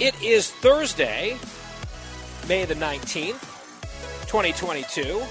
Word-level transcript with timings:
It 0.00 0.22
is 0.22 0.50
Thursday, 0.50 1.36
May 2.48 2.64
the 2.64 2.74
19th, 2.74 3.42
2022. 4.28 5.22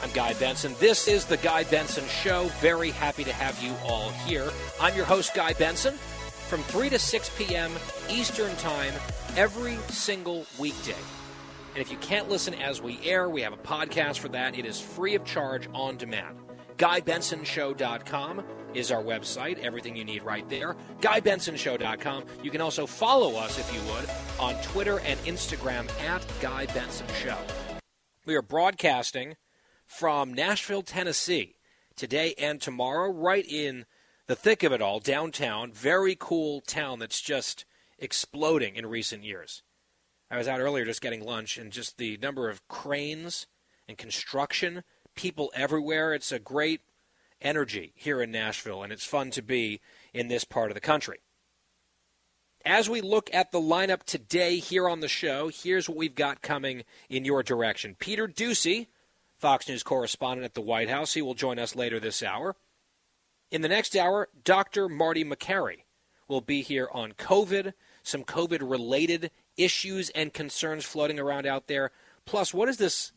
I'm 0.00 0.10
Guy 0.12 0.32
Benson. 0.34 0.76
This 0.78 1.08
is 1.08 1.24
the 1.24 1.38
Guy 1.38 1.64
Benson 1.64 2.04
Show. 2.06 2.44
Very 2.60 2.92
happy 2.92 3.24
to 3.24 3.32
have 3.32 3.60
you 3.60 3.74
all 3.84 4.10
here. 4.10 4.48
I'm 4.80 4.94
your 4.94 5.06
host, 5.06 5.34
Guy 5.34 5.54
Benson, 5.54 5.94
from 5.94 6.62
3 6.62 6.88
to 6.90 7.00
6 7.00 7.30
p.m. 7.36 7.72
Eastern 8.08 8.54
Time 8.58 8.94
every 9.36 9.74
single 9.88 10.46
weekday. 10.56 10.94
And 11.74 11.82
if 11.82 11.90
you 11.90 11.98
can't 11.98 12.28
listen 12.28 12.54
as 12.54 12.80
we 12.80 13.00
air, 13.02 13.28
we 13.28 13.40
have 13.40 13.54
a 13.54 13.56
podcast 13.56 14.20
for 14.20 14.28
that. 14.28 14.56
It 14.56 14.66
is 14.66 14.80
free 14.80 15.16
of 15.16 15.24
charge 15.24 15.68
on 15.74 15.96
demand. 15.96 16.38
GuyBensonShow.com 16.78 18.44
is 18.76 18.92
our 18.92 19.02
website. 19.02 19.58
Everything 19.58 19.96
you 19.96 20.04
need 20.04 20.22
right 20.22 20.48
there. 20.48 20.76
GuyBensonShow.com. 21.00 22.24
You 22.42 22.50
can 22.50 22.60
also 22.60 22.86
follow 22.86 23.36
us, 23.36 23.58
if 23.58 23.72
you 23.74 23.80
would, 23.92 24.08
on 24.38 24.60
Twitter 24.62 25.00
and 25.00 25.18
Instagram 25.20 25.90
at 26.02 26.24
Guy 26.40 26.66
Benson 26.66 27.06
Show. 27.22 27.38
We 28.26 28.34
are 28.34 28.42
broadcasting 28.42 29.36
from 29.86 30.34
Nashville, 30.34 30.82
Tennessee, 30.82 31.56
today 31.96 32.34
and 32.38 32.60
tomorrow, 32.60 33.10
right 33.10 33.46
in 33.46 33.86
the 34.26 34.36
thick 34.36 34.62
of 34.62 34.72
it 34.72 34.82
all, 34.82 35.00
downtown. 35.00 35.72
Very 35.72 36.16
cool 36.18 36.60
town 36.60 36.98
that's 36.98 37.20
just 37.20 37.64
exploding 37.98 38.76
in 38.76 38.84
recent 38.86 39.24
years. 39.24 39.62
I 40.30 40.36
was 40.36 40.48
out 40.48 40.60
earlier 40.60 40.84
just 40.84 41.00
getting 41.00 41.24
lunch, 41.24 41.56
and 41.56 41.70
just 41.70 41.98
the 41.98 42.16
number 42.18 42.50
of 42.50 42.66
cranes 42.68 43.46
and 43.88 43.96
construction, 43.96 44.82
people 45.14 45.52
everywhere. 45.54 46.12
It's 46.12 46.32
a 46.32 46.40
great 46.40 46.80
energy 47.40 47.92
here 47.94 48.20
in 48.20 48.30
Nashville, 48.30 48.82
and 48.82 48.92
it's 48.92 49.04
fun 49.04 49.30
to 49.32 49.42
be 49.42 49.80
in 50.12 50.28
this 50.28 50.44
part 50.44 50.70
of 50.70 50.74
the 50.74 50.80
country. 50.80 51.18
As 52.64 52.90
we 52.90 53.00
look 53.00 53.30
at 53.32 53.52
the 53.52 53.60
lineup 53.60 54.02
today 54.02 54.56
here 54.58 54.88
on 54.88 55.00
the 55.00 55.08
show, 55.08 55.48
here's 55.48 55.88
what 55.88 55.98
we've 55.98 56.14
got 56.14 56.42
coming 56.42 56.84
in 57.08 57.24
your 57.24 57.42
direction. 57.42 57.94
Peter 57.98 58.26
Doocy, 58.26 58.88
Fox 59.38 59.68
News 59.68 59.84
correspondent 59.84 60.44
at 60.44 60.54
the 60.54 60.60
White 60.60 60.90
House, 60.90 61.14
he 61.14 61.22
will 61.22 61.34
join 61.34 61.58
us 61.58 61.76
later 61.76 62.00
this 62.00 62.22
hour. 62.22 62.56
In 63.52 63.62
the 63.62 63.68
next 63.68 63.94
hour, 63.94 64.28
Dr. 64.42 64.88
Marty 64.88 65.24
Makary 65.24 65.84
will 66.26 66.40
be 66.40 66.62
here 66.62 66.88
on 66.92 67.12
COVID, 67.12 67.72
some 68.02 68.24
COVID 68.24 68.68
related 68.68 69.30
issues 69.56 70.10
and 70.10 70.32
concerns 70.32 70.84
floating 70.84 71.20
around 71.20 71.46
out 71.46 71.68
there. 71.68 71.92
Plus, 72.24 72.52
what 72.52 72.68
is 72.68 72.78
this 72.78 73.12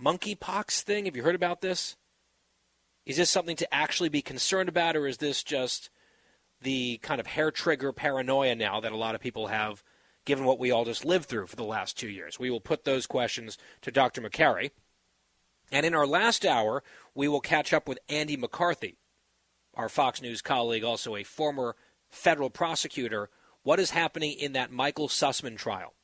monkeypox 0.00 0.82
thing? 0.82 1.06
Have 1.06 1.16
you 1.16 1.22
heard 1.22 1.34
about 1.34 1.62
this? 1.62 1.96
Is 3.04 3.16
this 3.16 3.30
something 3.30 3.56
to 3.56 3.74
actually 3.74 4.08
be 4.08 4.22
concerned 4.22 4.68
about, 4.68 4.96
or 4.96 5.06
is 5.06 5.18
this 5.18 5.42
just 5.42 5.90
the 6.60 6.98
kind 6.98 7.20
of 7.20 7.26
hair 7.26 7.50
trigger 7.50 7.92
paranoia 7.92 8.54
now 8.54 8.80
that 8.80 8.92
a 8.92 8.96
lot 8.96 9.14
of 9.14 9.20
people 9.20 9.48
have, 9.48 9.82
given 10.24 10.44
what 10.44 10.58
we 10.58 10.70
all 10.70 10.84
just 10.84 11.04
lived 11.04 11.26
through 11.26 11.48
for 11.48 11.56
the 11.56 11.64
last 11.64 11.98
two 11.98 12.08
years? 12.08 12.38
We 12.38 12.50
will 12.50 12.60
put 12.60 12.84
those 12.84 13.06
questions 13.06 13.58
to 13.80 13.90
Dr. 13.90 14.20
Makary. 14.20 14.70
And 15.72 15.84
in 15.84 15.94
our 15.94 16.06
last 16.06 16.44
hour, 16.44 16.84
we 17.14 17.26
will 17.26 17.40
catch 17.40 17.72
up 17.72 17.88
with 17.88 17.98
Andy 18.08 18.36
McCarthy, 18.36 18.98
our 19.74 19.88
Fox 19.88 20.22
News 20.22 20.42
colleague, 20.42 20.84
also 20.84 21.16
a 21.16 21.24
former 21.24 21.74
federal 22.10 22.50
prosecutor. 22.50 23.30
What 23.62 23.80
is 23.80 23.90
happening 23.90 24.32
in 24.32 24.52
that 24.52 24.70
Michael 24.70 25.08
Sussman 25.08 25.56
trial 25.56 25.94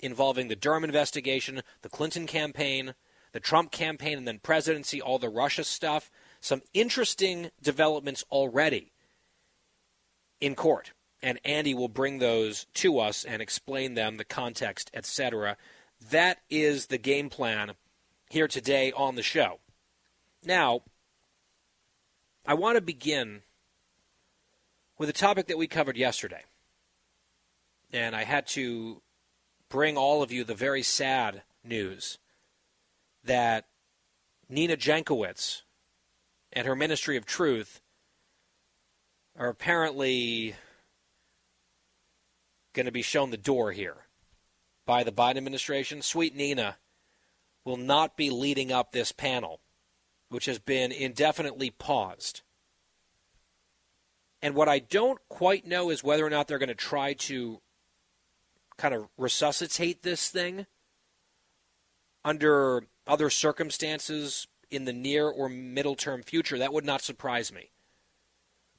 involving 0.00 0.48
the 0.48 0.56
Durham 0.56 0.84
investigation, 0.84 1.62
the 1.82 1.88
Clinton 1.88 2.26
campaign, 2.26 2.94
the 3.34 3.40
Trump 3.40 3.72
campaign 3.72 4.16
and 4.16 4.28
then 4.28 4.38
presidency, 4.38 5.02
all 5.02 5.18
the 5.18 5.28
Russia 5.28 5.64
stuff. 5.64 6.08
Some 6.40 6.62
interesting 6.72 7.50
developments 7.60 8.24
already 8.30 8.92
in 10.40 10.54
court. 10.54 10.92
And 11.20 11.40
Andy 11.44 11.74
will 11.74 11.88
bring 11.88 12.20
those 12.20 12.66
to 12.74 13.00
us 13.00 13.24
and 13.24 13.42
explain 13.42 13.94
them, 13.94 14.18
the 14.18 14.24
context, 14.24 14.88
etc. 14.94 15.56
That 16.10 16.38
is 16.48 16.86
the 16.86 16.98
game 16.98 17.28
plan 17.28 17.72
here 18.30 18.46
today 18.46 18.92
on 18.92 19.16
the 19.16 19.22
show. 19.22 19.58
Now, 20.44 20.82
I 22.46 22.54
want 22.54 22.76
to 22.76 22.82
begin 22.82 23.42
with 24.96 25.08
a 25.08 25.14
topic 25.14 25.48
that 25.48 25.58
we 25.58 25.66
covered 25.66 25.96
yesterday. 25.96 26.44
And 27.92 28.14
I 28.14 28.22
had 28.22 28.46
to 28.48 29.02
bring 29.68 29.96
all 29.96 30.22
of 30.22 30.30
you 30.30 30.44
the 30.44 30.54
very 30.54 30.84
sad 30.84 31.42
news 31.64 32.18
that 33.24 33.66
Nina 34.48 34.76
Jankowicz 34.76 35.62
and 36.52 36.66
her 36.66 36.76
Ministry 36.76 37.16
of 37.16 37.26
Truth 37.26 37.80
are 39.36 39.48
apparently 39.48 40.54
going 42.72 42.86
to 42.86 42.92
be 42.92 43.02
shown 43.02 43.30
the 43.30 43.36
door 43.36 43.72
here 43.72 44.06
by 44.86 45.02
the 45.02 45.12
Biden 45.12 45.36
administration. 45.36 46.02
Sweet 46.02 46.34
Nina 46.34 46.76
will 47.64 47.76
not 47.76 48.16
be 48.16 48.30
leading 48.30 48.70
up 48.70 48.92
this 48.92 49.12
panel, 49.12 49.60
which 50.28 50.46
has 50.46 50.58
been 50.58 50.92
indefinitely 50.92 51.70
paused. 51.70 52.42
And 54.42 54.54
what 54.54 54.68
I 54.68 54.78
don't 54.78 55.18
quite 55.28 55.66
know 55.66 55.88
is 55.88 56.04
whether 56.04 56.26
or 56.26 56.30
not 56.30 56.46
they're 56.46 56.58
going 56.58 56.68
to 56.68 56.74
try 56.74 57.14
to 57.14 57.60
kind 58.76 58.92
of 58.92 59.08
resuscitate 59.16 60.02
this 60.02 60.28
thing 60.28 60.66
under 62.24 62.84
other 63.06 63.30
circumstances 63.30 64.46
in 64.70 64.84
the 64.84 64.92
near 64.92 65.28
or 65.28 65.48
middle 65.48 65.94
term 65.94 66.22
future, 66.22 66.58
that 66.58 66.72
would 66.72 66.84
not 66.84 67.02
surprise 67.02 67.52
me. 67.52 67.70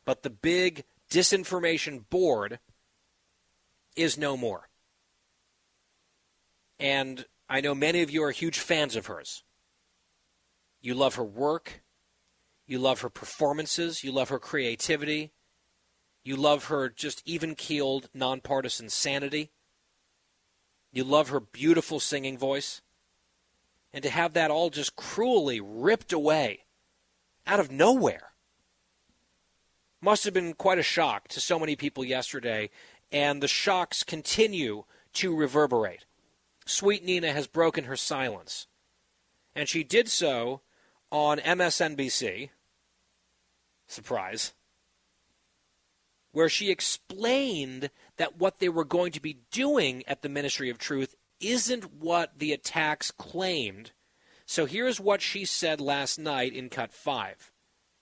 But 0.04 0.24
the 0.24 0.30
big 0.30 0.84
disinformation 1.10 2.10
board 2.10 2.60
is 3.96 4.18
no 4.18 4.36
more. 4.36 4.70
And 6.80 7.26
I 7.50 7.62
know 7.62 7.74
many 7.74 8.02
of 8.02 8.12
you 8.12 8.24
are 8.24 8.32
huge 8.32 8.60
fans 8.60 8.96
of 8.96 9.06
hers. 9.06 9.44
You 10.82 10.94
love 10.94 11.16
her 11.16 11.24
work. 11.24 11.84
You 12.68 12.80
love 12.80 13.02
her 13.02 13.10
performances. 13.10 14.04
You 14.04 14.12
love 14.12 14.30
her 14.30 14.40
creativity. 14.40 15.32
You 16.24 16.36
love 16.36 16.66
her 16.66 16.90
just 16.90 17.22
even 17.26 17.56
keeled, 17.56 18.10
nonpartisan 18.14 18.90
sanity. 18.90 19.52
You 20.92 21.04
love 21.04 21.30
her 21.30 21.40
beautiful 21.40 22.00
singing 22.00 22.38
voice 22.38 22.82
and 23.96 24.04
to 24.04 24.10
have 24.10 24.34
that 24.34 24.52
all 24.52 24.70
just 24.70 24.98
cruelly 24.98 25.62
ripped 25.62 26.12
away 26.12 26.66
out 27.48 27.62
of 27.62 27.72
nowhere 27.72 28.34
must 30.02 30.26
have 30.26 30.34
been 30.34 30.54
quite 30.54 30.78
a 30.78 30.84
shock 30.84 31.30
to 31.30 31.40
so 31.40 31.58
many 31.58 31.78
people 31.78 32.04
yesterday, 32.04 32.70
and 33.10 33.42
the 33.42 33.48
shocks 33.48 34.04
continue 34.04 34.84
to 35.14 35.34
reverberate. 35.34 36.06
Sweet 36.66 37.06
Nina 37.06 37.32
has 37.32 37.48
broken 37.48 37.86
her 37.86 37.96
silence, 37.96 38.68
and 39.56 39.70
she 39.70 39.82
did 39.82 40.10
so 40.10 40.60
on 41.10 41.40
MSNBC. 41.40 42.50
Surprise. 43.88 44.54
Where 46.34 46.50
she 46.50 46.70
explained 46.70 47.90
that 48.18 48.38
what 48.38 48.60
they 48.60 48.68
were 48.68 48.84
going 48.84 49.14
to 49.14 49.22
be 49.22 49.40
doing 49.52 50.04
at 50.06 50.22
the 50.22 50.30
Ministry 50.30 50.70
of 50.70 50.78
Truth 50.78 51.16
isn't 51.40 51.94
what 51.94 52.40
the 52.40 52.54
attacks 52.54 53.12
claimed. 53.12 53.92
So 54.46 54.66
here's 54.66 55.00
what 55.00 55.22
she 55.22 55.46
said 55.46 55.82
last 55.82 56.20
night 56.20 56.54
in 56.54 56.70
Cut 56.70 56.94
5. 56.94 57.52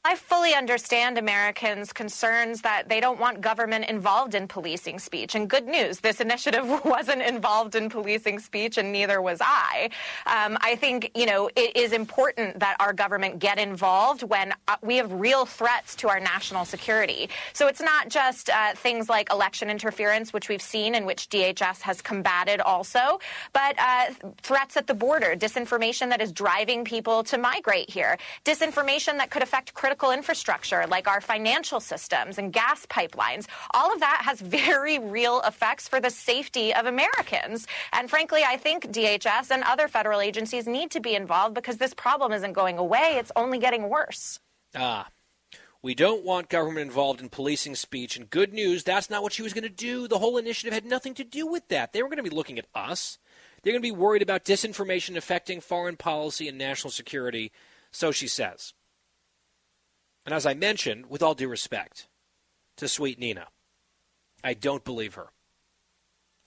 I 0.05 0.17
fully 0.17 0.53
understand 0.53 1.17
Americans' 1.17 1.93
concerns 1.93 2.59
that 2.63 2.89
they 2.89 2.99
don't 2.99 3.21
want 3.21 3.39
government 3.39 3.85
involved 3.85 4.35
in 4.35 4.49
policing 4.49 4.99
speech. 4.99 5.33
And 5.33 5.49
good 5.49 5.65
news, 5.65 6.01
this 6.01 6.19
initiative 6.27 6.67
wasn't 6.83 7.21
involved 7.21 7.73
in 7.73 7.89
policing 7.89 8.39
speech, 8.39 8.77
and 8.77 8.91
neither 8.91 9.21
was 9.21 9.39
I. 9.41 9.91
Um, 10.25 10.57
I 10.59 10.75
think, 10.75 11.11
you 11.15 11.25
know, 11.25 11.49
it 11.55 11.77
is 11.77 11.93
important 11.93 12.59
that 12.59 12.75
our 12.81 12.91
government 12.91 13.39
get 13.39 13.57
involved 13.57 14.23
when 14.23 14.51
uh, 14.67 14.75
we 14.81 14.97
have 14.97 15.09
real 15.13 15.45
threats 15.45 15.95
to 15.97 16.09
our 16.09 16.19
national 16.19 16.65
security. 16.65 17.29
So 17.53 17.67
it's 17.67 17.81
not 17.81 18.09
just 18.09 18.49
uh, 18.49 18.73
things 18.73 19.07
like 19.07 19.31
election 19.31 19.69
interference, 19.69 20.33
which 20.33 20.49
we've 20.49 20.61
seen 20.61 20.95
and 20.95 21.05
which 21.05 21.29
DHS 21.29 21.79
has 21.79 22.01
combated 22.01 22.59
also, 22.59 23.21
but 23.53 23.79
uh, 23.79 24.07
threats 24.41 24.75
at 24.75 24.87
the 24.87 24.93
border, 24.93 25.33
disinformation 25.37 26.09
that 26.09 26.21
is 26.21 26.33
driving 26.33 26.83
people 26.83 27.23
to 27.23 27.37
migrate 27.37 27.89
here, 27.89 28.17
disinformation 28.43 29.17
that 29.17 29.29
could 29.29 29.41
affect 29.41 29.73
critical 29.73 29.92
critical 29.93 30.11
infrastructure 30.11 30.87
like 30.87 31.07
our 31.07 31.21
financial 31.21 31.79
systems 31.79 32.39
and 32.39 32.51
gas 32.51 32.83
pipelines. 32.87 33.45
All 33.75 33.93
of 33.93 33.99
that 33.99 34.21
has 34.25 34.41
very 34.63 34.97
real 34.97 35.41
effects 35.41 35.87
for 35.87 35.99
the 35.99 36.09
safety 36.09 36.73
of 36.73 36.87
Americans. 36.87 37.67
And 37.91 38.09
frankly, 38.09 38.41
I 38.43 38.57
think 38.57 38.87
DHS 38.87 39.51
and 39.51 39.63
other 39.63 39.87
federal 39.87 40.19
agencies 40.19 40.65
need 40.65 40.89
to 40.91 40.99
be 40.99 41.13
involved 41.13 41.53
because 41.53 41.77
this 41.77 41.93
problem 41.93 42.31
isn't 42.31 42.53
going 42.53 42.79
away, 42.79 43.17
it's 43.19 43.31
only 43.35 43.59
getting 43.59 43.87
worse. 43.87 44.39
Ah. 44.75 45.09
We 45.83 45.93
don't 45.93 46.23
want 46.23 46.49
government 46.49 46.87
involved 46.87 47.21
in 47.21 47.29
policing 47.29 47.75
speech. 47.75 48.17
And 48.17 48.29
good 48.29 48.51
news, 48.51 48.83
that's 48.83 49.11
not 49.11 49.21
what 49.21 49.33
she 49.33 49.43
was 49.43 49.53
going 49.53 49.63
to 49.63 49.69
do. 49.69 50.07
The 50.07 50.17
whole 50.17 50.37
initiative 50.37 50.73
had 50.73 50.85
nothing 50.85 51.13
to 51.15 51.23
do 51.23 51.45
with 51.45 51.67
that. 51.67 51.93
They 51.93 52.01
were 52.01 52.09
going 52.09 52.23
to 52.23 52.29
be 52.29 52.35
looking 52.35 52.57
at 52.57 52.65
us. 52.73 53.19
They're 53.61 53.73
going 53.73 53.83
to 53.83 53.93
be 53.93 53.99
worried 53.99 54.23
about 54.23 54.45
disinformation 54.45 55.17
affecting 55.17 55.61
foreign 55.61 55.97
policy 55.97 56.47
and 56.47 56.57
national 56.57 56.91
security, 56.91 57.51
so 57.91 58.11
she 58.11 58.27
says. 58.27 58.73
And 60.25 60.33
as 60.33 60.45
I 60.45 60.53
mentioned, 60.53 61.07
with 61.07 61.21
all 61.21 61.35
due 61.35 61.49
respect 61.49 62.07
to 62.77 62.87
Sweet 62.87 63.19
Nina, 63.19 63.47
I 64.43 64.53
don't 64.53 64.83
believe 64.83 65.15
her. 65.15 65.27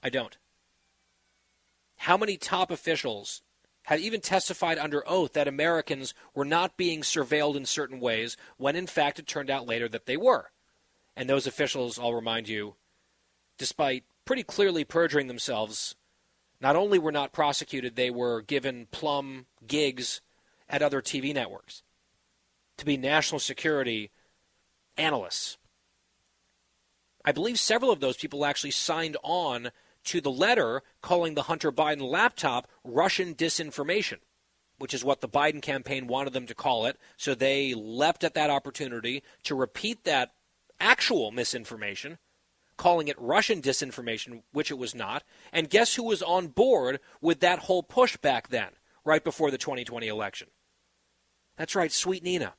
I 0.03 0.09
don't. 0.09 0.37
How 1.99 2.17
many 2.17 2.37
top 2.37 2.71
officials 2.71 3.43
have 3.85 4.01
even 4.01 4.21
testified 4.21 4.79
under 4.79 5.09
oath 5.09 5.33
that 5.35 5.49
Americans 5.49 6.15
were 6.35 6.45
not 6.45 6.77
being 6.77 7.03
surveilled 7.03 7.57
in 7.57 7.67
certain 7.67 8.01
ways 8.01 8.37
when 8.57 8.77
in 8.77 8.87
fact 8.87 9.19
it 9.19 9.27
turned 9.27 9.51
out 9.51 9.67
later 9.67 9.89
that 9.89 10.07
they 10.07 10.17
were? 10.17 10.51
And 11.17 11.29
those 11.29 11.47
officials, 11.47 11.99
I'll 11.99 12.15
remind 12.15 12.49
you, 12.49 12.77
despite 13.59 14.05
pretty 14.25 14.43
clearly 14.43 14.85
perjuring 14.85 15.29
themselves, 15.29 15.97
not 16.61 16.77
only 16.77 16.99
were 16.99 17.13
not 17.13 17.33
prosecuted, 17.33 17.97
they 17.97 18.11
were 18.11 18.43
given 18.43 18.87
plum 18.91 19.47
gigs 19.67 20.21
at 20.69 20.83
other 20.83 21.01
TV 21.01 21.35
networks 21.35 21.83
to 22.79 22.85
be 22.85 22.97
national 22.97 23.39
security 23.39 24.11
analysts. 24.97 25.59
I 27.25 27.33
believe 27.33 27.59
several 27.59 27.91
of 27.91 28.01
those 28.01 28.17
people 28.17 28.45
actually 28.45 28.71
signed 28.71 29.17
on 29.23 29.71
to 30.05 30.21
the 30.21 30.31
letter 30.31 30.83
calling 31.03 31.35
the 31.35 31.43
Hunter 31.43 31.73
Biden 31.73 32.01
laptop 32.01 32.69
Russian 32.85 33.35
disinformation, 33.35 34.19
which 34.79 34.95
is 34.95 35.05
what 35.05 35.21
the 35.21 35.29
Biden 35.29 35.61
campaign 35.61 36.07
wanted 36.07 36.33
them 36.33 36.47
to 36.47 36.55
call 36.55 36.87
it. 36.87 36.97
So 37.17 37.35
they 37.35 37.75
leapt 37.75 38.23
at 38.23 38.35
that 38.35 38.51
opportunity 38.51 39.25
to 39.43 39.57
repeat 39.57 40.05
that 40.05 40.35
actual 40.79 41.33
misinformation, 41.33 42.19
calling 42.77 43.09
it 43.09 43.21
Russian 43.21 43.61
disinformation, 43.61 44.43
which 44.53 44.71
it 44.71 44.79
was 44.79 44.95
not. 44.95 45.25
And 45.53 45.71
guess 45.71 45.97
who 45.97 46.05
was 46.05 46.23
on 46.23 46.49
board 46.49 47.01
with 47.21 47.41
that 47.41 47.61
whole 47.61 47.83
push 47.83 48.17
back 48.17 48.49
then, 48.49 48.69
right 49.05 49.25
before 49.25 49.51
the 49.51 49.59
2020 49.59 50.07
election? 50.07 50.49
That's 51.57 51.75
right, 51.75 51.91
Sweet 51.91 52.23
Nina. 52.23 52.55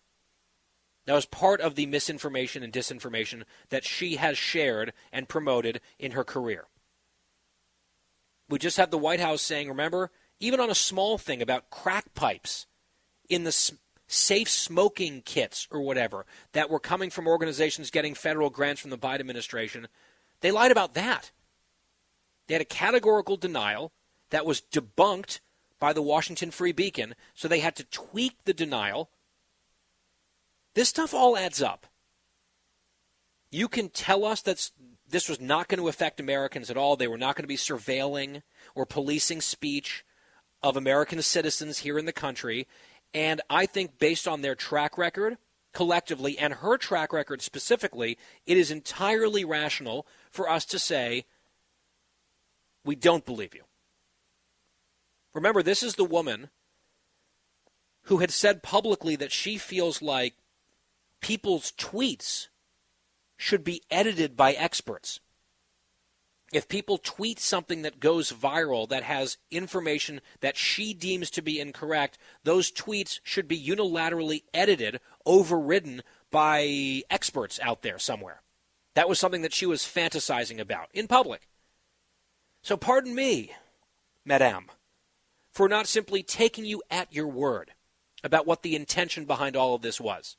That 1.08 1.14
was 1.14 1.26
part 1.26 1.62
of 1.62 1.76
the 1.76 1.86
misinformation 1.86 2.64
and 2.64 2.72
disinformation 2.72 3.44
that 3.70 3.86
she 3.86 4.18
has 4.18 4.38
shared 4.38 4.92
and 5.12 5.30
promoted 5.30 5.80
in 5.98 6.12
her 6.12 6.26
career. 6.26 6.66
We 8.50 8.60
just 8.60 8.76
had 8.76 8.92
the 8.92 8.98
White 8.98 9.22
House 9.22 9.42
saying, 9.42 9.70
remember, 9.70 10.12
even 10.42 10.60
on 10.60 10.70
a 10.70 10.76
small 10.76 11.18
thing 11.18 11.42
about 11.42 11.70
crack 11.70 12.14
pipes 12.14 12.68
in 13.30 13.46
the 13.46 13.72
safe 14.08 14.50
smoking 14.50 15.22
kits 15.22 15.66
or 15.72 15.80
whatever 15.80 16.26
that 16.52 16.70
were 16.70 16.80
coming 16.80 17.10
from 17.10 17.26
organizations 17.26 17.90
getting 17.90 18.14
federal 18.14 18.50
grants 18.50 18.82
from 18.82 18.92
the 18.92 18.98
Biden 18.98 19.22
administration, 19.22 19.88
they 20.42 20.52
lied 20.52 20.72
about 20.72 20.94
that. 20.94 21.32
They 22.48 22.54
had 22.54 22.62
a 22.62 22.66
categorical 22.66 23.38
denial 23.38 23.94
that 24.30 24.46
was 24.46 24.62
debunked 24.62 25.40
by 25.80 25.94
the 25.94 26.02
Washington 26.02 26.52
Free 26.52 26.74
Beacon, 26.74 27.16
so 27.34 27.48
they 27.48 27.60
had 27.62 27.78
to 27.78 27.86
tweak 27.86 28.44
the 28.44 28.54
denial 28.54 29.10
this 30.78 30.90
stuff 30.90 31.12
all 31.12 31.36
adds 31.36 31.60
up. 31.60 31.88
You 33.50 33.68
can 33.68 33.90
tell 33.90 34.24
us 34.24 34.44
that 34.44 34.70
this 35.10 35.28
was 35.28 35.42
not 35.42 35.68
going 35.68 35.80
to 35.80 35.88
affect 35.88 36.20
Americans 36.20 36.70
at 36.70 36.78
all. 36.78 36.96
They 36.96 37.08
were 37.08 37.18
not 37.18 37.36
going 37.36 37.46
to 37.46 37.48
be 37.48 37.58
surveilling 37.58 38.44
or 38.76 38.86
policing 38.86 39.42
speech 39.42 40.06
of 40.62 40.78
American 40.78 41.20
citizens 41.24 41.80
here 41.80 41.98
in 41.98 42.06
the 42.06 42.14
country. 42.14 42.68
And 43.12 43.42
I 43.50 43.66
think, 43.66 43.98
based 43.98 44.28
on 44.28 44.42
their 44.42 44.54
track 44.54 45.00
record 45.00 45.40
collectively 45.74 46.38
and 46.38 46.54
her 46.54 46.78
track 46.78 47.12
record 47.12 47.42
specifically, 47.42 48.16
it 48.46 48.56
is 48.56 48.70
entirely 48.70 49.44
rational 49.44 50.06
for 50.30 50.48
us 50.48 50.64
to 50.66 50.78
say, 50.78 51.26
we 52.86 52.96
don't 52.96 53.26
believe 53.26 53.56
you. 53.56 53.64
Remember, 55.34 55.64
this 55.64 55.82
is 55.82 55.96
the 55.96 56.04
woman 56.04 56.52
who 58.04 58.18
had 58.18 58.30
said 58.30 58.62
publicly 58.62 59.16
that 59.16 59.32
she 59.32 59.58
feels 59.58 60.04
like 60.04 60.36
people's 61.22 61.72
tweets 61.72 62.48
should 63.38 63.64
be 63.64 63.84
edited 63.90 64.36
by 64.36 64.54
experts. 64.54 65.20
If 66.54 66.70
people 66.70 66.98
tweet 66.98 67.40
something 67.40 67.82
that 67.82 68.00
goes 68.00 68.32
viral 68.32 68.88
that 68.90 69.04
has 69.04 69.38
information 69.52 70.22
that 70.40 70.56
she 70.56 70.94
deems 70.94 71.30
to 71.32 71.42
be 71.42 71.60
incorrect, 71.60 72.18
those 72.44 72.72
tweets 72.72 73.20
should 73.22 73.48
be 73.48 73.62
unilaterally 73.62 74.44
edited, 74.54 75.02
overridden 75.26 76.04
by 76.32 77.04
experts 77.10 77.60
out 77.62 77.82
there 77.82 78.00
somewhere. 78.00 78.42
That 78.96 79.10
was 79.10 79.20
something 79.20 79.42
that 79.42 79.54
she 79.54 79.66
was 79.66 79.84
fantasizing 79.84 80.60
about 80.60 80.88
in 80.94 81.08
public. 81.08 81.48
So, 82.64 82.78
pardon 82.78 83.14
me, 83.14 83.52
Madame, 84.26 84.68
for 85.52 85.68
not 85.68 85.88
simply 85.88 86.24
taking 86.24 86.66
you 86.66 86.82
at 86.90 87.14
your 87.14 87.28
word 87.28 87.74
about 88.24 88.48
what 88.48 88.64
the 88.64 88.76
intention 88.76 89.26
behind 89.26 89.56
all 89.56 89.76
of 89.76 89.82
this 89.82 90.00
was 90.00 90.38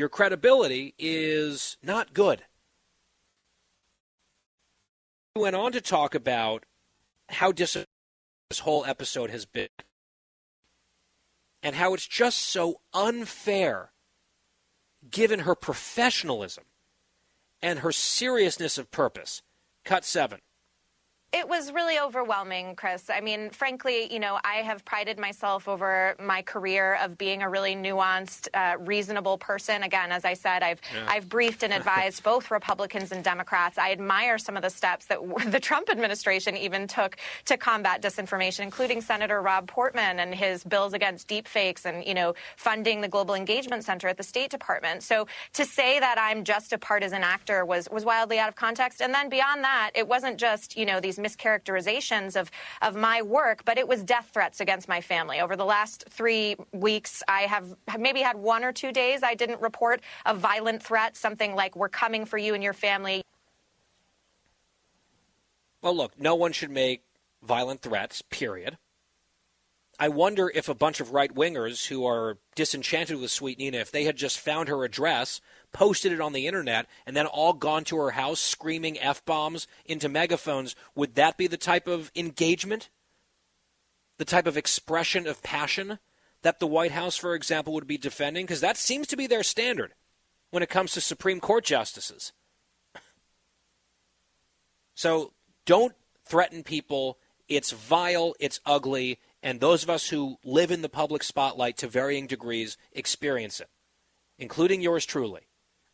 your 0.00 0.08
credibility 0.08 0.94
is 0.98 1.76
not 1.82 2.14
good. 2.14 2.42
He 5.34 5.42
went 5.42 5.54
on 5.54 5.72
to 5.72 5.82
talk 5.82 6.14
about 6.14 6.64
how 7.28 7.52
disappointing 7.52 7.86
this 8.48 8.60
whole 8.60 8.86
episode 8.86 9.28
has 9.28 9.44
been 9.44 9.68
and 11.62 11.76
how 11.76 11.92
it's 11.92 12.06
just 12.06 12.38
so 12.38 12.80
unfair 12.94 13.92
given 15.10 15.40
her 15.40 15.54
professionalism 15.54 16.64
and 17.60 17.80
her 17.80 17.92
seriousness 17.92 18.78
of 18.78 18.90
purpose. 18.90 19.42
Cut 19.84 20.06
seven. 20.06 20.40
It 21.32 21.48
was 21.48 21.70
really 21.70 21.96
overwhelming, 21.96 22.74
Chris. 22.74 23.08
I 23.08 23.20
mean, 23.20 23.50
frankly, 23.50 24.12
you 24.12 24.18
know, 24.18 24.40
I 24.42 24.56
have 24.56 24.84
prided 24.84 25.16
myself 25.16 25.68
over 25.68 26.16
my 26.18 26.42
career 26.42 26.98
of 27.00 27.16
being 27.16 27.42
a 27.42 27.48
really 27.48 27.76
nuanced, 27.76 28.48
uh, 28.52 28.78
reasonable 28.80 29.38
person. 29.38 29.84
Again, 29.84 30.10
as 30.10 30.24
I 30.24 30.34
said, 30.34 30.64
I've 30.64 30.80
yeah. 30.92 31.06
I've 31.06 31.28
briefed 31.28 31.62
and 31.62 31.72
advised 31.72 32.24
both 32.24 32.50
Republicans 32.50 33.12
and 33.12 33.22
Democrats. 33.22 33.78
I 33.78 33.92
admire 33.92 34.38
some 34.38 34.56
of 34.56 34.62
the 34.64 34.70
steps 34.70 35.06
that 35.06 35.20
the 35.52 35.60
Trump 35.60 35.88
administration 35.88 36.56
even 36.56 36.88
took 36.88 37.16
to 37.44 37.56
combat 37.56 38.02
disinformation, 38.02 38.60
including 38.60 39.00
Senator 39.00 39.40
Rob 39.40 39.68
Portman 39.68 40.18
and 40.18 40.34
his 40.34 40.64
bills 40.64 40.94
against 40.94 41.28
deepfakes 41.28 41.84
and 41.84 42.04
you 42.04 42.14
know 42.14 42.34
funding 42.56 43.02
the 43.02 43.08
Global 43.08 43.36
Engagement 43.36 43.84
Center 43.84 44.08
at 44.08 44.16
the 44.16 44.24
State 44.24 44.50
Department. 44.50 45.04
So 45.04 45.28
to 45.52 45.64
say 45.64 46.00
that 46.00 46.18
I'm 46.18 46.42
just 46.42 46.72
a 46.72 46.78
partisan 46.78 47.22
actor 47.22 47.64
was 47.64 47.88
was 47.88 48.04
wildly 48.04 48.40
out 48.40 48.48
of 48.48 48.56
context. 48.56 49.00
And 49.00 49.14
then 49.14 49.28
beyond 49.28 49.62
that, 49.62 49.92
it 49.94 50.08
wasn't 50.08 50.36
just 50.36 50.76
you 50.76 50.84
know 50.84 50.98
these 50.98 51.19
mischaracterizations 51.22 52.40
of, 52.40 52.50
of 52.82 52.96
my 52.96 53.22
work, 53.22 53.64
but 53.64 53.78
it 53.78 53.86
was 53.86 54.02
death 54.02 54.30
threats 54.32 54.60
against 54.60 54.88
my 54.88 55.00
family. 55.00 55.40
Over 55.40 55.56
the 55.56 55.64
last 55.64 56.04
three 56.08 56.56
weeks, 56.72 57.22
I 57.28 57.42
have 57.42 57.74
maybe 57.98 58.20
had 58.20 58.36
one 58.36 58.64
or 58.64 58.72
two 58.72 58.92
days 58.92 59.22
I 59.22 59.34
didn't 59.34 59.60
report 59.60 60.00
a 60.26 60.34
violent 60.34 60.82
threat, 60.82 61.16
something 61.16 61.54
like, 61.54 61.76
we're 61.76 61.88
coming 61.88 62.24
for 62.24 62.38
you 62.38 62.54
and 62.54 62.62
your 62.62 62.72
family. 62.72 63.22
Well, 65.82 65.96
look, 65.96 66.18
no 66.20 66.34
one 66.34 66.52
should 66.52 66.70
make 66.70 67.02
violent 67.42 67.80
threats, 67.80 68.22
period. 68.22 68.76
I 69.98 70.08
wonder 70.08 70.50
if 70.54 70.68
a 70.70 70.74
bunch 70.74 71.00
of 71.00 71.12
right 71.12 71.34
wingers 71.34 71.88
who 71.88 72.06
are 72.06 72.38
disenchanted 72.54 73.20
with 73.20 73.30
Sweet 73.30 73.58
Nina, 73.58 73.78
if 73.78 73.90
they 73.90 74.04
had 74.04 74.16
just 74.16 74.38
found 74.38 74.68
her 74.68 74.82
address 74.84 75.42
posted 75.72 76.12
it 76.12 76.20
on 76.20 76.32
the 76.32 76.46
internet, 76.46 76.86
and 77.06 77.16
then 77.16 77.26
all 77.26 77.52
gone 77.52 77.84
to 77.84 77.96
her 77.96 78.10
house 78.10 78.40
screaming 78.40 78.98
F 78.98 79.24
bombs 79.24 79.66
into 79.84 80.08
megaphones, 80.08 80.74
would 80.94 81.14
that 81.14 81.36
be 81.36 81.46
the 81.46 81.56
type 81.56 81.86
of 81.86 82.10
engagement? 82.14 82.90
The 84.18 84.24
type 84.24 84.46
of 84.46 84.56
expression 84.56 85.26
of 85.26 85.42
passion 85.42 85.98
that 86.42 86.58
the 86.58 86.66
White 86.66 86.92
House, 86.92 87.16
for 87.16 87.34
example, 87.34 87.72
would 87.74 87.86
be 87.86 87.98
defending? 87.98 88.46
Because 88.46 88.60
that 88.60 88.76
seems 88.76 89.06
to 89.08 89.16
be 89.16 89.26
their 89.26 89.42
standard. 89.42 89.94
when 90.50 90.62
it 90.62 90.68
comes 90.68 90.92
to 90.92 91.00
Supreme 91.00 91.40
Court 91.40 91.64
justices. 91.64 92.32
So 94.94 95.32
don't 95.64 95.94
threaten 96.24 96.62
people. 96.62 97.18
It's 97.48 97.72
vile, 97.72 98.34
it's 98.38 98.60
ugly, 98.66 99.18
and 99.42 99.60
those 99.60 99.82
of 99.82 99.90
us 99.90 100.08
who 100.08 100.38
live 100.44 100.70
in 100.70 100.82
the 100.82 100.88
public 100.88 101.22
spotlight 101.22 101.76
to 101.78 101.88
varying 101.88 102.26
degrees 102.26 102.76
experience 102.92 103.60
it, 103.60 103.68
including 104.38 104.82
yours 104.82 105.06
truly. 105.06 105.42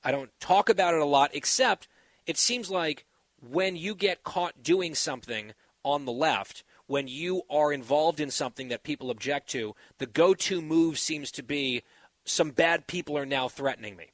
I 0.06 0.12
don't 0.12 0.30
talk 0.38 0.68
about 0.68 0.94
it 0.94 1.00
a 1.00 1.04
lot, 1.04 1.32
except 1.34 1.88
it 2.28 2.38
seems 2.38 2.70
like 2.70 3.04
when 3.40 3.74
you 3.74 3.96
get 3.96 4.22
caught 4.22 4.62
doing 4.62 4.94
something 4.94 5.52
on 5.82 6.04
the 6.04 6.12
left, 6.12 6.62
when 6.86 7.08
you 7.08 7.42
are 7.50 7.72
involved 7.72 8.20
in 8.20 8.30
something 8.30 8.68
that 8.68 8.84
people 8.84 9.10
object 9.10 9.50
to, 9.50 9.74
the 9.98 10.06
go 10.06 10.32
to 10.32 10.62
move 10.62 11.00
seems 11.00 11.32
to 11.32 11.42
be 11.42 11.82
some 12.24 12.50
bad 12.50 12.86
people 12.86 13.18
are 13.18 13.26
now 13.26 13.48
threatening 13.48 13.96
me. 13.96 14.12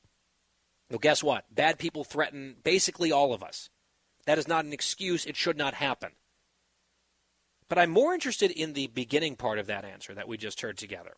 Well, 0.89 0.99
guess 0.99 1.23
what? 1.23 1.45
Bad 1.55 1.79
people 1.79 2.05
threaten 2.05 2.57
basically 2.65 3.13
all 3.13 3.35
of 3.35 3.43
us. 3.43 3.69
That 4.25 4.39
is 4.39 4.49
not 4.49 4.65
an 4.65 4.73
excuse. 4.73 5.27
It 5.27 5.37
should 5.37 5.59
not 5.59 5.75
happen. 5.75 6.13
But 7.69 7.79
I'm 7.79 7.91
more 7.91 8.15
interested 8.15 8.51
in 8.51 8.73
the 8.73 8.87
beginning 8.87 9.37
part 9.37 9.59
of 9.59 9.67
that 9.67 9.85
answer 9.85 10.15
that 10.15 10.27
we 10.27 10.39
just 10.39 10.63
heard 10.63 10.79
together. 10.79 11.17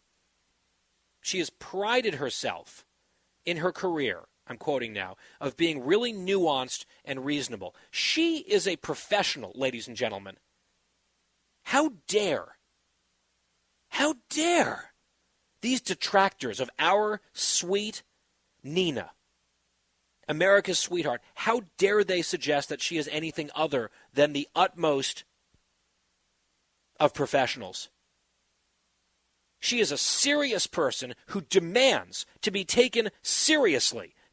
She 1.21 1.39
has 1.39 1.51
prided 1.51 2.15
herself 2.15 2.85
in 3.47 3.59
her 3.59 3.71
career, 3.71 4.25
I'm 4.47 4.59
quoting 4.59 4.93
now, 4.93 5.17
of 5.41 5.57
being 5.57 5.85
really 5.85 6.13
nuanced 6.13 6.85
and 7.05 7.25
reasonable. 7.25 7.75
She 7.91 8.39
is 8.39 8.69
a 8.69 8.77
professional, 8.77 9.53
ladies 9.55 9.89
and 9.89 9.97
gentlemen. 9.97 10.37
How 11.65 11.93
dare, 12.09 12.59
how 13.89 14.17
dare 14.29 14.93
these 15.63 15.81
detractors 15.81 16.61
of 16.61 16.69
our 16.79 17.23
sweet 17.33 18.03
Nina, 18.63 19.13
America's 20.29 20.79
sweetheart, 20.79 21.23
how 21.35 21.63
dare 21.79 22.05
they 22.05 22.21
suggest 22.21 22.69
that 22.69 22.83
she 22.83 22.99
is 22.99 23.09
anything 23.11 23.51
other 23.55 23.91
than 24.13 24.35
the 24.35 24.49
utmost 24.55 25.25
of 27.01 27.15
professionals? 27.15 27.89
She 29.59 29.81
is 29.81 29.91
a 29.91 29.97
serious 29.97 30.67
person 30.67 31.15
who 31.29 31.41
demands 31.41 32.27
to 32.43 32.51
be 32.51 32.67
taken 32.67 33.09
seriously. 33.23 34.15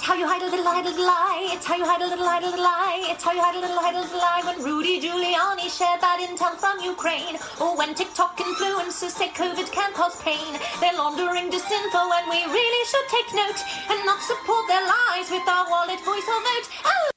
It's 0.00 0.08
how 0.08 0.14
you 0.14 0.26
hide 0.26 0.40
a 0.40 0.48
little, 0.48 0.64
hide 0.64 0.86
a 0.86 0.88
little 0.88 1.04
lie. 1.04 1.52
It's 1.52 1.66
how 1.66 1.76
you 1.76 1.84
hide 1.84 2.00
a 2.00 2.08
little, 2.08 2.24
hide 2.24 2.42
a 2.42 2.46
little 2.46 2.64
lie. 2.64 3.04
It's 3.12 3.22
how 3.22 3.32
you 3.32 3.42
hide 3.42 3.54
a 3.54 3.60
little, 3.60 3.76
hide 3.76 3.94
a 3.94 4.00
little 4.00 4.16
lie. 4.16 4.40
When 4.48 4.64
Rudy 4.64 4.98
Giuliani 4.98 5.68
shared 5.68 6.00
that 6.00 6.24
intel 6.24 6.56
from 6.56 6.80
Ukraine, 6.80 7.36
or 7.60 7.76
when 7.76 7.92
TikTok 7.92 8.38
influencers 8.38 9.12
say 9.12 9.28
COVID 9.28 9.70
can 9.70 9.92
cause 9.92 10.16
pain, 10.22 10.56
they're 10.80 10.96
laundering 10.96 11.52
disinfo, 11.52 12.00
and 12.16 12.30
we 12.32 12.40
really 12.48 12.84
should 12.88 13.08
take 13.12 13.28
note 13.36 13.60
and 13.92 14.00
not 14.06 14.22
support 14.22 14.64
their 14.72 14.80
lies 14.80 15.30
with 15.30 15.46
our 15.46 15.68
wallet, 15.68 16.00
voice, 16.00 16.24
or 16.24 16.40
vote. 16.48 16.68
Oh! 16.86 17.10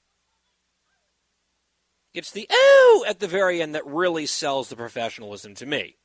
It's 2.13 2.31
the 2.31 2.49
ooh 2.51 3.05
at 3.07 3.21
the 3.21 3.29
very 3.29 3.61
end 3.61 3.75
that 3.75 3.87
really 3.87 4.25
sells 4.25 4.67
the 4.67 4.75
professionalism 4.75 5.55
to 5.55 5.65
me. 5.65 5.95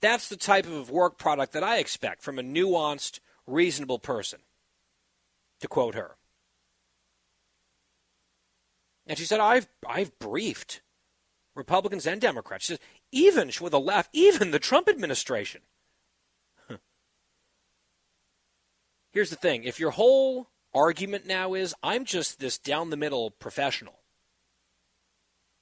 That's 0.00 0.28
the 0.28 0.36
type 0.36 0.66
of 0.66 0.90
work 0.90 1.18
product 1.18 1.54
that 1.54 1.64
I 1.64 1.78
expect 1.78 2.22
from 2.22 2.38
a 2.38 2.42
nuanced, 2.44 3.18
reasonable 3.46 3.98
person, 3.98 4.40
to 5.60 5.68
quote 5.68 5.94
her. 5.94 6.16
And 9.06 9.18
she 9.18 9.24
said, 9.24 9.40
I've, 9.40 9.68
I've 9.86 10.18
briefed 10.18 10.80
Republicans 11.54 12.06
and 12.06 12.20
Democrats. 12.20 12.64
She 12.64 12.72
says, 12.74 12.80
even 13.10 13.50
with 13.60 13.72
the 13.72 13.80
left, 13.80 14.10
even 14.12 14.50
the 14.50 14.58
Trump 14.58 14.88
administration. 14.88 15.62
Here's 19.12 19.30
the 19.30 19.36
thing 19.36 19.64
if 19.64 19.78
your 19.78 19.90
whole 19.90 20.48
argument 20.74 21.26
now 21.26 21.54
is, 21.54 21.74
I'm 21.82 22.04
just 22.04 22.40
this 22.40 22.58
down 22.58 22.90
the 22.90 22.96
middle 22.96 23.30
professional, 23.30 24.00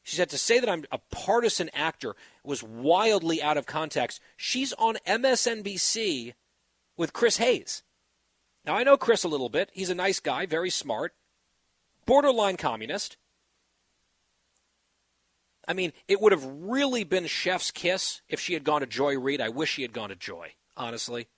she 0.02 0.16
said 0.16 0.30
to 0.30 0.38
say 0.38 0.60
that 0.60 0.68
I'm 0.68 0.84
a 0.92 0.98
partisan 1.10 1.70
actor 1.74 2.14
was 2.44 2.62
wildly 2.62 3.42
out 3.42 3.56
of 3.56 3.66
context. 3.66 4.20
She's 4.36 4.72
on 4.74 4.96
MSNBC 5.06 6.34
with 7.00 7.14
Chris 7.14 7.38
Hayes. 7.38 7.82
Now, 8.66 8.76
I 8.76 8.84
know 8.84 8.98
Chris 8.98 9.24
a 9.24 9.28
little 9.28 9.48
bit. 9.48 9.70
He's 9.72 9.88
a 9.88 9.94
nice 9.94 10.20
guy, 10.20 10.44
very 10.44 10.68
smart, 10.68 11.14
borderline 12.04 12.58
communist. 12.58 13.16
I 15.66 15.72
mean, 15.72 15.94
it 16.08 16.20
would 16.20 16.32
have 16.32 16.44
really 16.44 17.04
been 17.04 17.26
Chef's 17.26 17.70
kiss 17.70 18.20
if 18.28 18.38
she 18.38 18.52
had 18.52 18.64
gone 18.64 18.82
to 18.82 18.86
Joy 18.86 19.18
Reid. 19.18 19.40
I 19.40 19.48
wish 19.48 19.70
she 19.70 19.82
had 19.82 19.94
gone 19.94 20.10
to 20.10 20.14
Joy, 20.14 20.52
honestly. 20.76 21.28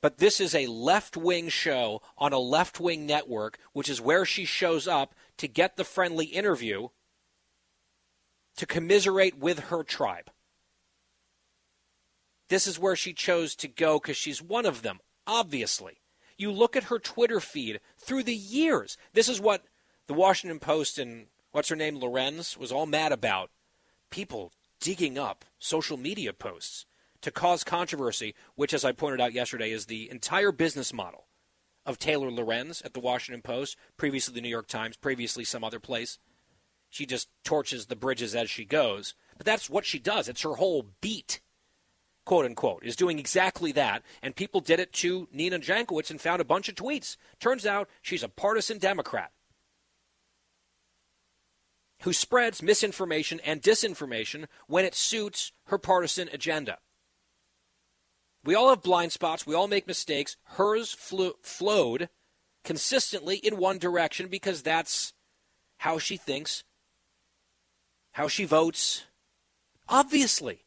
But 0.00 0.16
this 0.16 0.40
is 0.40 0.54
a 0.54 0.66
left 0.66 1.14
wing 1.14 1.50
show 1.50 2.00
on 2.16 2.32
a 2.32 2.38
left 2.38 2.80
wing 2.80 3.04
network, 3.04 3.58
which 3.74 3.90
is 3.90 4.00
where 4.00 4.24
she 4.24 4.46
shows 4.46 4.88
up 4.88 5.14
to 5.36 5.46
get 5.46 5.76
the 5.76 5.84
friendly 5.84 6.26
interview 6.26 6.88
to 8.56 8.64
commiserate 8.64 9.36
with 9.36 9.58
her 9.58 9.82
tribe. 9.82 10.30
This 12.54 12.68
is 12.68 12.78
where 12.78 12.94
she 12.94 13.12
chose 13.12 13.56
to 13.56 13.66
go 13.66 13.98
because 13.98 14.16
she's 14.16 14.40
one 14.40 14.64
of 14.64 14.82
them, 14.82 15.00
obviously. 15.26 15.98
You 16.38 16.52
look 16.52 16.76
at 16.76 16.84
her 16.84 17.00
Twitter 17.00 17.40
feed 17.40 17.80
through 17.98 18.22
the 18.22 18.32
years. 18.32 18.96
This 19.12 19.28
is 19.28 19.40
what 19.40 19.64
the 20.06 20.14
Washington 20.14 20.60
Post 20.60 20.96
and 20.96 21.26
what's 21.50 21.68
her 21.70 21.74
name, 21.74 21.98
Lorenz, 21.98 22.56
was 22.56 22.70
all 22.70 22.86
mad 22.86 23.10
about. 23.10 23.50
People 24.08 24.52
digging 24.78 25.18
up 25.18 25.44
social 25.58 25.96
media 25.96 26.32
posts 26.32 26.86
to 27.22 27.32
cause 27.32 27.64
controversy, 27.64 28.36
which, 28.54 28.72
as 28.72 28.84
I 28.84 28.92
pointed 28.92 29.20
out 29.20 29.32
yesterday, 29.32 29.72
is 29.72 29.86
the 29.86 30.08
entire 30.08 30.52
business 30.52 30.92
model 30.92 31.26
of 31.84 31.98
Taylor 31.98 32.30
Lorenz 32.30 32.82
at 32.82 32.94
the 32.94 33.00
Washington 33.00 33.42
Post, 33.42 33.76
previously 33.96 34.32
the 34.32 34.40
New 34.40 34.48
York 34.48 34.68
Times, 34.68 34.96
previously 34.96 35.42
some 35.42 35.64
other 35.64 35.80
place. 35.80 36.20
She 36.88 37.04
just 37.04 37.30
torches 37.42 37.86
the 37.86 37.96
bridges 37.96 38.32
as 38.32 38.48
she 38.48 38.64
goes. 38.64 39.16
But 39.36 39.44
that's 39.44 39.68
what 39.68 39.84
she 39.84 39.98
does. 39.98 40.28
It's 40.28 40.42
her 40.42 40.54
whole 40.54 40.86
beat 41.00 41.40
quote 42.24 42.46
unquote, 42.46 42.84
is 42.84 42.96
doing 42.96 43.18
exactly 43.18 43.72
that. 43.72 44.02
And 44.22 44.36
people 44.36 44.60
did 44.60 44.80
it 44.80 44.92
to 44.94 45.28
Nina 45.32 45.58
Jankowicz 45.58 46.10
and 46.10 46.20
found 46.20 46.40
a 46.40 46.44
bunch 46.44 46.68
of 46.68 46.74
tweets. 46.74 47.16
Turns 47.38 47.66
out 47.66 47.88
she's 48.02 48.22
a 48.22 48.28
partisan 48.28 48.78
Democrat 48.78 49.30
who 52.02 52.12
spreads 52.12 52.62
misinformation 52.62 53.40
and 53.44 53.62
disinformation 53.62 54.46
when 54.66 54.84
it 54.84 54.94
suits 54.94 55.52
her 55.66 55.78
partisan 55.78 56.28
agenda. 56.32 56.78
We 58.44 58.54
all 58.54 58.68
have 58.68 58.82
blind 58.82 59.12
spots. 59.12 59.46
We 59.46 59.54
all 59.54 59.68
make 59.68 59.86
mistakes. 59.86 60.36
Hers 60.44 60.92
flowed 60.92 62.10
consistently 62.62 63.36
in 63.36 63.56
one 63.56 63.78
direction 63.78 64.28
because 64.28 64.62
that's 64.62 65.14
how 65.78 65.98
she 65.98 66.18
thinks, 66.18 66.64
how 68.12 68.28
she 68.28 68.44
votes. 68.44 69.04
Obviously. 69.88 70.63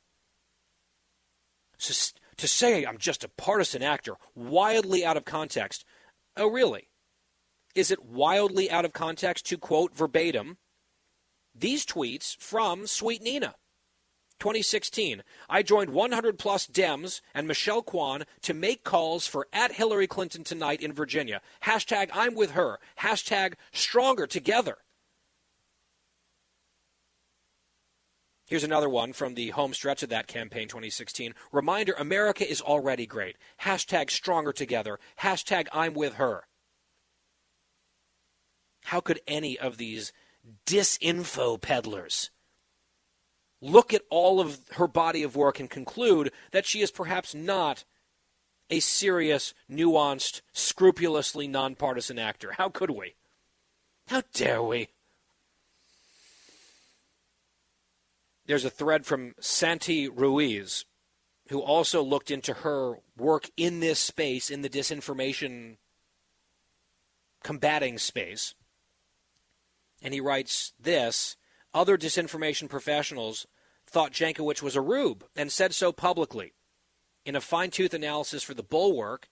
To 1.79 2.47
say 2.47 2.85
I'm 2.85 2.97
just 2.97 3.23
a 3.23 3.29
partisan 3.29 3.81
actor, 3.81 4.15
wildly 4.35 5.05
out 5.05 5.17
of 5.17 5.25
context. 5.25 5.85
Oh, 6.35 6.47
really? 6.47 6.89
Is 7.75 7.91
it 7.91 8.05
wildly 8.05 8.69
out 8.69 8.85
of 8.85 8.93
context 8.93 9.45
to 9.47 9.57
quote 9.57 9.95
verbatim 9.95 10.57
these 11.55 11.85
tweets 11.85 12.35
from 12.37 12.87
Sweet 12.87 13.21
Nina? 13.21 13.55
2016, 14.39 15.23
I 15.49 15.63
joined 15.63 15.89
100 15.89 16.37
plus 16.37 16.67
Dems 16.67 17.21
and 17.33 17.47
Michelle 17.47 17.81
Kwan 17.81 18.25
to 18.43 18.53
make 18.53 18.83
calls 18.83 19.25
for 19.25 19.47
at 19.51 19.71
Hillary 19.71 20.05
Clinton 20.05 20.43
tonight 20.43 20.79
in 20.79 20.93
Virginia. 20.93 21.41
Hashtag 21.63 22.11
I'm 22.13 22.35
with 22.35 22.51
her. 22.51 22.77
Hashtag 22.99 23.55
stronger 23.71 24.27
together. 24.27 24.77
Here's 28.47 28.63
another 28.63 28.87
one 28.87 29.11
from 29.11 29.33
the 29.33 29.49
home 29.49 29.73
stretch 29.73 30.03
of 30.03 30.09
that 30.09 30.27
campaign 30.27 30.69
2016. 30.69 31.35
Reminder 31.51 31.93
America 31.99 32.49
is 32.49 32.61
already 32.61 33.05
great. 33.05 33.35
Hashtag 33.63 34.09
stronger 34.09 34.53
together. 34.53 34.99
Hashtag 35.19 35.67
I'm 35.73 35.93
with 35.93 36.13
her. 36.13 36.47
How 38.85 39.01
could 39.01 39.19
any 39.27 39.59
of 39.59 39.75
these 39.75 40.13
disinfo 40.65 41.59
peddlers 41.59 42.29
look 43.59 43.93
at 43.93 44.03
all 44.09 44.39
of 44.39 44.61
her 44.73 44.87
body 44.87 45.23
of 45.23 45.35
work 45.35 45.59
and 45.59 45.69
conclude 45.69 46.31
that 46.51 46.65
she 46.65 46.79
is 46.79 46.89
perhaps 46.89 47.35
not 47.35 47.83
a 48.69 48.79
serious, 48.79 49.53
nuanced, 49.69 50.39
scrupulously 50.53 51.49
nonpartisan 51.49 52.17
actor? 52.17 52.53
How 52.53 52.69
could 52.69 52.91
we? 52.91 53.15
How 54.07 54.23
dare 54.33 54.63
we? 54.63 54.87
There's 58.47 58.65
a 58.65 58.69
thread 58.69 59.05
from 59.05 59.35
Santi 59.39 60.07
Ruiz 60.07 60.85
who 61.49 61.61
also 61.61 62.01
looked 62.01 62.31
into 62.31 62.53
her 62.53 62.95
work 63.17 63.49
in 63.55 63.79
this 63.79 63.99
space, 63.99 64.49
in 64.49 64.61
the 64.61 64.69
disinformation 64.69 65.77
combating 67.43 67.97
space. 67.97 68.55
And 70.01 70.13
he 70.13 70.21
writes 70.21 70.73
this 70.79 71.37
Other 71.73 71.97
disinformation 71.97 72.69
professionals 72.69 73.47
thought 73.85 74.11
Jankowicz 74.11 74.61
was 74.61 74.75
a 74.75 74.81
rube 74.81 75.25
and 75.35 75.51
said 75.51 75.73
so 75.73 75.91
publicly. 75.91 76.53
In 77.25 77.35
a 77.35 77.41
fine 77.41 77.71
tooth 77.71 77.93
analysis 77.93 78.43
for 78.43 78.53
the 78.53 78.63
Bulwark, 78.63 79.27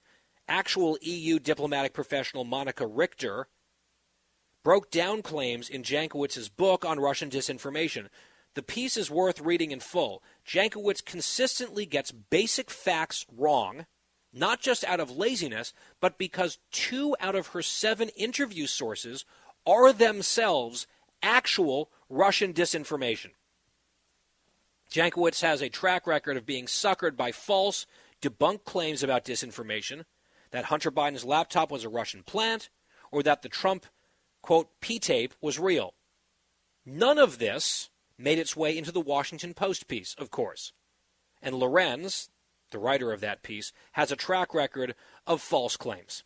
actual 0.47 0.97
EU 1.01 1.39
diplomatic 1.39 1.93
professional 1.93 2.43
Monica 2.43 2.85
Richter 2.85 3.47
broke 4.63 4.91
down 4.91 5.21
claims 5.21 5.69
in 5.69 5.83
Jankowicz's 5.83 6.49
book 6.49 6.83
on 6.83 6.99
Russian 6.99 7.29
disinformation. 7.29 8.07
The 8.55 8.63
piece 8.63 8.97
is 8.97 9.11
worth 9.11 9.41
reading 9.41 9.71
in 9.71 9.81
full. 9.81 10.23
Jankowicz 10.47 11.03
consistently 11.03 11.85
gets 11.85 12.11
basic 12.11 12.71
facts 12.71 13.25
wrong, 13.35 13.85
not 14.33 14.61
just 14.61 14.83
out 14.85 15.01
of 15.01 15.15
laziness, 15.15 15.73
but 15.99 16.17
because 16.17 16.57
two 16.71 17.15
out 17.19 17.35
of 17.35 17.47
her 17.47 17.61
seven 17.61 18.09
interview 18.09 18.65
sources 18.65 19.25
are 19.67 19.91
themselves 19.91 20.87
actual 21.21 21.91
Russian 22.09 22.53
disinformation. 22.53 23.31
Jankowicz 24.89 25.41
has 25.41 25.61
a 25.61 25.69
track 25.69 26.07
record 26.07 26.37
of 26.37 26.45
being 26.45 26.65
suckered 26.65 27.17
by 27.17 27.31
false, 27.33 27.85
debunked 28.21 28.63
claims 28.63 29.03
about 29.03 29.25
disinformation 29.25 30.05
that 30.51 30.65
Hunter 30.65 30.91
Biden's 30.91 31.25
laptop 31.25 31.71
was 31.71 31.83
a 31.83 31.89
Russian 31.89 32.23
plant 32.23 32.69
or 33.11 33.21
that 33.23 33.41
the 33.41 33.49
Trump, 33.49 33.85
quote, 34.41 34.69
P 34.79 34.99
tape 34.99 35.33
was 35.41 35.59
real. 35.59 35.93
None 36.85 37.17
of 37.17 37.39
this 37.39 37.89
made 38.17 38.39
its 38.39 38.55
way 38.55 38.77
into 38.77 38.91
the 38.91 39.01
Washington 39.01 39.53
Post 39.53 39.87
piece, 39.87 40.15
of 40.17 40.31
course. 40.31 40.71
And 41.41 41.55
Lorenz, 41.55 42.29
the 42.71 42.79
writer 42.79 43.11
of 43.11 43.21
that 43.21 43.43
piece, 43.43 43.71
has 43.93 44.11
a 44.11 44.15
track 44.15 44.53
record 44.53 44.95
of 45.27 45.41
false 45.41 45.77
claims. 45.77 46.23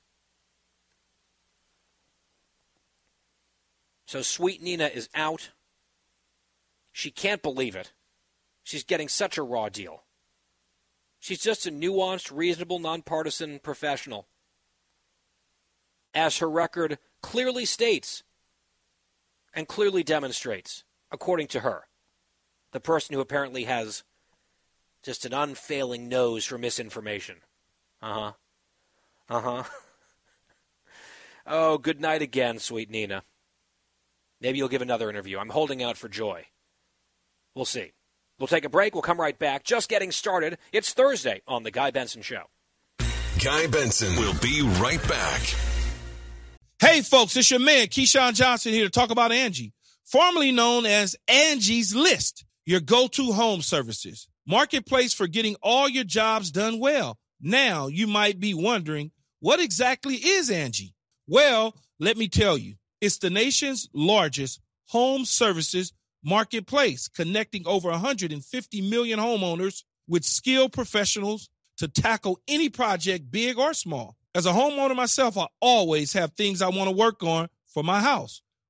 So 4.06 4.22
Sweet 4.22 4.62
Nina 4.62 4.88
is 4.88 5.10
out. 5.14 5.52
She 6.92 7.12
can't 7.12 7.44
believe 7.44 7.76
it. 7.76 7.94
She's 8.64 8.84
getting 8.84 9.08
such 9.08 9.38
a 9.38 9.44
raw 9.44 9.70
deal. 9.70 10.04
She's 11.20 11.42
just 11.42 11.68
a 11.68 11.72
nuanced, 11.72 12.36
reasonable, 12.36 12.80
nonpartisan 12.80 13.60
professional. 13.60 14.28
As 16.14 16.38
her 16.38 16.50
record 16.50 16.98
clearly 17.22 17.66
states 17.66 18.24
and 19.54 19.68
clearly 19.68 20.02
demonstrates, 20.02 20.84
according 21.12 21.48
to 21.48 21.62
her, 21.62 21.84
the 22.72 22.80
person 22.80 23.16
who 23.16 23.22
apparently 23.22 23.64
has 23.66 24.04
just 25.04 25.26
an 25.26 25.34
unfailing 25.34 26.10
nose 26.10 26.46
for 26.46 26.58
misinformation. 26.58 27.38
Uh 28.02 28.14
huh. 28.14 28.32
Uh 29.30 29.42
huh. 29.42 29.64
oh, 31.48 31.78
good 31.78 32.00
night 32.00 32.22
again, 32.22 32.60
sweet 32.60 32.90
Nina. 32.90 33.24
Maybe 34.42 34.58
you'll 34.58 34.70
give 34.70 34.82
another 34.82 35.10
interview. 35.10 35.38
I'm 35.38 35.50
holding 35.50 35.84
out 35.84 35.98
for 35.98 36.08
joy. 36.08 36.46
We'll 37.56 37.66
see. 37.66 37.92
We'll 38.40 38.48
take 38.48 38.64
a 38.64 38.70
break. 38.70 38.94
We'll 38.96 39.02
come 39.02 39.20
right 39.20 39.38
back. 39.38 39.66
Just 39.66 39.90
getting 39.90 40.12
started. 40.12 40.58
It's 40.72 40.94
Thursday 40.94 41.42
on 41.46 41.64
The 41.64 41.72
Guy 41.72 41.92
Benson 41.92 42.22
Show. 42.22 42.44
Guy 43.44 43.68
Benson 43.68 44.16
will 44.16 44.36
be 44.42 44.62
right 44.80 45.06
back. 45.08 45.42
Hey, 46.80 47.02
folks, 47.02 47.36
it's 47.36 47.52
your 47.52 47.60
man, 47.60 47.88
Keyshawn 47.88 48.34
Johnson, 48.34 48.72
here 48.72 48.86
to 48.86 48.90
talk 48.90 49.12
about 49.12 49.34
Angie, 49.34 49.74
formerly 50.12 50.52
known 50.52 50.86
as 50.86 51.16
Angie's 51.28 51.96
List, 51.96 52.46
your 52.66 52.80
go 52.80 53.08
to 53.08 53.32
home 53.32 53.62
services. 53.62 54.28
Marketplace 54.48 55.14
for 55.14 55.28
getting 55.28 55.56
all 55.62 55.88
your 55.88 56.04
jobs 56.04 56.52
done 56.52 56.80
well. 56.80 57.18
Now, 57.42 57.88
you 57.88 58.08
might 58.08 58.40
be 58.40 58.54
wondering, 58.54 59.12
what 59.40 59.60
exactly 59.60 60.16
is 60.16 60.50
Angie? 60.50 60.94
Well, 61.28 61.76
let 62.00 62.18
me 62.18 62.28
tell 62.28 62.58
you, 62.58 62.76
it's 63.02 63.20
the 63.20 63.30
nation's 63.30 63.88
largest 63.94 64.60
home 64.88 65.26
services 65.26 65.94
marketplace, 66.24 67.08
connecting 67.08 67.66
over 67.66 67.90
150 67.90 68.82
million 68.90 69.20
homeowners 69.20 69.84
with 70.08 70.26
skilled 70.26 70.74
professionals 70.74 71.50
to 71.78 71.88
tackle 71.88 72.40
any 72.48 72.70
project, 72.70 73.32
big 73.32 73.58
or 73.58 73.74
small. 73.74 74.18
As 74.36 74.46
a 74.46 74.52
homeowner 74.52 74.96
myself, 74.96 75.38
I 75.38 75.48
always 75.62 76.14
have 76.14 76.34
things 76.34 76.62
I 76.62 76.70
want 76.70 76.90
to 76.90 76.96
work 76.96 77.24
on 77.24 77.48
for 77.68 77.84
my 77.84 78.02
house, 78.02 78.42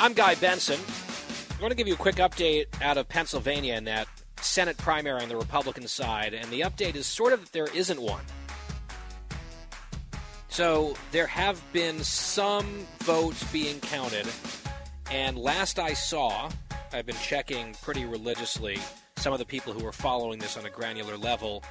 I'm 0.00 0.12
Guy 0.12 0.34
Benson. 0.34 0.78
I 1.56 1.62
want 1.62 1.70
to 1.70 1.76
give 1.76 1.86
you 1.86 1.94
a 1.94 1.96
quick 1.96 2.16
update 2.16 2.66
out 2.82 2.98
of 2.98 3.08
Pennsylvania 3.08 3.74
in 3.76 3.84
that 3.84 4.08
Senate 4.40 4.76
primary 4.76 5.22
on 5.22 5.28
the 5.28 5.36
Republican 5.36 5.86
side, 5.86 6.34
and 6.34 6.50
the 6.50 6.60
update 6.62 6.96
is 6.96 7.06
sort 7.06 7.32
of 7.32 7.40
that 7.40 7.52
there 7.52 7.68
isn't 7.72 8.02
one. 8.02 8.24
So 10.48 10.94
there 11.12 11.28
have 11.28 11.62
been 11.72 12.02
some 12.02 12.86
votes 13.00 13.42
being 13.52 13.78
counted, 13.80 14.26
and 15.10 15.38
last 15.38 15.78
I 15.78 15.94
saw, 15.94 16.50
I've 16.92 17.06
been 17.06 17.16
checking 17.16 17.74
pretty 17.80 18.04
religiously 18.04 18.78
some 19.16 19.32
of 19.32 19.38
the 19.38 19.46
people 19.46 19.72
who 19.72 19.86
are 19.86 19.92
following 19.92 20.40
this 20.40 20.56
on 20.56 20.66
a 20.66 20.70
granular 20.70 21.16
level. 21.16 21.62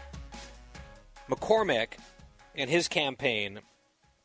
McCormick 1.30 1.98
and 2.56 2.70
his 2.70 2.88
campaign 2.88 3.60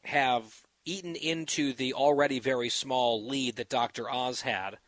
have 0.05 0.63
eaten 0.89 1.15
into 1.15 1.73
the 1.73 1.93
already 1.93 2.39
very 2.39 2.69
small 2.69 3.25
lead 3.27 3.57
that 3.57 3.69
Dr. 3.69 4.11
Oz 4.11 4.41
had 4.41 4.79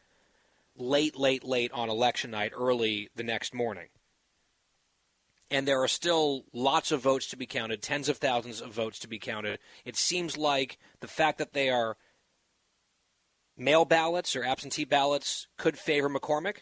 late, 0.77 1.17
late, 1.17 1.45
late 1.45 1.71
on 1.73 1.91
election 1.91 2.31
night, 2.31 2.53
early 2.55 3.11
the 3.15 3.23
next 3.23 3.53
morning. 3.53 3.89
And 5.51 5.67
there 5.67 5.83
are 5.83 5.89
still 5.89 6.45
lots 6.53 6.93
of 6.93 7.03
votes 7.03 7.27
to 7.29 7.37
be 7.37 7.47
counted, 7.47 7.83
tens 7.83 8.09
of 8.09 8.19
thousands 8.19 8.61
of 8.61 8.73
votes 8.73 8.99
to 9.01 9.09
be 9.09 9.19
counted. 9.19 9.59
It 9.85 9.97
seems 9.97 10.39
like 10.39 10.79
the 11.01 11.09
fact 11.09 11.39
that 11.39 11.53
they 11.53 11.69
are 11.69 11.97
mail 13.57 13.85
ballots 13.85 14.35
or 14.35 14.45
absentee 14.45 14.85
ballots 14.85 15.49
could 15.59 15.77
favor 15.77 16.09
McCormick, 16.09 16.59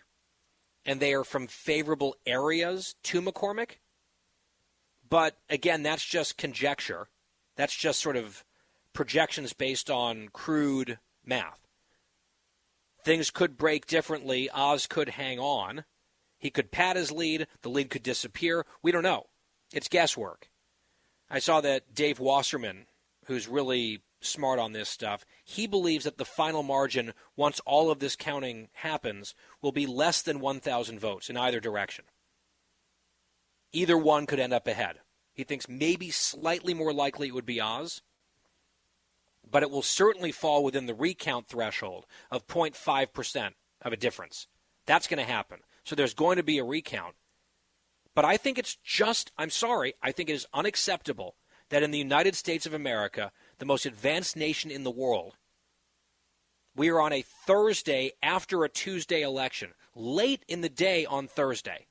and 0.84 1.00
they 1.00 1.12
are 1.12 1.24
from 1.24 1.46
favorable 1.46 2.16
areas 2.26 2.96
to 3.04 3.20
McCormick. 3.20 3.78
But 5.08 5.36
again, 5.48 5.82
that's 5.82 6.04
just 6.04 6.38
conjecture. 6.38 7.08
That's 7.56 7.76
just 7.76 8.00
sort 8.00 8.16
of 8.16 8.44
projections 8.98 9.52
based 9.52 9.88
on 9.88 10.26
crude 10.32 10.98
math. 11.24 11.60
Things 13.04 13.30
could 13.30 13.56
break 13.56 13.86
differently. 13.86 14.50
Oz 14.50 14.88
could 14.88 15.10
hang 15.10 15.38
on. 15.38 15.84
He 16.36 16.50
could 16.50 16.72
pad 16.72 16.96
his 16.96 17.12
lead. 17.12 17.46
The 17.62 17.68
lead 17.68 17.90
could 17.90 18.02
disappear. 18.02 18.66
We 18.82 18.90
don't 18.90 19.04
know. 19.04 19.26
It's 19.72 19.86
guesswork. 19.86 20.50
I 21.30 21.38
saw 21.38 21.60
that 21.60 21.94
Dave 21.94 22.18
Wasserman, 22.18 22.86
who's 23.26 23.46
really 23.46 24.02
smart 24.20 24.58
on 24.58 24.72
this 24.72 24.88
stuff, 24.88 25.24
he 25.44 25.68
believes 25.68 26.02
that 26.02 26.18
the 26.18 26.24
final 26.24 26.64
margin, 26.64 27.12
once 27.36 27.60
all 27.60 27.92
of 27.92 28.00
this 28.00 28.16
counting 28.16 28.68
happens, 28.72 29.32
will 29.62 29.70
be 29.70 29.86
less 29.86 30.22
than 30.22 30.40
1,000 30.40 30.98
votes 30.98 31.30
in 31.30 31.36
either 31.36 31.60
direction. 31.60 32.06
Either 33.72 33.96
one 33.96 34.26
could 34.26 34.40
end 34.40 34.52
up 34.52 34.66
ahead. 34.66 34.96
He 35.32 35.44
thinks 35.44 35.68
maybe 35.68 36.10
slightly 36.10 36.74
more 36.74 36.92
likely 36.92 37.28
it 37.28 37.34
would 37.34 37.46
be 37.46 37.60
Oz, 37.60 38.02
but 39.50 39.62
it 39.62 39.70
will 39.70 39.82
certainly 39.82 40.32
fall 40.32 40.62
within 40.62 40.86
the 40.86 40.94
recount 40.94 41.48
threshold 41.48 42.06
of 42.30 42.46
0.5% 42.46 43.50
of 43.82 43.92
a 43.92 43.96
difference. 43.96 44.46
That's 44.86 45.06
going 45.06 45.24
to 45.24 45.30
happen. 45.30 45.60
So 45.84 45.94
there's 45.94 46.14
going 46.14 46.36
to 46.36 46.42
be 46.42 46.58
a 46.58 46.64
recount. 46.64 47.14
But 48.14 48.24
I 48.24 48.36
think 48.36 48.58
it's 48.58 48.76
just, 48.82 49.32
I'm 49.38 49.50
sorry, 49.50 49.94
I 50.02 50.12
think 50.12 50.28
it 50.28 50.34
is 50.34 50.46
unacceptable 50.52 51.36
that 51.68 51.82
in 51.82 51.90
the 51.90 51.98
United 51.98 52.34
States 52.34 52.66
of 52.66 52.74
America, 52.74 53.30
the 53.58 53.66
most 53.66 53.86
advanced 53.86 54.36
nation 54.36 54.70
in 54.70 54.84
the 54.84 54.90
world, 54.90 55.36
we 56.74 56.88
are 56.88 57.00
on 57.00 57.12
a 57.12 57.22
Thursday 57.22 58.12
after 58.22 58.64
a 58.64 58.68
Tuesday 58.68 59.22
election, 59.22 59.70
late 59.94 60.44
in 60.48 60.60
the 60.60 60.68
day 60.68 61.04
on 61.04 61.26
Thursday, 61.26 61.86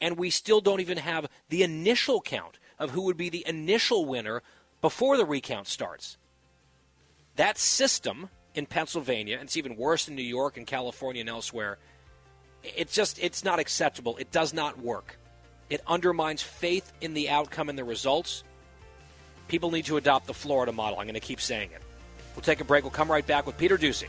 and 0.00 0.16
we 0.16 0.30
still 0.30 0.60
don't 0.60 0.80
even 0.80 0.98
have 0.98 1.28
the 1.48 1.62
initial 1.62 2.20
count 2.20 2.58
of 2.78 2.90
who 2.90 3.02
would 3.02 3.16
be 3.16 3.28
the 3.28 3.46
initial 3.46 4.06
winner 4.06 4.42
before 4.80 5.16
the 5.16 5.26
recount 5.26 5.66
starts. 5.66 6.16
That 7.40 7.56
system 7.56 8.28
in 8.54 8.66
Pennsylvania, 8.66 9.36
and 9.36 9.44
it's 9.44 9.56
even 9.56 9.74
worse 9.74 10.08
in 10.08 10.14
New 10.14 10.20
York 10.20 10.58
and 10.58 10.66
California 10.66 11.20
and 11.20 11.28
elsewhere, 11.30 11.78
it's 12.62 12.92
just 12.92 13.18
it's 13.18 13.44
not 13.44 13.58
acceptable. 13.58 14.18
It 14.18 14.30
does 14.30 14.52
not 14.52 14.78
work. 14.78 15.18
It 15.70 15.80
undermines 15.86 16.42
faith 16.42 16.92
in 17.00 17.14
the 17.14 17.30
outcome 17.30 17.70
and 17.70 17.78
the 17.78 17.84
results. 17.84 18.44
People 19.48 19.70
need 19.70 19.86
to 19.86 19.96
adopt 19.96 20.26
the 20.26 20.34
Florida 20.34 20.70
model. 20.70 20.98
I'm 20.98 21.06
going 21.06 21.14
to 21.14 21.20
keep 21.20 21.40
saying 21.40 21.70
it. 21.74 21.80
We'll 22.36 22.42
take 22.42 22.60
a 22.60 22.64
break. 22.64 22.84
We'll 22.84 22.90
come 22.90 23.10
right 23.10 23.26
back 23.26 23.46
with 23.46 23.56
Peter 23.56 23.78
Doocy. 23.78 24.08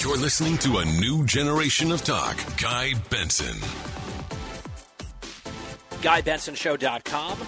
You're 0.00 0.16
listening 0.16 0.58
to 0.58 0.78
a 0.78 0.84
new 0.84 1.26
generation 1.26 1.90
of 1.90 2.04
talk. 2.04 2.38
Guy 2.56 2.94
Benson. 3.10 3.56
GuyBensonShow.com 6.02 7.38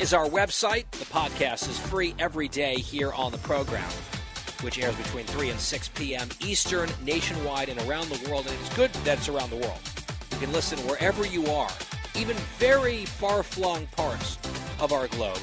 is 0.00 0.12
our 0.12 0.26
website. 0.26 0.90
The 0.90 1.04
podcast 1.04 1.70
is 1.70 1.78
free 1.78 2.16
every 2.18 2.48
day 2.48 2.74
here 2.74 3.12
on 3.12 3.30
the 3.30 3.38
program, 3.38 3.88
which 4.62 4.80
airs 4.80 4.96
between 4.96 5.26
3 5.26 5.50
and 5.50 5.60
6 5.60 5.88
p.m. 5.90 6.28
Eastern, 6.40 6.90
nationwide, 7.04 7.68
and 7.68 7.80
around 7.88 8.08
the 8.08 8.28
world. 8.28 8.48
And 8.48 8.56
it's 8.58 8.74
good 8.74 8.92
that 9.04 9.18
it's 9.18 9.28
around 9.28 9.50
the 9.50 9.58
world. 9.58 9.78
You 10.32 10.38
can 10.38 10.52
listen 10.52 10.80
wherever 10.80 11.24
you 11.24 11.46
are, 11.46 11.70
even 12.16 12.36
very 12.58 13.04
far 13.04 13.44
flung 13.44 13.86
parts 13.86 14.38
of 14.80 14.92
our 14.92 15.06
globe, 15.06 15.38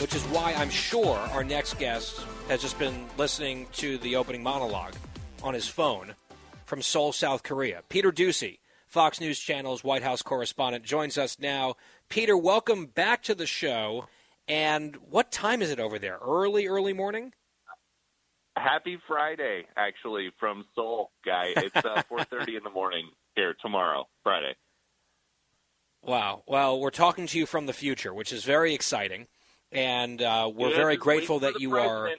which 0.00 0.14
is 0.14 0.22
why 0.28 0.54
I'm 0.54 0.70
sure 0.70 1.18
our 1.18 1.44
next 1.44 1.78
guest 1.78 2.24
has 2.48 2.60
just 2.60 2.78
been 2.78 3.06
listening 3.16 3.66
to 3.74 3.98
the 3.98 4.16
opening 4.16 4.42
monologue 4.42 4.94
on 5.42 5.54
his 5.54 5.68
phone 5.68 6.14
from 6.66 6.82
Seoul, 6.82 7.12
South 7.12 7.42
Korea. 7.42 7.82
Peter 7.88 8.12
Doocy, 8.12 8.58
Fox 8.86 9.20
News 9.20 9.38
Channel's 9.38 9.82
White 9.84 10.02
House 10.02 10.22
correspondent, 10.22 10.84
joins 10.84 11.16
us 11.16 11.38
now. 11.38 11.76
Peter, 12.08 12.36
welcome 12.36 12.86
back 12.86 13.22
to 13.24 13.34
the 13.34 13.46
show. 13.46 14.06
And 14.48 14.96
what 15.08 15.30
time 15.30 15.62
is 15.62 15.70
it 15.70 15.80
over 15.80 15.98
there? 15.98 16.18
Early, 16.20 16.66
early 16.66 16.92
morning? 16.92 17.32
Happy 18.56 18.98
Friday, 19.06 19.64
actually, 19.76 20.30
from 20.38 20.64
Seoul, 20.74 21.10
guy. 21.24 21.52
It's 21.56 21.76
uh, 21.76 22.02
4.30 22.10 22.58
in 22.58 22.64
the 22.64 22.70
morning 22.70 23.08
here 23.34 23.54
tomorrow, 23.62 24.08
Friday. 24.22 24.54
Wow. 26.02 26.42
Well, 26.46 26.78
we're 26.80 26.90
talking 26.90 27.26
to 27.28 27.38
you 27.38 27.46
from 27.46 27.66
the 27.66 27.72
future, 27.72 28.12
which 28.12 28.32
is 28.32 28.44
very 28.44 28.74
exciting. 28.74 29.28
And 29.70 30.20
uh, 30.20 30.50
we're 30.54 30.68
Yeah, 30.70 30.76
very 30.76 30.96
grateful 30.98 31.38
that 31.40 31.60
you 31.60 31.78
are. 31.78 32.10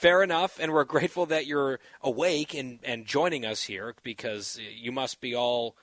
Fair 0.00 0.22
enough, 0.22 0.60
and 0.60 0.72
we're 0.72 0.84
grateful 0.84 1.26
that 1.26 1.46
you're 1.46 1.80
awake 2.02 2.54
and, 2.54 2.78
and 2.84 3.04
joining 3.04 3.44
us 3.44 3.64
here 3.64 3.96
because 4.04 4.56
you 4.72 4.92
must 4.92 5.20
be 5.20 5.34
all, 5.34 5.74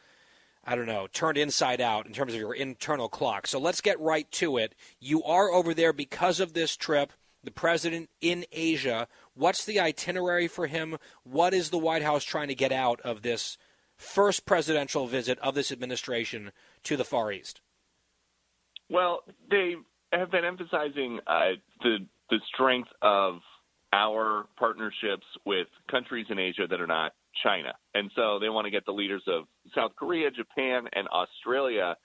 I 0.63 0.73
don't 0.77 0.85
know, 0.85 1.07
turned 1.11 1.37
inside 1.37 1.81
out 1.81 2.07
in 2.07 2.13
terms 2.13 2.33
of 2.33 2.39
your 2.39 2.53
internal 2.53 3.09
clock. 3.09 3.45
So 3.45 3.59
let's 3.59 3.81
get 3.81 3.99
right 3.99 4.31
to 4.31 4.57
it. 4.57 4.73
You 5.01 5.21
are 5.23 5.51
over 5.51 5.73
there 5.73 5.91
because 5.91 6.39
of 6.39 6.53
this 6.53 6.77
trip, 6.77 7.11
the 7.43 7.51
president 7.51 8.09
in 8.21 8.45
Asia. 8.53 9.09
What's 9.33 9.65
the 9.65 9.81
itinerary 9.81 10.47
for 10.47 10.67
him? 10.67 10.95
What 11.25 11.53
is 11.53 11.69
the 11.69 11.77
White 11.77 12.01
House 12.03 12.23
trying 12.23 12.47
to 12.47 12.55
get 12.55 12.71
out 12.71 13.01
of 13.01 13.21
this 13.21 13.57
first 13.97 14.45
presidential 14.45 15.07
visit 15.07 15.37
of 15.39 15.55
this 15.55 15.73
administration 15.73 16.53
to 16.83 16.95
the 16.95 17.03
Far 17.03 17.33
East? 17.33 17.59
Well, 18.89 19.23
they 19.51 19.75
have 20.13 20.31
been 20.31 20.45
emphasizing 20.45 21.19
uh, 21.27 21.55
the 21.81 21.97
the 22.29 22.39
strength 22.53 22.89
of 23.01 23.41
our 23.95 24.47
partnerships 24.59 25.25
with 25.45 25.67
countries 25.89 26.25
in 26.29 26.37
Asia 26.37 26.67
that 26.69 26.81
are 26.81 26.87
not 26.87 27.13
China, 27.43 27.73
and 27.93 28.11
so 28.15 28.39
they 28.39 28.49
want 28.49 28.65
to 28.65 28.71
get 28.71 28.85
the 28.85 28.91
leaders 28.91 29.23
of 29.27 29.45
South 29.73 29.91
Korea, 29.97 30.29
Japan, 30.31 30.83
and 30.93 31.07
Australia 31.07 31.95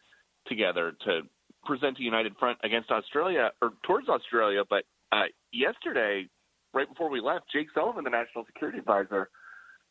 together 0.46 0.92
to 1.05 1.22
present 1.64 1.98
a 1.98 2.03
united 2.03 2.35
front 2.38 2.59
against 2.62 2.90
Australia 2.90 3.50
or 3.61 3.72
towards 3.87 4.09
Australia. 4.09 4.62
But 4.68 4.85
uh, 5.12 5.24
yesterday, 5.53 6.26
right 6.72 6.88
before 6.88 7.11
we 7.11 7.20
left, 7.20 7.46
Jake 7.53 7.66
Sullivan, 7.74 8.05
the 8.05 8.11
national 8.11 8.44
security 8.46 8.79
advisor, 8.79 9.29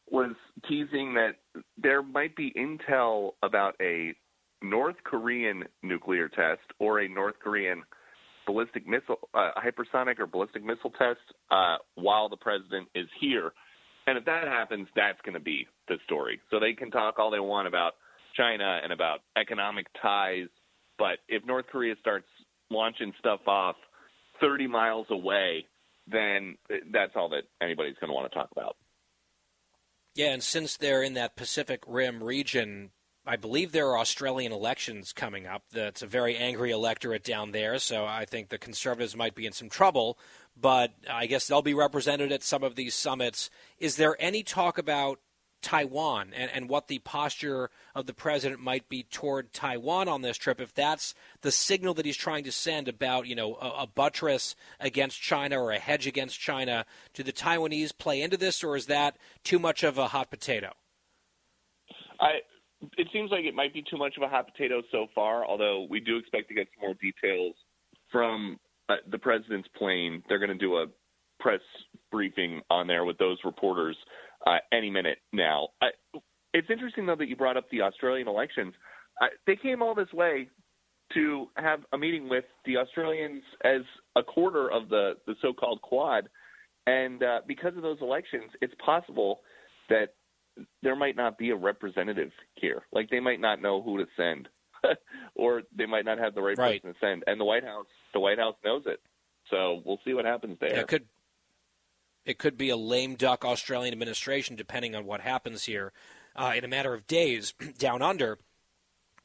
was 0.09 0.31
teasing 0.67 1.13
that 1.15 1.35
there 1.77 2.01
might 2.01 2.35
be 2.35 2.53
intel 2.57 3.31
about 3.43 3.75
a 3.81 4.13
North 4.61 4.95
Korean 5.03 5.63
nuclear 5.83 6.27
test 6.29 6.61
or 6.79 7.01
a 7.01 7.07
North 7.07 7.35
Korean 7.41 7.83
ballistic 8.49 8.87
missile, 8.87 9.19
uh, 9.35 9.51
hypersonic 9.57 10.17
or 10.17 10.25
ballistic 10.25 10.63
missile 10.63 10.89
test 10.97 11.19
uh, 11.51 11.77
while 11.93 12.29
the 12.29 12.37
president 12.37 12.87
is 12.95 13.05
here. 13.21 13.51
And 14.07 14.17
if 14.17 14.25
that 14.25 14.47
happens, 14.47 14.87
that's 14.95 15.19
going 15.23 15.35
to 15.35 15.39
be 15.39 15.67
the 15.87 15.97
story. 16.05 16.41
So 16.49 16.59
they 16.59 16.73
can 16.73 16.89
talk 16.89 17.19
all 17.19 17.29
they 17.29 17.39
want 17.39 17.67
about 17.67 17.93
China 18.35 18.79
and 18.83 18.91
about 18.91 19.19
economic 19.37 19.85
ties, 20.01 20.47
but 20.97 21.19
if 21.27 21.45
North 21.45 21.65
Korea 21.71 21.93
starts 22.01 22.25
launching 22.71 23.13
stuff 23.19 23.41
off 23.45 23.75
30 24.41 24.65
miles 24.65 25.05
away, 25.11 25.65
then 26.07 26.57
that's 26.91 27.11
all 27.15 27.29
that 27.29 27.43
anybody's 27.61 27.95
going 28.01 28.09
to 28.09 28.15
want 28.15 28.31
to 28.31 28.35
talk 28.35 28.49
about. 28.51 28.77
Yeah, 30.15 30.31
and 30.31 30.41
since 30.41 30.75
they're 30.75 31.03
in 31.03 31.13
that 31.13 31.35
Pacific 31.35 31.83
Rim 31.85 32.23
region, 32.23 32.89
I 33.29 33.35
believe 33.35 33.71
there 33.71 33.89
are 33.89 33.99
Australian 33.99 34.51
elections 34.51 35.13
coming 35.13 35.45
up. 35.45 35.61
That's 35.71 36.01
a 36.01 36.07
very 36.07 36.35
angry 36.35 36.71
electorate 36.71 37.23
down 37.23 37.51
there, 37.51 37.77
so 37.77 38.03
I 38.03 38.25
think 38.25 38.49
the 38.49 38.57
Conservatives 38.57 39.15
might 39.15 39.35
be 39.35 39.45
in 39.45 39.53
some 39.53 39.69
trouble. 39.69 40.17
But 40.59 40.93
I 41.07 41.27
guess 41.27 41.45
they'll 41.45 41.61
be 41.61 41.75
represented 41.75 42.31
at 42.31 42.41
some 42.41 42.63
of 42.63 42.73
these 42.73 42.95
summits. 42.95 43.51
Is 43.77 43.97
there 43.97 44.17
any 44.19 44.41
talk 44.41 44.79
about 44.79 45.19
Taiwan 45.61 46.31
and, 46.35 46.49
and 46.51 46.69
what 46.69 46.87
the 46.87 46.97
posture 46.99 47.69
of 47.93 48.07
the 48.07 48.15
president 48.15 48.61
might 48.61 48.89
be 48.89 49.03
toward 49.03 49.53
Taiwan 49.53 50.07
on 50.07 50.23
this 50.23 50.35
trip? 50.37 50.59
If 50.59 50.73
that's 50.73 51.13
the 51.41 51.51
signal 51.51 51.93
that 51.93 52.07
he's 52.07 52.17
trying 52.17 52.45
to 52.45 52.51
send 52.51 52.87
about, 52.87 53.27
you 53.27 53.35
know, 53.35 53.57
a, 53.61 53.83
a 53.83 53.87
buttress 53.87 54.55
against 54.79 55.21
China 55.21 55.61
or 55.61 55.69
a 55.69 55.77
hedge 55.77 56.07
against 56.07 56.39
China, 56.39 56.83
do 57.13 57.21
the 57.21 57.31
Taiwanese 57.31 57.95
play 57.95 58.23
into 58.23 58.37
this, 58.37 58.63
or 58.63 58.75
is 58.75 58.87
that 58.87 59.17
too 59.43 59.59
much 59.59 59.83
of 59.83 59.99
a 59.99 60.07
hot 60.07 60.31
potato? 60.31 60.73
I 62.19 62.41
it 62.97 63.07
seems 63.11 63.31
like 63.31 63.45
it 63.45 63.53
might 63.53 63.73
be 63.73 63.83
too 63.89 63.97
much 63.97 64.15
of 64.17 64.23
a 64.23 64.27
hot 64.27 64.51
potato 64.51 64.81
so 64.91 65.07
far, 65.13 65.45
although 65.45 65.85
we 65.89 65.99
do 65.99 66.17
expect 66.17 66.47
to 66.49 66.53
get 66.53 66.67
some 66.75 66.87
more 66.87 66.95
details 66.95 67.55
from 68.11 68.57
uh, 68.87 68.95
the 69.11 69.17
president's 69.17 69.67
plane. 69.77 70.23
They're 70.27 70.39
going 70.39 70.49
to 70.49 70.55
do 70.55 70.77
a 70.77 70.85
press 71.39 71.61
briefing 72.11 72.61
on 72.69 72.87
there 72.87 73.05
with 73.05 73.17
those 73.17 73.37
reporters 73.43 73.97
uh, 74.47 74.57
any 74.71 74.89
minute 74.89 75.19
now. 75.33 75.69
I, 75.81 75.87
it's 76.53 76.69
interesting, 76.69 77.05
though, 77.05 77.15
that 77.15 77.27
you 77.27 77.35
brought 77.35 77.57
up 77.57 77.69
the 77.69 77.81
Australian 77.81 78.27
elections. 78.27 78.73
I, 79.21 79.27
they 79.45 79.55
came 79.55 79.81
all 79.81 79.93
this 79.93 80.11
way 80.13 80.49
to 81.13 81.47
have 81.55 81.81
a 81.93 81.97
meeting 81.97 82.29
with 82.29 82.45
the 82.65 82.77
Australians 82.77 83.43
as 83.63 83.81
a 84.15 84.23
quarter 84.23 84.71
of 84.71 84.89
the, 84.89 85.13
the 85.27 85.35
so 85.41 85.53
called 85.53 85.81
Quad. 85.81 86.29
And 86.87 87.21
uh, 87.23 87.41
because 87.47 87.75
of 87.75 87.83
those 87.83 87.97
elections, 88.01 88.51
it's 88.61 88.73
possible 88.83 89.41
that 89.89 90.13
there 90.81 90.95
might 90.95 91.15
not 91.15 91.37
be 91.37 91.49
a 91.51 91.55
representative 91.55 92.31
here. 92.55 92.83
Like 92.91 93.09
they 93.09 93.19
might 93.19 93.39
not 93.39 93.61
know 93.61 93.81
who 93.81 93.97
to 93.97 94.05
send, 94.17 94.47
or 95.35 95.63
they 95.75 95.85
might 95.85 96.05
not 96.05 96.19
have 96.19 96.35
the 96.35 96.41
right, 96.41 96.57
Right. 96.57 96.81
person 96.81 96.93
to 96.93 96.99
send. 96.99 97.23
And 97.27 97.39
the 97.39 97.45
White 97.45 97.63
House, 97.63 97.87
the 98.13 98.19
White 98.19 98.39
House 98.39 98.55
knows 98.63 98.83
it. 98.85 98.99
So 99.49 99.81
we'll 99.85 99.99
see 100.05 100.13
what 100.13 100.25
happens 100.25 100.57
there. 100.59 100.71
Yeah, 100.73 100.81
it 100.81 100.87
could 100.87 101.05
it 102.25 102.37
could 102.37 102.57
be 102.57 102.69
a 102.69 102.77
lame 102.77 103.15
duck 103.15 103.43
Australian 103.43 103.93
administration 103.93 104.55
depending 104.55 104.95
on 104.95 105.05
what 105.05 105.21
happens 105.21 105.65
here 105.65 105.91
uh, 106.35 106.53
in 106.55 106.63
a 106.63 106.67
matter 106.67 106.93
of 106.93 107.07
days 107.07 107.53
down 107.77 108.01
under. 108.01 108.37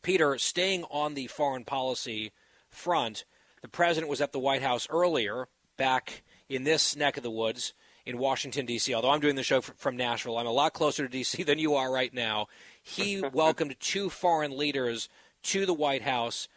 Peter, 0.02 0.36
staying 0.38 0.84
on 0.90 1.14
the 1.14 1.26
foreign 1.26 1.64
policy 1.64 2.32
front, 2.70 3.24
the 3.62 3.68
president 3.68 4.10
was 4.10 4.20
at 4.20 4.32
the 4.32 4.38
White 4.38 4.62
House 4.62 4.86
earlier, 4.90 5.48
back 5.78 6.22
in 6.48 6.64
this 6.64 6.94
neck 6.94 7.16
of 7.16 7.22
the 7.22 7.30
woods 7.30 7.72
in 8.06 8.18
Washington, 8.18 8.66
D.C., 8.66 8.92
although 8.94 9.10
I'm 9.10 9.20
doing 9.20 9.36
the 9.36 9.42
show 9.42 9.60
from 9.60 9.96
Nashville, 9.96 10.36
I'm 10.36 10.46
a 10.46 10.52
lot 10.52 10.74
closer 10.74 11.04
to 11.04 11.08
D.C. 11.08 11.42
than 11.44 11.58
you 11.58 11.74
are 11.74 11.92
right 11.92 12.12
now. 12.12 12.48
He 12.82 13.22
welcomed 13.32 13.76
two 13.80 14.10
foreign 14.10 14.56
leaders 14.56 15.08
to 15.44 15.66
the 15.66 15.74
White 15.74 16.02
House 16.02 16.48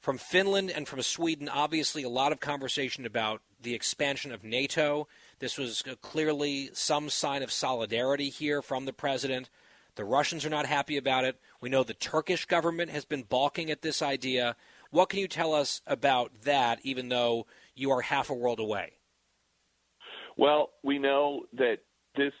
from 0.00 0.18
Finland 0.18 0.70
and 0.70 0.86
from 0.86 1.02
Sweden. 1.02 1.48
Obviously, 1.48 2.02
a 2.02 2.08
lot 2.08 2.32
of 2.32 2.40
conversation 2.40 3.04
about 3.04 3.42
the 3.60 3.74
expansion 3.74 4.32
of 4.32 4.44
NATO. 4.44 5.08
This 5.38 5.58
was 5.58 5.82
clearly 6.00 6.70
some 6.72 7.10
sign 7.10 7.42
of 7.42 7.52
solidarity 7.52 8.30
here 8.30 8.62
from 8.62 8.84
the 8.84 8.92
president. 8.92 9.50
The 9.96 10.04
Russians 10.04 10.44
are 10.44 10.50
not 10.50 10.66
happy 10.66 10.96
about 10.96 11.24
it. 11.24 11.40
We 11.60 11.70
know 11.70 11.82
the 11.82 11.94
Turkish 11.94 12.44
government 12.44 12.90
has 12.90 13.04
been 13.04 13.22
balking 13.22 13.70
at 13.70 13.82
this 13.82 14.02
idea. 14.02 14.54
What 14.90 15.08
can 15.08 15.20
you 15.20 15.28
tell 15.28 15.54
us 15.54 15.82
about 15.86 16.32
that, 16.44 16.78
even 16.82 17.08
though 17.08 17.46
you 17.74 17.90
are 17.90 18.02
half 18.02 18.30
a 18.30 18.34
world 18.34 18.60
away? 18.60 18.92
Well, 20.36 20.70
we 20.82 20.98
know 20.98 21.42
that 21.56 21.78
this 22.16 22.32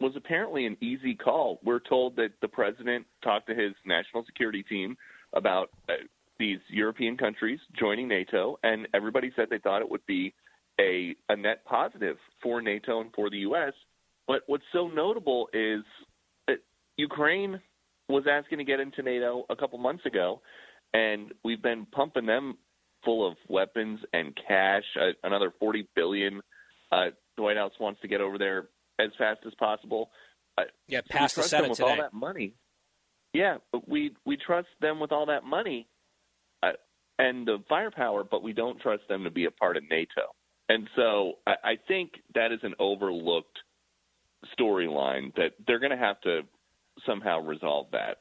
was 0.00 0.12
apparently 0.16 0.66
an 0.66 0.76
easy 0.80 1.14
call. 1.14 1.60
We're 1.62 1.80
told 1.80 2.16
that 2.16 2.30
the 2.40 2.48
president 2.48 3.06
talked 3.22 3.46
to 3.48 3.54
his 3.54 3.72
national 3.84 4.24
security 4.24 4.62
team 4.62 4.96
about 5.34 5.70
uh, 5.88 5.92
these 6.38 6.58
European 6.68 7.16
countries 7.16 7.60
joining 7.78 8.08
NATO, 8.08 8.58
and 8.62 8.88
everybody 8.94 9.32
said 9.36 9.48
they 9.50 9.58
thought 9.58 9.82
it 9.82 9.90
would 9.90 10.04
be 10.06 10.34
a, 10.80 11.14
a 11.28 11.36
net 11.36 11.64
positive 11.64 12.16
for 12.42 12.60
NATO 12.60 13.00
and 13.00 13.12
for 13.14 13.30
the 13.30 13.38
U.S. 13.38 13.72
But 14.26 14.42
what's 14.46 14.64
so 14.72 14.88
notable 14.88 15.48
is 15.52 15.82
that 16.48 16.58
Ukraine 16.96 17.60
was 18.08 18.24
asking 18.30 18.58
to 18.58 18.64
get 18.64 18.80
into 18.80 19.02
NATO 19.02 19.44
a 19.48 19.56
couple 19.56 19.78
months 19.78 20.04
ago, 20.06 20.40
and 20.92 21.32
we've 21.44 21.62
been 21.62 21.86
pumping 21.86 22.26
them 22.26 22.58
full 23.04 23.26
of 23.26 23.36
weapons 23.48 24.00
and 24.12 24.36
cash. 24.48 24.84
Uh, 25.00 25.12
another 25.22 25.52
40 25.60 25.88
billion. 25.94 26.40
Uh, 26.90 27.10
the 27.36 27.42
White 27.42 27.56
House 27.56 27.72
wants 27.80 28.00
to 28.02 28.08
get 28.08 28.20
over 28.20 28.38
there 28.38 28.68
as 28.98 29.10
fast 29.18 29.40
as 29.46 29.54
possible. 29.54 30.10
Uh, 30.56 30.62
yeah, 30.86 31.00
pass 31.08 31.34
the 31.34 31.42
Senate 31.42 31.70
with 31.70 31.78
today. 31.78 31.90
all 31.90 31.96
that 31.96 32.12
money. 32.12 32.54
Yeah, 33.32 33.56
but 33.72 33.88
we 33.88 34.12
we 34.24 34.36
trust 34.36 34.68
them 34.80 35.00
with 35.00 35.10
all 35.10 35.26
that 35.26 35.44
money 35.44 35.88
uh, 36.62 36.72
and 37.18 37.46
the 37.46 37.58
firepower, 37.68 38.24
but 38.24 38.42
we 38.42 38.52
don't 38.52 38.80
trust 38.80 39.02
them 39.08 39.24
to 39.24 39.30
be 39.30 39.46
a 39.46 39.50
part 39.50 39.76
of 39.76 39.82
NATO. 39.90 40.34
And 40.68 40.88
so 40.96 41.34
I, 41.46 41.54
I 41.64 41.74
think 41.88 42.12
that 42.34 42.52
is 42.52 42.60
an 42.62 42.74
overlooked 42.78 43.58
storyline 44.58 45.34
that 45.34 45.52
they're 45.66 45.80
going 45.80 45.90
to 45.90 45.96
have 45.96 46.20
to 46.22 46.42
somehow 47.06 47.40
resolve 47.40 47.88
that. 47.92 48.18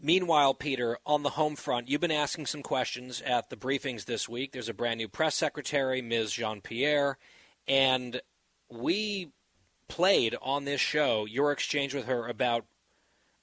Meanwhile, 0.00 0.54
Peter, 0.54 0.98
on 1.06 1.22
the 1.22 1.30
home 1.30 1.56
front, 1.56 1.88
you've 1.88 2.00
been 2.00 2.10
asking 2.10 2.46
some 2.46 2.62
questions 2.62 3.22
at 3.22 3.48
the 3.48 3.56
briefings 3.56 4.04
this 4.04 4.28
week. 4.28 4.52
There's 4.52 4.68
a 4.68 4.74
brand 4.74 4.98
new 4.98 5.08
press 5.08 5.36
secretary, 5.36 6.02
Ms. 6.02 6.32
Jean 6.32 6.60
Pierre, 6.60 7.16
and 7.66 8.20
we 8.70 9.30
played 9.88 10.36
on 10.42 10.64
this 10.64 10.80
show 10.80 11.26
your 11.26 11.52
exchange 11.52 11.94
with 11.94 12.06
her 12.06 12.26
about 12.26 12.64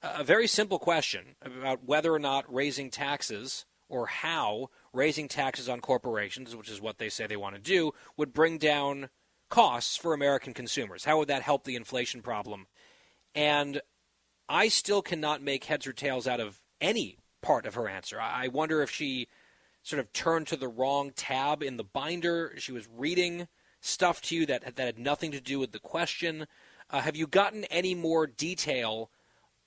a 0.02 0.24
very 0.24 0.46
simple 0.46 0.78
question 0.78 1.36
about 1.40 1.84
whether 1.84 2.12
or 2.12 2.18
not 2.18 2.52
raising 2.52 2.90
taxes 2.90 3.64
or 3.88 4.06
how 4.06 4.68
raising 4.92 5.28
taxes 5.28 5.68
on 5.68 5.80
corporations, 5.80 6.56
which 6.56 6.70
is 6.70 6.80
what 6.80 6.98
they 6.98 7.08
say 7.08 7.26
they 7.26 7.36
want 7.36 7.54
to 7.54 7.60
do, 7.60 7.92
would 8.16 8.32
bring 8.32 8.58
down 8.58 9.08
costs 9.48 9.96
for 9.96 10.14
American 10.14 10.54
consumers. 10.54 11.04
How 11.04 11.18
would 11.18 11.28
that 11.28 11.42
help 11.42 11.64
the 11.64 11.76
inflation 11.76 12.22
problem? 12.22 12.66
And 13.34 13.80
I 14.48 14.68
still 14.68 15.02
cannot 15.02 15.42
make 15.42 15.64
heads 15.64 15.86
or 15.86 15.92
tails 15.92 16.26
out 16.26 16.40
of 16.40 16.60
any 16.80 17.18
part 17.42 17.66
of 17.66 17.74
her 17.74 17.88
answer. 17.88 18.20
I 18.20 18.48
wonder 18.48 18.82
if 18.82 18.90
she 18.90 19.28
sort 19.82 20.00
of 20.00 20.12
turned 20.12 20.46
to 20.48 20.56
the 20.56 20.68
wrong 20.68 21.12
tab 21.14 21.62
in 21.62 21.76
the 21.76 21.84
binder. 21.84 22.54
She 22.58 22.72
was 22.72 22.88
reading 22.92 23.46
stuff 23.82 24.22
to 24.22 24.36
you 24.36 24.46
that 24.46 24.76
that 24.76 24.86
had 24.86 24.98
nothing 24.98 25.32
to 25.32 25.40
do 25.40 25.58
with 25.58 25.72
the 25.72 25.78
question. 25.78 26.46
Uh, 26.88 27.00
have 27.00 27.16
you 27.16 27.26
gotten 27.26 27.64
any 27.64 27.94
more 27.94 28.26
detail 28.26 29.10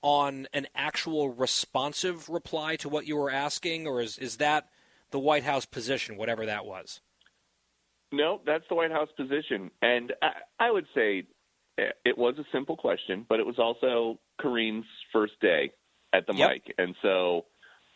on 0.02 0.46
an 0.52 0.66
actual 0.74 1.30
responsive 1.30 2.28
reply 2.28 2.76
to 2.76 2.88
what 2.88 3.06
you 3.06 3.16
were 3.16 3.30
asking, 3.30 3.86
or 3.86 4.00
is 4.00 4.18
is 4.18 4.38
that 4.38 4.68
the 5.10 5.18
White 5.18 5.44
House 5.44 5.66
position, 5.66 6.16
whatever 6.16 6.46
that 6.46 6.64
was? 6.64 7.00
No, 8.12 8.40
that's 8.46 8.64
the 8.68 8.74
White 8.74 8.90
House 8.90 9.08
position, 9.16 9.70
and 9.82 10.12
I, 10.22 10.30
I 10.66 10.70
would 10.70 10.86
say 10.94 11.26
it 11.76 12.16
was 12.16 12.38
a 12.38 12.44
simple 12.52 12.76
question, 12.76 13.26
but 13.28 13.38
it 13.38 13.46
was 13.46 13.58
also 13.58 14.18
Karine's 14.40 14.86
first 15.12 15.34
day 15.40 15.72
at 16.14 16.26
the 16.26 16.34
yep. 16.34 16.50
mic, 16.50 16.74
and 16.78 16.94
so 17.02 17.44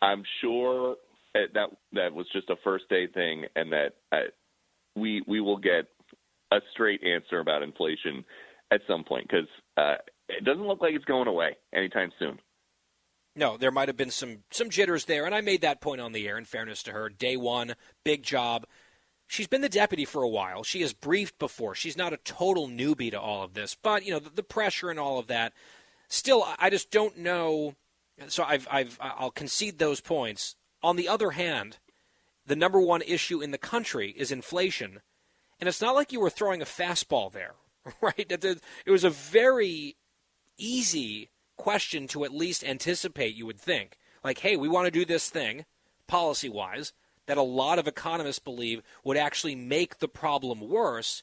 I'm 0.01 0.23
sure 0.41 0.97
that 1.33 1.69
that 1.93 2.13
was 2.13 2.27
just 2.33 2.49
a 2.49 2.55
first 2.63 2.89
day 2.89 3.07
thing, 3.07 3.45
and 3.55 3.71
that 3.71 3.93
uh, 4.11 4.17
we 4.95 5.23
we 5.25 5.39
will 5.39 5.57
get 5.57 5.87
a 6.51 6.59
straight 6.73 7.01
answer 7.03 7.39
about 7.39 7.63
inflation 7.63 8.23
at 8.71 8.81
some 8.87 9.03
point 9.03 9.27
because 9.29 9.47
uh, 9.77 9.95
it 10.29 10.43
doesn't 10.43 10.67
look 10.67 10.81
like 10.81 10.93
it's 10.93 11.05
going 11.05 11.27
away 11.27 11.57
anytime 11.73 12.11
soon. 12.19 12.39
No, 13.35 13.55
there 13.57 13.71
might 13.71 13.87
have 13.87 13.97
been 13.97 14.11
some 14.11 14.39
some 14.51 14.69
jitters 14.69 15.05
there, 15.05 15.25
and 15.25 15.33
I 15.33 15.41
made 15.41 15.61
that 15.61 15.81
point 15.81 16.01
on 16.01 16.11
the 16.11 16.27
air. 16.27 16.37
In 16.37 16.45
fairness 16.45 16.83
to 16.83 16.91
her, 16.91 17.09
day 17.09 17.37
one, 17.37 17.75
big 18.03 18.23
job. 18.23 18.65
She's 19.27 19.47
been 19.47 19.61
the 19.61 19.69
deputy 19.69 20.03
for 20.03 20.23
a 20.23 20.29
while. 20.29 20.63
She 20.63 20.81
has 20.81 20.91
briefed 20.91 21.39
before. 21.39 21.73
She's 21.73 21.95
not 21.95 22.11
a 22.11 22.17
total 22.17 22.67
newbie 22.67 23.11
to 23.11 23.21
all 23.21 23.43
of 23.43 23.53
this, 23.53 23.77
but 23.81 24.05
you 24.05 24.11
know 24.11 24.19
the, 24.19 24.29
the 24.29 24.43
pressure 24.43 24.89
and 24.89 24.99
all 24.99 25.19
of 25.19 25.27
that. 25.27 25.53
Still, 26.09 26.45
I 26.59 26.69
just 26.69 26.91
don't 26.91 27.17
know. 27.17 27.75
So 28.27 28.43
I've, 28.43 28.67
I've 28.69 28.97
I'll 28.99 29.31
concede 29.31 29.79
those 29.79 30.01
points. 30.01 30.57
On 30.83 30.97
the 30.97 31.07
other 31.07 31.31
hand, 31.31 31.77
the 32.45 32.55
number 32.57 32.81
one 32.81 33.01
issue 33.01 33.41
in 33.41 33.51
the 33.51 33.57
country 33.57 34.11
is 34.11 34.31
inflation, 34.31 34.99
and 35.61 35.67
it's 35.67 35.81
not 35.81 35.95
like 35.95 36.11
you 36.11 36.19
were 36.19 36.31
throwing 36.31 36.61
a 36.61 36.65
fastball 36.65 37.31
there, 37.31 37.53
right? 38.01 38.25
It 38.29 38.91
was 38.91 39.03
a 39.03 39.09
very 39.11 39.95
easy 40.57 41.29
question 41.55 42.07
to 42.07 42.25
at 42.25 42.33
least 42.33 42.63
anticipate, 42.63 43.35
you 43.35 43.45
would 43.45 43.59
think. 43.59 43.97
Like, 44.23 44.39
hey, 44.39 44.57
we 44.57 44.67
want 44.67 44.85
to 44.85 44.91
do 44.91 45.05
this 45.05 45.29
thing, 45.29 45.65
policy 46.07 46.49
wise, 46.49 46.93
that 47.27 47.37
a 47.37 47.43
lot 47.43 47.79
of 47.79 47.87
economists 47.87 48.39
believe 48.39 48.81
would 49.03 49.17
actually 49.17 49.55
make 49.55 49.99
the 49.99 50.07
problem 50.07 50.67
worse. 50.67 51.21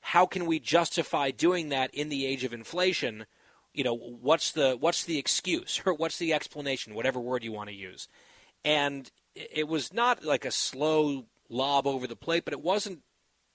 How 0.00 0.26
can 0.26 0.46
we 0.46 0.58
justify 0.58 1.30
doing 1.30 1.68
that 1.68 1.94
in 1.94 2.08
the 2.08 2.26
age 2.26 2.42
of 2.42 2.52
inflation? 2.52 3.26
You 3.72 3.84
know, 3.84 3.94
what's 3.94 4.50
the 4.52 4.76
what's 4.78 5.04
the 5.04 5.18
excuse 5.18 5.80
or 5.86 5.94
what's 5.94 6.18
the 6.18 6.32
explanation, 6.32 6.94
whatever 6.94 7.20
word 7.20 7.44
you 7.44 7.52
want 7.52 7.68
to 7.68 7.74
use. 7.74 8.08
And 8.64 9.10
it 9.36 9.68
was 9.68 9.92
not 9.92 10.24
like 10.24 10.44
a 10.44 10.50
slow 10.50 11.26
lob 11.48 11.86
over 11.86 12.06
the 12.06 12.16
plate, 12.16 12.44
but 12.44 12.52
it 12.52 12.62
wasn't, 12.62 13.00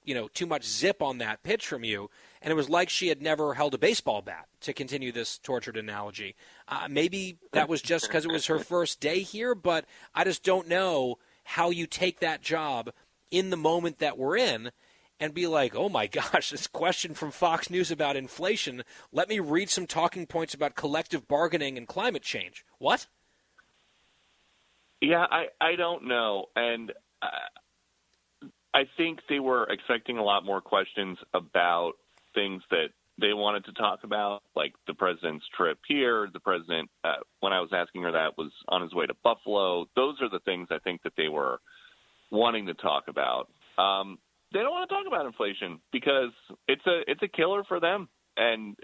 you 0.04 0.14
know, 0.14 0.28
too 0.28 0.46
much 0.46 0.66
zip 0.66 1.02
on 1.02 1.18
that 1.20 1.44
pitch 1.44 1.68
from 1.68 1.84
you 1.84 2.10
and 2.42 2.52
it 2.52 2.56
was 2.56 2.70
like 2.70 2.90
she 2.90 3.10
had 3.10 3.22
never 3.22 3.54
held 3.54 3.74
a 3.76 3.78
baseball 3.78 4.22
bat, 4.22 4.48
to 4.62 4.74
continue 4.74 5.12
this 5.12 5.38
tortured 5.38 5.78
analogy. 5.78 6.36
Uh, 6.68 6.88
maybe 6.90 7.38
that 7.52 7.70
was 7.70 7.82
just 7.82 8.08
because 8.08 8.26
it 8.26 8.32
was 8.32 8.48
her 8.48 8.60
first 8.60 9.00
day 9.00 9.20
here, 9.20 9.54
but 9.54 9.86
I 10.16 10.24
just 10.24 10.44
don't 10.44 10.68
know 10.68 11.20
how 11.44 11.70
you 11.70 11.86
take 11.86 12.20
that 12.20 12.42
job 12.42 12.92
in 13.30 13.52
the 13.52 13.58
moment 13.58 14.00
that 14.00 14.18
we're 14.18 14.38
in 14.38 14.72
and 15.20 15.36
be 15.36 15.46
like, 15.46 15.76
oh 15.76 15.88
my 15.88 16.08
gosh, 16.08 16.50
this 16.50 16.66
question 16.66 17.14
from 17.14 17.30
Fox 17.30 17.70
News 17.70 17.92
about 17.92 18.16
inflation. 18.16 18.84
Let 19.12 19.30
me 19.30 19.40
read 19.40 19.70
some 19.70 19.86
talking 19.86 20.26
points 20.26 20.56
about 20.56 20.76
collective 20.76 21.28
bargaining 21.28 21.78
and 21.78 21.88
climate 21.88 22.24
change. 22.24 22.66
What? 22.80 23.06
Yeah, 25.00 25.26
I, 25.30 25.46
I 25.60 25.76
don't 25.76 26.08
know. 26.08 26.46
And 26.56 26.92
uh, 27.22 27.28
I 28.74 28.84
think 28.98 29.20
they 29.28 29.40
were 29.40 29.66
expecting 29.66 30.18
a 30.18 30.24
lot 30.24 30.46
more 30.46 30.62
questions 30.62 31.18
about 31.34 31.94
things 32.34 32.62
that 32.72 32.88
they 33.20 33.34
wanted 33.34 33.66
to 33.66 33.74
talk 33.74 34.00
about, 34.04 34.42
like 34.56 34.74
the 34.88 34.94
president's 34.94 35.46
trip 35.56 35.78
here. 35.88 36.30
The 36.32 36.40
president, 36.40 36.90
uh, 37.04 37.16
when 37.42 37.54
I 37.54 37.60
was 37.60 37.70
asking 37.74 38.04
her 38.04 38.12
that, 38.14 38.38
was 38.38 38.52
on 38.70 38.82
his 38.82 38.94
way 38.94 39.06
to 39.06 39.14
Buffalo. 39.24 39.86
Those 39.96 40.16
are 40.22 40.30
the 40.30 40.40
things 40.40 40.70
I 40.72 40.80
think 40.80 41.04
that 41.04 41.14
they 41.18 41.28
were 41.28 41.60
wanting 42.32 42.68
to 42.68 42.74
talk 42.74 43.06
about. 43.08 43.50
Um, 43.78 44.18
they 44.54 44.60
don't 44.60 44.72
want 44.72 44.90
to 44.90 44.96
talk 44.96 45.06
about 45.08 45.26
inflation 45.26 45.80
because 45.92 46.32
it's 46.68 46.86
a 46.86 47.02
it's 47.08 47.22
a 47.24 47.28
killer 47.28 47.64
for 47.64 47.80
them, 47.80 48.10
and 48.38 48.76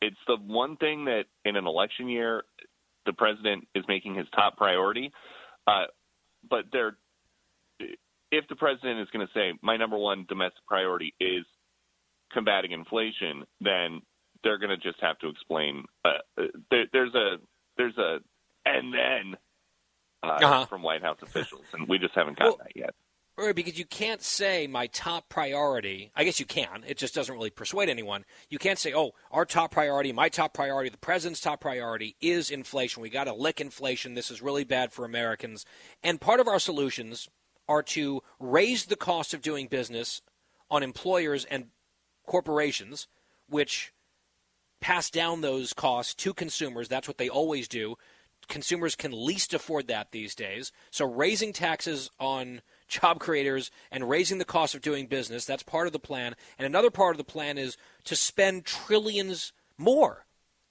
it's 0.00 0.16
the 0.26 0.36
one 0.36 0.76
thing 0.76 1.04
that 1.06 1.24
in 1.44 1.56
an 1.56 1.66
election 1.66 2.08
year 2.08 2.44
the 3.06 3.12
president 3.12 3.66
is 3.74 3.84
making 3.88 4.14
his 4.14 4.26
top 4.34 4.56
priority. 4.56 5.12
Uh, 5.66 5.84
but 6.48 6.64
they're 6.72 6.96
if 8.32 8.48
the 8.48 8.56
president 8.56 8.98
is 8.98 9.08
going 9.12 9.24
to 9.24 9.32
say 9.32 9.52
my 9.62 9.76
number 9.76 9.96
one 9.96 10.24
domestic 10.28 10.64
priority 10.66 11.14
is 11.20 11.44
combating 12.32 12.72
inflation, 12.72 13.44
then 13.60 14.00
they're 14.42 14.58
going 14.58 14.70
to 14.70 14.78
just 14.78 15.00
have 15.00 15.18
to 15.18 15.28
explain. 15.28 15.84
Uh, 16.04 16.08
uh, 16.40 16.44
there, 16.70 16.86
there's 16.92 17.14
a 17.14 17.36
there's 17.76 17.96
a 17.98 18.18
and 18.64 18.92
then 18.92 19.36
uh, 20.22 20.26
uh-huh. 20.26 20.66
from 20.66 20.82
White 20.82 21.02
House 21.02 21.18
officials, 21.22 21.64
and 21.74 21.86
we 21.88 21.98
just 21.98 22.14
haven't 22.14 22.38
gotten 22.38 22.54
well, 22.58 22.60
that 22.64 22.76
yet. 22.76 22.94
Right, 23.36 23.54
because 23.54 23.78
you 23.78 23.86
can't 23.86 24.22
say 24.22 24.66
my 24.66 24.86
top 24.88 25.28
priority. 25.28 26.10
I 26.14 26.24
guess 26.24 26.38
you 26.38 26.46
can. 26.46 26.84
It 26.86 26.96
just 26.96 27.14
doesn't 27.14 27.34
really 27.34 27.50
persuade 27.50 27.88
anyone. 27.88 28.24
You 28.48 28.58
can't 28.58 28.78
say, 28.78 28.94
"Oh, 28.94 29.12
our 29.30 29.44
top 29.44 29.72
priority, 29.72 30.12
my 30.12 30.30
top 30.30 30.54
priority, 30.54 30.88
the 30.88 30.98
president's 30.98 31.40
top 31.40 31.60
priority 31.60 32.16
is 32.20 32.50
inflation. 32.50 33.02
We 33.02 33.10
got 33.10 33.24
to 33.24 33.34
lick 33.34 33.60
inflation. 33.60 34.14
This 34.14 34.30
is 34.30 34.40
really 34.40 34.64
bad 34.64 34.92
for 34.92 35.04
Americans." 35.04 35.66
And 36.02 36.20
part 36.20 36.40
of 36.40 36.48
our 36.48 36.58
solutions 36.58 37.28
are 37.68 37.82
to 37.82 38.22
raise 38.38 38.86
the 38.86 38.96
cost 38.96 39.34
of 39.34 39.42
doing 39.42 39.66
business 39.66 40.22
on 40.70 40.82
employers 40.82 41.44
and 41.44 41.66
corporations, 42.26 43.08
which 43.48 43.92
pass 44.80 45.10
down 45.10 45.40
those 45.40 45.72
costs 45.72 46.14
to 46.14 46.34
consumers. 46.34 46.88
That's 46.88 47.08
what 47.08 47.18
they 47.18 47.28
always 47.28 47.68
do. 47.68 47.96
Consumers 48.48 48.96
can 48.96 49.12
least 49.12 49.54
afford 49.54 49.86
that 49.86 50.10
these 50.10 50.34
days. 50.34 50.72
So 50.90 51.06
raising 51.06 51.52
taxes 51.52 52.10
on 52.18 52.62
job 52.88 53.20
creators 53.20 53.70
and 53.90 54.08
raising 54.08 54.38
the 54.38 54.44
cost 54.44 54.74
of 54.74 54.82
doing 54.82 55.06
business, 55.06 55.44
that's 55.44 55.62
part 55.62 55.86
of 55.86 55.92
the 55.92 55.98
plan. 55.98 56.34
And 56.58 56.66
another 56.66 56.90
part 56.90 57.14
of 57.14 57.18
the 57.18 57.24
plan 57.24 57.56
is 57.56 57.76
to 58.04 58.16
spend 58.16 58.64
trillions 58.64 59.52
more 59.78 60.26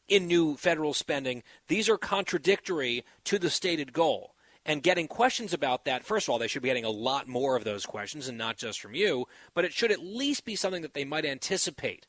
in 0.07 0.27
new 0.27 0.57
federal 0.57 0.93
spending. 0.93 1.41
These 1.69 1.87
are 1.87 1.97
contradictory 1.97 3.05
to 3.23 3.39
the 3.39 3.49
stated 3.49 3.93
goal. 3.93 4.30
And 4.65 4.83
getting 4.83 5.07
questions 5.07 5.53
about 5.53 5.85
that, 5.85 6.05
first 6.05 6.27
of 6.27 6.31
all, 6.31 6.39
they 6.39 6.47
should 6.47 6.61
be 6.61 6.69
getting 6.69 6.85
a 6.85 6.89
lot 6.89 7.27
more 7.27 7.55
of 7.55 7.63
those 7.63 7.85
questions 7.85 8.27
and 8.27 8.37
not 8.37 8.57
just 8.57 8.79
from 8.79 8.93
you, 8.93 9.25
but 9.55 9.65
it 9.65 9.73
should 9.73 9.91
at 9.91 10.03
least 10.03 10.45
be 10.45 10.55
something 10.55 10.83
that 10.83 10.93
they 10.93 11.05
might 11.05 11.25
anticipate 11.25 12.05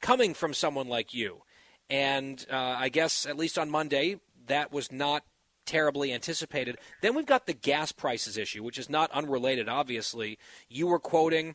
coming 0.00 0.32
from 0.32 0.54
someone 0.54 0.88
like 0.88 1.12
you. 1.12 1.42
And 1.90 2.44
uh, 2.50 2.56
I 2.56 2.88
guess, 2.88 3.26
at 3.26 3.36
least 3.36 3.58
on 3.58 3.68
Monday, 3.68 4.18
that 4.46 4.72
was 4.72 4.90
not 4.90 5.24
terribly 5.66 6.12
anticipated. 6.12 6.78
Then 7.02 7.14
we've 7.14 7.26
got 7.26 7.46
the 7.46 7.52
gas 7.52 7.92
prices 7.92 8.38
issue, 8.38 8.62
which 8.62 8.78
is 8.78 8.88
not 8.88 9.10
unrelated, 9.12 9.68
obviously. 9.68 10.38
You 10.68 10.86
were 10.86 10.98
quoting 10.98 11.54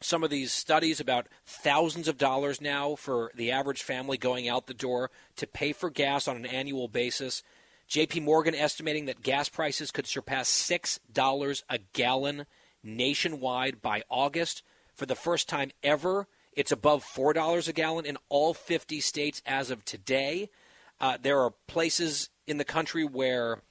some 0.00 0.22
of 0.22 0.30
these 0.30 0.52
studies 0.52 1.00
about 1.00 1.26
thousands 1.44 2.06
of 2.06 2.18
dollars 2.18 2.60
now 2.60 2.94
for 2.94 3.32
the 3.34 3.50
average 3.50 3.82
family 3.82 4.16
going 4.16 4.48
out 4.48 4.66
the 4.66 4.74
door 4.74 5.10
to 5.36 5.46
pay 5.46 5.72
for 5.72 5.90
gas 5.90 6.28
on 6.28 6.36
an 6.36 6.46
annual 6.46 6.86
basis. 6.86 7.42
JP 7.88 8.22
Morgan 8.22 8.54
estimating 8.54 9.06
that 9.06 9.22
gas 9.22 9.48
prices 9.48 9.90
could 9.90 10.06
surpass 10.06 10.50
$6 10.50 11.62
a 11.68 11.78
gallon 11.92 12.46
nationwide 12.82 13.80
by 13.80 14.02
August. 14.08 14.62
For 14.94 15.06
the 15.06 15.14
first 15.14 15.48
time 15.48 15.70
ever, 15.82 16.26
it's 16.52 16.72
above 16.72 17.04
$4 17.04 17.68
a 17.68 17.72
gallon 17.72 18.06
in 18.06 18.16
all 18.28 18.54
50 18.54 19.00
states 19.00 19.42
as 19.46 19.70
of 19.70 19.84
today. 19.84 20.50
Uh, 21.00 21.18
there 21.20 21.40
are 21.40 21.52
places 21.68 22.30
in 22.46 22.56
the 22.56 22.64
country 22.64 23.04
where 23.04 23.62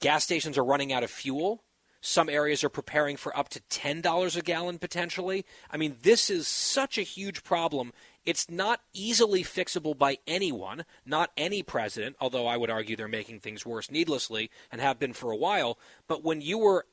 gas 0.00 0.24
stations 0.24 0.58
are 0.58 0.64
running 0.64 0.92
out 0.92 1.02
of 1.02 1.10
fuel. 1.10 1.62
Some 2.00 2.28
areas 2.28 2.62
are 2.62 2.68
preparing 2.68 3.16
for 3.16 3.36
up 3.36 3.48
to 3.48 3.60
$10 3.60 4.36
a 4.36 4.42
gallon 4.42 4.78
potentially. 4.78 5.44
I 5.70 5.76
mean, 5.76 5.96
this 6.02 6.30
is 6.30 6.46
such 6.46 6.98
a 6.98 7.02
huge 7.02 7.42
problem. 7.42 7.92
It's 8.26 8.50
not 8.50 8.80
easily 8.92 9.44
fixable 9.44 9.96
by 9.96 10.18
anyone, 10.26 10.84
not 11.06 11.30
any 11.36 11.62
president, 11.62 12.16
although 12.20 12.48
I 12.48 12.56
would 12.56 12.70
argue 12.70 12.96
they're 12.96 13.06
making 13.06 13.38
things 13.38 13.64
worse 13.64 13.88
needlessly 13.88 14.50
and 14.72 14.80
have 14.80 14.98
been 14.98 15.12
for 15.12 15.30
a 15.30 15.36
while. 15.36 15.78
But 16.08 16.24
when 16.24 16.40
you 16.40 16.58
were 16.58 16.86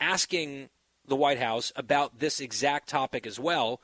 asking 0.00 0.70
the 1.06 1.16
White 1.16 1.38
House 1.38 1.72
about 1.76 2.20
this 2.20 2.40
exact 2.40 2.88
topic 2.88 3.26
as 3.26 3.38
well, 3.38 3.82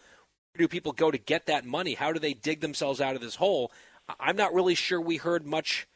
where 0.52 0.66
do 0.66 0.68
people 0.68 0.92
go 0.92 1.10
to 1.10 1.18
get 1.18 1.44
that 1.44 1.66
money? 1.66 1.92
How 1.92 2.10
do 2.10 2.18
they 2.18 2.32
dig 2.32 2.60
themselves 2.60 3.02
out 3.02 3.14
of 3.14 3.20
this 3.20 3.36
hole? 3.36 3.70
I'm 4.18 4.36
not 4.36 4.54
really 4.54 4.74
sure 4.74 5.00
we 5.00 5.18
heard 5.18 5.46
much 5.46 5.86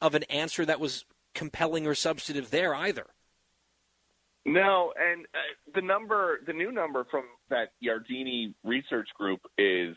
of 0.00 0.14
an 0.14 0.22
answer 0.24 0.64
that 0.64 0.80
was 0.80 1.04
compelling 1.34 1.86
or 1.86 1.94
substantive 1.94 2.50
there 2.50 2.74
either. 2.74 3.06
No, 4.46 4.92
and 4.96 5.26
uh, 5.34 5.38
the 5.74 5.82
number, 5.82 6.38
the 6.46 6.52
new 6.52 6.70
number 6.70 7.04
from 7.10 7.24
that 7.50 7.72
Yardeni 7.84 8.54
research 8.64 9.08
group 9.18 9.40
is 9.58 9.96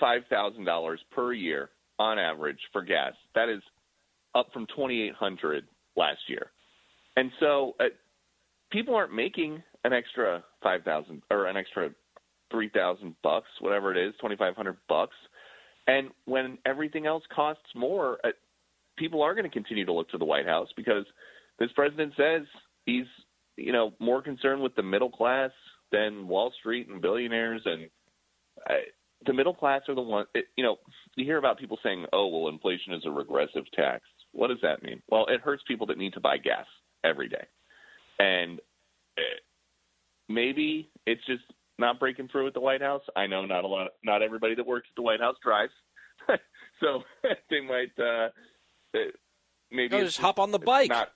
five 0.00 0.22
thousand 0.28 0.64
dollars 0.64 1.00
per 1.10 1.32
year 1.32 1.70
on 1.98 2.18
average 2.18 2.60
for 2.72 2.82
gas. 2.82 3.14
That 3.34 3.48
is 3.48 3.62
up 4.34 4.48
from 4.52 4.66
twenty 4.74 5.02
eight 5.02 5.14
hundred 5.14 5.64
last 5.96 6.20
year, 6.28 6.50
and 7.16 7.30
so 7.40 7.74
uh, 7.80 7.84
people 8.70 8.94
aren't 8.94 9.14
making 9.14 9.62
an 9.84 9.92
extra 9.92 10.44
five 10.62 10.82
thousand 10.82 11.22
or 11.30 11.46
an 11.46 11.56
extra 11.56 11.90
three 12.50 12.68
thousand 12.68 13.14
bucks, 13.22 13.48
whatever 13.60 13.92
it 13.92 14.08
is, 14.08 14.14
twenty 14.20 14.36
five 14.36 14.56
hundred 14.56 14.76
bucks. 14.88 15.16
And 15.86 16.10
when 16.26 16.58
everything 16.66 17.06
else 17.06 17.22
costs 17.34 17.64
more, 17.74 18.18
uh, 18.22 18.28
people 18.98 19.22
are 19.22 19.34
going 19.34 19.44
to 19.44 19.50
continue 19.50 19.86
to 19.86 19.92
look 19.92 20.10
to 20.10 20.18
the 20.18 20.24
White 20.24 20.46
House 20.46 20.68
because 20.76 21.04
this 21.58 21.70
president 21.74 22.12
says 22.16 22.42
he's, 22.84 23.06
you 23.56 23.72
know, 23.72 23.92
more 23.98 24.20
concerned 24.20 24.62
with 24.62 24.74
the 24.74 24.82
middle 24.82 25.10
class 25.10 25.50
than 25.90 26.28
Wall 26.28 26.52
Street 26.60 26.88
and 26.88 27.00
billionaires. 27.00 27.62
And 27.64 27.88
uh, 28.68 28.74
the 29.26 29.32
middle 29.32 29.54
class 29.54 29.82
are 29.88 29.94
the 29.94 30.00
one, 30.00 30.26
it, 30.34 30.46
you 30.56 30.64
know, 30.64 30.76
you 31.16 31.24
hear 31.24 31.38
about 31.38 31.58
people 31.58 31.78
saying, 31.82 32.06
oh, 32.12 32.26
well, 32.28 32.48
inflation 32.48 32.94
is 32.94 33.02
a 33.04 33.10
regressive 33.10 33.64
tax. 33.74 34.04
What 34.32 34.48
does 34.48 34.58
that 34.62 34.82
mean? 34.82 35.02
Well, 35.08 35.26
it 35.26 35.40
hurts 35.40 35.62
people 35.66 35.86
that 35.88 35.98
need 35.98 36.12
to 36.14 36.20
buy 36.20 36.38
gas 36.38 36.66
every 37.04 37.28
day. 37.28 37.44
And 38.18 38.60
uh, 39.16 39.38
maybe 40.28 40.90
it's 41.06 41.24
just 41.26 41.42
not 41.78 41.98
breaking 41.98 42.28
through 42.28 42.48
at 42.48 42.54
the 42.54 42.60
White 42.60 42.82
House. 42.82 43.02
I 43.16 43.26
know 43.26 43.44
not 43.44 43.64
a 43.64 43.68
lot, 43.68 43.88
not 44.04 44.22
everybody 44.22 44.54
that 44.54 44.66
works 44.66 44.88
at 44.90 44.96
the 44.96 45.02
White 45.02 45.20
House 45.20 45.36
drives, 45.42 45.72
so 46.80 47.02
they 47.50 47.60
might 47.60 47.92
uh, 47.98 48.28
maybe 49.70 49.96
no, 49.96 50.04
just 50.04 50.18
hop 50.18 50.38
on 50.38 50.50
the 50.50 50.58
bike. 50.58 50.90
Not, 50.90 51.08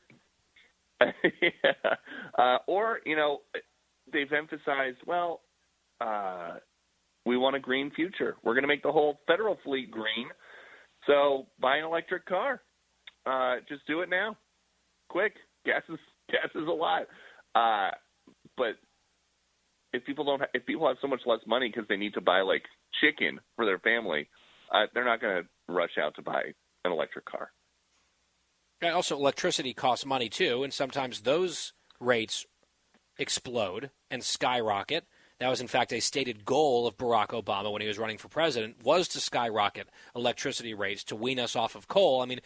yeah. 1.24 1.94
uh, 2.38 2.58
or 2.66 3.00
you 3.04 3.16
know, 3.16 3.40
they've 4.12 4.32
emphasized 4.32 4.98
well. 5.06 5.40
Uh, 6.00 6.56
we 7.24 7.36
want 7.36 7.56
a 7.56 7.60
green 7.60 7.90
future. 7.90 8.36
We're 8.42 8.54
going 8.54 8.62
to 8.62 8.68
make 8.68 8.82
the 8.82 8.92
whole 8.92 9.20
federal 9.26 9.58
fleet 9.64 9.90
green. 9.90 10.28
So 11.06 11.46
buy 11.60 11.76
an 11.76 11.84
electric 11.84 12.26
car. 12.26 12.60
Uh, 13.26 13.56
just 13.68 13.86
do 13.86 14.00
it 14.00 14.10
now, 14.10 14.36
quick. 15.08 15.34
Gas 15.64 15.82
is 15.88 15.98
gas 16.28 16.50
is 16.54 16.66
a 16.66 16.70
lot. 16.70 17.02
Uh, 17.54 17.90
but 18.56 18.74
if 19.92 20.04
people 20.04 20.24
don't, 20.24 20.42
if 20.54 20.66
people 20.66 20.88
have 20.88 20.96
so 21.00 21.08
much 21.08 21.20
less 21.26 21.40
money 21.46 21.68
because 21.68 21.88
they 21.88 21.96
need 21.96 22.14
to 22.14 22.20
buy 22.20 22.40
like 22.40 22.62
chicken 23.00 23.38
for 23.56 23.64
their 23.64 23.78
family, 23.78 24.28
uh, 24.72 24.86
they're 24.92 25.04
not 25.04 25.20
going 25.20 25.42
to 25.42 25.72
rush 25.72 25.98
out 26.02 26.14
to 26.16 26.22
buy 26.22 26.42
an 26.84 26.92
electric 26.92 27.24
car. 27.26 27.50
And 28.80 28.94
also, 28.94 29.16
electricity 29.16 29.74
costs 29.74 30.04
money 30.04 30.28
too, 30.28 30.64
and 30.64 30.72
sometimes 30.72 31.20
those 31.20 31.72
rates 32.00 32.46
explode 33.18 33.90
and 34.10 34.24
skyrocket. 34.24 35.04
That 35.42 35.48
was, 35.48 35.60
in 35.60 35.66
fact, 35.66 35.92
a 35.92 35.98
stated 35.98 36.44
goal 36.44 36.86
of 36.86 36.96
Barack 36.96 37.30
Obama 37.30 37.72
when 37.72 37.82
he 37.82 37.88
was 37.88 37.98
running 37.98 38.16
for 38.16 38.28
president, 38.28 38.76
was 38.84 39.08
to 39.08 39.18
skyrocket 39.18 39.88
electricity 40.14 40.72
rates 40.72 41.02
to 41.04 41.16
wean 41.16 41.40
us 41.40 41.56
off 41.56 41.74
of 41.74 41.88
coal. 41.88 42.20
I 42.20 42.26
mean, 42.26 42.38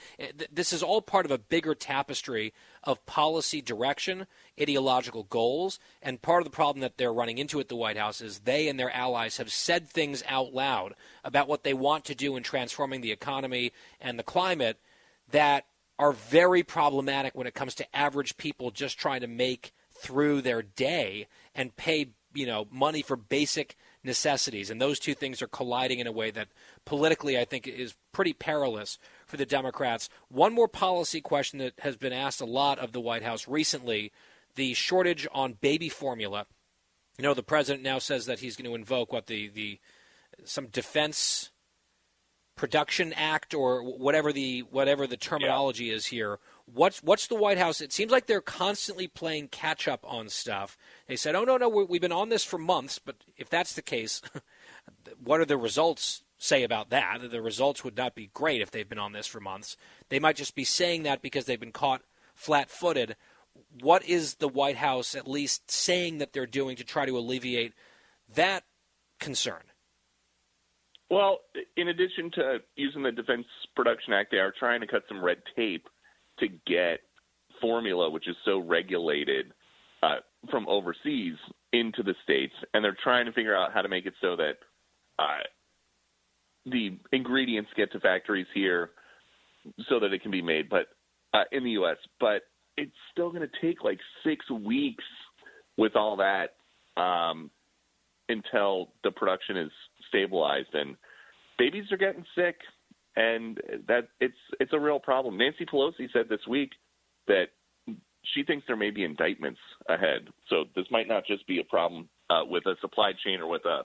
this 0.50 0.72
is 0.72 0.82
all 0.82 1.02
part 1.02 1.26
of 1.26 1.30
a 1.30 1.36
bigger 1.36 1.74
tapestry 1.74 2.54
of 2.82 3.04
policy 3.04 3.60
direction, 3.60 4.26
ideological 4.58 5.24
goals, 5.24 5.78
and 6.00 6.22
part 6.22 6.40
of 6.40 6.44
the 6.46 6.56
problem 6.56 6.80
that 6.80 6.96
they're 6.96 7.12
running 7.12 7.36
into 7.36 7.60
at 7.60 7.68
the 7.68 7.76
White 7.76 7.98
House 7.98 8.22
is 8.22 8.38
they 8.38 8.66
and 8.66 8.80
their 8.80 8.90
allies 8.94 9.36
have 9.36 9.52
said 9.52 9.86
things 9.86 10.22
out 10.26 10.54
loud 10.54 10.94
about 11.22 11.48
what 11.48 11.64
they 11.64 11.74
want 11.74 12.06
to 12.06 12.14
do 12.14 12.34
in 12.34 12.42
transforming 12.42 13.02
the 13.02 13.12
economy 13.12 13.72
and 14.00 14.18
the 14.18 14.22
climate 14.22 14.80
that 15.30 15.66
are 15.98 16.12
very 16.12 16.62
problematic 16.62 17.34
when 17.34 17.46
it 17.46 17.52
comes 17.52 17.74
to 17.74 17.96
average 17.96 18.38
people 18.38 18.70
just 18.70 18.98
trying 18.98 19.20
to 19.20 19.26
make 19.26 19.74
through 19.90 20.40
their 20.40 20.62
day 20.62 21.26
and 21.54 21.76
pay 21.76 22.08
you 22.36 22.46
know 22.46 22.66
money 22.70 23.02
for 23.02 23.16
basic 23.16 23.76
necessities 24.04 24.70
and 24.70 24.80
those 24.80 24.98
two 24.98 25.14
things 25.14 25.42
are 25.42 25.48
colliding 25.48 25.98
in 25.98 26.06
a 26.06 26.12
way 26.12 26.30
that 26.30 26.48
politically 26.84 27.38
I 27.38 27.44
think 27.44 27.66
is 27.66 27.94
pretty 28.12 28.32
perilous 28.32 28.98
for 29.26 29.36
the 29.36 29.46
Democrats. 29.46 30.08
One 30.28 30.52
more 30.52 30.68
policy 30.68 31.20
question 31.20 31.58
that 31.58 31.74
has 31.80 31.96
been 31.96 32.12
asked 32.12 32.40
a 32.40 32.46
lot 32.46 32.78
of 32.78 32.92
the 32.92 33.00
White 33.00 33.22
House 33.22 33.48
recently, 33.48 34.12
the 34.54 34.74
shortage 34.74 35.26
on 35.32 35.54
baby 35.54 35.88
formula. 35.88 36.46
You 37.18 37.22
know 37.22 37.34
the 37.34 37.42
president 37.42 37.82
now 37.82 37.98
says 37.98 38.26
that 38.26 38.40
he's 38.40 38.56
going 38.56 38.70
to 38.70 38.76
invoke 38.76 39.12
what 39.12 39.26
the 39.26 39.48
the 39.48 39.80
some 40.44 40.66
defense 40.66 41.50
production 42.56 43.12
act 43.12 43.54
or 43.54 43.82
whatever 43.82 44.32
the 44.32 44.60
whatever 44.70 45.06
the 45.06 45.16
terminology 45.16 45.86
yeah. 45.86 45.94
is 45.94 46.06
here 46.06 46.38
what's 46.66 47.02
what's 47.02 47.28
the 47.28 47.34
white 47.34 47.58
house 47.58 47.80
it 47.80 47.92
seems 47.92 48.10
like 48.10 48.26
they're 48.26 48.40
constantly 48.40 49.06
playing 49.06 49.48
catch 49.48 49.86
up 49.86 50.04
on 50.06 50.28
stuff 50.28 50.76
they 51.06 51.16
said, 51.16 51.36
oh, 51.36 51.44
no, 51.44 51.56
no, 51.56 51.68
we've 51.68 52.00
been 52.00 52.10
on 52.10 52.30
this 52.30 52.44
for 52.44 52.58
months, 52.58 52.98
but 52.98 53.16
if 53.36 53.48
that's 53.48 53.74
the 53.74 53.82
case, 53.82 54.20
what 55.22 55.40
are 55.40 55.44
the 55.44 55.56
results 55.56 56.24
say 56.36 56.64
about 56.64 56.90
that? 56.90 57.30
The 57.30 57.40
results 57.40 57.84
would 57.84 57.96
not 57.96 58.14
be 58.14 58.30
great 58.34 58.60
if 58.60 58.72
they've 58.72 58.88
been 58.88 58.98
on 58.98 59.12
this 59.12 59.26
for 59.26 59.40
months. 59.40 59.76
They 60.08 60.18
might 60.18 60.36
just 60.36 60.56
be 60.56 60.64
saying 60.64 61.04
that 61.04 61.22
because 61.22 61.44
they've 61.44 61.60
been 61.60 61.72
caught 61.72 62.02
flat 62.34 62.70
footed. 62.70 63.16
What 63.80 64.04
is 64.04 64.34
the 64.34 64.48
White 64.48 64.76
House 64.76 65.14
at 65.14 65.28
least 65.28 65.70
saying 65.70 66.18
that 66.18 66.32
they're 66.32 66.44
doing 66.44 66.76
to 66.76 66.84
try 66.84 67.06
to 67.06 67.16
alleviate 67.16 67.72
that 68.34 68.64
concern? 69.20 69.62
Well, 71.08 71.38
in 71.76 71.86
addition 71.86 72.32
to 72.32 72.58
using 72.74 73.04
the 73.04 73.12
Defense 73.12 73.46
Production 73.76 74.12
Act, 74.12 74.32
they 74.32 74.38
are 74.38 74.52
trying 74.58 74.80
to 74.80 74.88
cut 74.88 75.04
some 75.08 75.24
red 75.24 75.38
tape 75.54 75.86
to 76.38 76.48
get 76.66 77.00
formula, 77.60 78.10
which 78.10 78.28
is 78.28 78.36
so 78.44 78.58
regulated, 78.58 79.52
uh, 80.02 80.16
from 80.50 80.68
overseas 80.68 81.34
into 81.72 82.02
the 82.02 82.14
states, 82.22 82.52
and 82.74 82.84
they're 82.84 82.96
trying 83.02 83.26
to 83.26 83.32
figure 83.32 83.56
out 83.56 83.72
how 83.72 83.82
to 83.82 83.88
make 83.88 84.06
it 84.06 84.14
so 84.20 84.36
that 84.36 84.54
uh, 85.18 85.42
the 86.66 86.98
ingredients 87.12 87.70
get 87.76 87.90
to 87.92 88.00
factories 88.00 88.46
here, 88.54 88.90
so 89.88 89.98
that 89.98 90.12
it 90.12 90.22
can 90.22 90.30
be 90.30 90.42
made, 90.42 90.68
but 90.68 90.88
uh, 91.34 91.44
in 91.52 91.64
the 91.64 91.70
U.S. 91.70 91.96
But 92.20 92.42
it's 92.76 92.92
still 93.12 93.30
going 93.30 93.42
to 93.42 93.66
take 93.66 93.82
like 93.82 93.98
six 94.24 94.48
weeks 94.50 95.04
with 95.76 95.96
all 95.96 96.16
that. 96.16 96.54
Um, 97.00 97.50
until 98.28 98.90
the 99.04 99.10
production 99.10 99.56
is 99.56 99.70
stabilized. 100.08 100.74
And 100.74 100.96
babies 101.58 101.84
are 101.92 101.96
getting 101.96 102.24
sick, 102.34 102.56
and 103.16 103.58
that 103.88 104.08
it's 104.20 104.36
it's 104.60 104.72
a 104.72 104.78
real 104.78 105.00
problem. 105.00 105.38
Nancy 105.38 105.64
Pelosi 105.64 106.12
said 106.12 106.28
this 106.28 106.46
week 106.48 106.70
that 107.26 107.46
she 108.34 108.42
thinks 108.42 108.66
there 108.66 108.76
may 108.76 108.90
be 108.90 109.04
indictments 109.04 109.60
ahead. 109.88 110.28
So 110.48 110.64
this 110.74 110.86
might 110.90 111.08
not 111.08 111.26
just 111.26 111.46
be 111.46 111.60
a 111.60 111.64
problem 111.64 112.08
uh, 112.30 112.42
with 112.48 112.66
a 112.66 112.74
supply 112.80 113.12
chain 113.24 113.40
or 113.40 113.48
with 113.48 113.64
a 113.64 113.82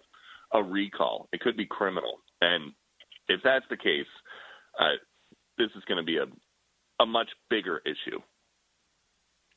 a 0.54 0.62
recall. 0.62 1.30
It 1.32 1.40
could 1.40 1.56
be 1.56 1.66
criminal. 1.66 2.20
And 2.42 2.74
if 3.30 3.40
that's 3.44 3.66
the 3.70 3.78
case, 3.78 4.06
uh, 4.80 4.98
this 5.58 5.70
is 5.78 5.84
going 5.88 6.00
to 6.00 6.06
be 6.06 6.18
a 6.18 6.26
a 7.02 7.06
much 7.06 7.30
bigger 7.50 7.82
issue. 7.86 8.20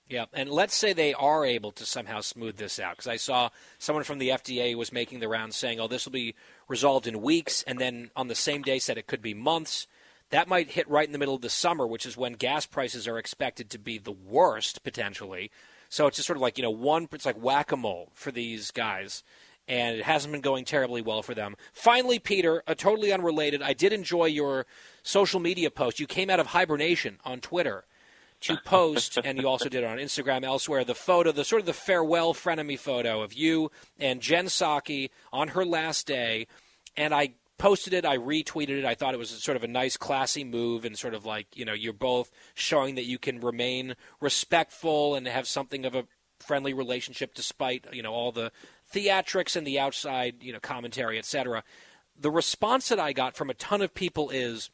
Yeah, 0.08 0.26
and 0.34 0.50
let's 0.50 0.74
say 0.74 0.92
they 0.92 1.14
are 1.14 1.46
able 1.46 1.72
to 1.72 1.86
somehow 1.86 2.20
smooth 2.20 2.56
this 2.56 2.78
out, 2.78 2.96
because 2.96 3.06
I 3.06 3.16
saw 3.16 3.48
someone 3.78 4.04
from 4.04 4.18
the 4.18 4.30
FDA 4.30 4.74
was 4.74 4.92
making 4.92 5.20
the 5.20 5.28
rounds 5.28 5.56
saying, 5.56 5.80
"Oh, 5.80 5.88
this 5.88 6.04
will 6.04 6.12
be 6.12 6.34
resolved 6.68 7.06
in 7.06 7.22
weeks," 7.22 7.62
and 7.62 7.78
then 7.78 8.10
on 8.14 8.28
the 8.28 8.34
same 8.34 8.62
day 8.62 8.78
said 8.78 8.98
it 8.98 9.06
could 9.06 9.22
be 9.22 9.32
months. 9.32 9.86
That 10.28 10.46
might 10.46 10.72
hit 10.72 10.88
right 10.88 11.06
in 11.06 11.12
the 11.12 11.18
middle 11.18 11.34
of 11.34 11.40
the 11.40 11.50
summer, 11.50 11.86
which 11.86 12.04
is 12.04 12.16
when 12.16 12.34
gas 12.34 12.66
prices 12.66 13.08
are 13.08 13.18
expected 13.18 13.70
to 13.70 13.78
be 13.78 13.96
the 13.96 14.12
worst 14.12 14.82
potentially. 14.82 15.50
So 15.88 16.06
it's 16.06 16.16
just 16.16 16.26
sort 16.26 16.36
of 16.36 16.42
like 16.42 16.58
you 16.58 16.64
know 16.64 16.70
one, 16.70 17.08
it's 17.12 17.26
like 17.26 17.36
whack 17.36 17.72
a 17.72 17.76
mole 17.76 18.10
for 18.14 18.30
these 18.30 18.70
guys, 18.72 19.22
and 19.66 19.96
it 19.96 20.04
hasn't 20.04 20.32
been 20.32 20.42
going 20.42 20.66
terribly 20.66 21.00
well 21.00 21.22
for 21.22 21.34
them. 21.34 21.56
Finally, 21.72 22.18
Peter, 22.18 22.62
a 22.66 22.74
totally 22.74 23.10
unrelated. 23.10 23.62
I 23.62 23.72
did 23.72 23.94
enjoy 23.94 24.26
your 24.26 24.66
social 25.02 25.40
media 25.40 25.70
post. 25.70 25.98
You 25.98 26.06
came 26.06 26.28
out 26.28 26.40
of 26.40 26.48
hibernation 26.48 27.20
on 27.24 27.40
Twitter 27.40 27.84
to 28.44 28.58
post, 28.58 29.18
and 29.24 29.38
you 29.38 29.48
also 29.48 29.68
did 29.68 29.84
it 29.84 29.86
on 29.86 29.98
Instagram 29.98 30.44
elsewhere, 30.44 30.84
the 30.84 30.94
photo, 30.94 31.32
the 31.32 31.44
sort 31.44 31.60
of 31.60 31.66
the 31.66 31.72
farewell 31.72 32.34
frenemy 32.34 32.78
photo 32.78 33.22
of 33.22 33.32
you 33.32 33.70
and 33.98 34.20
Jen 34.20 34.46
Psaki 34.46 35.10
on 35.32 35.48
her 35.48 35.64
last 35.64 36.06
day. 36.06 36.46
And 36.96 37.14
I 37.14 37.34
posted 37.58 37.94
it, 37.94 38.04
I 38.04 38.18
retweeted 38.18 38.78
it. 38.78 38.84
I 38.84 38.94
thought 38.94 39.14
it 39.14 39.18
was 39.18 39.30
sort 39.30 39.56
of 39.56 39.64
a 39.64 39.68
nice, 39.68 39.96
classy 39.96 40.44
move, 40.44 40.84
and 40.84 40.98
sort 40.98 41.14
of 41.14 41.24
like, 41.24 41.46
you 41.56 41.64
know, 41.64 41.72
you're 41.72 41.92
both 41.92 42.30
showing 42.54 42.96
that 42.96 43.04
you 43.04 43.18
can 43.18 43.40
remain 43.40 43.96
respectful 44.20 45.14
and 45.14 45.26
have 45.26 45.46
something 45.46 45.86
of 45.86 45.94
a 45.94 46.06
friendly 46.40 46.74
relationship 46.74 47.34
despite, 47.34 47.86
you 47.92 48.02
know, 48.02 48.12
all 48.12 48.32
the 48.32 48.52
theatrics 48.92 49.56
and 49.56 49.66
the 49.66 49.78
outside, 49.78 50.42
you 50.42 50.52
know, 50.52 50.60
commentary, 50.60 51.18
etc. 51.18 51.64
The 52.18 52.30
response 52.30 52.88
that 52.90 53.00
I 53.00 53.12
got 53.12 53.36
from 53.36 53.48
a 53.48 53.54
ton 53.54 53.80
of 53.80 53.94
people 53.94 54.28
is, 54.28 54.68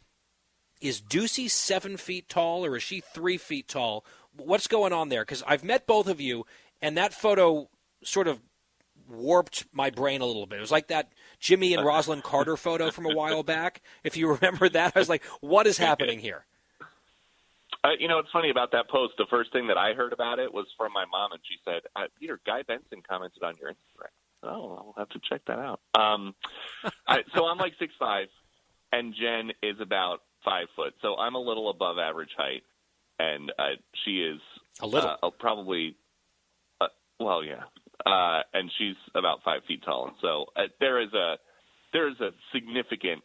is 0.80 1.00
Doocy 1.00 1.50
seven 1.50 1.96
feet 1.96 2.28
tall 2.28 2.64
or 2.64 2.76
is 2.76 2.82
she 2.82 3.00
three 3.00 3.36
feet 3.36 3.68
tall? 3.68 4.04
What's 4.36 4.66
going 4.66 4.92
on 4.92 5.08
there? 5.08 5.22
Because 5.22 5.42
I've 5.46 5.64
met 5.64 5.86
both 5.86 6.08
of 6.08 6.20
you, 6.20 6.46
and 6.80 6.96
that 6.96 7.12
photo 7.12 7.68
sort 8.02 8.28
of 8.28 8.40
warped 9.08 9.66
my 9.72 9.90
brain 9.90 10.20
a 10.20 10.26
little 10.26 10.46
bit. 10.46 10.58
It 10.58 10.60
was 10.60 10.70
like 10.70 10.88
that 10.88 11.12
Jimmy 11.40 11.74
and 11.74 11.84
Rosalynn 11.84 12.22
Carter 12.22 12.56
photo 12.56 12.90
from 12.90 13.06
a 13.06 13.14
while 13.14 13.42
back. 13.42 13.82
If 14.04 14.16
you 14.16 14.32
remember 14.34 14.68
that, 14.68 14.92
I 14.94 14.98
was 14.98 15.08
like, 15.08 15.24
what 15.40 15.66
is 15.66 15.78
happening 15.78 16.20
here? 16.20 16.46
Uh, 17.82 17.90
you 17.98 18.08
know, 18.08 18.18
it's 18.18 18.30
funny 18.30 18.50
about 18.50 18.72
that 18.72 18.88
post. 18.88 19.14
The 19.16 19.26
first 19.30 19.52
thing 19.52 19.68
that 19.68 19.78
I 19.78 19.94
heard 19.94 20.12
about 20.12 20.38
it 20.38 20.52
was 20.52 20.66
from 20.76 20.92
my 20.92 21.04
mom, 21.10 21.32
and 21.32 21.40
she 21.48 21.56
said, 21.64 21.82
uh, 21.96 22.08
"Peter, 22.18 22.38
Guy 22.44 22.62
Benson 22.62 23.02
commented 23.08 23.42
on 23.42 23.54
your 23.58 23.70
Instagram." 23.70 24.10
Oh, 24.42 24.74
I'll 24.76 24.94
have 24.98 25.08
to 25.10 25.20
check 25.26 25.42
that 25.46 25.58
out. 25.58 25.80
Um, 25.94 26.34
I, 27.06 27.20
so 27.34 27.46
I'm 27.46 27.56
like 27.56 27.72
six 27.78 27.94
five, 27.98 28.28
and 28.92 29.14
Jen 29.14 29.52
is 29.62 29.80
about 29.80 30.20
five 30.44 30.66
foot. 30.76 30.94
So 31.02 31.16
I'm 31.16 31.34
a 31.34 31.40
little 31.40 31.70
above 31.70 31.98
average 31.98 32.30
height, 32.36 32.62
and 33.18 33.52
uh, 33.58 33.76
she 34.04 34.22
is 34.22 34.40
a 34.80 34.86
little, 34.86 35.16
uh, 35.22 35.30
probably. 35.38 35.96
Uh, 36.80 36.88
well, 37.18 37.44
yeah, 37.44 37.62
uh, 38.06 38.42
and 38.54 38.70
she's 38.78 38.96
about 39.14 39.42
five 39.44 39.62
feet 39.66 39.82
tall, 39.84 40.08
and 40.08 40.16
so 40.20 40.46
uh, 40.56 40.62
there 40.80 41.00
is 41.00 41.12
a 41.12 41.36
there 41.92 42.08
is 42.08 42.20
a 42.20 42.30
significant 42.52 43.22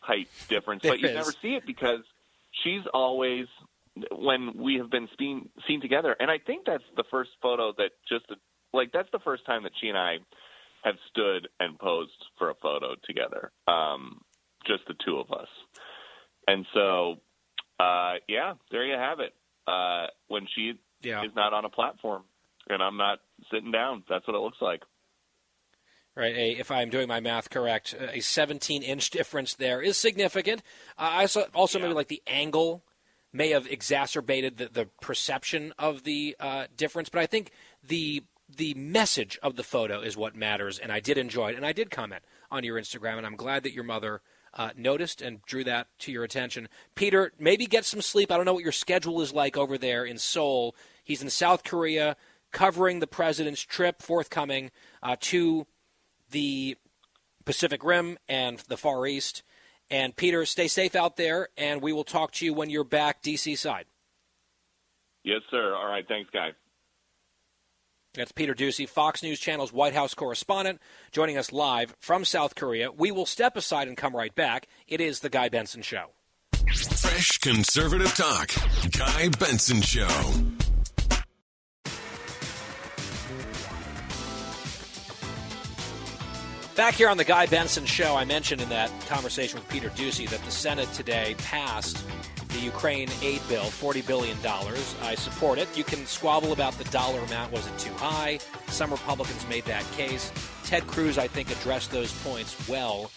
height 0.00 0.28
difference, 0.48 0.82
There 0.82 0.92
but 0.92 1.00
you 1.00 1.08
is. 1.08 1.14
never 1.14 1.32
see 1.42 1.54
it 1.54 1.66
because 1.66 2.00
she's 2.62 2.82
always 2.92 3.46
when 4.12 4.52
we 4.56 4.76
have 4.76 4.90
been 4.90 5.08
seen 5.18 5.48
seen 5.66 5.80
together, 5.80 6.16
and 6.18 6.30
I 6.30 6.38
think 6.38 6.66
that's 6.66 6.84
the 6.96 7.04
first 7.10 7.30
photo 7.42 7.72
that 7.78 7.90
just 8.08 8.26
like 8.72 8.92
that's 8.92 9.08
the 9.12 9.20
first 9.20 9.46
time 9.46 9.62
that 9.64 9.72
she 9.80 9.88
and 9.88 9.98
I 9.98 10.16
have 10.82 10.96
stood 11.10 11.48
and 11.60 11.78
posed 11.78 12.12
for 12.38 12.50
a 12.50 12.54
photo 12.54 12.94
together, 13.04 13.50
um, 13.66 14.20
just 14.66 14.86
the 14.86 14.94
two 15.04 15.18
of 15.18 15.30
us. 15.32 15.48
And 16.46 16.66
so, 16.74 17.16
uh, 17.80 18.14
yeah, 18.28 18.54
there 18.70 18.84
you 18.84 18.94
have 18.96 19.20
it. 19.20 19.34
Uh, 19.66 20.08
when 20.28 20.46
she 20.54 20.74
Yeah. 21.02 21.24
is 21.24 21.34
not 21.34 21.52
on 21.52 21.64
a 21.64 21.70
platform 21.70 22.24
and 22.68 22.82
I'm 22.82 22.96
not 22.96 23.20
sitting 23.50 23.70
down, 23.70 24.04
that's 24.08 24.26
what 24.26 24.36
it 24.36 24.40
looks 24.40 24.60
like. 24.60 24.82
Right, 26.16 26.36
a, 26.36 26.50
if 26.52 26.70
I'm 26.70 26.90
doing 26.90 27.08
my 27.08 27.18
math 27.18 27.50
correct, 27.50 27.92
a 27.98 28.20
17 28.20 28.82
inch 28.84 29.10
difference 29.10 29.54
there 29.54 29.82
is 29.82 29.96
significant. 29.96 30.62
Uh, 30.96 31.10
I 31.12 31.26
saw 31.26 31.44
also 31.54 31.80
maybe 31.80 31.92
like 31.94 32.06
the 32.08 32.22
angle 32.26 32.84
may 33.32 33.50
have 33.50 33.66
exacerbated 33.66 34.58
the, 34.58 34.68
the 34.68 34.86
perception 35.00 35.74
of 35.76 36.04
the 36.04 36.36
uh, 36.38 36.66
difference, 36.76 37.08
but 37.08 37.20
I 37.20 37.26
think 37.26 37.50
the 37.82 38.22
the 38.56 38.74
message 38.74 39.38
of 39.42 39.56
the 39.56 39.64
photo 39.64 40.00
is 40.00 40.16
what 40.16 40.36
matters, 40.36 40.78
and 40.78 40.92
I 40.92 41.00
did 41.00 41.16
enjoy 41.18 41.50
it, 41.52 41.56
and 41.56 41.66
I 41.66 41.72
did 41.72 41.90
comment 41.90 42.22
on 42.50 42.62
your 42.62 42.78
Instagram, 42.78 43.16
and 43.16 43.26
I'm 43.26 43.36
glad 43.36 43.62
that 43.64 43.72
your 43.72 43.84
mother 43.84 44.20
uh, 44.54 44.70
noticed 44.76 45.20
and 45.20 45.42
drew 45.42 45.64
that 45.64 45.88
to 46.00 46.12
your 46.12 46.24
attention. 46.24 46.68
Peter, 46.94 47.32
maybe 47.38 47.66
get 47.66 47.84
some 47.84 48.00
sleep. 48.00 48.30
I 48.30 48.36
don't 48.36 48.46
know 48.46 48.54
what 48.54 48.62
your 48.62 48.72
schedule 48.72 49.20
is 49.20 49.32
like 49.32 49.56
over 49.56 49.76
there 49.76 50.04
in 50.04 50.18
Seoul. 50.18 50.74
He's 51.02 51.22
in 51.22 51.30
South 51.30 51.64
Korea 51.64 52.16
covering 52.52 53.00
the 53.00 53.06
president's 53.06 53.62
trip 53.62 54.00
forthcoming 54.00 54.70
uh, 55.02 55.16
to 55.20 55.66
the 56.30 56.76
Pacific 57.44 57.82
Rim 57.84 58.16
and 58.28 58.58
the 58.68 58.76
Far 58.76 59.06
East. 59.06 59.42
And 59.90 60.16
Peter, 60.16 60.46
stay 60.46 60.68
safe 60.68 60.94
out 60.94 61.16
there, 61.16 61.48
and 61.58 61.82
we 61.82 61.92
will 61.92 62.04
talk 62.04 62.32
to 62.32 62.44
you 62.44 62.54
when 62.54 62.70
you're 62.70 62.84
back 62.84 63.22
DC 63.22 63.58
side. 63.58 63.84
Yes, 65.24 65.42
sir. 65.50 65.74
All 65.74 65.86
right. 65.86 66.06
Thanks, 66.06 66.30
guy. 66.30 66.50
That's 68.14 68.30
Peter 68.30 68.54
Doocy, 68.54 68.88
Fox 68.88 69.24
News 69.24 69.40
Channel's 69.40 69.72
White 69.72 69.94
House 69.94 70.14
correspondent, 70.14 70.80
joining 71.10 71.36
us 71.36 71.52
live 71.52 71.96
from 71.98 72.24
South 72.24 72.54
Korea. 72.54 72.92
We 72.92 73.10
will 73.10 73.26
step 73.26 73.56
aside 73.56 73.88
and 73.88 73.96
come 73.96 74.14
right 74.14 74.34
back. 74.34 74.68
It 74.86 75.00
is 75.00 75.20
The 75.20 75.28
Guy 75.28 75.48
Benson 75.48 75.82
Show. 75.82 76.12
Fresh 76.64 77.38
conservative 77.38 78.14
talk. 78.14 78.50
Guy 78.96 79.28
Benson 79.40 79.80
Show. 79.82 80.08
Back 86.76 86.94
here 86.94 87.08
on 87.08 87.16
the 87.16 87.24
Guy 87.24 87.46
Benson 87.46 87.86
Show, 87.86 88.16
I 88.16 88.24
mentioned 88.24 88.60
in 88.60 88.68
that 88.68 88.90
conversation 89.06 89.58
with 89.58 89.68
Peter 89.68 89.90
Doocy 89.90 90.28
that 90.30 90.42
the 90.44 90.50
Senate 90.50 90.92
today 90.92 91.34
passed 91.38 92.04
the 92.54 92.60
Ukraine 92.60 93.10
aid 93.20 93.42
bill, 93.48 93.64
$40 93.64 94.06
billion. 94.06 94.38
I 95.02 95.14
support 95.16 95.58
it. 95.58 95.68
You 95.76 95.82
can 95.82 96.06
squabble 96.06 96.52
about 96.52 96.72
the 96.78 96.84
dollar 96.84 97.18
amount. 97.20 97.52
Was 97.52 97.66
it 97.66 97.76
too 97.78 97.92
high? 97.94 98.38
Some 98.68 98.92
Republicans 98.92 99.44
made 99.48 99.64
that 99.64 99.84
case. 99.92 100.32
Ted 100.64 100.86
Cruz, 100.86 101.18
I 101.18 101.26
think, 101.26 101.50
addressed 101.50 101.90
those 101.90 102.12
points 102.22 102.56
well 102.68 103.10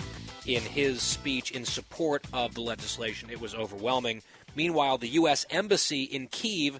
in 0.47 0.63
his 0.63 1.01
speech 1.01 1.51
in 1.51 1.65
support 1.65 2.25
of 2.33 2.55
the 2.55 2.61
legislation. 2.61 3.29
It 3.29 3.39
was 3.39 3.53
overwhelming. 3.53 4.23
Meanwhile, 4.55 4.97
the 4.97 5.09
U.S. 5.09 5.45
Embassy 5.51 6.03
in 6.03 6.27
Kiev 6.27 6.79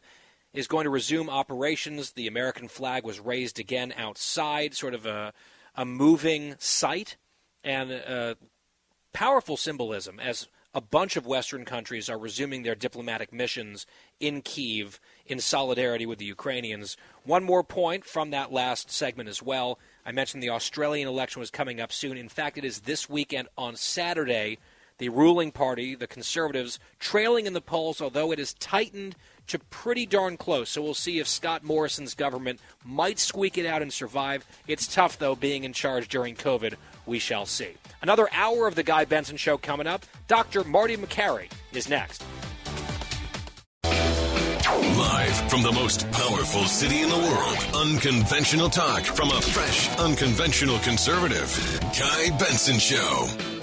is 0.52 0.68
going 0.68 0.86
to 0.86 0.90
resume 0.90 1.30
operations. 1.30 2.14
The 2.14 2.28
American 2.28 2.68
flag 2.68 3.04
was 3.04 3.20
raised 3.20 3.60
again 3.60 3.94
outside, 3.96 4.74
sort 4.74 4.96
of 4.96 5.06
a, 5.06 5.32
a 5.76 5.86
moving 5.86 6.56
sight 6.58 7.18
and 7.64 7.92
uh, 7.92 8.36
powerful 9.14 9.58
symbolism 9.58 10.20
as 10.20 10.48
a 10.78 10.82
bunch 10.82 11.18
of 11.18 11.26
Western 11.26 11.66
countries 11.66 12.08
are 12.08 12.20
resuming 12.20 12.62
their 12.62 12.76
diplomatic 12.76 13.34
missions 13.34 13.88
in 14.20 14.44
Kiev 14.44 15.00
in 15.26 15.40
solidarity 15.40 16.06
with 16.06 16.20
the 16.20 16.26
Ukrainians. 16.26 16.96
One 17.24 17.44
more 17.44 17.64
point 17.64 18.06
from 18.06 18.30
that 18.30 18.52
last 18.52 18.92
segment 18.92 19.28
as 19.28 19.42
well. 19.42 19.80
I 20.06 20.12
mentioned 20.12 20.44
the 20.44 20.52
Australian 20.52 21.08
election 21.08 21.40
was 21.40 21.50
coming 21.50 21.82
up 21.82 21.92
soon. 21.92 22.16
In 22.16 22.30
fact, 22.30 22.60
it 22.60 22.64
is 22.64 22.82
this 22.82 23.10
weekend 23.10 23.48
on 23.58 23.76
Saturday. 23.76 24.60
The 25.00 25.10
ruling 25.10 25.52
party, 25.52 25.96
the 25.96 26.06
Conservatives, 26.06 26.78
trailing 27.00 27.48
in 27.48 27.54
the 27.54 27.60
polls, 27.60 28.00
although 28.00 28.32
it 28.32 28.38
has 28.38 28.54
tightened 28.54 29.16
to 29.48 29.60
pretty 29.60 30.06
darn 30.06 30.38
close. 30.38 30.70
So 30.70 30.82
we'll 30.82 30.94
see 30.94 31.20
if 31.20 31.28
Scott 31.28 31.64
Morrison's 31.64 32.14
government 32.14 32.60
might 32.86 33.20
squeak 33.20 33.58
it 33.58 33.66
out 33.66 33.82
and 33.82 33.92
survive. 33.92 34.46
It's 34.68 34.88
tough, 34.88 35.18
though, 35.18 35.36
being 35.36 35.64
in 35.64 35.74
charge 35.74 36.08
during 36.08 36.36
COVID. 36.36 36.76
We 37.06 37.20
shall 37.20 37.46
see. 37.46 37.74
Another 38.02 38.28
hour 38.34 38.68
of 38.68 38.76
the 38.76 38.84
Guy 38.84 39.06
Benson 39.06 39.38
Show 39.38 39.58
coming 39.58 39.88
up. 39.88 40.06
Dr. 40.28 40.64
Marty 40.64 40.98
Makary 40.98 41.50
is 41.74 41.90
next. 41.90 42.24
Live 43.84 45.50
from 45.50 45.62
the 45.64 45.72
most 45.72 46.10
powerful 46.12 46.64
city 46.66 47.02
in 47.02 47.10
the 47.10 47.18
world, 47.18 47.88
unconventional 47.88 48.70
talk 48.70 49.04
from 49.04 49.30
a 49.30 49.42
fresh, 49.42 49.96
unconventional 49.98 50.80
conservative. 50.80 51.80
Guy 51.98 52.38
Benson 52.38 52.78
Show. 52.78 53.57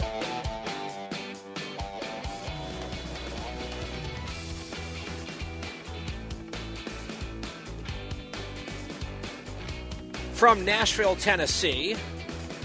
From 10.45 10.63
Nashville, 10.63 11.17
Tennessee, 11.17 11.97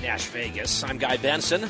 Nash 0.02 0.26
Vegas. 0.26 0.84
I'm 0.84 0.98
Guy 0.98 1.16
Benson. 1.16 1.70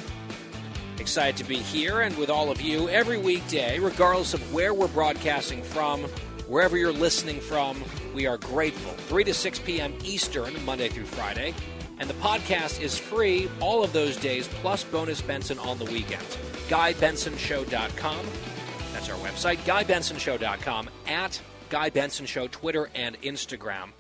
Excited 0.98 1.38
to 1.38 1.44
be 1.44 1.58
here 1.58 2.02
and 2.02 2.18
with 2.18 2.32
all 2.32 2.50
of 2.50 2.60
you 2.62 2.90
every 2.90 3.20
weekday, 3.20 3.78
regardless 3.78 4.34
of 4.34 4.52
where 4.52 4.74
we're 4.74 4.88
broadcasting 4.88 5.62
from, 5.62 6.06
wherever 6.48 6.78
you're 6.78 6.92
listening 6.92 7.40
from. 7.40 7.84
We 8.16 8.26
are 8.26 8.38
grateful. 8.40 8.94
3 8.94 9.24
to 9.26 9.36
6 9.36 9.60
p.m. 9.60 9.94
Eastern, 10.04 10.66
Monday 10.66 10.90
through 10.90 11.06
Friday. 11.06 11.54
And 12.00 12.10
the 12.10 12.16
podcast 12.16 12.82
is 12.82 12.98
free 12.98 13.48
all 13.60 13.84
of 13.84 13.94
those 13.94 14.18
days, 14.18 14.48
plus 14.48 14.84
bonus 14.84 15.22
Benson 15.22 15.60
on 15.60 15.78
the 15.78 15.86
weekends. 15.86 16.40
GuyBensonShow.com. 16.70 18.26
That's 18.94 19.10
our 19.12 19.18
website, 19.20 19.58
GuyBensonShow.com, 19.58 20.90
at 21.06 21.40
Guy 21.70 21.92
Benson 21.92 22.26
Show, 22.26 22.48
Twitter 22.48 22.90
and 22.96 23.22
Instagram. 23.22 23.92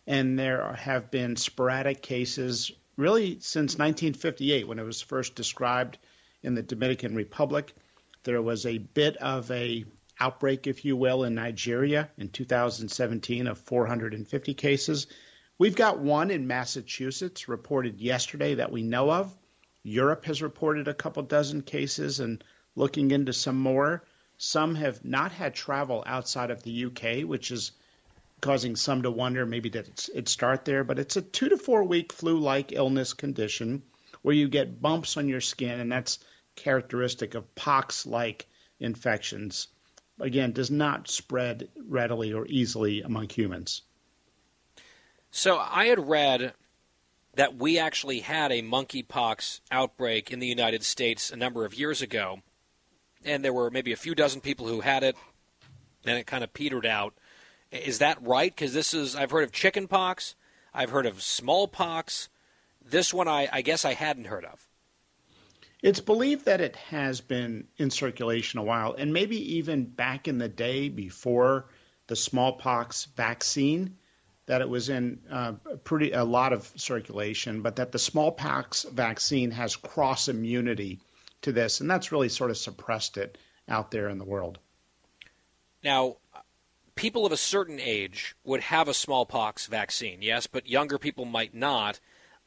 and 0.07 0.39
there 0.39 0.73
have 0.75 1.11
been 1.11 1.37
sporadic 1.37 2.03
cases 2.03 2.73
really 2.97 3.39
since 3.41 3.75
1958 3.79 4.67
when 4.67 4.79
it 4.79 4.85
was 4.85 5.01
first 5.01 5.35
described 5.35 5.99
in 6.43 6.55
the 6.55 6.63
Dominican 6.63 7.15
Republic. 7.15 7.75
There 8.25 8.43
was 8.43 8.67
a 8.67 8.79
bit 8.79 9.17
of 9.17 9.51
a 9.51 9.85
outbreak, 10.19 10.67
if 10.67 10.85
you 10.85 10.97
will, 10.97 11.25
in 11.25 11.35
Nigeria 11.35 12.11
in 12.17 12.29
2017 12.29 13.47
of 13.47 13.59
450 13.59 14.55
cases. 14.55 15.07
We've 15.59 15.77
got 15.77 15.99
one 15.99 16.31
in 16.31 16.47
Massachusetts 16.47 17.49
reported 17.49 18.01
yesterday 18.01 18.55
that 18.55 18.73
we 18.73 18.83
know 18.83 19.11
of. 19.11 19.35
Europe 19.87 20.25
has 20.25 20.43
reported 20.43 20.89
a 20.89 20.95
couple 20.95 21.23
dozen 21.23 21.63
cases 21.63 22.19
and 22.19 22.43
looking 22.75 23.13
into 23.13 23.33
some 23.33 23.57
more. 23.57 24.03
Some 24.37 24.75
have 24.75 25.05
not 25.05 25.31
had 25.31 25.55
travel 25.55 26.03
outside 26.05 26.51
of 26.51 26.65
the 26.65 26.87
UK, 26.87 27.21
which 27.25 27.53
is 27.53 27.71
causing 28.41 28.75
some 28.75 29.03
to 29.03 29.13
wonder 29.13 29.47
maybe 29.47 29.71
did 29.71 30.09
it 30.13 30.29
start 30.29 30.65
there. 30.65 30.83
But 30.83 30.99
it's 30.99 31.17
a 31.17 31.23
two 31.23 31.49
to 31.51 31.57
four 31.57 31.85
week 31.85 32.13
flu 32.13 32.41
like 32.41 32.73
illness 32.73 33.13
condition 33.13 33.85
where 34.23 34.35
you 34.35 34.49
get 34.49 34.83
bumps 34.83 35.17
on 35.17 35.29
your 35.29 35.41
skin, 35.41 35.79
and 35.79 35.93
that's 35.93 36.19
characteristic 36.57 37.37
of 37.37 37.55
pox 37.55 38.07
like 38.07 38.49
infections. 38.81 39.69
Again, 40.19 40.51
does 40.51 40.71
not 40.71 41.09
spread 41.09 41.69
readily 41.77 42.33
or 42.33 42.45
easily 42.49 43.03
among 43.03 43.29
humans. 43.29 43.83
So 45.31 45.59
I 45.59 45.87
had 45.87 46.09
read 46.09 46.55
that 47.37 47.57
we 47.57 47.79
actually 47.79 48.21
had 48.21 48.51
a 48.51 48.63
monkeypox 48.63 49.61
outbreak 49.71 50.33
in 50.33 50.41
the 50.41 50.47
United 50.47 50.83
States 50.83 51.31
a 51.31 51.37
number 51.37 51.65
of 51.65 51.75
years 51.75 52.03
ago, 52.03 52.41
and 53.25 53.45
there 53.45 53.53
were 53.53 53.71
maybe 53.71 53.93
a 53.93 53.97
few 53.97 54.15
dozen 54.15 54.41
people 54.41 54.67
who 54.67 54.81
had 54.81 55.03
it, 55.03 55.17
and 56.05 56.19
it 56.19 56.27
kind 56.27 56.43
of 56.43 56.53
petered 56.55 56.87
out. 56.87 57.15
Is 57.71 57.99
that 57.99 58.19
right? 58.23 58.55
Because 58.55 58.73
this 58.73 58.95
is 58.95 59.15
I've 59.15 59.31
heard 59.31 59.45
of 59.45 59.53
chickenpox, 59.53 60.35
I've 60.73 60.91
heard 60.91 61.07
of 61.07 61.23
smallpox. 61.23 62.29
This 62.83 63.13
one 63.13 63.29
I, 63.29 63.49
I 63.53 63.63
guess 63.63 63.85
I 63.85 63.95
hadn't 63.95 64.27
heard 64.27 64.45
of. 64.45 64.67
It's 65.83 66.01
believed 66.01 66.47
that 66.47 66.63
it 66.63 66.77
has 66.77 67.21
been 67.21 67.69
in 67.77 67.91
circulation 67.91 68.61
a 68.61 68.63
while, 68.63 68.95
and 68.97 69.13
maybe 69.13 69.57
even 69.57 69.85
back 69.85 70.27
in 70.27 70.39
the 70.39 70.49
day 70.49 70.89
before 70.89 71.67
the 72.07 72.17
smallpox 72.17 73.05
vaccine 73.17 73.99
that 74.47 74.61
it 74.61 74.69
was 74.69 74.89
in 74.89 75.19
uh, 75.31 75.53
pretty 75.85 76.13
a 76.13 76.25
lot 76.25 76.53
of 76.53 76.71
circulation, 76.77 77.63
but 77.63 77.77
that 77.77 77.93
the 77.93 77.99
smallpox 77.99 78.85
vaccine 78.85 79.51
has 79.51 79.77
cross 79.77 80.29
immunity 80.29 81.01
to 81.43 81.53
this, 81.53 81.81
and 81.81 81.91
that's 81.91 82.13
really 82.13 82.29
sort 82.29 82.51
of 82.51 82.57
suppressed 82.57 83.17
it 83.17 83.39
out 83.69 83.91
there 83.91 84.09
in 84.09 84.19
the 84.19 84.25
world. 84.25 84.59
Now, 85.83 86.17
people 86.95 87.27
of 87.27 87.33
a 87.33 87.37
certain 87.37 87.81
age 87.81 88.35
would 88.45 88.61
have 88.63 88.89
a 88.89 88.95
smallpox 88.95 89.67
vaccine, 89.67 90.23
yes, 90.23 90.47
but 90.47 90.69
younger 90.69 90.99
people 90.99 91.25
might 91.25 91.55
not. 91.55 92.01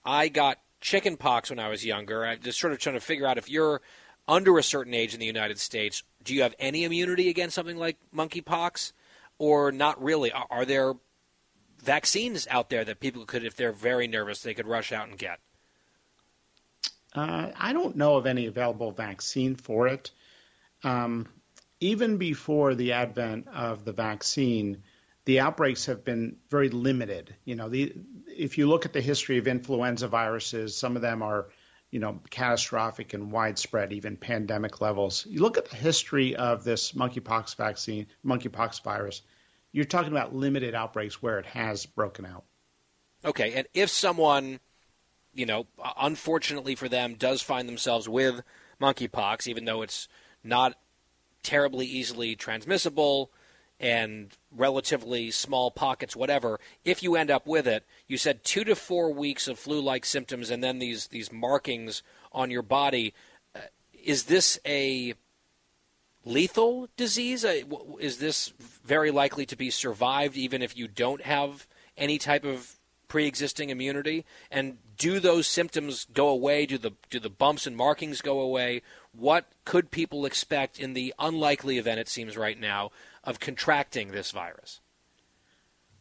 I 0.04 0.30
got 0.30 0.58
chickenpox 0.82 1.50
when 1.50 1.60
I 1.60 1.70
was 1.70 1.86
younger. 1.86 2.26
I'm 2.26 2.41
just 2.41 2.60
sort 2.60 2.74
of 2.74 2.80
trying 2.80 2.95
to 2.95 3.02
figure 3.02 3.28
out 3.28 3.38
if 3.38 3.50
you're 3.50 3.82
under 4.28 4.58
a 4.58 4.64
certain 4.64 4.93
age 4.93 5.14
in 5.14 5.20
the 5.20 5.26
United 5.26 5.60
States, 5.60 6.04
do 6.24 6.34
you 6.34 6.43
have 6.43 6.56
any 6.60 6.84
immunity 6.84 7.30
against 7.30 7.56
something 7.56 7.78
like 7.78 7.97
monkeypox, 8.16 8.93
or 9.38 9.72
not 9.72 10.02
really? 10.02 10.32
Are 10.32 10.66
there 10.66 10.93
vaccines 11.82 12.48
out 12.50 12.70
there 12.70 12.84
that 12.86 13.00
people 13.00 13.26
could, 13.26 13.44
if 13.44 13.56
they're 13.56 13.72
very 13.72 14.08
nervous, 14.08 14.42
they 14.42 14.54
could 14.54 14.68
rush 14.68 14.92
out 14.92 15.08
and 15.08 15.18
get? 15.18 15.40
Uh, 17.14 17.52
I 17.58 17.74
don't 17.74 17.96
know 17.96 18.18
of 18.18 18.26
any 18.26 18.46
available 18.46 18.92
vaccine 18.92 19.56
for 19.56 19.88
it. 19.88 20.12
Um, 20.84 21.28
even 21.80 22.18
before 22.18 22.76
the 22.76 22.94
advent 22.94 23.48
of 23.48 23.86
the 23.86 23.94
vaccine, 23.94 24.84
the 25.26 25.40
outbreaks 25.40 25.86
have 25.88 26.06
been 26.06 26.38
very 26.50 26.70
limited. 26.70 27.36
You 27.46 27.56
know, 27.56 27.70
the, 27.70 27.94
if 28.28 28.58
you 28.58 28.68
look 28.68 28.86
at 28.86 28.94
the 28.94 29.02
history 29.02 29.38
of 29.38 29.48
influenza 29.48 30.08
viruses, 30.08 30.76
some 30.76 30.96
of 30.96 31.02
them 31.02 31.22
are, 31.22 31.50
you 31.92 32.00
know, 32.00 32.20
catastrophic 32.30 33.14
and 33.14 33.32
widespread, 33.32 33.94
even 33.94 34.18
pandemic 34.18 34.82
levels. 34.82 35.26
You 35.28 35.42
look 35.42 35.58
at 35.58 35.70
the 35.70 35.76
history 35.76 36.36
of 36.36 36.64
this 36.64 36.92
monkeypox 36.92 37.56
vaccine, 37.56 38.08
monkeypox 38.26 38.84
virus, 38.84 39.22
you're 39.72 39.86
talking 39.86 40.11
about 40.11 40.36
limited 40.36 40.76
outbreaks 40.76 41.22
where 41.22 41.39
it 41.39 41.45
has 41.45 41.86
broken 41.86 42.26
out. 42.26 42.43
Okay, 43.24 43.53
and 43.53 43.67
if 43.74 43.89
someone, 43.89 44.59
you 45.34 45.45
know, 45.45 45.67
unfortunately 45.99 46.76
for 46.76 46.88
them, 46.88 47.15
does 47.15 47.41
find 47.41 47.67
themselves 47.67 48.07
with 48.07 48.41
monkeypox, 48.82 49.47
even 49.47 49.65
though 49.65 49.82
it's 49.82 50.07
not 50.43 50.78
terribly 51.43 51.86
easily 51.86 52.36
transmissible 52.36 53.32
and 53.80 54.38
relatively 54.51 55.32
small 55.32 55.72
pockets, 55.72 56.15
whatever, 56.15 56.59
if 56.84 57.01
you 57.01 57.15
end 57.15 57.32
up 57.32 57.47
with 57.47 57.65
it, 57.67 57.86
you 58.07 58.17
said 58.17 58.43
two 58.43 58.63
to 58.65 58.76
four 58.76 59.13
weeks 59.13 59.47
of 59.47 59.57
flu-like 59.57 60.05
symptoms 60.05 60.49
and 60.49 60.63
then 60.63 60.80
these 60.80 61.07
these 61.07 61.32
markings 61.32 62.03
on 62.32 62.51
your 62.51 62.61
body. 62.61 63.13
Uh, 63.55 63.59
is 64.03 64.24
this 64.24 64.59
a 64.65 65.13
lethal 66.26 66.89
disease? 66.97 67.45
Uh, 67.45 67.61
is 67.99 68.17
this 68.17 68.53
very 68.84 69.11
likely 69.11 69.45
to 69.45 69.55
be 69.55 69.70
survived 69.70 70.38
even 70.38 70.61
if 70.61 70.78
you 70.78 70.88
don't 70.88 71.22
have 71.22 71.67
any 71.97 72.17
type 72.17 72.45
of 72.45 72.76
pre-existing 73.07 73.70
immunity? 73.70 74.26
And 74.51 74.78
do 74.97 75.20
those 75.20 75.47
symptoms 75.47 76.05
go 76.13 76.30
away? 76.30 76.65
Do 76.65 76.78
the 76.78 76.91
do 77.09 77.20
the 77.20 77.30
bumps 77.30 77.65
and 77.65 77.76
markings 77.76 78.22
go 78.22 78.39
away? 78.39 78.82
What 79.11 79.45
could 79.65 79.91
people 79.91 80.26
expect 80.26 80.80
in 80.80 80.93
the 80.93 81.13
unlikely 81.20 81.78
event 81.78 81.99
it 81.99 82.07
seems 82.07 82.38
right 82.38 82.59
now 82.59 82.91
of 83.24 83.39
contracting 83.39 84.11
this 84.11 84.32
virus? 84.32 84.80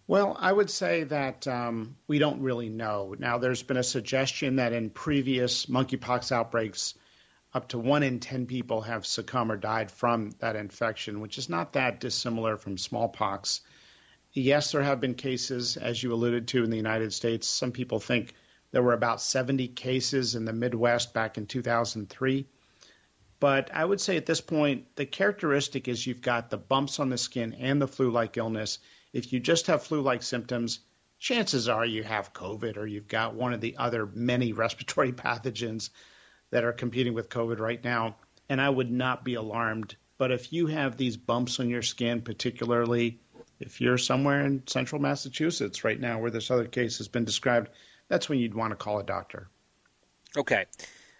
Well, 0.06 0.38
I 0.40 0.50
would 0.50 0.70
say 0.70 1.04
that 1.04 1.46
um, 1.46 1.96
we 2.06 2.18
don't 2.18 2.40
really 2.40 2.70
know. 2.70 3.14
Now, 3.18 3.36
there's 3.36 3.62
been 3.62 3.76
a 3.76 3.82
suggestion 3.82 4.56
that 4.56 4.72
in 4.72 4.88
previous 4.88 5.66
monkeypox 5.66 6.32
outbreaks, 6.32 6.94
up 7.55 7.68
to 7.68 7.78
one 7.78 8.03
in 8.03 8.20
10 8.20 8.46
people 8.46 8.82
have 8.82 9.07
succumbed 9.07 9.51
or 9.51 9.57
died 9.57 9.90
from 9.90 10.30
that 10.40 10.57
infection, 10.57 11.20
which 11.20 11.38
is 11.38 11.49
not 11.49 11.72
that 11.72 11.99
dissimilar 11.99 12.57
from 12.57 12.76
smallpox. 12.76 13.62
Yes, 14.32 14.72
there 14.72 14.82
have 14.82 15.01
been 15.01 15.14
cases, 15.14 15.76
as 15.78 16.03
you 16.03 16.12
alluded 16.12 16.49
to, 16.49 16.62
in 16.62 16.70
the 16.70 16.76
United 16.76 17.12
States. 17.12 17.49
Some 17.49 17.72
people 17.72 18.01
think 18.01 18.34
there 18.70 18.82
were 18.82 18.92
about 18.92 19.22
70 19.22 19.68
cases 19.68 20.34
in 20.34 20.44
the 20.44 20.53
Midwest 20.53 21.14
back 21.14 21.38
in 21.38 21.46
2003. 21.46 22.46
But 23.40 23.70
I 23.72 23.84
would 23.84 24.01
say 24.01 24.16
at 24.16 24.26
this 24.26 24.42
point, 24.42 24.94
the 24.96 25.07
characteristic 25.07 25.88
is 25.88 26.07
you've 26.07 26.20
got 26.20 26.51
the 26.51 26.59
bumps 26.59 27.01
on 27.01 27.09
the 27.09 27.16
skin 27.16 27.55
and 27.55 27.80
the 27.80 27.88
flu 27.88 28.11
like 28.11 28.36
illness. 28.36 28.78
If 29.12 29.32
you 29.32 29.40
just 29.40 29.68
have 29.68 29.82
flu 29.82 30.03
like 30.03 30.22
symptoms, 30.22 30.80
chances 31.18 31.68
are 31.68 31.86
you 31.86 32.03
have 32.03 32.34
COVID 32.34 32.76
or 32.76 32.86
you've 32.86 33.09
got 33.09 33.34
one 33.34 33.55
of 33.55 33.61
the 33.61 33.76
other 33.78 34.07
many 34.07 34.53
respiratory 34.64 35.12
pathogens 35.12 35.90
that 36.51 36.64
are 36.64 36.72
competing 36.72 37.14
with 37.14 37.28
COVID 37.28 37.59
right 37.59 37.82
now. 37.82 38.16
And 38.49 38.61
I 38.61 38.68
would 38.68 38.90
not 38.90 39.24
be 39.24 39.34
alarmed. 39.34 39.96
But 40.16 40.32
if 40.32 40.53
you 40.53 40.66
have 40.66 40.96
these 40.96 41.16
bumps 41.16 41.61
on 41.61 41.68
your 41.68 41.82
skin, 41.82 42.22
particularly 42.22 43.20
if 43.61 43.80
you're 43.80 43.99
somewhere 43.99 44.44
in 44.44 44.66
central 44.66 45.01
Massachusetts 45.01 45.84
right 45.84 46.01
now 46.01 46.20
where 46.20 46.30
this 46.30 46.51
other 46.51 46.66
case 46.66 46.99
has 46.99 47.09
been 47.09 47.24
described, 47.24 47.68
that's 48.09 48.28
when 48.28 48.38
you'd 48.38 48.55
want 48.55 48.72
to 48.72 48.76
call 48.76 48.99
a 48.99 49.05
doctor. 49.05 49.49
Okay. 50.36 50.66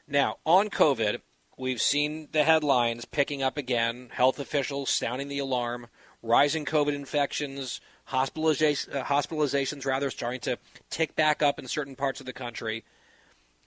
Now, 0.07 0.39
on 0.45 0.69
COVID, 0.71 1.21
We've 1.59 1.83
seen 1.83 2.29
the 2.31 2.45
headlines 2.45 3.05
picking 3.05 3.43
up 3.43 3.57
again, 3.57 4.11
health 4.13 4.39
officials 4.39 4.91
sounding 4.91 5.27
the 5.27 5.41
alarm, 5.41 5.89
rising 6.23 6.65
COVID 6.65 6.95
infections, 6.95 7.81
hospitalization, 8.05 8.93
uh, 8.93 9.03
hospitalizations 9.03 9.85
rather 9.85 10.09
starting 10.09 10.39
to 10.43 10.59
tick 10.89 11.17
back 11.17 11.43
up 11.43 11.59
in 11.59 11.67
certain 11.67 11.97
parts 11.97 12.21
of 12.21 12.27
the 12.27 12.33
country. 12.33 12.85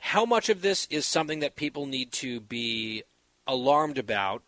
How 0.02 0.26
much 0.26 0.50
of 0.50 0.62
this 0.62 0.88
is 0.90 1.06
something 1.06 1.40
that 1.40 1.56
people 1.56 1.86
need 1.86 2.12
to 2.14 2.40
be 2.40 3.04
alarmed 3.46 4.00
about? 4.00 4.42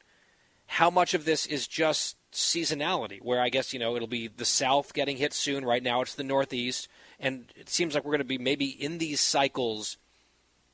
How 0.66 0.89
much 0.89 1.14
of 1.14 1.26
this 1.26 1.45
is 1.45 1.68
just 1.68 2.18
seasonality, 2.32 3.22
where 3.22 3.39
I 3.39 3.49
guess, 3.49 3.72
you 3.72 3.80
know, 3.80 3.95
it'll 3.95 4.08
be 4.08 4.28
the 4.28 4.45
South 4.45 4.93
getting 4.93 5.18
hit 5.18 5.32
soon. 5.32 5.64
Right 5.64 5.84
now 5.84 6.01
it's 6.01 6.16
the 6.16 6.24
Northeast. 6.24 6.88
And 7.20 7.45
it 7.56 7.70
seems 7.70 7.93
like 7.93 8.04
we're 8.04 8.12
going 8.12 8.18
to 8.18 8.26
be 8.26 8.39
maybe 8.39 8.66
in 8.66 8.97
these 8.97 9.22
cycles 9.22 9.97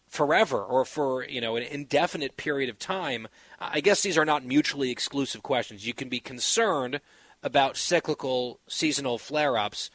forever 0.08 0.64
or 0.64 0.86
for 0.86 1.24
you 1.26 1.40
know 1.40 1.56
an 1.56 1.62
indefinite 1.62 2.36
period 2.36 2.68
of 2.68 2.80
time 2.80 3.28
i 3.60 3.80
guess 3.80 4.02
these 4.02 4.18
are 4.18 4.26
not 4.26 4.44
mutually 4.44 4.90
exclusive 4.90 5.44
questions 5.44 5.86
you 5.86 5.94
can 5.94 6.10
be 6.10 6.20
concerned 6.20 7.00
about 7.44 7.78
cyclical 7.78 8.60
seasonal 8.68 9.20
flare-ups 9.20 9.92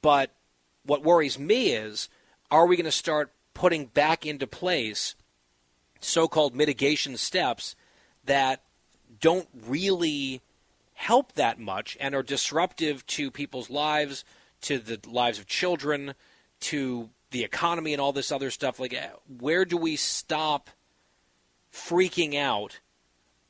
but 0.00 0.30
what 0.84 1.02
worries 1.02 1.36
me 1.36 1.72
is 1.72 2.08
are 2.48 2.64
we 2.64 2.76
going 2.76 2.84
to 2.84 2.92
start 2.92 3.32
putting 3.56 3.86
back 3.86 4.26
into 4.26 4.46
place 4.46 5.14
so-called 6.02 6.54
mitigation 6.54 7.16
steps 7.16 7.74
that 8.26 8.60
don't 9.18 9.48
really 9.66 10.42
help 10.92 11.32
that 11.32 11.58
much 11.58 11.96
and 11.98 12.14
are 12.14 12.22
disruptive 12.22 13.06
to 13.06 13.30
people's 13.30 13.70
lives 13.70 14.26
to 14.60 14.78
the 14.78 15.00
lives 15.08 15.38
of 15.38 15.46
children 15.46 16.12
to 16.60 17.08
the 17.30 17.44
economy 17.44 17.94
and 17.94 18.00
all 18.00 18.12
this 18.12 18.30
other 18.30 18.50
stuff. 18.50 18.78
Like, 18.78 18.94
where 19.38 19.64
do 19.64 19.78
we 19.78 19.96
stop 19.96 20.68
freaking 21.72 22.36
out 22.36 22.80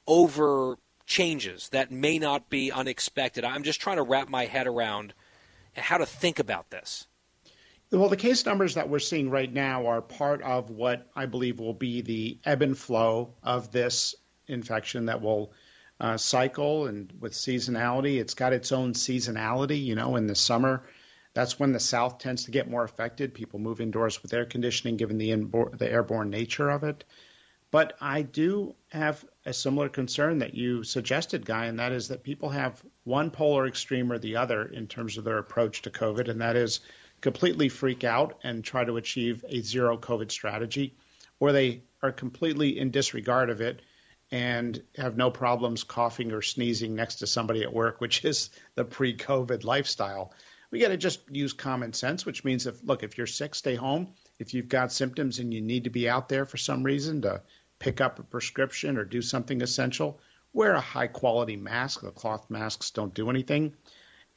over 0.06 0.78
changes 1.04 1.68
that 1.70 1.90
may 1.90 2.20
not 2.20 2.48
be 2.48 2.70
unexpected? 2.70 3.44
I'm 3.44 3.64
just 3.64 3.80
trying 3.80 3.96
to 3.96 4.02
wrap 4.04 4.28
my 4.28 4.46
head 4.46 4.68
around 4.68 5.14
how 5.74 5.98
to 5.98 6.06
think 6.06 6.38
about 6.38 6.70
this. 6.70 7.08
Well, 7.92 8.08
the 8.08 8.16
case 8.16 8.44
numbers 8.44 8.74
that 8.74 8.88
we're 8.88 8.98
seeing 8.98 9.30
right 9.30 9.52
now 9.52 9.86
are 9.86 10.02
part 10.02 10.42
of 10.42 10.70
what 10.70 11.06
I 11.14 11.26
believe 11.26 11.60
will 11.60 11.72
be 11.72 12.00
the 12.00 12.38
ebb 12.44 12.62
and 12.62 12.76
flow 12.76 13.34
of 13.44 13.70
this 13.70 14.16
infection 14.48 15.06
that 15.06 15.22
will 15.22 15.52
uh, 16.00 16.16
cycle 16.16 16.86
and 16.88 17.12
with 17.20 17.32
seasonality. 17.32 18.18
It's 18.18 18.34
got 18.34 18.52
its 18.52 18.72
own 18.72 18.92
seasonality. 18.92 19.82
You 19.84 19.94
know, 19.94 20.16
in 20.16 20.26
the 20.26 20.34
summer, 20.34 20.82
that's 21.32 21.60
when 21.60 21.72
the 21.72 21.78
South 21.78 22.18
tends 22.18 22.44
to 22.46 22.50
get 22.50 22.68
more 22.68 22.82
affected. 22.82 23.34
People 23.34 23.60
move 23.60 23.80
indoors 23.80 24.20
with 24.20 24.34
air 24.34 24.46
conditioning, 24.46 24.96
given 24.96 25.16
the, 25.16 25.32
the 25.76 25.88
airborne 25.88 26.28
nature 26.30 26.70
of 26.70 26.82
it. 26.82 27.04
But 27.70 27.96
I 28.00 28.22
do 28.22 28.74
have 28.88 29.24
a 29.44 29.52
similar 29.52 29.88
concern 29.88 30.38
that 30.38 30.54
you 30.54 30.82
suggested, 30.82 31.46
Guy, 31.46 31.66
and 31.66 31.78
that 31.78 31.92
is 31.92 32.08
that 32.08 32.24
people 32.24 32.48
have 32.48 32.82
one 33.04 33.30
polar 33.30 33.66
extreme 33.66 34.10
or 34.10 34.18
the 34.18 34.36
other 34.36 34.64
in 34.64 34.88
terms 34.88 35.18
of 35.18 35.24
their 35.24 35.38
approach 35.38 35.82
to 35.82 35.90
COVID, 35.90 36.28
and 36.28 36.40
that 36.40 36.56
is 36.56 36.80
completely 37.26 37.68
freak 37.68 38.04
out 38.04 38.38
and 38.44 38.62
try 38.62 38.84
to 38.84 38.96
achieve 38.96 39.44
a 39.48 39.60
zero 39.60 39.98
COVID 39.98 40.30
strategy, 40.30 40.94
or 41.40 41.50
they 41.50 41.82
are 42.00 42.12
completely 42.12 42.78
in 42.78 42.92
disregard 42.92 43.50
of 43.50 43.60
it 43.60 43.82
and 44.30 44.80
have 44.96 45.16
no 45.16 45.30
problems 45.30 45.82
coughing 45.82 46.30
or 46.30 46.42
sneezing 46.42 46.94
next 46.94 47.16
to 47.16 47.26
somebody 47.26 47.62
at 47.62 47.72
work, 47.72 48.00
which 48.00 48.24
is 48.24 48.50
the 48.76 48.84
pre 48.84 49.16
COVID 49.16 49.64
lifestyle 49.64 50.32
we 50.70 50.80
got 50.80 50.88
to 50.88 50.96
just 50.96 51.20
use 51.30 51.52
common 51.52 51.92
sense, 51.92 52.26
which 52.26 52.44
means 52.44 52.66
if 52.66 52.82
look, 52.82 53.02
if 53.02 53.16
you're 53.16 53.26
sick, 53.26 53.54
stay 53.54 53.74
home. 53.74 54.08
If 54.38 54.54
you've 54.54 54.68
got 54.68 54.92
symptoms 54.92 55.38
and 55.38 55.52
you 55.52 55.60
need 55.60 55.84
to 55.84 55.90
be 55.90 56.08
out 56.08 56.28
there 56.28 56.44
for 56.44 56.56
some 56.56 56.82
reason 56.82 57.22
to 57.22 57.42
pick 57.78 58.00
up 58.00 58.18
a 58.18 58.22
prescription 58.22 58.98
or 58.98 59.04
do 59.04 59.22
something 59.22 59.62
essential, 59.62 60.20
wear 60.52 60.74
a 60.74 60.80
high 60.80 61.06
quality 61.06 61.56
mask. 61.56 62.00
The 62.02 62.10
cloth 62.10 62.50
masks 62.50 62.90
don't 62.90 63.14
do 63.14 63.30
anything. 63.30 63.74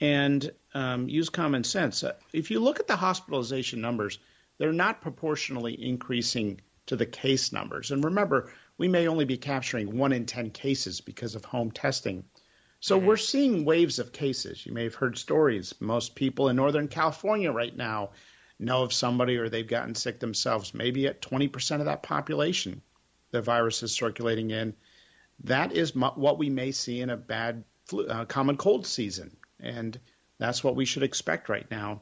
And 0.02 0.50
um, 0.74 1.10
use 1.10 1.30
common 1.30 1.64
sense. 1.64 2.04
Uh, 2.04 2.14
if 2.32 2.52
you 2.52 2.60
look 2.60 2.80
at 2.80 2.88
the 2.88 2.96
hospitalization 2.96 3.82
numbers, 3.82 4.20
they're 4.58 4.72
not 4.72 5.02
proportionally 5.02 5.74
increasing 5.82 6.62
to 6.86 6.96
the 6.96 7.06
case 7.06 7.52
numbers. 7.52 7.92
And 7.92 8.04
remember, 8.04 8.52
we 8.78 8.88
may 8.88 9.08
only 9.08 9.26
be 9.26 9.38
capturing 9.38 9.98
one 9.98 10.12
in 10.12 10.26
10 10.26 10.52
cases 10.52 11.02
because 11.02 11.36
of 11.36 11.46
home 11.46 11.72
testing. 11.72 12.24
So 12.80 12.98
mm-hmm. 12.98 13.08
we're 13.08 13.18
seeing 13.18 13.66
waves 13.66 14.00
of 14.00 14.14
cases. 14.14 14.66
You 14.66 14.74
may 14.74 14.86
have 14.86 14.96
heard 14.96 15.18
stories. 15.18 15.74
Most 15.80 16.16
people 16.16 16.50
in 16.50 16.56
Northern 16.56 16.88
California 16.88 17.52
right 17.52 17.76
now 17.76 18.12
know 18.58 18.84
of 18.84 18.94
somebody 18.94 19.38
or 19.38 19.50
they've 19.50 19.68
gotten 19.68 19.96
sick 19.96 20.20
themselves. 20.20 20.74
Maybe 20.74 21.08
at 21.08 21.22
20% 21.22 21.80
of 21.80 21.86
that 21.86 22.04
population, 22.04 22.82
the 23.32 23.42
virus 23.42 23.84
is 23.84 23.92
circulating 23.92 24.52
in. 24.52 24.76
That 25.44 25.72
is 25.74 25.96
what 25.96 26.38
we 26.38 26.50
may 26.50 26.72
see 26.72 27.02
in 27.02 27.10
a 27.10 27.18
bad 27.18 27.64
flu, 27.86 28.08
uh, 28.08 28.26
common 28.26 28.58
cold 28.58 28.86
season. 28.86 29.38
And 29.60 30.00
that's 30.38 30.64
what 30.64 30.76
we 30.76 30.86
should 30.86 31.04
expect 31.04 31.50
right 31.50 31.70
now. 31.70 32.02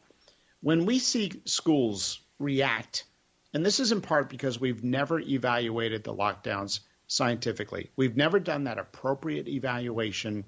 When 0.62 0.86
we 0.86 0.99
see 0.99 1.41
schools 1.45 2.20
react, 2.39 3.05
and 3.53 3.66
this 3.66 3.80
is 3.80 3.91
in 3.91 4.01
part 4.01 4.30
because 4.30 4.60
we've 4.60 4.84
never 4.84 5.20
evaluated 5.20 6.03
the 6.03 6.14
lockdowns 6.14 6.82
scientifically, 7.08 7.89
we've 7.95 8.18
never 8.18 8.39
done 8.39 8.66
that 8.66 8.80
appropriate 8.80 9.47
evaluation 9.47 10.45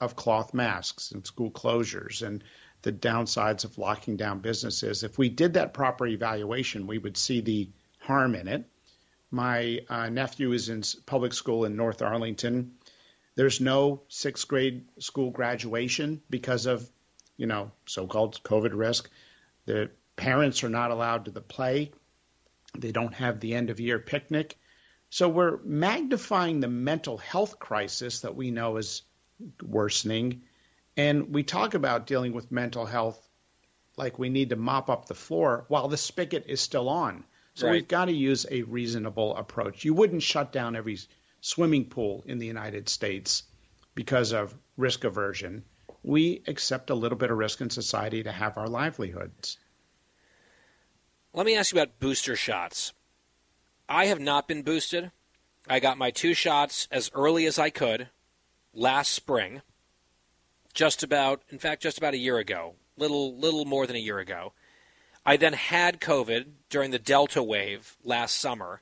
of 0.00 0.16
cloth 0.16 0.52
masks 0.52 1.12
and 1.12 1.26
school 1.26 1.50
closures 1.50 2.26
and 2.26 2.42
the 2.82 2.92
downsides 2.92 3.64
of 3.64 3.78
locking 3.78 4.16
down 4.16 4.40
businesses. 4.40 5.02
If 5.02 5.16
we 5.16 5.30
did 5.30 5.54
that 5.54 5.72
proper 5.72 6.06
evaluation, 6.06 6.86
we 6.86 6.98
would 6.98 7.16
see 7.16 7.40
the 7.40 7.70
harm 7.98 8.34
in 8.34 8.48
it. 8.48 8.68
My 9.30 9.80
uh, 9.88 10.10
nephew 10.10 10.52
is 10.52 10.68
in 10.68 10.82
public 11.06 11.32
school 11.32 11.64
in 11.64 11.76
North 11.76 12.02
Arlington. 12.02 12.72
There's 13.36 13.60
no 13.60 14.02
sixth 14.08 14.46
grade 14.46 14.86
school 14.98 15.30
graduation 15.30 16.22
because 16.30 16.66
of, 16.66 16.88
you 17.36 17.46
know, 17.46 17.72
so-called 17.86 18.40
COVID 18.44 18.70
risk. 18.74 19.10
The 19.66 19.90
parents 20.16 20.62
are 20.62 20.68
not 20.68 20.90
allowed 20.90 21.24
to 21.24 21.30
the 21.30 21.40
play. 21.40 21.92
They 22.78 22.92
don't 22.92 23.14
have 23.14 23.40
the 23.40 23.54
end 23.54 23.70
of 23.70 23.80
year 23.80 23.98
picnic. 23.98 24.56
So 25.10 25.28
we're 25.28 25.58
magnifying 25.64 26.60
the 26.60 26.68
mental 26.68 27.18
health 27.18 27.58
crisis 27.58 28.20
that 28.20 28.36
we 28.36 28.50
know 28.50 28.76
is 28.76 29.02
worsening. 29.62 30.42
And 30.96 31.32
we 31.32 31.42
talk 31.42 31.74
about 31.74 32.06
dealing 32.06 32.32
with 32.32 32.52
mental 32.52 32.86
health 32.86 33.20
like 33.96 34.18
we 34.18 34.28
need 34.28 34.50
to 34.50 34.56
mop 34.56 34.90
up 34.90 35.06
the 35.06 35.14
floor 35.14 35.64
while 35.68 35.88
the 35.88 35.96
spigot 35.96 36.46
is 36.48 36.60
still 36.60 36.88
on. 36.88 37.24
So 37.54 37.66
right. 37.66 37.74
we've 37.74 37.88
got 37.88 38.06
to 38.06 38.12
use 38.12 38.46
a 38.50 38.62
reasonable 38.62 39.36
approach. 39.36 39.84
You 39.84 39.94
wouldn't 39.94 40.22
shut 40.22 40.52
down 40.52 40.74
every 40.74 40.98
swimming 41.44 41.84
pool 41.84 42.24
in 42.26 42.38
the 42.38 42.46
United 42.46 42.88
States 42.88 43.42
because 43.94 44.32
of 44.32 44.54
risk 44.78 45.04
aversion. 45.04 45.62
We 46.02 46.42
accept 46.46 46.88
a 46.88 46.94
little 46.94 47.18
bit 47.18 47.30
of 47.30 47.36
risk 47.36 47.60
in 47.60 47.68
society 47.68 48.22
to 48.22 48.32
have 48.32 48.56
our 48.56 48.66
livelihoods. 48.66 49.58
Let 51.34 51.44
me 51.44 51.54
ask 51.54 51.70
you 51.70 51.78
about 51.78 52.00
booster 52.00 52.34
shots. 52.34 52.94
I 53.90 54.06
have 54.06 54.20
not 54.20 54.48
been 54.48 54.62
boosted. 54.62 55.10
I 55.68 55.80
got 55.80 55.98
my 55.98 56.10
two 56.10 56.32
shots 56.32 56.88
as 56.90 57.10
early 57.12 57.44
as 57.44 57.58
I 57.58 57.68
could 57.68 58.08
last 58.72 59.12
spring, 59.12 59.60
just 60.72 61.02
about, 61.02 61.42
in 61.50 61.58
fact, 61.58 61.82
just 61.82 61.98
about 61.98 62.14
a 62.14 62.18
year 62.18 62.38
ago, 62.38 62.74
little 62.96 63.36
little 63.36 63.66
more 63.66 63.86
than 63.86 63.96
a 63.96 64.00
year 64.00 64.18
ago. 64.18 64.54
I 65.26 65.36
then 65.36 65.52
had 65.52 66.00
COVID 66.00 66.46
during 66.70 66.90
the 66.90 66.98
Delta 66.98 67.42
wave 67.42 67.98
last 68.02 68.36
summer. 68.36 68.80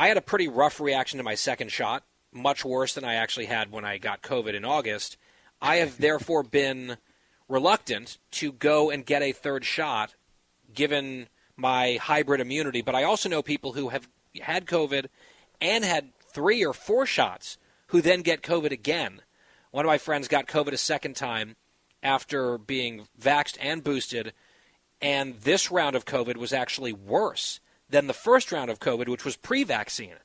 I 0.00 0.08
had 0.08 0.16
a 0.16 0.22
pretty 0.22 0.48
rough 0.48 0.80
reaction 0.80 1.18
to 1.18 1.22
my 1.22 1.34
second 1.34 1.70
shot, 1.70 2.04
much 2.32 2.64
worse 2.64 2.94
than 2.94 3.04
I 3.04 3.16
actually 3.16 3.44
had 3.44 3.70
when 3.70 3.84
I 3.84 3.98
got 3.98 4.22
COVID 4.22 4.54
in 4.54 4.64
August. 4.64 5.18
I 5.60 5.76
have 5.76 5.98
therefore 6.00 6.42
been 6.42 6.96
reluctant 7.50 8.16
to 8.30 8.50
go 8.50 8.88
and 8.88 9.04
get 9.04 9.20
a 9.20 9.32
third 9.32 9.62
shot 9.62 10.14
given 10.72 11.28
my 11.54 11.98
hybrid 12.00 12.40
immunity. 12.40 12.80
But 12.80 12.94
I 12.94 13.02
also 13.02 13.28
know 13.28 13.42
people 13.42 13.74
who 13.74 13.90
have 13.90 14.08
had 14.40 14.64
COVID 14.64 15.08
and 15.60 15.84
had 15.84 16.14
three 16.32 16.64
or 16.64 16.72
four 16.72 17.04
shots 17.04 17.58
who 17.88 18.00
then 18.00 18.22
get 18.22 18.40
COVID 18.40 18.70
again. 18.70 19.20
One 19.70 19.84
of 19.84 19.90
my 19.90 19.98
friends 19.98 20.28
got 20.28 20.46
COVID 20.46 20.72
a 20.72 20.78
second 20.78 21.14
time 21.14 21.56
after 22.02 22.56
being 22.56 23.06
vaxxed 23.20 23.58
and 23.60 23.84
boosted, 23.84 24.32
and 25.02 25.38
this 25.42 25.70
round 25.70 25.94
of 25.94 26.06
COVID 26.06 26.38
was 26.38 26.54
actually 26.54 26.94
worse 26.94 27.60
than 27.90 28.06
the 28.06 28.14
first 28.14 28.52
round 28.52 28.70
of 28.70 28.80
COVID, 28.80 29.08
which 29.08 29.24
was 29.24 29.36
pre 29.36 29.64
vaccine. 29.64 30.16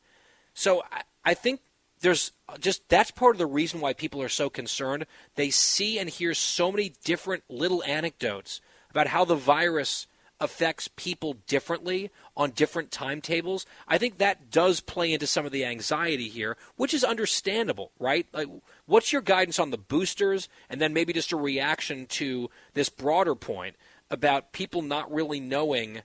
So 0.53 0.83
I, 0.91 1.01
I 1.23 1.33
think 1.33 1.61
there's 2.01 2.31
just 2.59 2.87
that's 2.89 3.11
part 3.11 3.35
of 3.35 3.39
the 3.39 3.45
reason 3.45 3.81
why 3.81 3.93
people 3.93 4.21
are 4.21 4.29
so 4.29 4.49
concerned. 4.49 5.05
They 5.35 5.49
see 5.49 5.97
and 5.99 6.09
hear 6.09 6.33
so 6.33 6.71
many 6.71 6.93
different 7.03 7.43
little 7.49 7.83
anecdotes 7.83 8.61
about 8.91 9.07
how 9.07 9.25
the 9.25 9.35
virus 9.35 10.07
affects 10.39 10.89
people 10.95 11.37
differently 11.47 12.11
on 12.35 12.51
different 12.51 12.91
timetables. 12.91 13.65
I 13.87 13.97
think 13.97 14.17
that 14.17 14.51
does 14.51 14.81
play 14.81 15.13
into 15.13 15.27
some 15.27 15.45
of 15.45 15.51
the 15.51 15.63
anxiety 15.63 16.27
here, 16.27 16.57
which 16.75 16.93
is 16.93 17.03
understandable, 17.03 17.91
right? 17.99 18.27
Like 18.33 18.49
what's 18.85 19.13
your 19.13 19.21
guidance 19.21 19.59
on 19.59 19.71
the 19.71 19.77
boosters 19.77 20.49
and 20.69 20.81
then 20.81 20.93
maybe 20.93 21.13
just 21.13 21.31
a 21.31 21.37
reaction 21.37 22.05
to 22.07 22.49
this 22.73 22.89
broader 22.89 23.35
point 23.35 23.75
about 24.11 24.51
people 24.51 24.81
not 24.81 25.11
really 25.11 25.39
knowing 25.39 26.01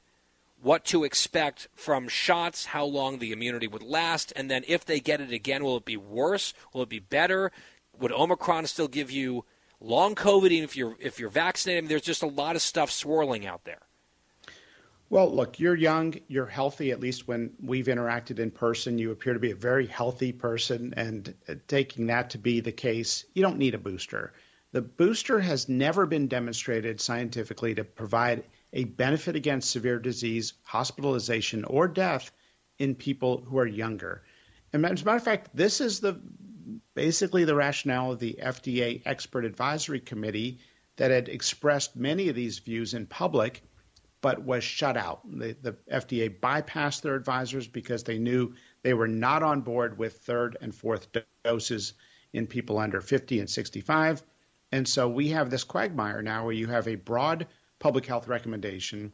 what 0.63 0.85
to 0.87 1.05
expect 1.05 1.69
from 1.75 2.09
shots, 2.09 2.67
how 2.67 2.85
long 2.85 3.19
the 3.19 3.33
immunity 3.33 3.67
would 3.67 3.83
last, 3.83 4.33
and 4.37 4.51
then 4.51 4.65
if 4.69 4.85
they 4.85 5.01
get 5.01 5.21
it 5.21 5.33
again, 5.33 5.65
will 5.65 5.77
it 5.77 5.85
be 5.85 5.97
worse? 5.97 6.53
Will 6.73 6.83
it 6.83 6.89
be 6.89 6.99
better? 6.99 7.51
Would 7.99 8.13
Omicron 8.13 8.67
still 8.67 8.89
give 8.89 9.11
you 9.11 9.45
long 9.81 10.15
COVID 10.15 10.51
even 10.51 10.65
if 10.65 10.77
you're 10.77 10.97
if 11.01 11.19
you're 11.19 11.31
vaccinated? 11.31 11.89
There's 11.89 12.03
just 12.03 12.23
a 12.23 12.27
lot 12.27 12.57
of 12.57 12.63
stuff 12.63 12.91
swirling 12.91 13.47
out 13.47 13.65
there. 13.65 13.81
Well, 15.09 15.35
look, 15.35 15.59
you're 15.59 15.75
young, 15.75 16.15
you're 16.29 16.47
healthy, 16.47 16.93
at 16.93 17.01
least 17.01 17.27
when 17.27 17.51
we've 17.61 17.87
interacted 17.87 18.39
in 18.39 18.53
person. 18.53 18.97
You 18.97 19.11
appear 19.11 19.33
to 19.33 19.41
be 19.41 19.51
a 19.51 19.57
very 19.57 19.87
healthy 19.87 20.31
person, 20.31 20.95
and 20.97 21.35
uh, 21.49 21.55
taking 21.67 22.07
that 22.07 22.31
to 22.31 22.39
be 22.39 22.61
the 22.61 22.71
case, 22.71 23.25
you 23.35 23.43
don't 23.43 23.59
need 23.59 23.75
a 23.75 23.79
booster. 23.79 24.33
The 24.71 24.83
booster 24.83 25.41
has 25.41 25.69
never 25.69 26.07
been 26.07 26.29
demonstrated 26.29 27.01
scientifically 27.01 27.75
to 27.75 27.83
provide 27.83 28.45
a 28.73 28.85
benefit 28.85 29.37
against 29.37 29.71
severe 29.71 29.99
disease, 29.99 30.55
hospitalization, 30.63 31.65
or 31.65 31.89
death 31.89 32.31
in 32.79 32.95
people 32.95 33.43
who 33.43 33.59
are 33.59 33.67
younger. 33.67 34.23
And 34.73 34.85
as 34.87 35.03
a 35.03 35.05
matter 35.05 35.17
of 35.17 35.25
fact, 35.25 35.51
this 35.55 35.81
is 35.81 36.01
the 36.01 36.21
basically 36.95 37.45
the 37.45 37.55
rationale 37.55 38.13
of 38.13 38.19
the 38.19 38.39
FDA 38.43 39.03
Expert 39.05 39.45
Advisory 39.45 40.01
Committee 40.01 40.59
that 40.97 41.11
had 41.11 41.29
expressed 41.29 41.97
many 41.97 42.29
of 42.29 42.35
these 42.35 42.59
views 42.59 42.95
in 42.95 43.07
public, 43.07 43.63
but 44.21 44.45
was 44.45 44.63
shut 44.63 44.97
out. 44.97 45.21
The, 45.31 45.57
the 45.61 45.73
FDA 45.91 46.39
bypassed 46.39 47.03
their 47.03 47.15
advisors 47.15 47.67
because 47.67 48.05
they 48.05 48.19
knew 48.19 48.55
they 48.83 48.95
were 48.95 49.09
not 49.09 49.43
on 49.43 49.63
board 49.63 49.99
with 49.99 50.19
third 50.19 50.57
and 50.61 50.75
fourth 50.75 51.09
doses 51.43 51.95
in 52.33 52.47
people 52.47 52.79
under 52.79 53.01
50 53.01 53.41
and 53.41 53.49
65. 53.49 54.23
And 54.73 54.87
so 54.87 55.09
we 55.09 55.29
have 55.29 55.51
this 55.51 55.65
quagmire 55.65 56.23
now 56.23 56.45
where 56.45 56.53
you 56.53 56.67
have 56.69 56.87
a 56.87 56.95
broad 56.95 57.47
public 57.81 58.07
health 58.07 58.29
recommendation, 58.29 59.13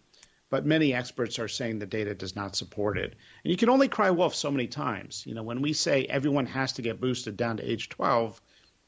but 0.51 0.67
many 0.67 0.93
experts 0.93 1.39
are 1.39 1.49
saying 1.49 1.79
the 1.79 1.87
data 1.87 2.15
does 2.15 2.37
not 2.37 2.55
support 2.55 2.99
it. 2.99 3.15
And 3.43 3.51
you 3.51 3.57
can 3.57 3.71
only 3.71 3.89
cry 3.89 4.11
wolf 4.11 4.35
so 4.35 4.51
many 4.51 4.67
times. 4.67 5.25
You 5.27 5.35
know, 5.35 5.43
when 5.43 5.63
we 5.63 5.73
say 5.73 6.05
everyone 6.05 6.47
has 6.47 6.75
to 6.75 6.83
get 6.83 7.01
boosted 7.01 7.37
down 7.37 7.57
to 7.57 7.69
age 7.69 7.89
12, 7.89 8.41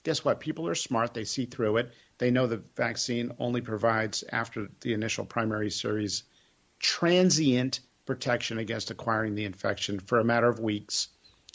guess 0.03 0.25
what? 0.25 0.41
People 0.41 0.69
are 0.69 0.75
smart. 0.75 1.15
They 1.15 1.25
see 1.25 1.47
through 1.47 1.79
it. 1.79 1.93
They 2.19 2.31
know 2.31 2.47
the 2.47 2.63
vaccine 2.77 3.33
only 3.39 3.61
provides, 3.61 4.25
after 4.31 4.69
the 4.81 4.93
initial 4.93 5.25
primary 5.25 5.71
series, 5.71 6.25
transient 6.79 7.81
protection 8.07 8.59
against 8.59 8.91
acquiring 8.91 9.35
the 9.35 9.45
infection 9.45 10.01
for 10.01 10.19
a 10.19 10.25
matter 10.25 10.49
of 10.49 10.61
weeks. 10.61 11.09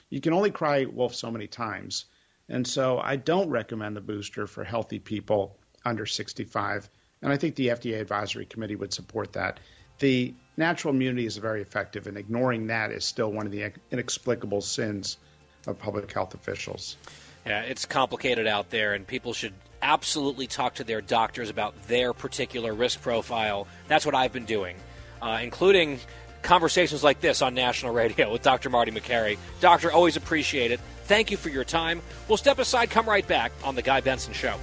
You 0.09 0.21
can 0.21 0.33
only 0.33 0.51
cry 0.51 0.85
wolf 0.85 1.15
so 1.15 1.31
many 1.31 1.47
times. 1.47 2.05
And 2.49 2.67
so 2.67 2.99
I 2.99 3.15
don't 3.15 3.49
recommend 3.49 3.95
the 3.95 4.01
booster 4.01 4.47
for 4.47 4.63
healthy 4.63 4.99
people 4.99 5.57
under 5.85 6.05
65. 6.05 6.89
And 7.23 7.31
I 7.31 7.37
think 7.37 7.55
the 7.55 7.69
FDA 7.69 7.99
advisory 7.99 8.45
committee 8.45 8.75
would 8.75 8.93
support 8.93 9.33
that. 9.33 9.59
The 9.99 10.35
natural 10.57 10.93
immunity 10.93 11.25
is 11.25 11.37
very 11.37 11.61
effective, 11.61 12.05
and 12.05 12.17
ignoring 12.17 12.67
that 12.67 12.91
is 12.91 13.05
still 13.05 13.31
one 13.31 13.45
of 13.45 13.51
the 13.51 13.71
inexplicable 13.91 14.61
sins 14.61 15.17
of 15.65 15.79
public 15.79 16.11
health 16.11 16.33
officials. 16.33 16.97
Yeah, 17.45 17.61
it's 17.61 17.85
complicated 17.85 18.45
out 18.45 18.69
there, 18.69 18.93
and 18.93 19.07
people 19.07 19.33
should 19.33 19.53
absolutely 19.81 20.47
talk 20.47 20.75
to 20.75 20.83
their 20.83 21.01
doctors 21.01 21.49
about 21.49 21.87
their 21.87 22.13
particular 22.13 22.73
risk 22.73 23.01
profile. 23.01 23.67
That's 23.87 24.05
what 24.05 24.15
I've 24.15 24.33
been 24.33 24.45
doing, 24.45 24.75
uh, 25.21 25.39
including 25.41 25.99
conversations 26.41 27.03
like 27.03 27.21
this 27.21 27.41
on 27.41 27.53
national 27.53 27.93
radio 27.93 28.31
with 28.31 28.41
Dr. 28.41 28.69
Marty 28.69 28.91
Makary. 28.91 29.37
Doctor, 29.61 29.91
always 29.91 30.17
appreciate 30.17 30.71
it. 30.71 30.81
Thank 31.05 31.31
you 31.31 31.37
for 31.37 31.49
your 31.49 31.63
time. 31.63 32.01
We'll 32.27 32.37
step 32.37 32.59
aside, 32.59 32.89
come 32.89 33.07
right 33.07 33.27
back 33.27 33.53
on 33.63 33.75
The 33.75 33.81
Guy 33.81 34.01
Benson 34.01 34.33
Show. 34.33 34.57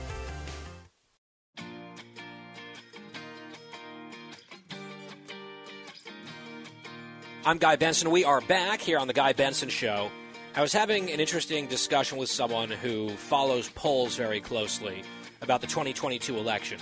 I'm 7.51 7.59
Guy 7.59 7.75
Benson. 7.75 8.13
We 8.13 8.25
are 8.25 8.41
back 8.43 8.81
here 8.81 8.97
on 8.97 9.09
The 9.09 9.13
Guy 9.13 9.33
Benson 9.33 9.71
Show. 9.71 10.09
I 10.55 10.63
was 10.63 10.73
having 10.73 11.11
an 11.11 11.19
interesting 11.19 11.67
discussion 11.67 12.17
with 12.17 12.31
someone 12.31 12.71
who 12.71 13.09
follows 13.17 13.69
polls 13.71 14.15
very 14.15 14.41
closely 14.41 15.03
about 15.43 15.61
the 15.61 15.67
2022 15.67 16.39
election, 16.39 16.79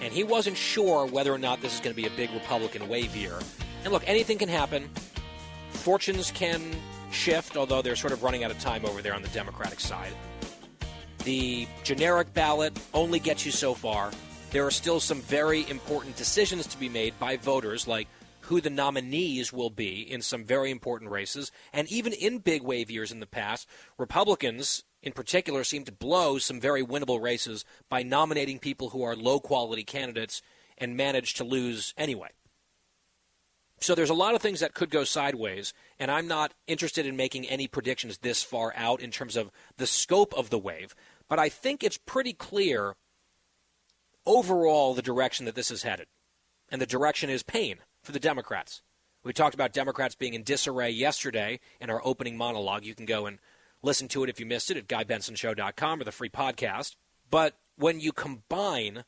and 0.00 0.12
he 0.12 0.22
wasn't 0.22 0.56
sure 0.56 1.06
whether 1.06 1.32
or 1.32 1.38
not 1.38 1.60
this 1.60 1.74
is 1.74 1.80
going 1.80 1.92
to 1.92 2.00
be 2.00 2.06
a 2.06 2.16
big 2.16 2.30
Republican 2.34 2.88
wave 2.88 3.16
year. 3.16 3.36
And 3.82 3.92
look, 3.92 4.04
anything 4.08 4.38
can 4.38 4.48
happen. 4.48 4.88
Fortunes 5.70 6.30
can 6.30 6.62
shift, 7.10 7.56
although 7.56 7.82
they're 7.82 7.96
sort 7.96 8.12
of 8.12 8.22
running 8.22 8.44
out 8.44 8.52
of 8.52 8.60
time 8.60 8.84
over 8.84 9.02
there 9.02 9.14
on 9.14 9.22
the 9.22 9.28
Democratic 9.30 9.80
side. 9.80 10.12
The 11.24 11.66
generic 11.82 12.32
ballot 12.32 12.78
only 12.94 13.18
gets 13.18 13.44
you 13.44 13.50
so 13.50 13.74
far. 13.74 14.12
There 14.52 14.64
are 14.64 14.70
still 14.70 15.00
some 15.00 15.20
very 15.20 15.68
important 15.68 16.14
decisions 16.14 16.68
to 16.68 16.78
be 16.78 16.88
made 16.88 17.18
by 17.18 17.38
voters, 17.38 17.88
like 17.88 18.06
who 18.44 18.60
the 18.60 18.70
nominees 18.70 19.52
will 19.52 19.70
be 19.70 20.00
in 20.00 20.22
some 20.22 20.44
very 20.44 20.70
important 20.70 21.10
races. 21.10 21.50
And 21.72 21.90
even 21.90 22.12
in 22.12 22.38
big 22.38 22.62
wave 22.62 22.90
years 22.90 23.12
in 23.12 23.20
the 23.20 23.26
past, 23.26 23.68
Republicans 23.98 24.84
in 25.02 25.12
particular 25.12 25.64
seem 25.64 25.84
to 25.84 25.92
blow 25.92 26.38
some 26.38 26.60
very 26.60 26.84
winnable 26.84 27.20
races 27.20 27.64
by 27.88 28.02
nominating 28.02 28.58
people 28.58 28.90
who 28.90 29.02
are 29.02 29.16
low 29.16 29.40
quality 29.40 29.84
candidates 29.84 30.42
and 30.78 30.96
manage 30.96 31.34
to 31.34 31.44
lose 31.44 31.92
anyway. 31.96 32.28
So 33.80 33.96
there's 33.96 34.10
a 34.10 34.14
lot 34.14 34.36
of 34.36 34.42
things 34.42 34.60
that 34.60 34.74
could 34.74 34.90
go 34.90 35.02
sideways, 35.02 35.74
and 35.98 36.08
I'm 36.08 36.28
not 36.28 36.54
interested 36.68 37.04
in 37.04 37.16
making 37.16 37.48
any 37.48 37.66
predictions 37.66 38.18
this 38.18 38.42
far 38.42 38.72
out 38.76 39.00
in 39.00 39.10
terms 39.10 39.36
of 39.36 39.50
the 39.76 39.88
scope 39.88 40.32
of 40.34 40.50
the 40.50 40.58
wave. 40.58 40.94
But 41.28 41.40
I 41.40 41.48
think 41.48 41.82
it's 41.82 41.98
pretty 41.98 42.32
clear 42.32 42.94
overall 44.24 44.94
the 44.94 45.02
direction 45.02 45.46
that 45.46 45.56
this 45.56 45.70
is 45.70 45.82
headed. 45.82 46.06
And 46.70 46.80
the 46.80 46.86
direction 46.86 47.28
is 47.28 47.42
pain 47.42 47.78
for 48.02 48.12
the 48.12 48.20
Democrats. 48.20 48.82
We 49.24 49.32
talked 49.32 49.54
about 49.54 49.72
Democrats 49.72 50.14
being 50.14 50.34
in 50.34 50.42
disarray 50.42 50.90
yesterday 50.90 51.60
in 51.80 51.90
our 51.90 52.00
opening 52.04 52.36
monologue. 52.36 52.84
You 52.84 52.94
can 52.94 53.06
go 53.06 53.26
and 53.26 53.38
listen 53.82 54.08
to 54.08 54.24
it 54.24 54.30
if 54.30 54.40
you 54.40 54.46
missed 54.46 54.70
it 54.70 54.76
at 54.76 54.88
GuyBensonShow.com 54.88 56.00
or 56.00 56.04
the 56.04 56.12
free 56.12 56.28
podcast. 56.28 56.96
But 57.30 57.56
when 57.76 58.00
you 58.00 58.12
combine 58.12 59.04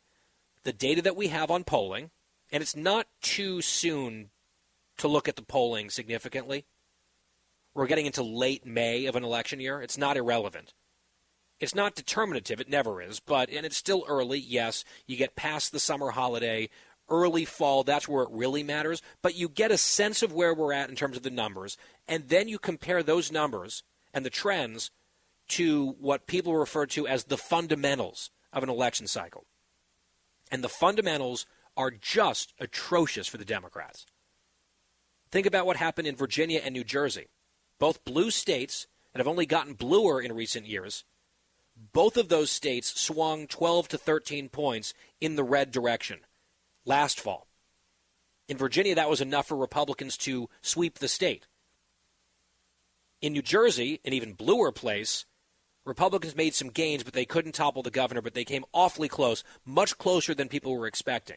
the 0.65 0.73
data 0.73 1.03
that 1.03 1.17
we 1.17 1.29
have 1.29 1.51
on 1.51 1.65
polling, 1.65 2.11
and 2.51 2.63
it's 2.63 2.77
not 2.77 3.07
too 3.21 3.63
soon 3.63 4.31
to 4.99 5.09
look 5.09 5.29
at 5.29 5.37
the 5.37 5.43
polling 5.43 5.91
significantly. 5.91 6.67
We're 7.75 7.87
getting 7.87 8.07
into 8.07 8.23
late 8.23 8.65
May 8.65 9.07
of 9.07 9.17
an 9.17 9.25
election 9.25 9.61
year. 9.61 9.83
It's 9.83 9.99
not 9.99 10.17
irrelevant. 10.17 10.73
It's 11.61 11.75
not 11.75 11.95
determinative. 11.95 12.61
It 12.61 12.69
never 12.69 13.03
is. 13.03 13.21
But, 13.21 13.51
and 13.51 13.67
it's 13.67 13.77
still 13.77 14.05
early. 14.09 14.39
Yes, 14.39 14.85
you 15.07 15.17
get 15.17 15.37
past 15.37 15.73
the 15.73 15.81
summer 15.81 16.11
holiday, 16.11 16.69
early 17.09 17.45
fall. 17.45 17.85
That's 17.85 18.09
where 18.09 18.23
it 18.23 18.31
really 18.33 18.63
matters. 18.63 19.03
But 19.23 19.37
you 19.37 19.49
get 19.49 19.71
a 19.71 19.79
sense 19.79 20.23
of 20.23 20.33
where 20.33 20.55
we're 20.55 20.73
at 20.73 20.91
in 20.91 20.97
terms 20.97 21.17
of 21.17 21.23
the 21.23 21.31
numbers. 21.31 21.77
And 22.09 22.29
then 22.29 22.49
you 22.49 22.59
compare 22.59 23.03
those 23.03 23.33
numbers 23.33 23.83
and 24.13 24.25
the 24.25 24.31
trends 24.31 24.91
to 25.49 25.97
what 26.01 26.27
people 26.27 26.57
refer 26.57 26.87
to 26.87 27.07
as 27.07 27.25
the 27.25 27.37
fundamentals 27.37 28.31
of 28.53 28.63
an 28.63 28.71
election 28.71 29.07
cycle. 29.07 29.45
And 30.51 30.63
the 30.63 30.69
fundamentals 30.69 31.47
are 31.77 31.91
just 31.91 32.55
atrocious 32.61 33.27
for 33.27 33.37
the 33.37 33.45
Democrats. 33.45 34.07
Think 35.31 35.47
about 35.47 35.67
what 35.67 35.77
happened 35.77 36.07
in 36.07 36.17
Virginia 36.17 36.61
and 36.65 36.73
New 36.73 36.85
Jersey, 36.85 37.27
both 37.79 38.05
blue 38.05 38.31
states 38.31 38.87
that 39.13 39.19
have 39.19 39.29
only 39.29 39.47
gotten 39.47 39.75
bluer 39.75 40.21
in 40.21 40.33
recent 40.33 40.67
years. 40.67 41.05
Both 41.93 42.17
of 42.17 42.29
those 42.29 42.51
states 42.51 43.01
swung 43.01 43.49
12 43.49 43.89
to 43.89 43.99
13 43.99 44.49
points 44.49 44.95
in 45.21 45.35
the 45.35 45.43
red 45.43 45.73
direction 45.73 46.21
last 46.85 47.21
fall. 47.21 47.47
In 48.49 48.57
Virginia, 48.57 48.95
that 48.95 49.09
was 49.09 49.21
enough 49.21 49.49
for 49.49 49.57
Republicans 49.57 50.17
to 50.19 50.49
sweep 50.61 50.99
the 50.99 51.09
state. 51.09 51.47
In 53.23 53.33
New 53.33 53.43
Jersey, 53.43 54.01
an 54.05 54.13
even 54.13 54.35
bluer 54.35 54.71
place, 54.71 55.25
Republicans 55.87 56.37
made 56.37 56.55
some 56.55 56.69
gains, 56.69 57.03
but 57.03 57.15
they 57.15 57.25
couldn't 57.25 57.53
topple 57.53 57.83
the 57.83 57.91
governor, 57.91 58.21
but 58.21 58.35
they 58.35 58.45
came 58.45 58.65
awfully 58.73 59.09
close, 59.09 59.45
much 59.65 59.97
closer 59.99 60.35
than 60.35 60.49
people 60.49 60.77
were 60.77 60.87
expecting. 60.87 61.37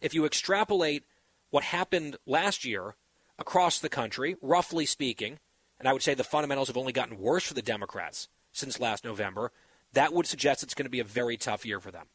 If 0.00 0.14
you 0.14 0.24
extrapolate 0.24 1.04
what 1.50 1.64
happened 1.64 2.16
last 2.26 2.64
year 2.64 2.96
across 3.38 3.78
the 3.78 3.88
country, 3.88 4.36
roughly 4.40 4.86
speaking, 4.86 5.38
and 5.78 5.88
I 5.88 5.92
would 5.92 6.02
say 6.02 6.14
the 6.14 6.24
fundamentals 6.24 6.68
have 6.68 6.76
only 6.76 6.92
gotten 6.92 7.18
worse 7.18 7.44
for 7.44 7.54
the 7.54 7.62
Democrats 7.62 8.28
since 8.52 8.80
last 8.80 9.04
November, 9.04 9.52
that 9.92 10.12
would 10.12 10.26
suggest 10.26 10.62
it's 10.62 10.74
going 10.74 10.86
to 10.86 10.90
be 10.90 11.00
a 11.00 11.04
very 11.04 11.36
tough 11.36 11.66
year 11.66 11.80
for 11.80 11.90
them. 11.90 12.06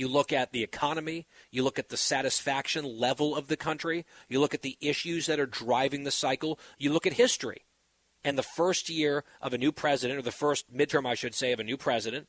You 0.00 0.08
look 0.08 0.32
at 0.32 0.52
the 0.52 0.62
economy, 0.62 1.26
you 1.50 1.62
look 1.62 1.78
at 1.78 1.90
the 1.90 1.96
satisfaction 1.98 2.86
level 2.86 3.36
of 3.36 3.48
the 3.48 3.56
country, 3.58 4.06
you 4.30 4.40
look 4.40 4.54
at 4.54 4.62
the 4.62 4.78
issues 4.80 5.26
that 5.26 5.38
are 5.38 5.44
driving 5.44 6.04
the 6.04 6.10
cycle, 6.10 6.58
you 6.78 6.90
look 6.90 7.06
at 7.06 7.12
history. 7.12 7.66
And 8.24 8.38
the 8.38 8.42
first 8.42 8.88
year 8.88 9.24
of 9.42 9.52
a 9.52 9.58
new 9.58 9.72
president, 9.72 10.18
or 10.18 10.22
the 10.22 10.32
first 10.32 10.74
midterm, 10.74 11.06
I 11.06 11.12
should 11.12 11.34
say, 11.34 11.52
of 11.52 11.60
a 11.60 11.64
new 11.64 11.76
president, 11.76 12.28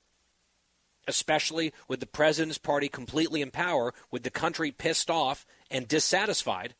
especially 1.07 1.71
with 1.87 2.01
the 2.01 2.07
president's 2.07 2.57
party 2.57 2.89
completely 2.89 3.41
in 3.41 3.51
power, 3.51 3.93
with 4.11 4.23
the 4.23 4.29
country 4.29 4.71
pissed 4.71 5.09
off 5.09 5.45
and 5.69 5.87
dissatisfied, 5.87 6.75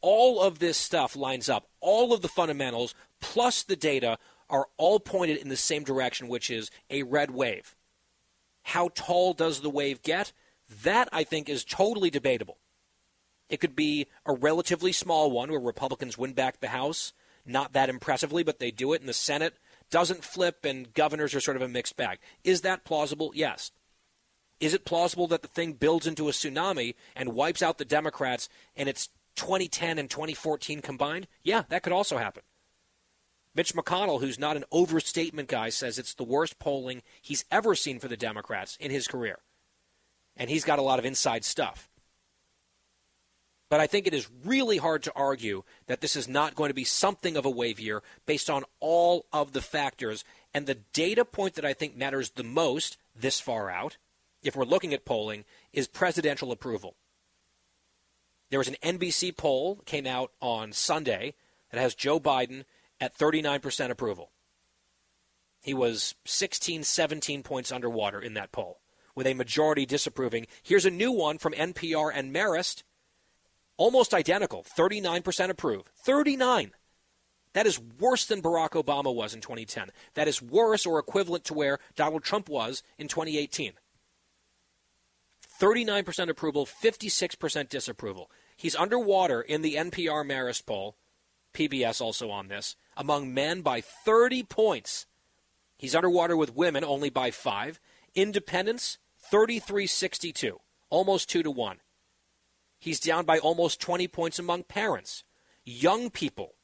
all 0.00 0.40
of 0.40 0.58
this 0.58 0.78
stuff 0.78 1.14
lines 1.14 1.50
up. 1.50 1.68
All 1.80 2.14
of 2.14 2.22
the 2.22 2.28
fundamentals 2.28 2.94
plus 3.20 3.62
the 3.62 3.76
data 3.76 4.16
are 4.48 4.68
all 4.78 5.00
pointed 5.00 5.36
in 5.36 5.50
the 5.50 5.56
same 5.58 5.84
direction, 5.84 6.28
which 6.28 6.48
is 6.48 6.70
a 6.88 7.02
red 7.02 7.30
wave. 7.30 7.76
How 8.64 8.88
tall 8.94 9.34
does 9.34 9.60
the 9.60 9.70
wave 9.70 10.02
get? 10.02 10.32
That, 10.82 11.08
I 11.12 11.24
think, 11.24 11.48
is 11.48 11.64
totally 11.64 12.10
debatable. 12.10 12.58
It 13.48 13.60
could 13.60 13.76
be 13.76 14.06
a 14.26 14.32
relatively 14.32 14.92
small 14.92 15.30
one 15.30 15.50
where 15.50 15.60
Republicans 15.60 16.18
win 16.18 16.32
back 16.32 16.60
the 16.60 16.68
House, 16.68 17.12
not 17.44 17.74
that 17.74 17.90
impressively, 17.90 18.42
but 18.42 18.58
they 18.58 18.70
do 18.70 18.92
it, 18.94 19.00
and 19.00 19.08
the 19.08 19.12
Senate 19.14 19.54
doesn't 19.90 20.24
flip, 20.24 20.64
and 20.64 20.92
governors 20.94 21.34
are 21.34 21.40
sort 21.40 21.56
of 21.56 21.62
a 21.62 21.68
mixed 21.68 21.96
bag. 21.96 22.18
Is 22.42 22.62
that 22.62 22.84
plausible? 22.84 23.32
Yes. 23.34 23.70
Is 24.60 24.72
it 24.72 24.86
plausible 24.86 25.26
that 25.28 25.42
the 25.42 25.48
thing 25.48 25.74
builds 25.74 26.06
into 26.06 26.28
a 26.28 26.32
tsunami 26.32 26.94
and 27.14 27.34
wipes 27.34 27.62
out 27.62 27.76
the 27.78 27.84
Democrats 27.84 28.48
and 28.76 28.88
it's 28.88 29.08
2010 29.36 29.98
and 29.98 30.08
2014 30.08 30.80
combined? 30.80 31.26
Yeah, 31.42 31.64
that 31.68 31.82
could 31.82 31.92
also 31.92 32.16
happen. 32.16 32.42
Mitch 33.54 33.74
McConnell, 33.74 34.20
who's 34.20 34.38
not 34.38 34.56
an 34.56 34.64
overstatement 34.72 35.48
guy, 35.48 35.68
says 35.68 35.98
it's 35.98 36.14
the 36.14 36.24
worst 36.24 36.58
polling 36.58 37.02
he's 37.22 37.44
ever 37.50 37.74
seen 37.74 37.98
for 37.98 38.08
the 38.08 38.16
Democrats 38.16 38.76
in 38.80 38.90
his 38.90 39.06
career. 39.06 39.38
And 40.36 40.50
he's 40.50 40.64
got 40.64 40.80
a 40.80 40.82
lot 40.82 40.98
of 40.98 41.04
inside 41.04 41.44
stuff. 41.44 41.88
But 43.70 43.80
I 43.80 43.86
think 43.86 44.06
it 44.06 44.14
is 44.14 44.28
really 44.44 44.76
hard 44.76 45.02
to 45.04 45.12
argue 45.14 45.62
that 45.86 46.00
this 46.00 46.16
is 46.16 46.28
not 46.28 46.54
going 46.54 46.68
to 46.70 46.74
be 46.74 46.84
something 46.84 47.36
of 47.36 47.44
a 47.44 47.50
wave 47.50 47.80
year 47.80 48.02
based 48.26 48.50
on 48.50 48.64
all 48.80 49.26
of 49.32 49.52
the 49.52 49.60
factors. 49.60 50.24
And 50.52 50.66
the 50.66 50.78
data 50.92 51.24
point 51.24 51.54
that 51.54 51.64
I 51.64 51.72
think 51.72 51.96
matters 51.96 52.30
the 52.30 52.44
most 52.44 52.98
this 53.16 53.40
far 53.40 53.70
out, 53.70 53.96
if 54.42 54.54
we're 54.54 54.64
looking 54.64 54.92
at 54.92 55.04
polling, 55.04 55.44
is 55.72 55.88
presidential 55.88 56.52
approval. 56.52 56.94
There 58.50 58.58
was 58.58 58.68
an 58.68 58.76
NBC 58.82 59.36
poll 59.36 59.80
came 59.86 60.06
out 60.06 60.30
on 60.40 60.72
Sunday 60.72 61.34
that 61.70 61.80
has 61.80 61.94
Joe 61.94 62.20
Biden 62.20 62.64
at 63.00 63.16
39% 63.16 63.90
approval. 63.90 64.30
He 65.60 65.74
was 65.74 66.14
16, 66.26 66.82
17 66.82 67.42
points 67.42 67.72
underwater 67.72 68.20
in 68.20 68.34
that 68.34 68.52
poll, 68.52 68.80
with 69.14 69.26
a 69.26 69.34
majority 69.34 69.86
disapproving. 69.86 70.46
Here's 70.62 70.84
a 70.84 70.90
new 70.90 71.10
one 71.10 71.38
from 71.38 71.54
NPR 71.54 72.10
and 72.14 72.34
Marist, 72.34 72.82
almost 73.76 74.12
identical 74.12 74.62
39% 74.62 75.48
approve. 75.48 75.84
39. 75.96 76.72
That 77.54 77.66
is 77.66 77.80
worse 77.80 78.26
than 78.26 78.42
Barack 78.42 78.70
Obama 78.70 79.14
was 79.14 79.32
in 79.32 79.40
2010. 79.40 79.90
That 80.14 80.28
is 80.28 80.42
worse 80.42 80.84
or 80.84 80.98
equivalent 80.98 81.44
to 81.44 81.54
where 81.54 81.78
Donald 81.94 82.24
Trump 82.24 82.48
was 82.48 82.82
in 82.98 83.08
2018. 83.08 83.72
39% 85.60 86.28
approval, 86.28 86.66
56% 86.66 87.68
disapproval. 87.68 88.30
He's 88.56 88.76
underwater 88.76 89.40
in 89.40 89.62
the 89.62 89.76
NPR 89.76 90.26
Marist 90.26 90.66
poll, 90.66 90.96
PBS 91.54 92.00
also 92.00 92.30
on 92.30 92.48
this, 92.48 92.76
among 92.96 93.32
men 93.32 93.62
by 93.62 93.80
30 93.80 94.42
points. 94.44 95.06
He's 95.78 95.94
underwater 95.94 96.36
with 96.36 96.54
women 96.54 96.84
only 96.84 97.10
by 97.10 97.30
five. 97.30 97.80
Independence, 98.14 98.98
33 99.18 99.86
62, 99.86 100.60
almost 100.90 101.28
two 101.28 101.42
to 101.42 101.50
one. 101.50 101.78
He's 102.78 103.00
down 103.00 103.24
by 103.24 103.38
almost 103.38 103.80
20 103.80 104.06
points 104.08 104.38
among 104.38 104.64
parents. 104.64 105.24
Young 105.64 106.10
people 106.10 106.54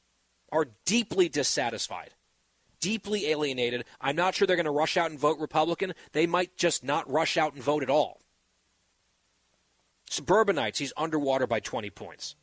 are 0.53 0.69
deeply 0.85 1.29
dissatisfied, 1.29 2.11
deeply 2.81 3.29
alienated. 3.29 3.85
I'm 4.01 4.17
not 4.17 4.35
sure 4.35 4.47
they're 4.47 4.57
going 4.57 4.65
to 4.65 4.71
rush 4.71 4.97
out 4.97 5.11
and 5.11 5.19
vote 5.19 5.39
Republican. 5.39 5.95
They 6.13 6.27
might 6.27 6.57
just 6.57 6.85
not 6.85 7.11
rush 7.11 7.37
out 7.37 7.55
and 7.55 7.63
vote 7.63 7.83
at 7.83 7.91
all. 7.91 8.21
Suburbanites, 10.11 10.79
he's 10.79 10.93
underwater 10.97 11.47
by 11.47 11.61
20 11.61 11.89
points. 11.91 12.35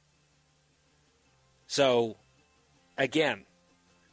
So, 1.67 2.17
again, 2.97 3.43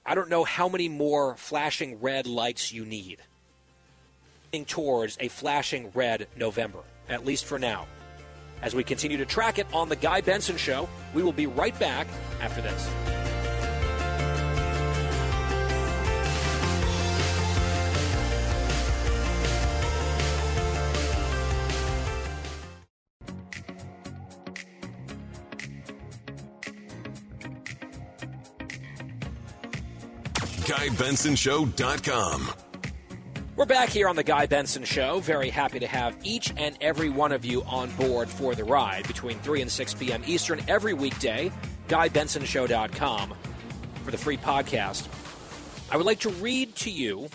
I 0.07 0.15
don't 0.15 0.29
know 0.29 0.45
how 0.45 0.69
many 0.69 0.89
more 0.89 1.37
flashing 1.37 2.01
red 2.01 2.27
lights 2.27 2.73
you 2.73 2.85
need 2.85 3.19
towards 4.65 5.17
a 5.19 5.27
flashing 5.27 5.91
red 5.95 6.29
November, 6.37 6.79
at 7.09 7.25
least 7.25 7.45
for 7.45 7.59
now. 7.59 7.89
As 8.63 8.73
we 8.75 8.85
continue 8.85 9.17
to 9.17 9.27
track 9.27 9.59
it 9.59 9.67
on 9.73 9.89
The 9.89 9.97
Guy 9.97 10.21
Benson 10.21 10.57
Show, 10.57 10.89
we 11.13 11.25
will 11.25 11.33
be 11.33 11.49
right 11.49 11.77
back 11.81 12.07
after 12.41 12.63
this. 12.63 13.24
GuyBensonShow.com. 30.85 32.51
We're 33.57 33.65
back 33.65 33.89
here 33.89 34.07
on 34.07 34.17
the 34.17 34.23
Guy 34.23 34.45
Benson 34.45 34.85
Show. 34.85 35.21
Very 35.21 35.49
happy 35.49 35.79
to 35.79 35.87
have 35.87 36.15
each 36.23 36.53
and 36.59 36.77
every 36.83 37.09
one 37.09 37.33
of 37.33 37.43
you 37.43 37.63
on 37.63 37.91
board 37.93 38.29
for 38.29 38.55
the 38.55 38.65
ride 38.65 39.09
between 39.09 39.39
3 39.39 39.63
and 39.63 39.71
6 39.71 39.95
p.m. 39.95 40.23
Eastern 40.27 40.61
every 40.69 40.93
weekday. 40.93 41.51
GuyBensonShow.com 41.89 43.35
for 44.05 44.11
the 44.11 44.19
free 44.19 44.37
podcast. 44.37 45.09
I 45.91 45.97
would 45.97 46.05
like 46.05 46.21
to 46.21 46.29
read 46.29 46.77
to 46.77 46.91
you 46.91 47.31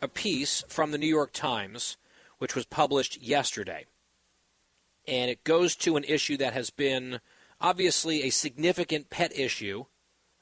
a 0.00 0.08
piece 0.08 0.64
from 0.66 0.90
the 0.90 0.98
New 0.98 1.06
York 1.06 1.32
Times, 1.32 1.96
which 2.38 2.56
was 2.56 2.64
published 2.64 3.22
yesterday. 3.22 3.86
And 5.06 5.30
it 5.30 5.44
goes 5.44 5.76
to 5.76 5.96
an 5.96 6.02
issue 6.02 6.36
that 6.38 6.52
has 6.52 6.70
been 6.70 7.20
obviously 7.60 8.24
a 8.24 8.30
significant 8.30 9.08
pet 9.08 9.38
issue, 9.38 9.84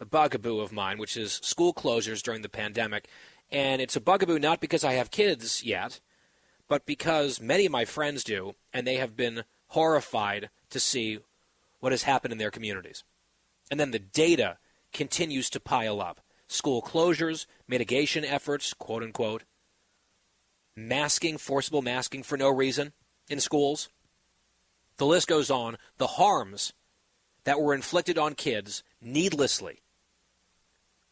a 0.00 0.06
bugaboo 0.06 0.60
of 0.60 0.72
mine, 0.72 0.98
which 0.98 1.16
is 1.16 1.40
school 1.42 1.74
closures 1.74 2.22
during 2.22 2.42
the 2.42 2.48
pandemic. 2.48 3.06
And 3.50 3.82
it's 3.82 3.96
a 3.96 4.00
bugaboo 4.00 4.38
not 4.38 4.60
because 4.60 4.84
I 4.84 4.94
have 4.94 5.10
kids 5.10 5.62
yet, 5.62 6.00
but 6.68 6.86
because 6.86 7.40
many 7.40 7.66
of 7.66 7.72
my 7.72 7.84
friends 7.84 8.24
do, 8.24 8.54
and 8.72 8.86
they 8.86 8.96
have 8.96 9.16
been 9.16 9.44
horrified 9.68 10.50
to 10.70 10.80
see 10.80 11.18
what 11.80 11.92
has 11.92 12.04
happened 12.04 12.32
in 12.32 12.38
their 12.38 12.50
communities. 12.50 13.04
And 13.70 13.78
then 13.78 13.90
the 13.90 13.98
data 13.98 14.58
continues 14.92 15.50
to 15.50 15.60
pile 15.60 16.00
up 16.00 16.20
school 16.48 16.82
closures, 16.82 17.46
mitigation 17.68 18.24
efforts, 18.24 18.74
quote 18.74 19.02
unquote, 19.02 19.44
masking, 20.74 21.38
forcible 21.38 21.82
masking 21.82 22.22
for 22.22 22.36
no 22.36 22.48
reason 22.48 22.92
in 23.28 23.38
schools. 23.38 23.88
The 24.96 25.06
list 25.06 25.28
goes 25.28 25.50
on. 25.50 25.78
The 25.98 26.08
harms 26.08 26.72
that 27.44 27.60
were 27.60 27.74
inflicted 27.74 28.18
on 28.18 28.34
kids 28.34 28.82
needlessly 29.00 29.80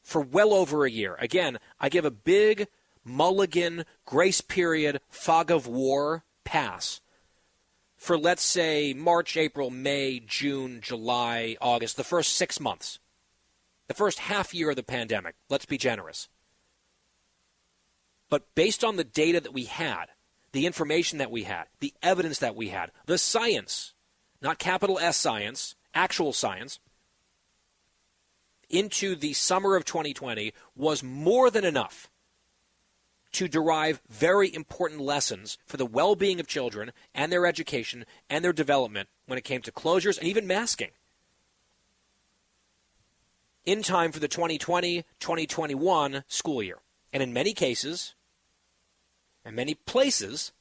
for 0.08 0.22
well 0.22 0.54
over 0.54 0.86
a 0.86 0.90
year. 0.90 1.16
Again, 1.20 1.58
I 1.78 1.90
give 1.90 2.06
a 2.06 2.10
big 2.10 2.66
mulligan 3.04 3.84
grace 4.06 4.40
period 4.40 5.02
fog 5.10 5.50
of 5.50 5.66
war 5.66 6.24
pass 6.44 7.02
for 7.98 8.16
let's 8.16 8.42
say 8.42 8.94
March, 8.94 9.36
April, 9.36 9.68
May, 9.68 10.18
June, 10.20 10.80
July, 10.80 11.58
August, 11.60 11.98
the 11.98 12.04
first 12.04 12.36
six 12.36 12.58
months, 12.58 13.00
the 13.86 13.92
first 13.92 14.20
half 14.20 14.54
year 14.54 14.70
of 14.70 14.76
the 14.76 14.82
pandemic. 14.82 15.34
Let's 15.50 15.66
be 15.66 15.76
generous. 15.76 16.28
But 18.30 18.54
based 18.54 18.82
on 18.82 18.96
the 18.96 19.04
data 19.04 19.40
that 19.42 19.52
we 19.52 19.64
had, 19.64 20.06
the 20.52 20.64
information 20.64 21.18
that 21.18 21.30
we 21.30 21.42
had, 21.42 21.64
the 21.80 21.92
evidence 22.02 22.38
that 22.38 22.56
we 22.56 22.68
had, 22.68 22.92
the 23.04 23.18
science, 23.18 23.92
not 24.40 24.58
capital 24.58 24.98
S 24.98 25.18
science, 25.18 25.74
actual 25.92 26.32
science, 26.32 26.78
into 28.70 29.14
the 29.14 29.32
summer 29.32 29.76
of 29.76 29.84
2020 29.84 30.52
was 30.76 31.02
more 31.02 31.50
than 31.50 31.64
enough 31.64 32.08
to 33.32 33.48
derive 33.48 34.00
very 34.08 34.52
important 34.52 35.00
lessons 35.00 35.58
for 35.66 35.76
the 35.76 35.86
well 35.86 36.14
being 36.14 36.40
of 36.40 36.46
children 36.46 36.92
and 37.14 37.30
their 37.30 37.46
education 37.46 38.04
and 38.30 38.44
their 38.44 38.52
development 38.52 39.08
when 39.26 39.38
it 39.38 39.44
came 39.44 39.62
to 39.62 39.72
closures 39.72 40.18
and 40.18 40.26
even 40.26 40.46
masking. 40.46 40.90
In 43.64 43.82
time 43.82 44.12
for 44.12 44.18
the 44.18 44.28
2020 44.28 45.04
2021 45.20 46.24
school 46.26 46.62
year. 46.62 46.78
And 47.12 47.22
in 47.22 47.32
many 47.32 47.52
cases, 47.52 48.14
and 49.44 49.56
many 49.56 49.74
places, 49.74 50.52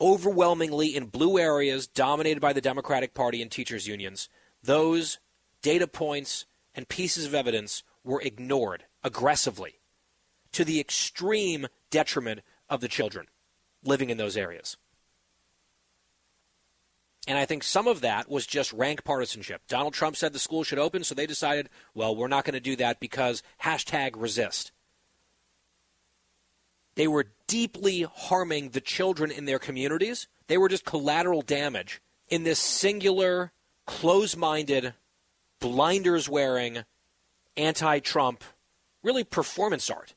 overwhelmingly 0.00 0.94
in 0.94 1.06
blue 1.06 1.38
areas 1.38 1.86
dominated 1.86 2.40
by 2.40 2.52
the 2.52 2.60
Democratic 2.60 3.14
Party 3.14 3.40
and 3.40 3.50
teachers' 3.50 3.86
unions, 3.86 4.28
those 4.62 5.18
data 5.64 5.86
points 5.86 6.44
and 6.74 6.88
pieces 6.88 7.24
of 7.24 7.34
evidence 7.34 7.82
were 8.04 8.20
ignored 8.20 8.84
aggressively 9.02 9.80
to 10.52 10.62
the 10.62 10.78
extreme 10.78 11.66
detriment 11.90 12.42
of 12.68 12.82
the 12.82 12.88
children 12.88 13.26
living 13.82 14.10
in 14.10 14.18
those 14.18 14.36
areas. 14.36 14.76
And 17.26 17.38
I 17.38 17.46
think 17.46 17.62
some 17.62 17.88
of 17.88 18.02
that 18.02 18.28
was 18.28 18.46
just 18.46 18.74
rank 18.74 19.04
partisanship. 19.04 19.62
Donald 19.66 19.94
Trump 19.94 20.16
said 20.16 20.34
the 20.34 20.38
school 20.38 20.64
should 20.64 20.78
open, 20.78 21.02
so 21.02 21.14
they 21.14 21.26
decided, 21.26 21.70
well, 21.94 22.14
we're 22.14 22.28
not 22.28 22.44
going 22.44 22.52
to 22.52 22.60
do 22.60 22.76
that 22.76 23.00
because 23.00 23.42
hashtag 23.62 24.10
resist. 24.16 24.70
They 26.94 27.08
were 27.08 27.28
deeply 27.46 28.02
harming 28.02 28.70
the 28.70 28.82
children 28.82 29.30
in 29.30 29.46
their 29.46 29.58
communities. 29.58 30.28
They 30.46 30.58
were 30.58 30.68
just 30.68 30.84
collateral 30.84 31.40
damage 31.40 32.02
in 32.28 32.44
this 32.44 32.58
singular, 32.58 33.52
close 33.86 34.36
minded, 34.36 34.92
blinders 35.64 36.28
wearing, 36.28 36.84
anti 37.56 37.98
Trump, 38.00 38.44
really 39.02 39.24
performance 39.24 39.88
art 39.88 40.14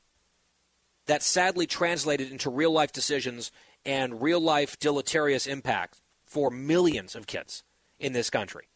that 1.06 1.22
sadly 1.22 1.66
translated 1.66 2.30
into 2.30 2.50
real 2.50 2.70
life 2.70 2.92
decisions 2.92 3.50
and 3.86 4.20
real 4.20 4.40
life 4.40 4.78
deleterious 4.78 5.46
impact 5.46 6.02
for 6.26 6.50
millions 6.50 7.16
of 7.16 7.26
kids 7.26 7.64
in 7.98 8.12
this 8.12 8.28
country. 8.28 8.68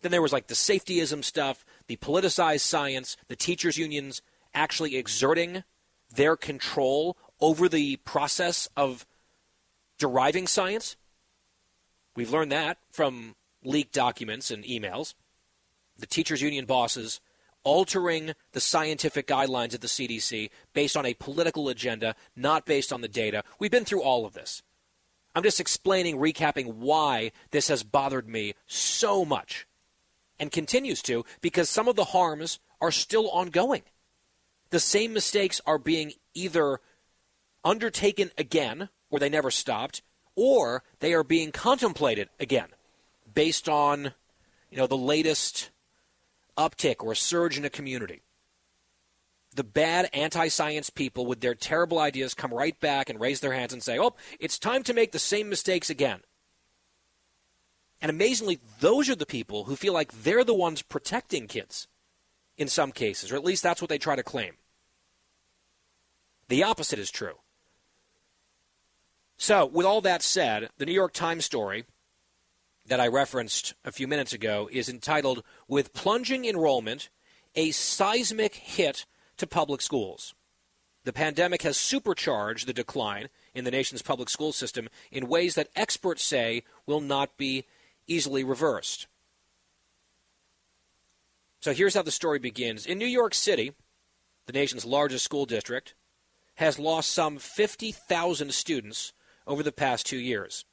Then 0.00 0.12
there 0.12 0.22
was 0.22 0.32
like 0.32 0.46
the 0.46 0.54
safetyism 0.54 1.22
stuff, 1.22 1.62
the 1.88 1.96
politicized 1.96 2.60
science, 2.60 3.18
the 3.28 3.36
teachers' 3.36 3.76
unions 3.76 4.22
actually 4.54 4.96
exerting 4.96 5.62
their 6.10 6.36
control 6.36 7.18
over 7.38 7.68
the 7.68 7.96
process 7.96 8.66
of 8.78 9.04
deriving 9.98 10.46
science. 10.46 10.96
We've 12.16 12.32
learned 12.32 12.52
that 12.52 12.78
from 12.90 13.36
leaked 13.62 13.92
documents 13.92 14.50
and 14.50 14.64
emails. 14.64 15.12
The 16.02 16.08
teachers' 16.08 16.42
union 16.42 16.64
bosses 16.64 17.20
altering 17.62 18.32
the 18.50 18.60
scientific 18.60 19.24
guidelines 19.28 19.72
of 19.72 19.78
the 19.78 19.86
CDC 19.86 20.50
based 20.74 20.96
on 20.96 21.06
a 21.06 21.14
political 21.14 21.68
agenda, 21.68 22.16
not 22.34 22.66
based 22.66 22.92
on 22.92 23.02
the 23.02 23.08
data. 23.08 23.44
We've 23.60 23.70
been 23.70 23.84
through 23.84 24.02
all 24.02 24.26
of 24.26 24.34
this. 24.34 24.64
I'm 25.36 25.44
just 25.44 25.60
explaining, 25.60 26.16
recapping 26.16 26.74
why 26.74 27.30
this 27.52 27.68
has 27.68 27.84
bothered 27.84 28.28
me 28.28 28.54
so 28.66 29.24
much 29.24 29.68
and 30.40 30.50
continues 30.50 31.02
to 31.02 31.24
because 31.40 31.70
some 31.70 31.86
of 31.86 31.94
the 31.94 32.06
harms 32.06 32.58
are 32.80 32.90
still 32.90 33.30
ongoing. 33.30 33.82
The 34.70 34.80
same 34.80 35.12
mistakes 35.12 35.60
are 35.66 35.78
being 35.78 36.14
either 36.34 36.80
undertaken 37.62 38.32
again, 38.36 38.88
or 39.08 39.20
they 39.20 39.28
never 39.28 39.52
stopped, 39.52 40.02
or 40.34 40.82
they 40.98 41.14
are 41.14 41.22
being 41.22 41.52
contemplated 41.52 42.28
again 42.40 42.70
based 43.32 43.68
on 43.68 44.14
you 44.68 44.78
know 44.78 44.88
the 44.88 44.96
latest 44.96 45.70
uptick 46.56 46.96
or 47.02 47.14
surge 47.14 47.56
in 47.58 47.64
a 47.64 47.70
community 47.70 48.22
the 49.54 49.64
bad 49.64 50.08
anti 50.12 50.48
science 50.48 50.90
people 50.90 51.26
with 51.26 51.40
their 51.40 51.54
terrible 51.54 51.98
ideas 51.98 52.34
come 52.34 52.52
right 52.52 52.78
back 52.80 53.08
and 53.08 53.20
raise 53.20 53.40
their 53.40 53.52
hands 53.52 53.72
and 53.72 53.82
say, 53.82 53.98
oh, 53.98 54.14
it's 54.40 54.58
time 54.58 54.82
to 54.84 54.94
make 54.94 55.12
the 55.12 55.18
same 55.18 55.48
mistakes 55.48 55.90
again. 55.90 56.20
And 58.00 58.10
amazingly, 58.10 58.60
those 58.80 59.08
are 59.08 59.14
the 59.14 59.26
people 59.26 59.64
who 59.64 59.76
feel 59.76 59.92
like 59.92 60.12
they're 60.12 60.44
the 60.44 60.54
ones 60.54 60.82
protecting 60.82 61.46
kids 61.46 61.86
in 62.56 62.68
some 62.68 62.92
cases, 62.92 63.30
or 63.30 63.36
at 63.36 63.44
least 63.44 63.62
that's 63.62 63.80
what 63.80 63.88
they 63.88 63.98
try 63.98 64.16
to 64.16 64.22
claim. 64.22 64.54
The 66.48 66.64
opposite 66.64 66.98
is 66.98 67.10
true. 67.10 67.34
So, 69.36 69.66
with 69.66 69.86
all 69.86 70.00
that 70.02 70.22
said, 70.22 70.68
the 70.78 70.86
New 70.86 70.92
York 70.92 71.12
Times 71.12 71.44
story 71.44 71.84
that 72.92 73.00
I 73.00 73.08
referenced 73.08 73.72
a 73.86 73.90
few 73.90 74.06
minutes 74.06 74.34
ago 74.34 74.68
is 74.70 74.86
entitled 74.86 75.42
With 75.66 75.94
Plunging 75.94 76.44
Enrollment, 76.44 77.08
a 77.54 77.70
Seismic 77.70 78.54
Hit 78.54 79.06
to 79.38 79.46
public 79.46 79.80
schools. 79.80 80.34
The 81.04 81.12
pandemic 81.14 81.62
has 81.62 81.78
supercharged 81.78 82.66
the 82.66 82.74
decline 82.74 83.30
in 83.54 83.64
the 83.64 83.70
nation's 83.70 84.02
public 84.02 84.28
school 84.28 84.52
system 84.52 84.90
in 85.10 85.26
ways 85.26 85.54
that 85.54 85.70
experts 85.74 86.22
say 86.22 86.64
will 86.84 87.00
not 87.00 87.38
be 87.38 87.64
easily 88.06 88.44
reversed. 88.44 89.06
So 91.60 91.72
here's 91.72 91.94
how 91.94 92.02
the 92.02 92.10
story 92.10 92.40
begins. 92.40 92.84
In 92.84 92.98
New 92.98 93.06
York 93.06 93.32
City, 93.32 93.72
the 94.44 94.52
nation's 94.52 94.84
largest 94.84 95.24
school 95.24 95.46
district, 95.46 95.94
has 96.56 96.78
lost 96.78 97.10
some 97.10 97.38
50,000 97.38 98.52
students 98.52 99.14
over 99.46 99.62
the 99.62 99.72
past 99.72 100.04
two 100.04 100.18
years. 100.18 100.66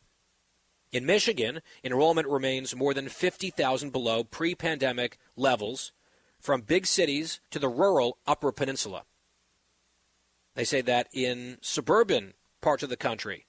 In 0.92 1.06
Michigan, 1.06 1.62
enrollment 1.84 2.28
remains 2.28 2.76
more 2.76 2.94
than 2.94 3.10
50,000 3.10 3.92
below 3.92 4.24
pre 4.24 4.56
pandemic 4.56 5.18
levels 5.36 5.92
from 6.40 6.62
big 6.62 6.86
cities 6.86 7.42
to 7.52 7.60
the 7.60 7.70
rural 7.70 8.18
Upper 8.26 8.52
Peninsula. 8.52 9.04
They 10.56 10.64
say 10.64 10.82
that 10.82 11.08
in 11.14 11.58
suburban 11.62 12.34
parts 12.62 12.82
of 12.82 12.90
the 12.90 12.98
country, 12.98 13.46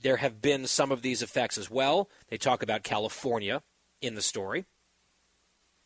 there 0.00 0.16
have 0.16 0.42
been 0.42 0.66
some 0.66 0.90
of 0.90 1.02
these 1.02 1.22
effects 1.22 1.56
as 1.56 1.70
well. 1.70 2.10
They 2.28 2.36
talk 2.36 2.62
about 2.62 2.82
California 2.82 3.62
in 4.02 4.14
the 4.14 4.22
story. 4.22 4.66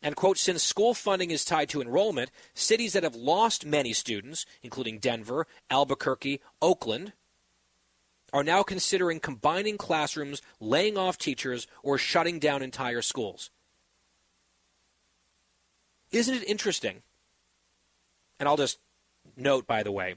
And, 0.01 0.15
quote, 0.15 0.39
since 0.39 0.63
school 0.63 0.95
funding 0.95 1.29
is 1.29 1.45
tied 1.45 1.69
to 1.69 1.81
enrollment, 1.81 2.31
cities 2.55 2.93
that 2.93 3.03
have 3.03 3.15
lost 3.15 3.67
many 3.67 3.93
students, 3.93 4.47
including 4.63 4.97
Denver, 4.97 5.45
Albuquerque, 5.69 6.41
Oakland, 6.59 7.13
are 8.33 8.43
now 8.43 8.63
considering 8.63 9.19
combining 9.19 9.77
classrooms, 9.77 10.41
laying 10.59 10.97
off 10.97 11.17
teachers, 11.17 11.67
or 11.83 11.97
shutting 11.97 12.39
down 12.39 12.61
entire 12.61 13.01
schools. 13.01 13.49
Isn't 16.11 16.35
it 16.35 16.43
interesting? 16.43 17.03
And 18.39 18.47
I'll 18.47 18.57
just 18.57 18.79
note, 19.35 19.67
by 19.67 19.83
the 19.83 19.91
way, 19.91 20.15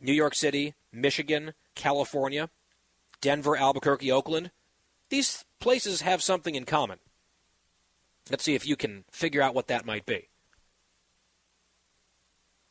New 0.00 0.12
York 0.12 0.34
City, 0.34 0.74
Michigan, 0.92 1.54
California, 1.74 2.50
Denver, 3.20 3.56
Albuquerque, 3.56 4.12
Oakland, 4.12 4.50
these 5.08 5.44
places 5.60 6.02
have 6.02 6.22
something 6.22 6.54
in 6.54 6.64
common. 6.64 6.98
Let's 8.30 8.44
see 8.44 8.54
if 8.54 8.66
you 8.66 8.76
can 8.76 9.04
figure 9.10 9.42
out 9.42 9.54
what 9.54 9.68
that 9.68 9.86
might 9.86 10.06
be. 10.06 10.28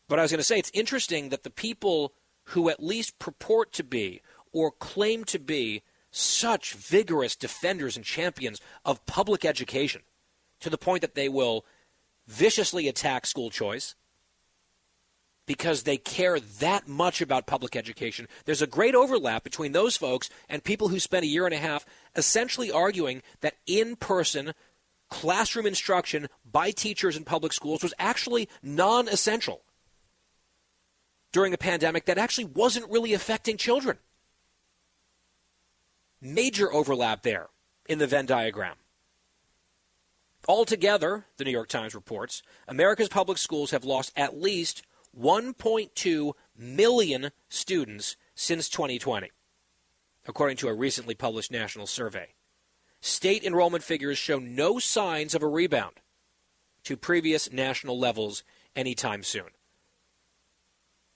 But 0.08 0.20
I 0.20 0.22
was 0.22 0.32
going 0.32 0.40
to 0.40 0.44
say, 0.44 0.60
it's 0.60 0.72
interesting 0.74 1.30
that 1.30 1.44
the 1.44 1.50
people 1.50 2.14
who 2.50 2.70
at 2.70 2.84
least 2.84 3.18
purport 3.18 3.72
to 3.74 3.84
be 3.84 4.22
or 4.56 4.72
claim 4.72 5.26
to 5.26 5.38
be 5.38 5.84
such 6.12 6.76
vigorous 6.76 7.36
defenders 7.36 7.98
and 7.98 8.06
champions 8.06 8.62
of 8.86 9.06
public 9.06 9.44
education 9.44 10.02
to 10.62 10.70
the 10.70 10.78
point 10.78 11.02
that 11.02 11.14
they 11.14 11.28
will 11.28 11.66
viciously 12.26 12.88
attack 12.88 13.26
school 13.26 13.50
choice 13.50 13.96
because 15.46 15.84
they 15.84 15.98
care 15.98 16.40
that 16.40 16.88
much 16.88 17.20
about 17.20 17.46
public 17.46 17.76
education. 17.76 18.30
There's 18.46 18.62
a 18.62 18.68
great 18.68 18.96
overlap 18.96 19.44
between 19.44 19.74
those 19.74 19.98
folks 19.98 20.30
and 20.48 20.64
people 20.64 20.88
who 20.88 21.02
spent 21.02 21.26
a 21.26 21.28
year 21.28 21.46
and 21.46 21.54
a 21.54 21.58
half 21.58 21.86
essentially 22.16 22.72
arguing 22.72 23.24
that 23.42 23.56
in 23.68 23.98
person 23.98 24.54
classroom 25.10 25.66
instruction 25.66 26.28
by 26.50 26.72
teachers 26.72 27.18
in 27.18 27.26
public 27.26 27.52
schools 27.52 27.84
was 27.84 27.94
actually 28.00 28.48
non 28.64 29.10
essential 29.10 29.64
during 31.34 31.54
a 31.54 31.58
pandemic 31.58 32.06
that 32.06 32.18
actually 32.18 32.46
wasn't 32.46 32.90
really 32.90 33.12
affecting 33.12 33.58
children. 33.58 33.98
Major 36.26 36.74
overlap 36.74 37.22
there 37.22 37.50
in 37.88 38.00
the 38.00 38.08
Venn 38.08 38.26
diagram. 38.26 38.78
Altogether, 40.48 41.26
the 41.38 41.44
New 41.44 41.52
York 41.52 41.70
Times 41.70 41.94
reports, 41.94 42.42
America's 42.68 43.10
public 43.10 43.38
schools 43.38 43.70
have 43.70 43.86
lost 43.86 44.12
at 44.16 44.42
least 44.42 44.82
1.2 45.16 46.34
million 46.58 47.30
students 47.48 48.18
since 48.34 48.70
2020, 48.70 49.32
according 50.28 50.58
to 50.58 50.68
a 50.68 50.74
recently 50.74 51.14
published 51.14 51.52
national 51.52 51.86
survey. 51.86 52.30
State 53.02 53.44
enrollment 53.44 53.84
figures 53.84 54.18
show 54.18 54.40
no 54.40 54.80
signs 54.80 55.36
of 55.36 55.44
a 55.44 55.48
rebound 55.48 56.00
to 56.86 56.98
previous 56.98 57.52
national 57.52 58.00
levels 58.00 58.44
anytime 58.76 59.22
soon. 59.22 59.50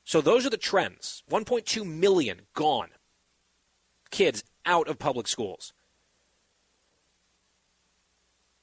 So 0.03 0.22
those 0.22 0.45
are 0.45 0.51
the 0.51 0.57
trends 0.57 1.24
1.2 1.32 1.84
million 1.84 2.41
gone. 2.53 2.89
Kids 4.12 4.43
out 4.66 4.88
of 4.88 4.99
public 4.99 5.28
schools. 5.28 5.74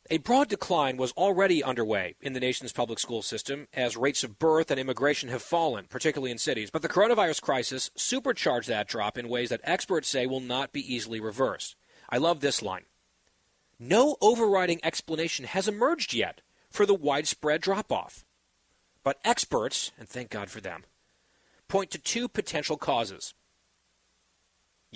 A 0.09 0.19
broad 0.19 0.49
decline 0.49 0.97
was 0.99 1.11
already 1.13 1.65
underway 1.65 2.15
in 2.21 2.33
the 2.33 2.39
nation's 2.39 2.73
public 2.73 3.01
school 3.01 3.23
system 3.23 3.67
as 3.75 3.97
rates 3.97 4.23
of 4.23 4.39
birth 4.39 4.71
and 4.71 4.79
immigration 4.79 5.31
have 5.31 5.43
fallen, 5.43 5.87
particularly 5.91 6.31
in 6.31 6.39
cities. 6.39 6.71
But 6.71 6.83
the 6.83 6.89
coronavirus 6.89 7.43
crisis 7.43 7.91
supercharged 7.97 8.69
that 8.69 8.87
drop 8.87 9.19
in 9.19 9.29
ways 9.29 9.49
that 9.49 9.61
experts 9.65 10.09
say 10.09 10.27
will 10.27 10.41
not 10.41 10.73
be 10.73 10.95
easily 10.95 11.19
reversed. 11.19 11.75
I 12.09 12.19
love 12.19 12.39
this 12.39 12.63
line. 12.63 12.85
No 13.81 14.17
overriding 14.21 14.79
explanation 14.85 15.45
has 15.45 15.67
emerged 15.67 16.15
yet 16.15 16.41
for 16.71 16.87
the 16.87 16.95
widespread 16.95 17.61
drop 17.61 17.91
off. 17.91 18.25
But 19.03 19.19
experts, 19.25 19.91
and 19.99 20.09
thank 20.09 20.31
God 20.31 20.51
for 20.51 20.61
them, 20.61 20.85
point 21.69 21.91
to 21.91 21.99
two 21.99 22.29
potential 22.29 22.77
causes. 22.77 23.35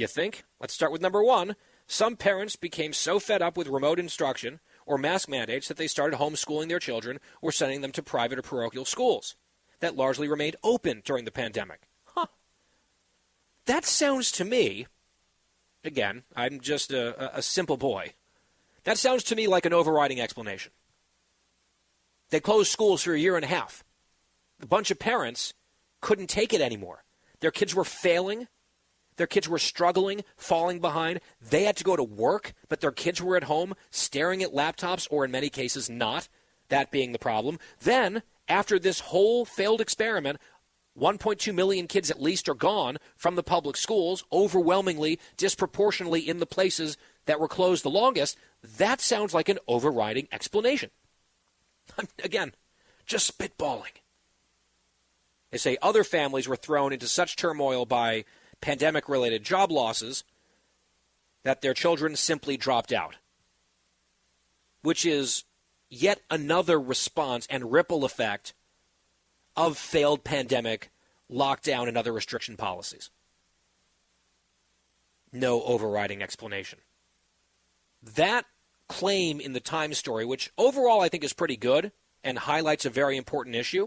You 0.01 0.07
think? 0.07 0.45
Let's 0.59 0.73
start 0.73 0.93
with 0.93 1.03
number 1.03 1.23
one. 1.23 1.57
Some 1.87 2.17
parents 2.17 2.57
became 2.57 2.95
so 2.95 3.19
fed 3.19 3.43
up 3.43 3.59
with 3.59 3.69
remote 3.69 3.99
instruction 3.99 4.61
or 4.87 4.97
mask 4.97 5.29
mandates 5.29 5.69
that 5.69 5.77
they 5.77 5.87
started 5.87 6.19
homeschooling 6.19 6.69
their 6.69 6.79
children 6.79 7.21
or 7.43 7.53
sending 7.53 7.83
them 7.83 7.93
to 7.93 8.03
private 8.03 8.39
or 8.39 8.43
parochial 8.43 8.87
schools 8.87 9.37
that 9.81 9.97
largely 9.97 10.27
remained 10.27 10.57
open 10.65 11.03
during 11.05 11.27
the 11.27 11.31
pandemic. 11.31 11.83
Huh. 12.07 12.29
That 13.67 13.85
sounds 13.85 14.33
to 14.33 14.45
me, 14.47 14.87
again, 15.85 16.23
I'm 16.35 16.61
just 16.61 16.95
a, 16.95 17.37
a 17.37 17.43
simple 17.43 17.77
boy. 17.77 18.15
That 18.85 18.97
sounds 18.97 19.23
to 19.25 19.37
me 19.37 19.49
like 19.49 19.67
an 19.67 19.75
overriding 19.75 20.19
explanation. 20.19 20.73
They 22.31 22.41
closed 22.41 22.73
schools 22.73 23.03
for 23.03 23.13
a 23.13 23.21
year 23.21 23.37
and 23.37 23.45
a 23.45 23.49
half. 23.49 23.85
A 24.63 24.67
bunch 24.67 24.91
of 24.91 24.99
parents 24.99 25.53
couldn't 26.01 26.31
take 26.31 26.55
it 26.55 26.63
anymore. 26.63 27.05
Their 27.41 27.51
kids 27.51 27.75
were 27.75 27.85
failing. 27.85 28.49
Their 29.21 29.27
kids 29.27 29.51
were 29.51 29.59
struggling, 29.59 30.25
falling 30.39 30.81
behind. 30.81 31.21
They 31.43 31.65
had 31.65 31.77
to 31.77 31.85
go 31.85 31.95
to 31.95 32.03
work, 32.03 32.55
but 32.71 32.81
their 32.81 32.91
kids 32.91 33.21
were 33.21 33.37
at 33.37 33.45
home 33.45 33.75
staring 33.91 34.43
at 34.43 34.55
laptops, 34.55 35.07
or 35.11 35.27
in 35.27 35.31
many 35.31 35.51
cases, 35.51 35.91
not. 35.91 36.27
That 36.71 36.91
being 36.91 37.13
the 37.13 37.19
problem. 37.19 37.59
Then, 37.83 38.23
after 38.49 38.79
this 38.79 39.01
whole 39.01 39.45
failed 39.45 39.83
experiment, 39.83 40.39
1.2 40.99 41.55
million 41.55 41.87
kids 41.87 42.11
at 42.11 42.23
least 42.23 42.49
are 42.49 42.55
gone 42.55 42.97
from 43.15 43.35
the 43.35 43.43
public 43.43 43.77
schools, 43.77 44.25
overwhelmingly, 44.33 45.21
disproportionately 45.37 46.27
in 46.27 46.39
the 46.39 46.47
places 46.47 46.97
that 47.27 47.39
were 47.39 47.47
closed 47.47 47.85
the 47.85 47.91
longest. 47.91 48.39
That 48.79 49.03
sounds 49.03 49.35
like 49.35 49.51
an 49.51 49.59
overriding 49.69 50.29
explanation. 50.33 50.89
Again, 52.25 52.55
just 53.05 53.37
spitballing. 53.37 54.01
They 55.51 55.59
say 55.59 55.77
other 55.83 56.05
families 56.05 56.49
were 56.49 56.57
thrown 56.57 56.95
into 56.95 57.07
such 57.07 57.37
turmoil 57.37 57.85
by 57.85 58.25
pandemic 58.61 59.09
related 59.09 59.45
job 59.45 59.71
losses 59.71 60.25
that 61.43 61.63
their 61.63 61.75
children 61.75 62.17
simply 62.17 62.57
dropped 62.57 62.93
out, 62.93 63.17
which 64.83 65.07
is 65.07 65.45
yet 65.89 66.21
another 66.31 66.81
response 66.81 67.47
and 67.51 67.73
ripple 67.73 68.05
effect 68.05 68.55
of 69.57 69.77
failed 69.77 70.25
pandemic 70.25 70.91
lockdown 71.31 71.89
and 71.89 71.97
other 71.97 72.13
restriction 72.13 72.57
policies. 72.57 73.11
No 75.33 75.63
overriding 75.63 76.23
explanation. 76.23 76.81
That 78.03 78.47
claim 78.89 79.41
in 79.41 79.53
the 79.53 79.61
Times 79.61 79.99
story, 79.99 80.25
which 80.25 80.51
overall 80.59 81.01
I 81.01 81.09
think 81.09 81.23
is 81.23 81.33
pretty 81.33 81.57
good 81.57 81.93
and 82.25 82.39
highlights 82.39 82.85
a 82.85 82.91
very 82.91 83.17
important 83.17 83.55
issue, 83.55 83.87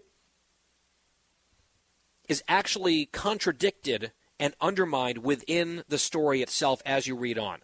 is 2.30 2.44
actually 2.48 3.06
contradicted 3.08 4.12
and 4.44 4.54
undermined 4.60 5.20
within 5.20 5.86
the 5.88 5.98
story 5.98 6.42
itself 6.42 6.82
as 6.86 7.08
you 7.08 7.16
read 7.16 7.40
on. 7.40 7.60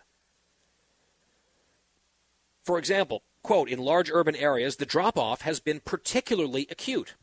For 2.63 2.79
example, 2.79 3.21
quote, 3.43 3.67
in 3.67 3.79
large 3.79 4.09
urban 4.09 4.33
areas, 4.33 4.77
the 4.77 4.85
drop 4.85 5.17
off 5.17 5.41
has 5.41 5.59
been 5.59 5.81
particularly 5.81 6.67
acute. 6.71 7.15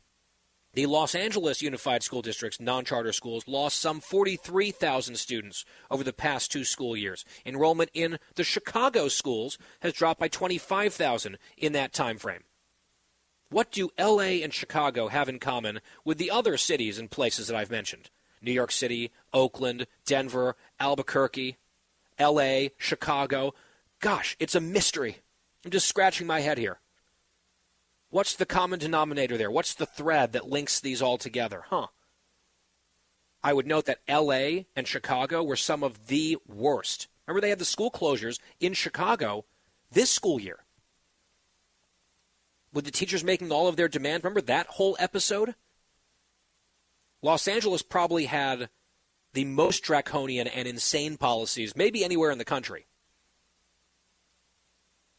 The 0.75 0.85
Los 0.85 1.15
Angeles 1.15 1.63
Unified 1.63 2.03
School 2.03 2.21
District's 2.21 2.61
non 2.61 2.85
charter 2.85 3.15
schools 3.15 3.49
lost 3.49 3.81
some 3.81 3.99
43,000 3.99 5.17
students 5.17 5.65
over 5.91 6.05
the 6.05 6.13
past 6.13 6.53
two 6.53 6.65
school 6.65 6.95
years. 6.95 7.25
Enrollment 7.47 7.89
in 7.95 8.19
the 8.35 8.45
Chicago 8.45 9.09
schools 9.09 9.57
has 9.81 9.95
dropped 9.95 10.21
by 10.21 10.29
25,000 10.29 11.39
in 11.57 11.73
that 11.73 11.95
time 11.95 12.19
frame. 12.19 12.45
What 13.49 13.73
do 13.73 13.89
LA 13.99 14.43
and 14.45 14.53
Chicago 14.53 15.09
have 15.09 15.31
in 15.31 15.39
common 15.39 15.81
with 16.05 16.19
the 16.19 16.31
other 16.31 16.59
cities 16.59 16.99
and 16.99 17.11
places 17.11 17.47
that 17.47 17.57
I've 17.57 17.71
mentioned? 17.71 18.11
New 18.47 18.53
York 18.53 18.73
City, 18.73 19.11
Oakland, 19.33 19.87
Denver, 20.07 20.57
Albuquerque, 20.81 21.57
LA, 22.19 22.69
Chicago. 22.79 23.55
Gosh, 24.01 24.37
it's 24.39 24.55
a 24.55 24.61
mystery. 24.61 25.19
I'm 25.65 25.71
just 25.71 25.89
scratching 25.89 26.27
my 26.27 26.41
head 26.41 26.57
here. 26.57 26.79
What's 28.09 28.35
the 28.35 28.47
common 28.47 28.79
denominator 28.79 29.37
there? 29.37 29.51
What's 29.51 29.75
the 29.75 29.85
thread 29.85 30.33
that 30.33 30.49
links 30.49 30.81
these 30.81 31.03
all 31.03 31.19
together? 31.19 31.65
Huh. 31.69 31.89
I 33.43 33.53
would 33.53 33.67
note 33.67 33.87
that 33.87 34.01
LA 34.09 34.65
and 34.75 34.89
Chicago 34.89 35.43
were 35.43 35.57
some 35.57 35.83
of 35.83 36.07
the 36.07 36.39
worst. 36.47 37.09
Remember, 37.27 37.41
they 37.41 37.51
had 37.51 37.59
the 37.59 37.65
school 37.65 37.91
closures 37.91 38.39
in 38.61 38.73
Chicago 38.73 39.45
this 39.91 40.11
school 40.11 40.41
year 40.41 40.65
with 42.73 42.85
the 42.85 42.91
teachers 42.91 43.25
making 43.25 43.51
all 43.51 43.69
of 43.69 43.77
their 43.77 43.89
demands. 43.89 44.23
Remember 44.23 44.41
that 44.43 44.67
whole 44.67 44.97
episode? 45.01 45.55
Los 47.23 47.49
Angeles 47.49 47.83
probably 47.83 48.27
had 48.27 48.69
the 49.33 49.45
most 49.45 49.83
draconian 49.83 50.47
and 50.47 50.67
insane 50.67 51.17
policies, 51.17 51.77
maybe 51.77 52.05
anywhere 52.05 52.31
in 52.31 52.39
the 52.39 52.45
country. 52.45 52.87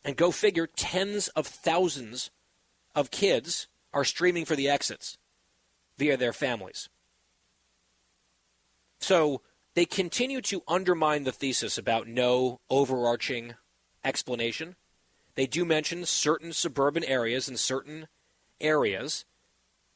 And 0.04 0.16
go 0.16 0.32
figure, 0.32 0.68
tens 0.68 1.28
of 1.30 1.45
thousands 1.45 2.32
of 2.95 3.12
kids 3.12 3.68
are 3.93 4.04
streaming 4.04 4.45
for 4.45 4.56
the 4.56 4.70
exits 4.70 5.18
via 5.98 6.18
their 6.18 6.34
families. 6.34 6.89
So 9.00 9.41
they 9.76 9.86
continue 9.86 10.41
to 10.41 10.64
undermine 10.68 11.24
the 11.24 11.32
thesis 11.32 11.78
about 11.78 12.08
no 12.08 12.60
overarching 12.70 13.56
explanation. 14.04 14.76
They 15.36 15.45
do 15.45 15.66
mention 15.66 16.06
certain 16.06 16.54
suburban 16.54 17.04
areas 17.04 17.48
and 17.48 17.60
certain 17.60 18.08
areas 18.60 19.26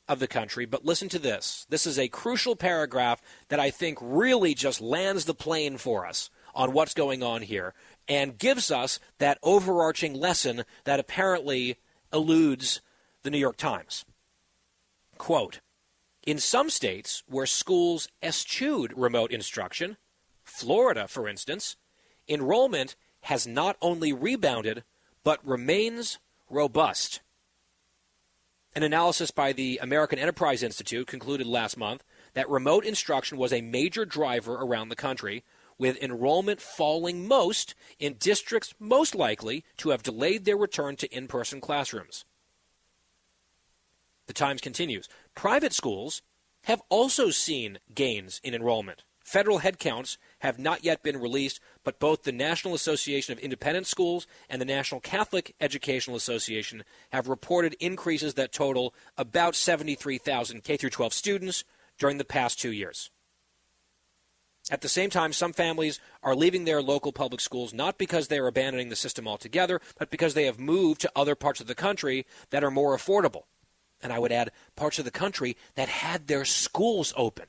of 0.08 0.20
the 0.20 0.28
country, 0.28 0.66
but 0.66 0.86
listen 0.86 1.10
to 1.10 1.20
this. 1.20 1.66
This 1.70 1.86
is 1.86 1.98
a 1.98 2.08
crucial 2.08 2.56
paragraph 2.56 3.22
that 3.50 3.60
I 3.60 3.70
think 3.70 3.98
really 4.02 4.54
just 4.54 4.82
lands 4.82 5.26
the 5.26 5.34
plane 5.34 5.78
for 5.78 6.06
us 6.06 6.30
on 6.54 6.74
what's 6.74 6.94
going 6.94 7.24
on 7.24 7.42
here 7.42 7.74
and 8.08 8.38
gives 8.38 8.72
us 8.72 9.00
that 9.20 9.38
overarching 9.42 10.14
lesson 10.14 10.64
that 10.84 11.00
apparently 11.00 11.78
eludes 12.12 12.82
the 13.24 13.30
New 13.30 13.38
York 13.38 13.58
Times. 13.58 14.06
Quote 15.18 15.62
In 16.26 16.40
some 16.40 16.70
states 16.70 17.24
where 17.28 17.46
schools 17.46 18.10
eschewed 18.22 18.94
remote 18.98 19.32
instruction, 19.32 19.98
Florida, 20.44 21.08
for 21.08 21.28
instance, 21.28 21.78
enrollment 22.28 22.96
has 23.22 23.48
not 23.48 23.78
only 23.82 24.12
rebounded, 24.12 24.84
but 25.24 25.46
remains 25.46 26.20
robust. 26.50 27.22
An 28.74 28.84
analysis 28.84 29.32
by 29.32 29.52
the 29.52 29.80
American 29.82 30.18
Enterprise 30.18 30.64
Institute 30.64 31.06
concluded 31.06 31.46
last 31.46 31.76
month 31.76 32.06
that 32.36 32.50
remote 32.50 32.86
instruction 32.86 33.38
was 33.38 33.52
a 33.52 33.60
major 33.60 34.06
driver 34.06 34.54
around 34.54 34.88
the 34.88 34.96
country, 34.96 35.44
with 35.78 36.02
enrollment 36.02 36.62
falling 36.62 37.28
most 37.28 37.76
in 38.00 38.14
districts 38.14 38.74
most 38.80 39.14
likely 39.14 39.66
to 39.76 39.90
have 39.90 40.04
delayed 40.04 40.46
their 40.46 40.56
return 40.56 40.96
to 40.96 41.14
in 41.14 41.28
person 41.28 41.60
classrooms. 41.60 42.24
The 44.28 44.34
Times 44.34 44.62
continues 44.62 45.10
Private 45.36 45.74
schools 45.74 46.22
have 46.64 46.82
also 46.88 47.30
seen 47.30 47.80
gains 47.94 48.40
in 48.42 48.54
enrollment. 48.54 49.04
Federal 49.22 49.60
headcounts 49.60 50.18
have 50.40 50.60
not 50.60 50.86
yet 50.86 51.04
been 51.04 51.20
released, 51.20 51.60
but 51.84 52.00
both 52.00 52.24
the 52.24 52.32
National 52.32 52.74
Association 52.74 53.32
of 53.32 53.40
Independent 53.40 53.88
Schools 53.88 54.28
and 54.50 54.62
the 54.62 54.66
National 54.66 55.02
Catholic 55.02 55.56
Educational 55.60 56.16
Association 56.16 56.84
have 57.12 57.28
reported 57.28 57.76
increases 57.80 58.36
that 58.36 58.52
total 58.52 58.94
about 59.18 59.56
73,000 59.56 60.64
K 60.64 60.78
12 60.78 61.14
students 61.14 61.64
during 61.98 62.18
the 62.18 62.26
past 62.26 62.60
2 62.60 62.72
years. 62.72 63.10
At 64.70 64.82
the 64.82 64.90
same 64.90 65.10
time, 65.10 65.34
some 65.34 65.54
families 65.54 66.00
are 66.22 66.36
leaving 66.36 66.66
their 66.66 66.82
local 66.82 67.12
public 67.12 67.42
schools 67.42 67.74
not 67.74 67.98
because 67.98 68.28
they 68.28 68.38
are 68.38 68.48
abandoning 68.48 68.90
the 68.90 68.96
system 68.96 69.28
altogether, 69.28 69.82
but 69.98 70.12
because 70.12 70.34
they 70.34 70.46
have 70.46 70.60
moved 70.60 71.02
to 71.02 71.12
other 71.16 71.36
parts 71.36 71.60
of 71.60 71.68
the 71.68 71.76
country 71.76 72.26
that 72.52 72.64
are 72.64 72.72
more 72.72 72.96
affordable. 72.96 73.44
And 74.04 74.14
I 74.14 74.20
would 74.20 74.32
add 74.32 74.52
parts 74.76 75.00
of 75.00 75.06
the 75.06 75.12
country 75.12 75.58
that 75.76 75.90
had 75.90 76.28
their 76.28 76.46
schools 76.46 77.14
open 77.18 77.48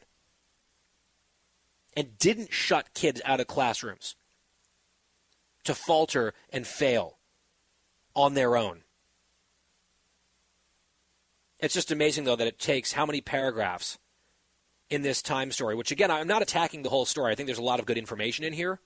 and 1.95 2.19
didn't 2.19 2.53
shut 2.53 2.95
kids 2.95 3.21
out 3.25 3.41
of 3.41 3.47
classrooms 3.47 4.17
to 5.65 5.75
falter 5.75 6.35
and 6.51 6.67
fail 6.67 7.19
on 8.15 8.35
their 8.35 8.57
own. 8.57 8.83
It's 11.61 11.75
just 11.75 11.93
amazing, 11.93 12.25
though, 12.25 12.37
that 12.37 12.49
it 12.49 12.59
takes 12.59 12.93
how 12.93 13.07
many 13.07 13.21
paragraphs 13.21 13.99
in 14.91 15.03
this 15.03 15.23
time 15.23 15.53
story, 15.53 15.75
which, 15.75 15.93
again, 15.93 16.11
I'm 16.11 16.27
not 16.27 16.43
attacking 16.43 16.83
the 16.83 16.91
whole 16.91 17.05
story. 17.05 17.33
I 17.33 17.35
think 17.35 17.47
there's 17.47 17.59
a 17.59 17.63
lot 17.63 17.79
of 17.79 17.87
good 17.87 17.97
information 17.97 18.45
in 18.45 18.53
here. 18.53 18.81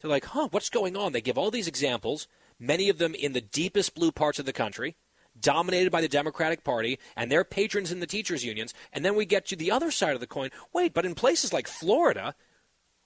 They're 0.00 0.10
like, 0.10 0.24
huh, 0.24 0.48
what's 0.50 0.70
going 0.70 0.96
on? 0.96 1.12
They 1.12 1.20
give 1.20 1.38
all 1.38 1.50
these 1.50 1.68
examples, 1.68 2.26
many 2.58 2.88
of 2.88 2.98
them 2.98 3.14
in 3.14 3.32
the 3.32 3.40
deepest 3.40 3.94
blue 3.94 4.10
parts 4.10 4.38
of 4.38 4.46
the 4.46 4.52
country, 4.52 4.96
dominated 5.38 5.92
by 5.92 6.00
the 6.00 6.08
Democratic 6.08 6.64
Party 6.64 6.98
and 7.16 7.30
their 7.30 7.44
patrons 7.44 7.92
in 7.92 8.00
the 8.00 8.06
teachers' 8.06 8.44
unions. 8.44 8.74
And 8.92 9.04
then 9.04 9.14
we 9.14 9.24
get 9.24 9.46
to 9.46 9.56
the 9.56 9.70
other 9.70 9.90
side 9.90 10.14
of 10.14 10.20
the 10.20 10.26
coin. 10.26 10.50
Wait, 10.72 10.92
but 10.92 11.06
in 11.06 11.14
places 11.14 11.52
like 11.52 11.68
Florida, 11.68 12.34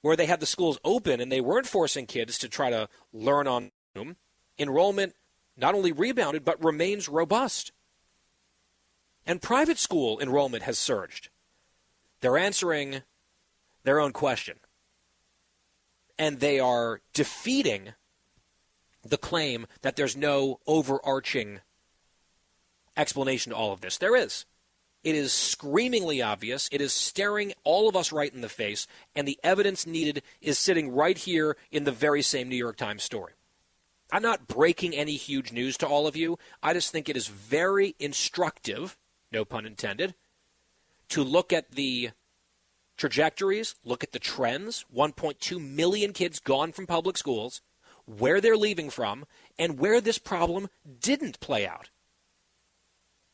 where 0.05 0.17
they 0.17 0.27
had 0.27 0.39
the 0.39 0.45
schools 0.45 0.79
open 0.85 1.19
and 1.19 1.33
they 1.33 1.41
weren't 1.41 1.67
forcing 1.67 2.05
kids 2.05 2.37
to 2.37 2.47
try 2.47 2.69
to 2.69 2.87
learn 3.11 3.47
on 3.47 3.71
Zoom, 3.97 4.17
enrollment 4.59 5.15
not 5.57 5.75
only 5.75 5.93
rebounded 5.93 6.45
but 6.45 6.63
remains 6.63 7.09
robust. 7.09 7.73
And 9.25 9.41
private 9.41 9.79
school 9.79 10.21
enrollment 10.21 10.65
has 10.65 10.79
surged. 10.79 11.31
They're 12.21 12.37
answering 12.37 13.01
their 13.85 13.99
own 13.99 14.13
question. 14.13 14.59
And 16.19 16.39
they 16.39 16.61
are 16.61 17.01
defeating 17.15 17.95
the 19.03 19.17
claim 19.17 19.67
that 19.81 19.97
there's 19.97 20.15
no 20.15 20.61
overarching 20.67 21.61
explanation 22.95 23.53
to 23.53 23.57
all 23.57 23.73
of 23.73 23.81
this. 23.81 23.97
There 23.97 24.15
is. 24.15 24.45
It 25.05 25.15
is 25.15 25.35
screamingly 25.35 26.23
obvious. 26.23 26.69
It 26.73 26.81
is 26.81 26.95
staring 26.95 27.53
all 27.63 27.89
of 27.89 27.95
us 27.95 28.11
right 28.11 28.33
in 28.33 28.41
the 28.41 28.49
face, 28.49 28.87
and 29.15 29.29
the 29.29 29.39
evidence 29.45 29.87
needed 29.87 30.23
is 30.41 30.59
sitting 30.59 30.91
right 30.91 31.19
here 31.19 31.59
in 31.71 31.85
the 31.85 31.93
very 31.93 32.23
same 32.23 32.49
New 32.49 32.57
York 32.57 32.79
Times 32.79 33.03
story. 33.03 33.35
I'm 34.11 34.23
not 34.23 34.49
breaking 34.49 34.95
any 34.95 35.17
huge 35.17 35.53
news 35.53 35.77
to 35.79 35.87
all 35.87 36.07
of 36.07 36.17
you. 36.17 36.39
I 36.63 36.73
just 36.73 36.91
think 36.91 37.09
it 37.09 37.17
is 37.17 37.29
very 37.29 37.95
instructive, 37.99 38.97
no 39.31 39.45
pun 39.45 39.67
intended, 39.67 40.15
to 41.11 41.23
look 41.23 41.53
at 41.53 41.73
the 41.73 42.11
trajectories, 42.97 43.75
look 43.85 44.03
at 44.03 44.13
the 44.13 44.19
trends 44.19 44.87
1.2 44.95 45.61
million 45.61 46.13
kids 46.15 46.39
gone 46.39 46.73
from 46.73 46.87
public 46.87 47.19
schools, 47.19 47.61
where 48.07 48.41
they're 48.41 48.57
leaving 48.57 48.89
from, 48.89 49.27
and 49.59 49.79
where 49.79 50.01
this 50.01 50.19
problem 50.19 50.69
didn't 51.01 51.41
play 51.41 51.67
out. 51.67 51.91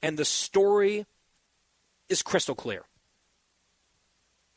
And 0.03 0.19
the 0.19 0.25
story 0.25 1.07
is 2.11 2.23
crystal 2.23 2.55
clear. 2.55 2.83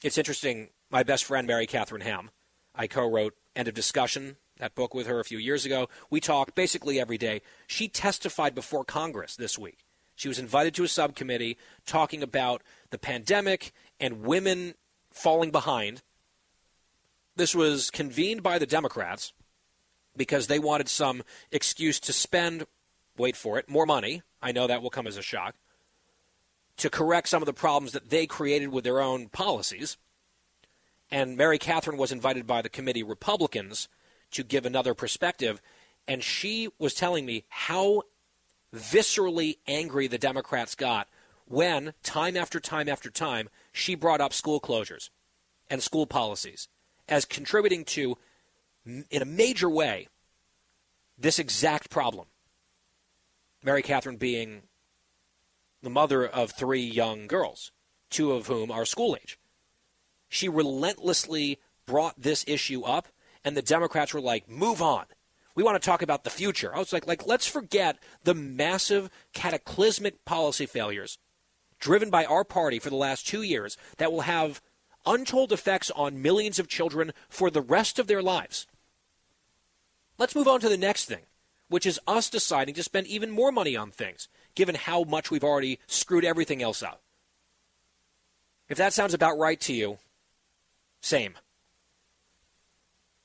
It's 0.03 0.17
interesting. 0.17 0.69
My 0.89 1.03
best 1.03 1.23
friend, 1.23 1.47
Mary 1.47 1.65
Catherine 1.65 2.01
Ham, 2.01 2.31
I 2.75 2.87
co 2.87 3.07
wrote 3.07 3.35
End 3.55 3.67
of 3.67 3.73
Discussion, 3.73 4.35
that 4.57 4.75
book 4.75 4.93
with 4.93 5.07
her 5.07 5.19
a 5.19 5.25
few 5.25 5.37
years 5.37 5.65
ago. 5.65 5.87
We 6.09 6.19
talk 6.19 6.55
basically 6.55 6.99
every 6.99 7.17
day. 7.17 7.41
She 7.67 7.87
testified 7.87 8.53
before 8.53 8.83
Congress 8.83 9.35
this 9.35 9.57
week. 9.57 9.85
She 10.15 10.27
was 10.27 10.39
invited 10.39 10.75
to 10.75 10.83
a 10.83 10.87
subcommittee 10.87 11.57
talking 11.85 12.21
about 12.21 12.61
the 12.89 12.99
pandemic 12.99 13.71
and 13.99 14.23
women 14.23 14.75
falling 15.11 15.51
behind. 15.51 16.03
This 17.35 17.55
was 17.55 17.89
convened 17.89 18.43
by 18.43 18.59
the 18.59 18.67
Democrats 18.67 19.33
because 20.15 20.47
they 20.47 20.59
wanted 20.59 20.89
some 20.89 21.23
excuse 21.51 21.99
to 22.01 22.13
spend, 22.13 22.67
wait 23.17 23.35
for 23.35 23.57
it, 23.57 23.67
more 23.67 23.87
money. 23.87 24.21
I 24.41 24.51
know 24.51 24.67
that 24.67 24.83
will 24.83 24.91
come 24.91 25.07
as 25.07 25.17
a 25.17 25.23
shock 25.23 25.55
to 26.77 26.89
correct 26.89 27.29
some 27.29 27.41
of 27.41 27.45
the 27.45 27.53
problems 27.53 27.91
that 27.91 28.09
they 28.09 28.25
created 28.25 28.69
with 28.69 28.83
their 28.83 28.99
own 28.99 29.29
policies. 29.29 29.97
And 31.11 31.37
Mary 31.37 31.59
Catherine 31.59 31.97
was 31.97 32.11
invited 32.11 32.47
by 32.47 32.61
the 32.61 32.69
committee 32.69 33.03
Republicans 33.03 33.87
to 34.31 34.43
give 34.43 34.65
another 34.65 34.93
perspective. 34.93 35.61
And 36.07 36.23
she 36.23 36.69
was 36.79 36.93
telling 36.93 37.25
me 37.25 37.45
how 37.49 38.03
viscerally 38.73 39.57
angry 39.67 40.07
the 40.07 40.17
Democrats 40.17 40.73
got 40.75 41.07
when, 41.45 41.93
time 42.03 42.35
after 42.35 42.59
time 42.59 42.89
after 42.89 43.09
time, 43.09 43.49
she 43.71 43.95
brought 43.95 44.21
up 44.21 44.33
school 44.33 44.59
closures 44.59 45.09
and 45.69 45.83
school 45.83 46.07
policies 46.07 46.67
as 47.07 47.25
contributing 47.25 47.83
to, 47.83 48.17
in 48.85 49.21
a 49.21 49.25
major 49.25 49.69
way, 49.69 50.07
this 51.17 51.39
exact 51.39 51.89
problem. 51.89 52.27
Mary 53.61 53.81
Catherine 53.81 54.17
being 54.17 54.63
the 55.83 55.89
mother 55.89 56.25
of 56.25 56.51
three 56.51 56.81
young 56.81 57.27
girls, 57.27 57.71
two 58.09 58.31
of 58.31 58.47
whom 58.47 58.71
are 58.71 58.85
school 58.85 59.17
age. 59.21 59.37
She 60.29 60.49
relentlessly 60.49 61.59
brought 61.85 62.19
this 62.19 62.45
issue 62.47 62.83
up, 62.83 63.09
and 63.43 63.55
the 63.55 63.61
Democrats 63.61 64.13
were 64.13 64.21
like, 64.21 64.49
move 64.49 64.81
on. 64.81 65.05
We 65.55 65.61
want 65.61 65.79
to 65.79 65.85
talk 65.85 66.01
about 66.01 66.23
the 66.23 66.29
future. 66.29 66.73
I 66.75 66.79
was 66.79 66.93
like, 66.93 67.05
like 67.05 67.27
let's 67.27 67.45
forget 67.45 67.97
the 68.23 68.33
massive 68.33 69.09
cataclysmic 69.33 70.25
policy 70.25 70.65
failures 70.65 71.19
driven 71.79 72.09
by 72.09 72.23
our 72.25 72.45
party 72.45 72.79
for 72.79 72.89
the 72.89 72.95
last 72.95 73.27
two 73.27 73.41
years 73.41 73.77
that 73.97 74.11
will 74.11 74.21
have 74.21 74.61
untold 75.05 75.51
effects 75.51 75.91
on 75.91 76.21
millions 76.21 76.57
of 76.57 76.69
children 76.69 77.11
for 77.27 77.51
the 77.51 77.61
rest 77.61 77.99
of 77.99 78.07
their 78.07 78.21
lives. 78.21 78.67
Let's 80.17 80.33
move 80.33 80.47
on 80.47 80.61
to 80.61 80.69
the 80.69 80.77
next 80.77 81.05
thing, 81.05 81.23
which 81.67 81.85
is 81.85 81.99
us 82.07 82.29
deciding 82.29 82.73
to 82.75 82.83
spend 82.83 83.07
even 83.07 83.29
more 83.29 83.51
money 83.51 83.75
on 83.75 83.91
things 83.91 84.29
given 84.55 84.75
how 84.75 85.03
much 85.03 85.31
we've 85.31 85.43
already 85.43 85.79
screwed 85.87 86.25
everything 86.25 86.61
else 86.61 86.83
up. 86.83 87.01
If 88.69 88.77
that 88.77 88.93
sounds 88.93 89.13
about 89.13 89.37
right 89.37 89.59
to 89.61 89.73
you, 89.73 89.97
same. 91.01 91.35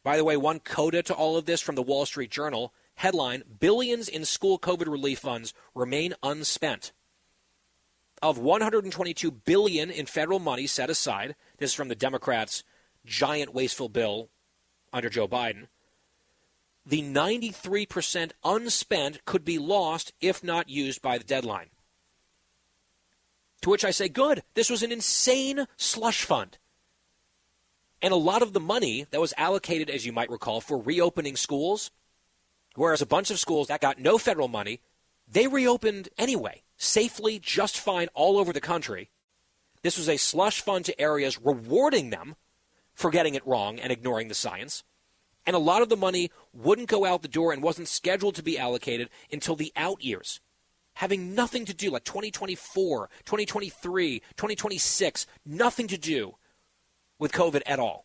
By 0.02 0.16
the 0.16 0.24
way, 0.24 0.36
one 0.36 0.60
coda 0.60 1.02
to 1.05 1.14
all 1.14 1.36
of 1.36 1.46
this 1.46 1.60
from 1.60 1.74
the 1.74 1.82
Wall 1.82 2.06
Street 2.06 2.30
Journal 2.30 2.72
headline 2.94 3.44
Billions 3.60 4.09
in 4.09 4.24
school 4.24 4.59
COVID 4.59 4.86
relief 4.86 5.20
funds 5.20 5.55
remain 5.74 6.14
unspent. 6.22 6.92
Of 8.20 8.38
122 8.38 9.30
billion 9.30 9.90
in 9.90 10.06
federal 10.06 10.40
money 10.40 10.66
set 10.66 10.90
aside, 10.90 11.36
this 11.59 11.70
is 11.70 11.74
from 11.74 11.86
the 11.86 11.94
Democrats' 11.94 12.64
giant 13.06 13.55
wasteful 13.55 13.88
bill 13.88 14.28
under 14.92 15.09
Joe 15.09 15.28
Biden 15.28 15.68
the 16.89 17.02
93% 17.02 18.32
unspent 18.43 19.24
could 19.27 19.44
be 19.44 19.59
lost 19.59 20.15
if 20.23 20.43
not 20.43 20.70
used 20.70 21.02
by 21.02 21.19
the 21.19 21.24
deadline. 21.24 21.69
To 23.60 23.70
which 23.70 23.85
I 23.85 23.90
say, 23.90 24.09
good. 24.09 24.43
This 24.55 24.70
was 24.70 24.82
an 24.82 24.90
insane 24.90 25.66
slush 25.77 26.24
fund. 26.24 26.56
And 28.01 28.15
a 28.15 28.16
lot 28.16 28.40
of 28.40 28.55
the 28.55 28.60
money 28.60 29.06
that 29.10 29.20
was 29.20 29.35
allocated, 29.36 29.90
as 29.90 30.06
you 30.06 30.12
might 30.12 30.31
recall, 30.31 30.62
for 30.62 30.81
reopening 30.81 31.36
schools, 31.36 31.90
whereas 32.74 33.02
a 33.02 33.06
bunch 33.06 33.31
of 33.31 33.39
schools 33.39 33.69
that 33.69 33.82
got 33.82 34.01
no 34.01 34.16
federal 34.16 34.48
money, 34.48 34.81
they 35.31 35.47
reopened 35.47 36.09
anyway, 36.16 36.62
safely, 36.78 37.39
just 37.39 37.78
fine, 37.78 38.09
all 38.15 38.39
over 38.39 38.52
the 38.52 38.62
country. 38.62 39.10
This 39.82 39.98
was 39.98 40.09
a 40.09 40.16
slush 40.16 40.62
fund 40.62 40.86
to 40.86 40.98
areas 40.98 41.39
rewarding 41.39 42.09
them 42.09 42.36
for 42.94 43.10
getting 43.10 43.35
it 43.35 43.47
wrong 43.47 43.78
and 43.78 43.93
ignoring 43.93 44.28
the 44.28 44.35
science 44.35 44.85
and 45.49 45.57
a 45.57 45.59
lot 45.59 45.81
of 45.81 45.89
the 45.89 45.97
money 45.97 46.31
wouldn't 46.53 46.91
go 46.91 47.07
out 47.07 47.23
the 47.23 47.27
door 47.27 47.55
and 47.55 47.62
wasn't 47.62 47.89
scheduled 47.89 48.35
to 48.35 48.43
be 48.43 48.59
allocated 48.59 49.09
until 49.33 49.57
the 49.57 49.73
out 49.77 50.05
years, 50.05 50.41
having 50.93 51.35
nothing 51.35 51.65
to 51.65 51.73
do, 51.73 51.91
like 51.91 52.05
2024, 52.05 53.09
2023, 53.25 54.19
2026, 54.19 55.27
nothing 55.47 55.89
to 55.89 55.97
do 55.97 56.35
with 57.19 57.33
COVID 57.33 57.62
at 57.65 57.81
all. 57.81 58.05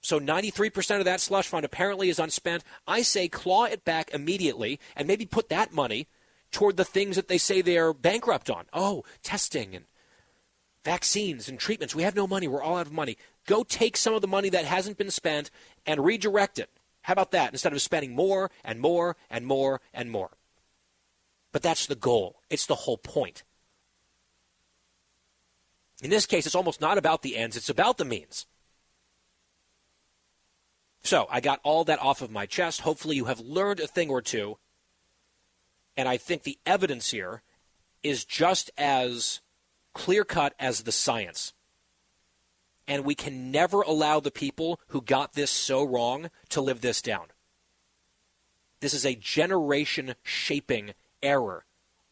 So 0.00 0.18
93% 0.18 0.98
of 0.98 1.04
that 1.04 1.20
slush 1.20 1.46
fund 1.46 1.64
apparently 1.64 2.08
is 2.08 2.18
unspent. 2.18 2.64
I 2.88 3.02
say 3.02 3.28
claw 3.28 3.66
it 3.66 3.84
back 3.84 4.10
immediately 4.12 4.80
and 4.96 5.06
maybe 5.06 5.26
put 5.26 5.50
that 5.50 5.72
money 5.72 6.08
toward 6.50 6.76
the 6.76 6.84
things 6.84 7.14
that 7.14 7.28
they 7.28 7.38
say 7.38 7.62
they're 7.62 7.92
bankrupt 7.92 8.50
on. 8.50 8.64
Oh, 8.72 9.04
testing 9.22 9.76
and 9.76 9.84
vaccines 10.84 11.48
and 11.48 11.58
treatments. 11.58 11.94
We 11.94 12.02
have 12.02 12.16
no 12.16 12.26
money. 12.26 12.48
We're 12.48 12.62
all 12.62 12.78
out 12.78 12.86
of 12.86 12.92
money. 12.92 13.16
Go 13.46 13.62
take 13.62 13.96
some 13.96 14.14
of 14.14 14.22
the 14.22 14.26
money 14.26 14.48
that 14.50 14.64
hasn't 14.64 14.98
been 14.98 15.10
spent 15.10 15.50
and 15.88 16.04
redirect 16.04 16.58
it. 16.58 16.70
How 17.02 17.14
about 17.14 17.32
that? 17.32 17.52
Instead 17.52 17.72
of 17.72 17.80
spending 17.80 18.14
more 18.14 18.50
and 18.62 18.78
more 18.78 19.16
and 19.30 19.46
more 19.46 19.80
and 19.94 20.10
more. 20.10 20.30
But 21.50 21.62
that's 21.62 21.86
the 21.86 21.96
goal, 21.96 22.42
it's 22.50 22.66
the 22.66 22.74
whole 22.74 22.98
point. 22.98 23.42
In 26.02 26.10
this 26.10 26.26
case, 26.26 26.46
it's 26.46 26.54
almost 26.54 26.80
not 26.80 26.98
about 26.98 27.22
the 27.22 27.36
ends, 27.36 27.56
it's 27.56 27.70
about 27.70 27.96
the 27.96 28.04
means. 28.04 28.46
So 31.02 31.26
I 31.30 31.40
got 31.40 31.60
all 31.62 31.84
that 31.84 32.02
off 32.02 32.20
of 32.20 32.30
my 32.30 32.44
chest. 32.44 32.82
Hopefully, 32.82 33.16
you 33.16 33.24
have 33.24 33.40
learned 33.40 33.80
a 33.80 33.86
thing 33.86 34.10
or 34.10 34.20
two. 34.20 34.58
And 35.96 36.06
I 36.06 36.18
think 36.18 36.42
the 36.42 36.58
evidence 36.66 37.10
here 37.10 37.42
is 38.02 38.24
just 38.24 38.70
as 38.76 39.40
clear 39.94 40.24
cut 40.24 40.54
as 40.60 40.82
the 40.82 40.92
science. 40.92 41.54
And 42.88 43.04
we 43.04 43.14
can 43.14 43.50
never 43.50 43.82
allow 43.82 44.18
the 44.18 44.30
people 44.30 44.80
who 44.88 45.02
got 45.02 45.34
this 45.34 45.50
so 45.50 45.84
wrong 45.84 46.30
to 46.48 46.60
live 46.60 46.80
this 46.80 47.02
down. 47.02 47.26
This 48.80 48.94
is 48.94 49.04
a 49.04 49.14
generation 49.14 50.14
shaping 50.22 50.94
error 51.22 51.64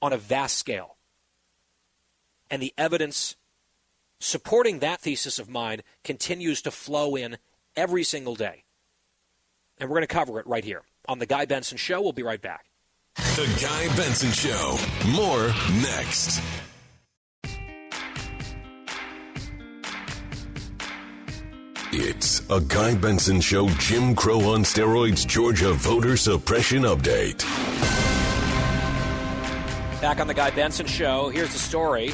on 0.02 0.12
a 0.12 0.18
vast 0.18 0.56
scale. 0.56 0.96
And 2.50 2.60
the 2.60 2.74
evidence 2.76 3.36
supporting 4.20 4.80
that 4.80 5.00
thesis 5.00 5.38
of 5.38 5.48
mine 5.48 5.80
continues 6.04 6.62
to 6.62 6.70
flow 6.70 7.16
in 7.16 7.38
every 7.74 8.04
single 8.04 8.34
day. 8.34 8.64
And 9.78 9.88
we're 9.88 9.96
going 9.96 10.06
to 10.06 10.14
cover 10.14 10.38
it 10.40 10.46
right 10.46 10.64
here 10.64 10.82
on 11.08 11.18
The 11.18 11.26
Guy 11.26 11.46
Benson 11.46 11.78
Show. 11.78 12.00
We'll 12.00 12.12
be 12.12 12.22
right 12.22 12.40
back. 12.40 12.66
The 13.16 13.58
Guy 13.60 13.96
Benson 13.96 14.30
Show. 14.32 14.78
More 15.14 15.48
next. 15.82 16.40
It's 21.98 22.43
a 22.51 22.60
Guy 22.60 22.94
Benson 22.94 23.40
Show 23.40 23.70
Jim 23.78 24.14
Crow 24.14 24.52
on 24.52 24.64
steroids 24.64 25.27
Georgia 25.27 25.73
voter 25.73 26.18
suppression 26.18 26.82
update. 26.82 27.40
Back 30.02 30.20
on 30.20 30.27
the 30.27 30.35
Guy 30.35 30.51
Benson 30.51 30.85
Show, 30.85 31.31
here's 31.31 31.55
the 31.55 31.59
story. 31.59 32.12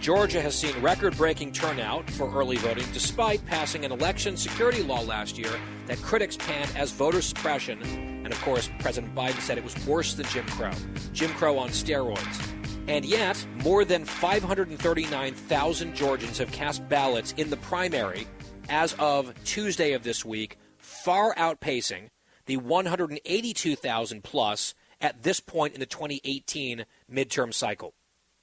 Georgia 0.00 0.42
has 0.42 0.54
seen 0.54 0.78
record 0.82 1.16
breaking 1.16 1.52
turnout 1.52 2.10
for 2.10 2.30
early 2.30 2.56
voting 2.56 2.84
despite 2.92 3.44
passing 3.46 3.86
an 3.86 3.90
election 3.90 4.36
security 4.36 4.82
law 4.82 5.00
last 5.00 5.38
year 5.38 5.58
that 5.86 5.96
critics 6.02 6.36
panned 6.36 6.70
as 6.76 6.92
voter 6.92 7.22
suppression. 7.22 7.80
And 7.80 8.30
of 8.34 8.40
course, 8.42 8.68
President 8.80 9.14
Biden 9.14 9.40
said 9.40 9.56
it 9.56 9.64
was 9.64 9.86
worse 9.86 10.12
than 10.12 10.26
Jim 10.26 10.44
Crow. 10.48 10.72
Jim 11.14 11.30
Crow 11.30 11.56
on 11.56 11.70
steroids. 11.70 12.52
And 12.86 13.02
yet, 13.06 13.46
more 13.64 13.86
than 13.86 14.04
539,000 14.04 15.94
Georgians 15.94 16.36
have 16.36 16.52
cast 16.52 16.86
ballots 16.90 17.32
in 17.38 17.48
the 17.48 17.56
primary 17.56 18.26
as 18.68 18.94
of 18.94 19.32
Tuesday 19.44 19.92
of 19.92 20.02
this 20.02 20.24
week, 20.24 20.58
far 20.78 21.34
outpacing 21.34 22.08
the 22.46 22.56
182,000 22.56 24.24
plus 24.24 24.74
at 25.00 25.22
this 25.22 25.40
point 25.40 25.74
in 25.74 25.80
the 25.80 25.86
2018 25.86 26.84
midterm 27.10 27.52
cycle. 27.52 27.94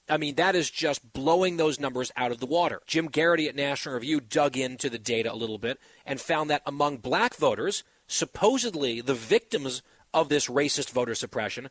I 0.10 0.18
mean, 0.18 0.36
that 0.36 0.56
is 0.56 0.72
just 0.72 1.14
blowing 1.14 1.58
those 1.58 1.80
numbers 1.80 2.12
out 2.18 2.32
of 2.32 2.40
the 2.40 2.48
water. 2.48 2.82
Jim 2.88 3.10
Geraghty 3.10 3.48
at 3.48 3.56
National 3.56 3.96
Review 3.96 4.20
dug 4.20 4.58
into 4.58 4.90
the 4.90 4.98
data 4.98 5.32
a 5.32 5.36
little 5.36 5.60
bit 5.60 5.80
and 6.06 6.20
found 6.20 6.50
that 6.50 6.64
among 6.66 6.98
black 6.98 7.36
voters, 7.36 7.84
supposedly 8.08 9.02
the 9.02 9.14
victims 9.14 9.84
of 10.14 10.30
this 10.30 10.48
racist 10.48 10.90
voter 10.90 11.14
suppression, 11.14 11.70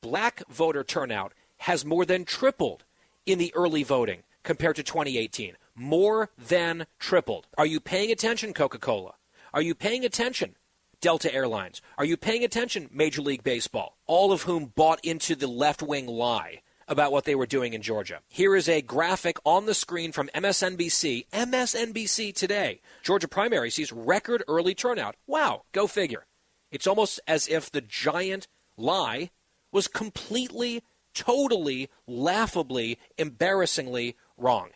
black 0.00 0.42
voter 0.48 0.82
turnout 0.82 1.34
has 1.58 1.84
more 1.84 2.06
than 2.06 2.24
tripled 2.24 2.84
in 3.26 3.38
the 3.38 3.52
early 3.54 3.82
voting 3.82 4.22
compared 4.42 4.76
to 4.76 4.82
2018. 4.82 5.56
More 5.76 6.30
than 6.38 6.86
tripled. 7.00 7.48
Are 7.58 7.66
you 7.66 7.80
paying 7.80 8.12
attention, 8.12 8.52
Coca 8.52 8.78
Cola? 8.78 9.14
Are 9.52 9.62
you 9.62 9.74
paying 9.74 10.04
attention, 10.04 10.54
Delta 11.00 11.34
Airlines? 11.34 11.82
Are 11.98 12.04
you 12.04 12.16
paying 12.16 12.44
attention, 12.44 12.88
Major 12.92 13.22
League 13.22 13.42
Baseball? 13.42 13.96
All 14.06 14.30
of 14.30 14.42
whom 14.42 14.66
bought 14.66 15.04
into 15.04 15.34
the 15.34 15.48
left 15.48 15.82
wing 15.82 16.06
lie 16.06 16.60
about 16.86 17.10
what 17.10 17.24
they 17.24 17.34
were 17.34 17.46
doing 17.46 17.72
in 17.72 17.82
Georgia. 17.82 18.20
Here 18.28 18.54
is 18.54 18.68
a 18.68 18.82
graphic 18.82 19.38
on 19.44 19.66
the 19.66 19.74
screen 19.74 20.12
from 20.12 20.30
MSNBC. 20.34 21.26
MSNBC 21.32 22.34
today. 22.34 22.80
Georgia 23.02 23.26
primary 23.26 23.70
sees 23.70 23.92
record 23.92 24.44
early 24.46 24.74
turnout. 24.74 25.16
Wow, 25.26 25.62
go 25.72 25.88
figure. 25.88 26.26
It's 26.70 26.86
almost 26.86 27.20
as 27.26 27.48
if 27.48 27.70
the 27.70 27.80
giant 27.80 28.46
lie 28.76 29.30
was 29.72 29.88
completely, 29.88 30.84
totally, 31.14 31.90
laughably, 32.06 32.98
embarrassingly 33.18 34.16
wrong. 34.36 34.70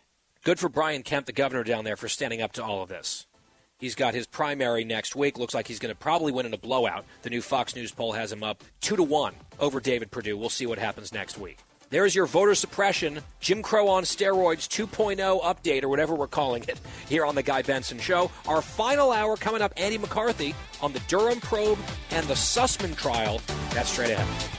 Good 0.49 0.59
for 0.59 0.67
Brian 0.67 1.03
Kemp, 1.03 1.27
the 1.27 1.31
governor 1.31 1.63
down 1.63 1.83
there, 1.83 1.95
for 1.95 2.09
standing 2.09 2.41
up 2.41 2.53
to 2.53 2.63
all 2.63 2.81
of 2.81 2.89
this. 2.89 3.27
He's 3.77 3.93
got 3.93 4.15
his 4.15 4.25
primary 4.25 4.83
next 4.83 5.15
week. 5.15 5.37
Looks 5.37 5.53
like 5.53 5.67
he's 5.67 5.77
going 5.77 5.93
to 5.93 5.99
probably 5.99 6.31
win 6.31 6.47
in 6.47 6.55
a 6.55 6.57
blowout. 6.57 7.05
The 7.21 7.29
new 7.29 7.43
Fox 7.43 7.75
News 7.75 7.91
poll 7.91 8.13
has 8.13 8.31
him 8.31 8.41
up 8.41 8.63
two 8.81 8.95
to 8.95 9.03
one 9.03 9.35
over 9.59 9.79
David 9.79 10.09
Perdue. 10.09 10.35
We'll 10.35 10.49
see 10.49 10.65
what 10.65 10.79
happens 10.79 11.13
next 11.13 11.37
week. 11.37 11.59
There's 11.91 12.15
your 12.15 12.25
voter 12.25 12.55
suppression, 12.55 13.19
Jim 13.39 13.61
Crow 13.61 13.89
on 13.89 14.05
steroids 14.05 14.67
2.0 14.67 15.39
update, 15.43 15.83
or 15.83 15.89
whatever 15.89 16.15
we're 16.15 16.25
calling 16.25 16.63
it, 16.63 16.79
here 17.07 17.27
on 17.27 17.35
The 17.35 17.43
Guy 17.43 17.61
Benson 17.61 17.99
Show. 17.99 18.31
Our 18.47 18.63
final 18.63 19.11
hour 19.11 19.37
coming 19.37 19.61
up 19.61 19.73
Andy 19.77 19.99
McCarthy 19.99 20.55
on 20.81 20.93
the 20.93 21.01
Durham 21.01 21.41
probe 21.41 21.77
and 22.09 22.25
the 22.25 22.33
Sussmann 22.33 22.97
trial. 22.97 23.39
That's 23.69 23.91
straight 23.91 24.09
ahead. 24.09 24.58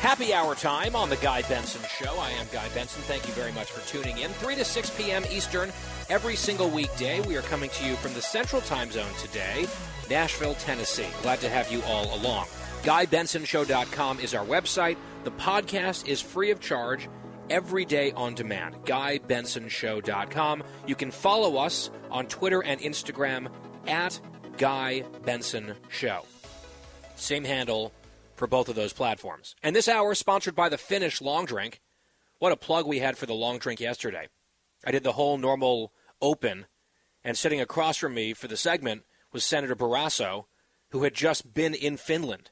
Happy 0.00 0.32
hour 0.32 0.54
time 0.54 0.94
on 0.94 1.08
the 1.10 1.16
Guy 1.16 1.42
Benson 1.42 1.80
Show. 1.88 2.16
I 2.18 2.30
am 2.32 2.46
Guy 2.52 2.68
Benson. 2.74 3.02
Thank 3.02 3.26
you 3.26 3.32
very 3.32 3.50
much 3.52 3.70
for 3.70 3.86
tuning 3.88 4.18
in. 4.18 4.30
3 4.32 4.54
to 4.54 4.64
6 4.64 4.90
p.m. 4.90 5.24
Eastern 5.30 5.72
every 6.10 6.36
single 6.36 6.68
weekday. 6.68 7.20
We 7.22 7.36
are 7.36 7.42
coming 7.42 7.70
to 7.70 7.86
you 7.86 7.96
from 7.96 8.14
the 8.14 8.22
Central 8.22 8.62
Time 8.62 8.90
Zone 8.90 9.12
today, 9.20 9.66
Nashville, 10.08 10.54
Tennessee. 10.56 11.08
Glad 11.22 11.40
to 11.40 11.48
have 11.48 11.72
you 11.72 11.82
all 11.82 12.14
along. 12.14 12.46
GuyBensonShow.com 12.82 14.20
is 14.20 14.34
our 14.34 14.44
website. 14.44 14.96
The 15.24 15.32
podcast 15.32 16.06
is 16.06 16.20
free 16.20 16.50
of 16.50 16.60
charge 16.60 17.08
every 17.50 17.84
day 17.84 18.12
on 18.12 18.34
demand. 18.34 18.76
GuyBensonShow.com. 18.84 20.62
You 20.86 20.94
can 20.94 21.10
follow 21.10 21.56
us 21.56 21.90
on 22.10 22.26
Twitter 22.26 22.62
and 22.62 22.80
Instagram 22.80 23.48
at 23.88 24.20
Guy 24.58 25.02
Benson 25.24 25.74
Show. 25.88 26.24
Same 27.16 27.44
handle 27.44 27.92
for 28.36 28.46
both 28.46 28.68
of 28.68 28.76
those 28.76 28.92
platforms. 28.92 29.56
And 29.62 29.74
this 29.74 29.88
hour 29.88 30.12
is 30.12 30.18
sponsored 30.18 30.54
by 30.54 30.68
the 30.68 30.78
Finnish 30.78 31.20
Long 31.20 31.46
Drink. 31.46 31.80
What 32.38 32.52
a 32.52 32.56
plug 32.56 32.86
we 32.86 32.98
had 32.98 33.16
for 33.16 33.26
the 33.26 33.34
long 33.34 33.58
drink 33.58 33.80
yesterday. 33.80 34.28
I 34.84 34.90
did 34.90 35.02
the 35.02 35.12
whole 35.12 35.38
normal 35.38 35.92
open, 36.20 36.66
and 37.24 37.36
sitting 37.36 37.60
across 37.60 37.96
from 37.96 38.14
me 38.14 38.34
for 38.34 38.46
the 38.46 38.56
segment 38.56 39.04
was 39.32 39.44
Senator 39.44 39.74
Barrasso, 39.74 40.44
who 40.90 41.02
had 41.02 41.14
just 41.14 41.52
been 41.52 41.74
in 41.74 41.96
Finland 41.96 42.50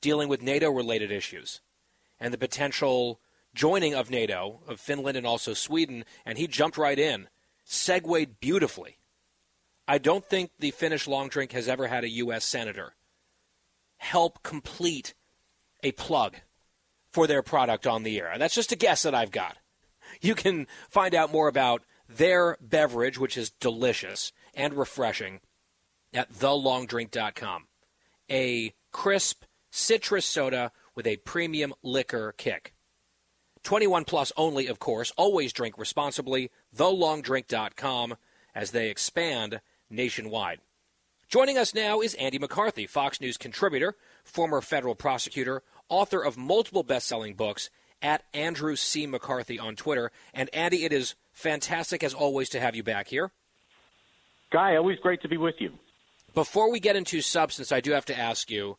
dealing 0.00 0.28
with 0.28 0.42
NATO 0.42 0.70
related 0.70 1.10
issues 1.10 1.60
and 2.18 2.32
the 2.32 2.38
potential 2.38 3.20
joining 3.54 3.94
of 3.94 4.10
NATO, 4.10 4.60
of 4.66 4.80
Finland 4.80 5.16
and 5.16 5.26
also 5.26 5.54
Sweden, 5.54 6.04
and 6.24 6.38
he 6.38 6.46
jumped 6.46 6.78
right 6.78 6.98
in, 6.98 7.28
segued 7.64 8.38
beautifully. 8.40 8.98
I 9.88 9.98
don't 9.98 10.24
think 10.24 10.50
the 10.58 10.70
Finnish 10.70 11.06
long 11.06 11.28
drink 11.28 11.52
has 11.52 11.68
ever 11.68 11.86
had 11.86 12.04
a 12.04 12.10
U.S. 12.10 12.44
senator 12.44 12.94
help 13.98 14.42
complete 14.42 15.14
a 15.86 15.92
plug 15.92 16.36
for 17.12 17.26
their 17.26 17.42
product 17.42 17.86
on 17.86 18.02
the 18.02 18.18
air. 18.18 18.34
That's 18.38 18.54
just 18.54 18.72
a 18.72 18.76
guess 18.76 19.04
that 19.04 19.14
I've 19.14 19.30
got. 19.30 19.56
You 20.20 20.34
can 20.34 20.66
find 20.90 21.14
out 21.14 21.32
more 21.32 21.48
about 21.48 21.82
their 22.08 22.56
beverage, 22.60 23.18
which 23.18 23.36
is 23.36 23.50
delicious 23.50 24.32
and 24.54 24.74
refreshing, 24.74 25.40
at 26.12 26.32
thelongdrink.com. 26.32 27.66
A 28.30 28.74
crisp 28.92 29.44
citrus 29.70 30.26
soda 30.26 30.72
with 30.94 31.06
a 31.06 31.18
premium 31.18 31.74
liquor 31.82 32.34
kick. 32.36 32.74
21 33.62 34.04
plus 34.04 34.32
only, 34.36 34.66
of 34.66 34.78
course. 34.78 35.12
Always 35.16 35.52
drink 35.52 35.76
responsibly. 35.78 36.50
Thelongdrink.com 36.74 38.16
as 38.54 38.70
they 38.70 38.90
expand 38.90 39.60
nationwide. 39.90 40.60
Joining 41.28 41.58
us 41.58 41.74
now 41.74 42.00
is 42.00 42.14
Andy 42.14 42.38
McCarthy, 42.38 42.86
Fox 42.86 43.20
News 43.20 43.36
contributor, 43.36 43.96
former 44.26 44.60
federal 44.60 44.94
prosecutor, 44.94 45.62
author 45.88 46.22
of 46.22 46.36
multiple 46.36 46.82
best 46.82 47.06
selling 47.06 47.34
books, 47.34 47.70
at 48.02 48.22
Andrew 48.34 48.76
C. 48.76 49.06
McCarthy 49.06 49.58
on 49.58 49.74
Twitter. 49.74 50.12
And 50.34 50.50
Andy, 50.52 50.84
it 50.84 50.92
is 50.92 51.14
fantastic 51.32 52.04
as 52.04 52.12
always 52.12 52.50
to 52.50 52.60
have 52.60 52.76
you 52.76 52.82
back 52.82 53.08
here. 53.08 53.32
Guy, 54.50 54.76
always 54.76 54.98
great 54.98 55.22
to 55.22 55.28
be 55.28 55.38
with 55.38 55.54
you. 55.58 55.72
Before 56.34 56.70
we 56.70 56.78
get 56.78 56.96
into 56.96 57.22
substance, 57.22 57.72
I 57.72 57.80
do 57.80 57.92
have 57.92 58.04
to 58.06 58.18
ask 58.18 58.50
you, 58.50 58.76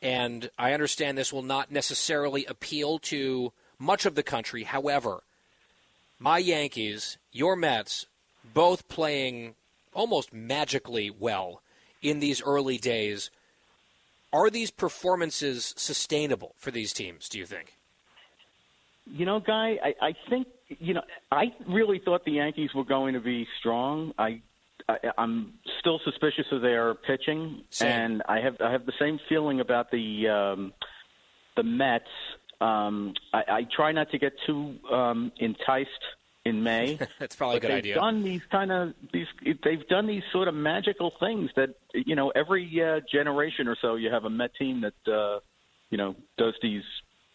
and 0.00 0.50
I 0.58 0.72
understand 0.72 1.18
this 1.18 1.32
will 1.32 1.42
not 1.42 1.70
necessarily 1.70 2.46
appeal 2.46 2.98
to 3.00 3.52
much 3.78 4.06
of 4.06 4.14
the 4.14 4.22
country. 4.22 4.64
However, 4.64 5.22
my 6.18 6.38
Yankees, 6.38 7.18
your 7.32 7.56
Mets, 7.56 8.06
both 8.54 8.88
playing 8.88 9.54
almost 9.92 10.32
magically 10.32 11.10
well 11.10 11.62
in 12.00 12.20
these 12.20 12.42
early 12.42 12.78
days. 12.78 13.30
Are 14.32 14.50
these 14.50 14.70
performances 14.70 15.74
sustainable 15.76 16.54
for 16.56 16.70
these 16.70 16.92
teams, 16.92 17.28
do 17.28 17.38
you 17.38 17.46
think? 17.46 17.76
You 19.06 19.24
know, 19.24 19.40
Guy, 19.40 19.78
I, 19.82 20.06
I 20.08 20.14
think, 20.28 20.48
you 20.68 20.94
know, 20.94 21.02
I 21.30 21.52
really 21.68 22.00
thought 22.04 22.24
the 22.24 22.32
Yankees 22.32 22.70
were 22.74 22.84
going 22.84 23.14
to 23.14 23.20
be 23.20 23.46
strong. 23.60 24.12
I 24.18 24.42
I, 24.88 24.96
I'm 25.18 25.54
still 25.80 26.00
suspicious 26.04 26.46
of 26.52 26.62
their 26.62 26.94
pitching, 26.94 27.62
Same. 27.70 27.88
and 27.88 28.22
I 28.28 28.40
have 28.40 28.56
I 28.60 28.70
have 28.70 28.86
the 28.86 28.92
same 28.98 29.18
feeling 29.28 29.60
about 29.60 29.90
the 29.90 30.28
um, 30.28 30.72
the 31.56 31.62
Mets. 31.62 32.04
Um, 32.60 33.14
I, 33.32 33.42
I 33.48 33.60
try 33.74 33.92
not 33.92 34.10
to 34.12 34.18
get 34.18 34.32
too 34.46 34.76
um, 34.92 35.32
enticed 35.38 35.90
in 36.46 36.62
May. 36.62 36.98
That's 37.18 37.34
probably 37.34 37.56
a 37.56 37.60
but 37.60 37.62
good 37.62 37.70
they've 37.72 37.78
idea. 37.78 37.94
Done 37.96 38.22
these 38.22 38.42
kind 38.50 38.70
of 38.70 38.94
these. 39.12 39.26
They've 39.64 39.86
done 39.88 40.06
these 40.06 40.22
sort 40.32 40.48
of 40.48 40.54
magical 40.54 41.12
things 41.18 41.50
that 41.56 41.70
you 41.92 42.14
know 42.14 42.30
every 42.30 42.70
uh, 42.82 43.00
generation 43.10 43.68
or 43.68 43.76
so 43.80 43.96
you 43.96 44.10
have 44.10 44.24
a 44.24 44.30
Met 44.30 44.54
team 44.58 44.82
that 44.82 45.12
uh, 45.12 45.40
you 45.90 45.98
know 45.98 46.14
does 46.38 46.54
these 46.62 46.82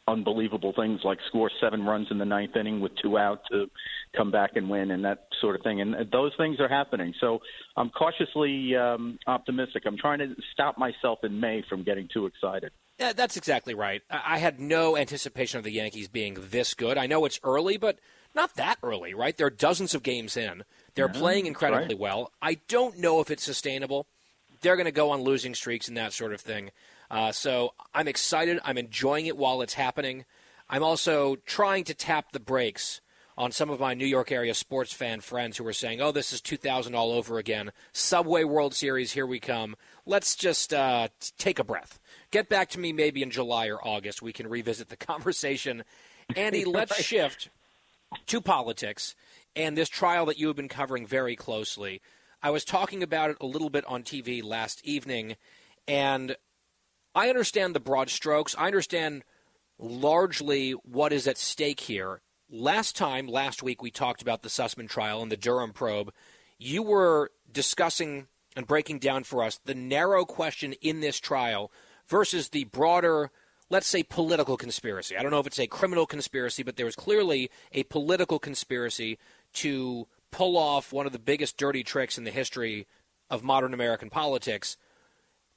unbelievable 0.08 0.74
things 0.76 1.02
like 1.04 1.20
score 1.28 1.50
seven 1.62 1.84
runs 1.84 2.08
in 2.10 2.18
the 2.18 2.26
ninth 2.26 2.56
inning 2.56 2.80
with 2.80 2.92
two 3.02 3.18
out 3.18 3.42
to 3.52 3.68
come 4.16 4.32
back 4.32 4.52
and 4.56 4.70
win 4.70 4.92
and 4.92 5.06
that 5.06 5.28
sort 5.40 5.56
of 5.56 5.62
thing. 5.62 5.80
And 5.80 5.96
those 6.12 6.32
things 6.38 6.60
are 6.60 6.68
happening. 6.68 7.14
So 7.22 7.40
I'm 7.78 7.90
cautiously 7.90 8.76
um, 8.76 9.20
optimistic. 9.28 9.84
I'm 9.86 9.98
trying 9.98 10.20
to 10.20 10.36
stop 10.54 10.78
myself 10.78 11.20
in 11.24 11.40
May 11.40 11.64
from 11.70 11.84
getting 11.84 12.10
too 12.12 12.26
excited. 12.26 12.72
Yeah, 13.00 13.14
that's 13.14 13.38
exactly 13.38 13.74
right. 13.74 14.02
I 14.10 14.38
had 14.40 14.60
no 14.60 14.98
anticipation 14.98 15.60
of 15.60 15.64
the 15.64 15.72
Yankees 15.72 16.08
being 16.08 16.38
this 16.40 16.74
good. 16.74 16.98
I 16.98 17.08
know 17.08 17.26
it's 17.26 17.40
early, 17.44 17.78
but 17.78 17.98
not 18.34 18.56
that 18.56 18.78
early, 18.84 19.14
right? 19.14 19.36
They're 19.36 19.50
dozens 19.50 19.94
of 19.94 20.04
games 20.04 20.38
in. 20.38 20.64
They're 20.96 21.12
Yeah, 21.14 21.20
playing 21.20 21.46
incredibly 21.46 21.96
right. 21.96 22.00
well. 22.00 22.32
I 22.42 22.56
don't 22.68 22.98
know 22.98 23.20
if 23.20 23.30
it's 23.32 23.44
sustainable, 23.44 24.08
they're 24.62 24.76
going 24.76 24.86
to 24.86 24.92
go 24.92 25.10
on 25.12 25.22
losing 25.22 25.56
streaks 25.56 25.88
and 25.88 25.98
that 25.98 26.14
sort 26.14 26.34
of 26.34 26.42
thing. 26.42 26.72
Uh, 27.10 27.32
so 27.32 27.74
I'm 27.94 28.08
excited. 28.08 28.60
I'm 28.64 28.78
enjoying 28.78 29.26
it 29.26 29.36
while 29.38 29.62
it's 29.62 29.74
happening. 29.74 30.26
I'm 30.70 30.84
also 30.84 31.36
trying 31.46 31.84
to 31.86 31.94
tap 31.94 32.32
the 32.32 32.40
brakes 32.40 33.02
on 33.38 33.52
some 33.52 33.70
of 33.70 33.80
my 33.80 33.94
New 33.94 34.06
York 34.06 34.32
area 34.32 34.54
sports 34.54 34.94
fan 34.94 35.20
friends 35.20 35.58
who 35.58 35.66
are 35.66 35.74
saying, 35.74 36.00
"Oh, 36.00 36.12
this 36.12 36.32
is 36.32 36.42
2000 36.42 36.94
all 36.96 37.12
over 37.12 37.38
again. 37.38 37.72
Subway 37.92 38.44
World 38.44 38.74
Series, 38.76 39.14
here 39.14 39.26
we 39.26 39.40
come. 39.40 39.76
Let's 40.06 40.36
just 40.36 40.74
uh, 40.74 41.08
take 41.38 41.58
a 41.60 41.64
breath. 41.64 42.00
Get 42.30 42.50
back 42.50 42.70
to 42.70 42.80
me 42.80 42.94
maybe 42.94 43.24
in 43.24 43.32
July 43.32 43.68
or 43.68 43.86
August. 43.86 44.22
We 44.22 44.32
can 44.34 44.48
revisit 44.48 44.90
the 44.90 44.96
conversation." 45.12 45.84
Andy, 46.36 46.64
let's 46.66 46.96
shift 47.02 47.50
to 48.28 48.42
politics 48.42 49.16
and 49.56 49.78
this 49.78 49.90
trial 49.90 50.26
that 50.26 50.40
you 50.40 50.48
have 50.48 50.56
been 50.56 50.68
covering 50.68 51.06
very 51.06 51.36
closely. 51.36 52.02
I 52.42 52.50
was 52.50 52.66
talking 52.66 53.04
about 53.04 53.30
it 53.30 53.38
a 53.40 53.46
little 53.46 53.70
bit 53.70 53.86
on 53.86 54.04
TV 54.04 54.44
last 54.44 54.82
evening, 54.84 55.36
and 55.88 56.36
I 57.14 57.30
understand 57.30 57.76
the 57.76 57.80
broad 57.80 58.10
strokes. 58.10 58.56
I 58.58 58.68
understand 58.68 59.24
largely 59.78 60.72
what 60.72 61.14
is 61.14 61.28
at 61.28 61.38
stake 61.38 61.82
here. 61.82 62.22
Last 62.50 62.96
time, 62.96 63.28
last 63.28 63.64
week, 63.64 63.82
we 63.82 63.92
talked 63.92 64.22
about 64.22 64.42
the 64.42 64.50
Sussmann 64.50 64.90
trial 64.90 65.22
and 65.22 65.32
the 65.32 65.38
Durham 65.38 65.72
probe. 65.72 66.12
You 66.58 66.84
were 66.84 67.32
discussing 67.52 68.28
and 68.56 68.68
breaking 68.68 69.00
down 69.00 69.24
for 69.24 69.44
us 69.44 69.60
the 69.64 69.76
narrow 69.76 70.26
question 70.26 70.74
in 70.82 71.00
this 71.00 71.20
trial 71.20 71.72
versus 72.08 72.50
the 72.50 72.66
broader, 72.66 73.32
let's 73.72 73.88
say, 73.88 74.04
political 74.04 74.58
conspiracy. 74.58 75.18
I 75.18 75.24
don't 75.24 75.32
know 75.32 75.40
if 75.40 75.48
it's 75.48 75.60
a 75.60 75.66
criminal 75.66 76.06
conspiracy, 76.06 76.62
but 76.62 76.76
there 76.76 76.86
was 76.86 76.96
clearly 76.96 77.50
a 77.72 77.84
political 77.84 78.38
conspiracy 78.38 79.18
to 79.54 80.08
pull 80.30 80.58
off 80.58 80.92
one 80.92 81.06
of 81.06 81.14
the 81.14 81.20
biggest 81.20 81.58
dirty 81.58 81.84
tricks 81.84 82.18
in 82.18 82.26
the 82.26 82.32
history 82.32 82.86
of 83.30 83.44
modern 83.44 83.74
American 83.74 84.10
politics 84.10 84.76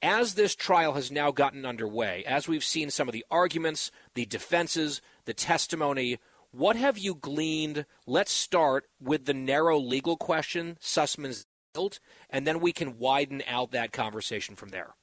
as 0.00 0.34
this 0.34 0.54
trial 0.54 0.92
has 0.92 1.10
now 1.10 1.30
gotten 1.30 1.64
underway, 1.64 2.22
as 2.24 2.46
we've 2.46 2.62
seen 2.62 2.90
some 2.90 3.08
of 3.08 3.12
the 3.12 3.24
arguments, 3.30 3.90
the 4.14 4.26
defenses, 4.26 5.00
the 5.24 5.32
testimony, 5.32 6.18
what 6.50 6.76
have 6.76 6.98
you 6.98 7.14
gleaned? 7.14 7.86
Let's 8.06 8.30
start 8.30 8.86
with 9.00 9.24
the 9.24 9.34
narrow 9.34 9.78
legal 9.78 10.16
question, 10.16 10.76
Sussmann's 10.78 11.46
guilt, 11.74 12.00
and 12.28 12.46
then 12.46 12.60
we 12.60 12.72
can 12.72 12.98
widen 12.98 13.42
out 13.48 13.72
that 13.72 13.92
conversation 13.92 14.54
from 14.54 14.68
there. 14.68 14.94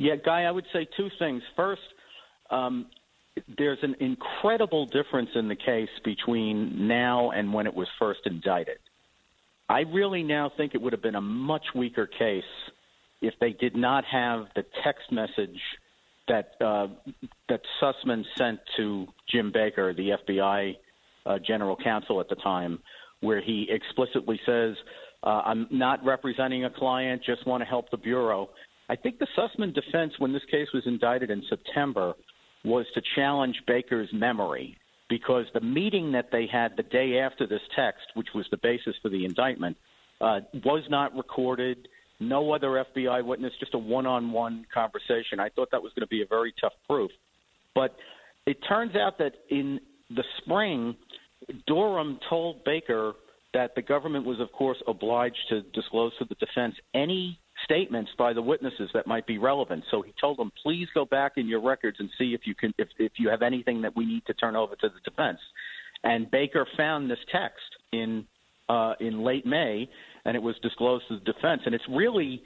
Yeah, 0.00 0.16
Guy, 0.16 0.44
I 0.44 0.50
would 0.50 0.64
say 0.72 0.88
two 0.96 1.10
things. 1.18 1.42
First, 1.54 1.82
um, 2.50 2.86
there's 3.58 3.80
an 3.82 3.96
incredible 4.00 4.86
difference 4.86 5.28
in 5.34 5.46
the 5.46 5.54
case 5.54 5.90
between 6.02 6.88
now 6.88 7.32
and 7.32 7.52
when 7.52 7.66
it 7.66 7.74
was 7.74 7.86
first 7.98 8.20
indicted. 8.24 8.78
I 9.68 9.80
really 9.80 10.22
now 10.22 10.50
think 10.56 10.74
it 10.74 10.80
would 10.80 10.94
have 10.94 11.02
been 11.02 11.16
a 11.16 11.20
much 11.20 11.66
weaker 11.74 12.06
case 12.06 12.42
if 13.20 13.34
they 13.42 13.52
did 13.52 13.76
not 13.76 14.06
have 14.06 14.46
the 14.56 14.64
text 14.82 15.12
message 15.12 15.60
that 16.28 16.52
uh, 16.64 16.86
that 17.50 17.60
Sussmann 17.78 18.24
sent 18.38 18.60
to 18.78 19.06
Jim 19.30 19.52
Baker, 19.52 19.92
the 19.92 20.12
FBI 20.26 20.76
uh, 21.26 21.38
general 21.46 21.76
counsel 21.76 22.20
at 22.20 22.30
the 22.30 22.36
time, 22.36 22.78
where 23.20 23.42
he 23.42 23.68
explicitly 23.68 24.40
says, 24.46 24.76
uh, 25.22 25.42
"I'm 25.44 25.66
not 25.70 26.02
representing 26.06 26.64
a 26.64 26.70
client; 26.70 27.22
just 27.22 27.46
want 27.46 27.60
to 27.60 27.66
help 27.66 27.90
the 27.90 27.98
bureau." 27.98 28.48
I 28.90 28.96
think 28.96 29.20
the 29.20 29.28
Sussmann 29.38 29.72
defense, 29.72 30.14
when 30.18 30.32
this 30.32 30.42
case 30.50 30.66
was 30.74 30.82
indicted 30.84 31.30
in 31.30 31.44
September, 31.48 32.14
was 32.64 32.86
to 32.94 33.02
challenge 33.14 33.54
Baker's 33.64 34.08
memory 34.12 34.76
because 35.08 35.46
the 35.54 35.60
meeting 35.60 36.10
that 36.10 36.30
they 36.32 36.48
had 36.52 36.76
the 36.76 36.82
day 36.82 37.20
after 37.20 37.46
this 37.46 37.60
text, 37.76 38.02
which 38.14 38.26
was 38.34 38.46
the 38.50 38.56
basis 38.56 38.96
for 39.00 39.08
the 39.08 39.24
indictment, 39.24 39.76
uh, 40.20 40.40
was 40.64 40.82
not 40.90 41.14
recorded. 41.14 41.86
No 42.18 42.52
other 42.52 42.84
FBI 42.96 43.24
witness, 43.24 43.52
just 43.60 43.74
a 43.74 43.78
one 43.78 44.06
on 44.06 44.32
one 44.32 44.66
conversation. 44.74 45.38
I 45.38 45.50
thought 45.50 45.70
that 45.70 45.82
was 45.82 45.92
going 45.92 46.02
to 46.02 46.08
be 46.08 46.22
a 46.22 46.26
very 46.26 46.52
tough 46.60 46.74
proof. 46.88 47.12
But 47.76 47.94
it 48.44 48.58
turns 48.68 48.96
out 48.96 49.18
that 49.18 49.34
in 49.50 49.78
the 50.10 50.24
spring, 50.38 50.96
Durham 51.68 52.18
told 52.28 52.64
Baker 52.64 53.12
that 53.54 53.76
the 53.76 53.82
government 53.82 54.26
was, 54.26 54.40
of 54.40 54.50
course, 54.50 54.82
obliged 54.88 55.38
to 55.50 55.62
disclose 55.62 56.10
to 56.18 56.24
the 56.24 56.34
defense 56.34 56.74
any 56.92 57.38
statements 57.64 58.10
by 58.18 58.32
the 58.32 58.42
witnesses 58.42 58.90
that 58.94 59.06
might 59.06 59.26
be 59.26 59.38
relevant. 59.38 59.84
So 59.90 60.02
he 60.02 60.12
told 60.20 60.38
them, 60.38 60.52
please 60.62 60.88
go 60.94 61.04
back 61.04 61.32
in 61.36 61.48
your 61.48 61.60
records 61.60 61.98
and 62.00 62.10
see 62.18 62.34
if 62.34 62.42
you 62.44 62.54
can 62.54 62.74
if, 62.78 62.88
if 62.98 63.12
you 63.18 63.28
have 63.28 63.42
anything 63.42 63.82
that 63.82 63.96
we 63.96 64.06
need 64.06 64.26
to 64.26 64.34
turn 64.34 64.56
over 64.56 64.76
to 64.76 64.88
the 64.88 65.00
defense. 65.10 65.38
And 66.02 66.30
Baker 66.30 66.66
found 66.76 67.10
this 67.10 67.18
text 67.30 67.76
in 67.92 68.26
uh, 68.68 68.94
in 69.00 69.22
late 69.22 69.44
May, 69.44 69.88
and 70.24 70.36
it 70.36 70.42
was 70.42 70.56
disclosed 70.62 71.04
to 71.08 71.18
the 71.18 71.32
defense. 71.32 71.62
And 71.66 71.74
it's 71.74 71.88
really 71.88 72.42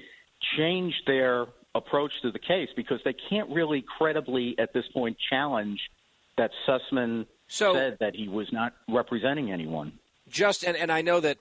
changed 0.56 1.02
their 1.06 1.46
approach 1.74 2.12
to 2.22 2.30
the 2.30 2.38
case 2.38 2.68
because 2.76 3.00
they 3.04 3.14
can't 3.28 3.50
really 3.50 3.84
credibly 3.98 4.54
at 4.58 4.72
this 4.72 4.84
point 4.92 5.16
challenge 5.30 5.80
that 6.36 6.50
Sussmann 6.66 7.26
said 7.46 7.98
that 8.00 8.14
he 8.14 8.28
was 8.28 8.48
not 8.52 8.74
representing 8.88 9.52
anyone. 9.52 9.92
Just 10.28 10.64
and, 10.64 10.76
and 10.76 10.90
I 10.90 11.02
know 11.02 11.20
that 11.20 11.38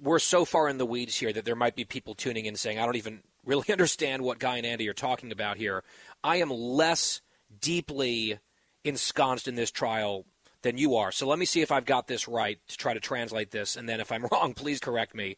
we're 0.00 0.18
so 0.18 0.44
far 0.44 0.68
in 0.68 0.78
the 0.78 0.86
weeds 0.86 1.16
here 1.16 1.32
that 1.32 1.44
there 1.44 1.56
might 1.56 1.76
be 1.76 1.84
people 1.84 2.14
tuning 2.14 2.46
in 2.46 2.56
saying, 2.56 2.78
I 2.78 2.84
don't 2.84 2.96
even 2.96 3.22
really 3.44 3.68
understand 3.72 4.22
what 4.22 4.38
Guy 4.38 4.56
and 4.56 4.66
Andy 4.66 4.88
are 4.88 4.94
talking 4.94 5.32
about 5.32 5.56
here. 5.56 5.82
I 6.22 6.36
am 6.36 6.50
less 6.50 7.20
deeply 7.60 8.38
ensconced 8.84 9.48
in 9.48 9.54
this 9.54 9.70
trial 9.70 10.24
than 10.62 10.78
you 10.78 10.96
are. 10.96 11.12
So 11.12 11.26
let 11.26 11.38
me 11.38 11.44
see 11.44 11.62
if 11.62 11.70
I've 11.70 11.84
got 11.84 12.08
this 12.08 12.28
right 12.28 12.58
to 12.68 12.76
try 12.76 12.94
to 12.94 13.00
translate 13.00 13.50
this. 13.50 13.76
And 13.76 13.88
then 13.88 14.00
if 14.00 14.10
I'm 14.10 14.26
wrong, 14.32 14.54
please 14.54 14.80
correct 14.80 15.14
me. 15.14 15.36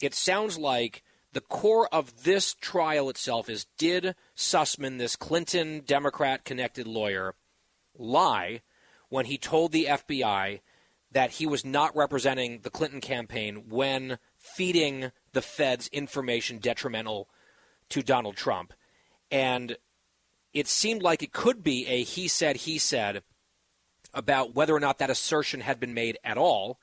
It 0.00 0.14
sounds 0.14 0.58
like 0.58 1.02
the 1.32 1.40
core 1.40 1.88
of 1.92 2.24
this 2.24 2.54
trial 2.54 3.08
itself 3.08 3.48
is 3.48 3.66
did 3.78 4.14
Sussmann, 4.36 4.98
this 4.98 5.16
Clinton 5.16 5.82
Democrat 5.86 6.44
connected 6.44 6.86
lawyer, 6.86 7.34
lie 7.98 8.62
when 9.08 9.26
he 9.26 9.38
told 9.38 9.72
the 9.72 9.86
FBI 9.86 10.60
that 11.16 11.30
he 11.30 11.46
was 11.46 11.64
not 11.64 11.96
representing 11.96 12.60
the 12.60 12.68
Clinton 12.68 13.00
campaign 13.00 13.70
when 13.70 14.18
feeding 14.36 15.10
the 15.32 15.40
feds 15.40 15.88
information 15.88 16.58
detrimental 16.58 17.26
to 17.88 18.02
Donald 18.02 18.36
Trump. 18.36 18.74
And 19.30 19.78
it 20.52 20.68
seemed 20.68 21.00
like 21.00 21.22
it 21.22 21.32
could 21.32 21.64
be 21.64 21.86
a 21.86 22.02
he 22.02 22.28
said, 22.28 22.56
he 22.56 22.76
said 22.76 23.22
about 24.12 24.54
whether 24.54 24.76
or 24.76 24.78
not 24.78 24.98
that 24.98 25.08
assertion 25.08 25.62
had 25.62 25.80
been 25.80 25.94
made 25.94 26.18
at 26.22 26.36
all. 26.36 26.78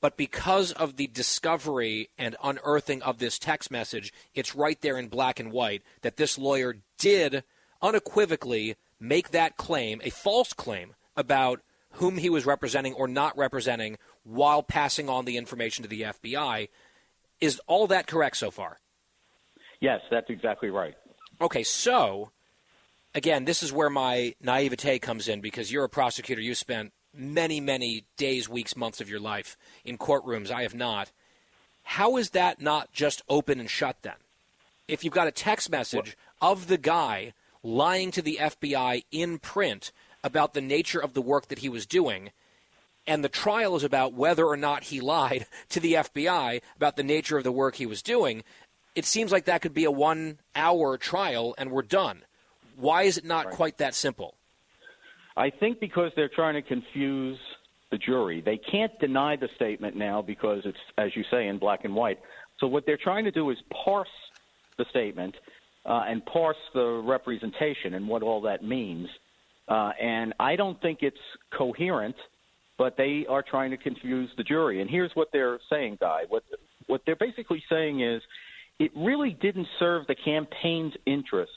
But 0.00 0.16
because 0.16 0.70
of 0.70 0.94
the 0.94 1.08
discovery 1.08 2.10
and 2.16 2.36
unearthing 2.40 3.02
of 3.02 3.18
this 3.18 3.40
text 3.40 3.72
message, 3.72 4.12
it's 4.36 4.54
right 4.54 4.80
there 4.80 4.96
in 4.96 5.08
black 5.08 5.40
and 5.40 5.50
white 5.50 5.82
that 6.02 6.16
this 6.16 6.38
lawyer 6.38 6.76
did 6.96 7.42
unequivocally 7.82 8.76
make 9.00 9.32
that 9.32 9.56
claim, 9.56 10.00
a 10.04 10.10
false 10.10 10.52
claim, 10.52 10.94
about 11.16 11.60
whom 11.92 12.18
he 12.18 12.30
was 12.30 12.46
representing 12.46 12.94
or 12.94 13.08
not 13.08 13.36
representing 13.36 13.98
while 14.24 14.62
passing 14.62 15.08
on 15.08 15.24
the 15.24 15.36
information 15.36 15.82
to 15.82 15.88
the 15.88 16.02
FBI. 16.02 16.68
Is 17.40 17.60
all 17.66 17.86
that 17.88 18.06
correct 18.06 18.36
so 18.36 18.50
far? 18.50 18.78
Yes, 19.80 20.00
that's 20.10 20.28
exactly 20.28 20.70
right. 20.70 20.94
Okay, 21.40 21.62
so 21.62 22.30
again, 23.14 23.44
this 23.44 23.62
is 23.62 23.72
where 23.72 23.90
my 23.90 24.34
naivete 24.40 24.98
comes 24.98 25.28
in 25.28 25.40
because 25.40 25.72
you're 25.72 25.84
a 25.84 25.88
prosecutor. 25.88 26.40
You 26.40 26.54
spent 26.54 26.92
many, 27.14 27.60
many 27.60 28.04
days, 28.16 28.48
weeks, 28.48 28.76
months 28.76 29.00
of 29.00 29.08
your 29.08 29.20
life 29.20 29.56
in 29.84 29.98
courtrooms. 29.98 30.50
I 30.50 30.62
have 30.62 30.74
not. 30.74 31.10
How 31.82 32.16
is 32.16 32.30
that 32.30 32.60
not 32.60 32.92
just 32.92 33.22
open 33.28 33.60
and 33.60 33.70
shut 33.70 33.96
then? 34.02 34.14
If 34.86 35.04
you've 35.04 35.14
got 35.14 35.26
a 35.26 35.32
text 35.32 35.70
message 35.70 36.16
of 36.40 36.66
the 36.66 36.78
guy 36.78 37.32
lying 37.62 38.10
to 38.12 38.22
the 38.22 38.38
FBI 38.40 39.04
in 39.10 39.38
print 39.38 39.92
about 40.28 40.54
the 40.54 40.60
nature 40.60 41.00
of 41.00 41.14
the 41.14 41.22
work 41.22 41.48
that 41.48 41.58
he 41.58 41.68
was 41.68 41.86
doing, 41.86 42.30
and 43.06 43.24
the 43.24 43.28
trial 43.28 43.74
is 43.74 43.82
about 43.82 44.12
whether 44.12 44.44
or 44.44 44.56
not 44.56 44.84
he 44.84 45.00
lied 45.00 45.46
to 45.70 45.80
the 45.80 45.94
FBI 45.94 46.60
about 46.76 46.96
the 46.96 47.02
nature 47.02 47.38
of 47.38 47.44
the 47.44 47.50
work 47.50 47.74
he 47.74 47.86
was 47.86 48.02
doing, 48.02 48.44
it 48.94 49.04
seems 49.04 49.32
like 49.32 49.46
that 49.46 49.62
could 49.62 49.74
be 49.74 49.84
a 49.84 49.90
one 49.90 50.38
hour 50.54 50.96
trial 50.96 51.54
and 51.58 51.70
we're 51.70 51.82
done. 51.82 52.22
Why 52.76 53.02
is 53.02 53.18
it 53.18 53.24
not 53.24 53.50
quite 53.50 53.78
that 53.78 53.94
simple? 53.94 54.34
I 55.36 55.50
think 55.50 55.80
because 55.80 56.12
they're 56.16 56.28
trying 56.28 56.54
to 56.54 56.62
confuse 56.62 57.38
the 57.90 57.98
jury. 57.98 58.40
They 58.40 58.58
can't 58.58 58.96
deny 59.00 59.36
the 59.36 59.48
statement 59.54 59.96
now 59.96 60.20
because 60.20 60.62
it's, 60.64 60.78
as 60.98 61.16
you 61.16 61.24
say, 61.30 61.48
in 61.48 61.58
black 61.58 61.84
and 61.84 61.94
white. 61.94 62.18
So 62.58 62.66
what 62.66 62.84
they're 62.86 62.98
trying 63.02 63.24
to 63.24 63.30
do 63.30 63.50
is 63.50 63.56
parse 63.84 64.08
the 64.76 64.84
statement 64.90 65.34
uh, 65.86 66.02
and 66.06 66.24
parse 66.26 66.56
the 66.74 67.02
representation 67.04 67.94
and 67.94 68.06
what 68.08 68.22
all 68.22 68.40
that 68.42 68.62
means. 68.62 69.08
Uh, 69.68 69.90
and 70.00 70.34
I 70.40 70.56
don't 70.56 70.80
think 70.80 70.98
it's 71.02 71.16
coherent, 71.56 72.16
but 72.78 72.96
they 72.96 73.26
are 73.28 73.42
trying 73.42 73.70
to 73.70 73.76
confuse 73.76 74.30
the 74.36 74.44
jury. 74.44 74.80
And 74.80 74.88
here's 74.88 75.10
what 75.14 75.28
they're 75.32 75.58
saying, 75.70 75.98
Guy. 76.00 76.22
What 76.28 76.42
what 76.86 77.02
they're 77.04 77.16
basically 77.16 77.62
saying 77.68 78.00
is, 78.00 78.22
it 78.78 78.90
really 78.96 79.36
didn't 79.42 79.66
serve 79.78 80.06
the 80.06 80.14
campaign's 80.14 80.94
interest 81.06 81.52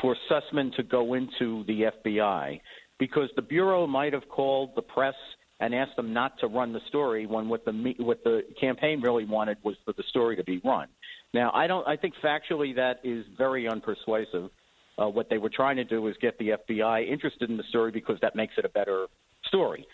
for 0.00 0.16
Sussmann 0.30 0.74
to 0.76 0.82
go 0.82 1.14
into 1.14 1.64
the 1.64 1.90
FBI 2.04 2.60
because 2.98 3.28
the 3.36 3.42
bureau 3.42 3.86
might 3.86 4.12
have 4.12 4.28
called 4.28 4.70
the 4.74 4.82
press 4.82 5.14
and 5.60 5.74
asked 5.74 5.96
them 5.96 6.12
not 6.12 6.38
to 6.40 6.46
run 6.46 6.72
the 6.72 6.80
story 6.88 7.26
when 7.26 7.48
what 7.48 7.64
the 7.64 7.94
what 7.98 8.22
the 8.24 8.42
campaign 8.60 9.00
really 9.00 9.24
wanted 9.24 9.58
was 9.62 9.76
for 9.84 9.92
the 9.92 10.02
story 10.08 10.36
to 10.36 10.44
be 10.44 10.60
run. 10.64 10.88
Now, 11.34 11.50
I 11.54 11.66
don't. 11.66 11.86
I 11.86 11.96
think 11.96 12.14
factually 12.22 12.74
that 12.76 13.00
is 13.04 13.24
very 13.38 13.64
unpersuasive. 13.64 14.50
Uh, 14.98 15.08
what 15.08 15.30
they 15.30 15.38
were 15.38 15.50
trying 15.50 15.76
to 15.76 15.84
do 15.84 16.02
was 16.02 16.14
get 16.20 16.38
the 16.38 16.50
FBI 16.50 17.08
interested 17.08 17.48
in 17.48 17.56
the 17.56 17.64
story 17.64 17.90
because 17.90 18.18
that 18.20 18.36
makes 18.36 18.54
it 18.58 18.64
a 18.64 18.68
better 18.68 19.06
story. 19.46 19.86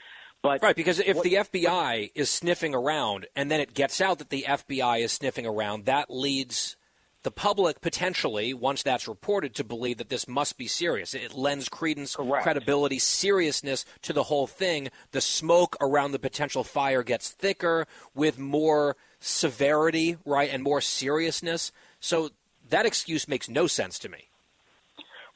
But 0.42 0.62
right, 0.62 0.76
because 0.76 1.00
if 1.00 1.16
what, 1.16 1.24
the 1.24 1.34
FBI 1.34 2.10
is 2.14 2.30
sniffing 2.30 2.74
around 2.74 3.26
and 3.34 3.50
then 3.50 3.60
it 3.60 3.74
gets 3.74 4.00
out 4.00 4.18
that 4.18 4.30
the 4.30 4.44
FBI 4.48 5.00
is 5.00 5.12
sniffing 5.12 5.46
around, 5.46 5.86
that 5.86 6.10
leads 6.10 6.76
the 7.24 7.30
public 7.32 7.80
potentially, 7.80 8.54
once 8.54 8.82
that's 8.82 9.08
reported, 9.08 9.54
to 9.56 9.64
believe 9.64 9.98
that 9.98 10.08
this 10.08 10.28
must 10.28 10.56
be 10.56 10.68
serious. 10.68 11.14
It 11.14 11.34
lends 11.34 11.68
credence, 11.68 12.14
Correct. 12.14 12.44
credibility, 12.44 12.98
seriousness 13.00 13.84
to 14.02 14.12
the 14.12 14.24
whole 14.24 14.46
thing. 14.46 14.90
The 15.10 15.20
smoke 15.20 15.76
around 15.80 16.12
the 16.12 16.20
potential 16.20 16.62
fire 16.62 17.02
gets 17.02 17.30
thicker 17.30 17.86
with 18.14 18.38
more 18.38 18.96
severity, 19.18 20.16
right, 20.24 20.50
and 20.52 20.62
more 20.62 20.80
seriousness. 20.80 21.72
So 21.98 22.30
that 22.68 22.86
excuse 22.86 23.26
makes 23.26 23.48
no 23.48 23.66
sense 23.66 23.98
to 24.00 24.08
me. 24.08 24.27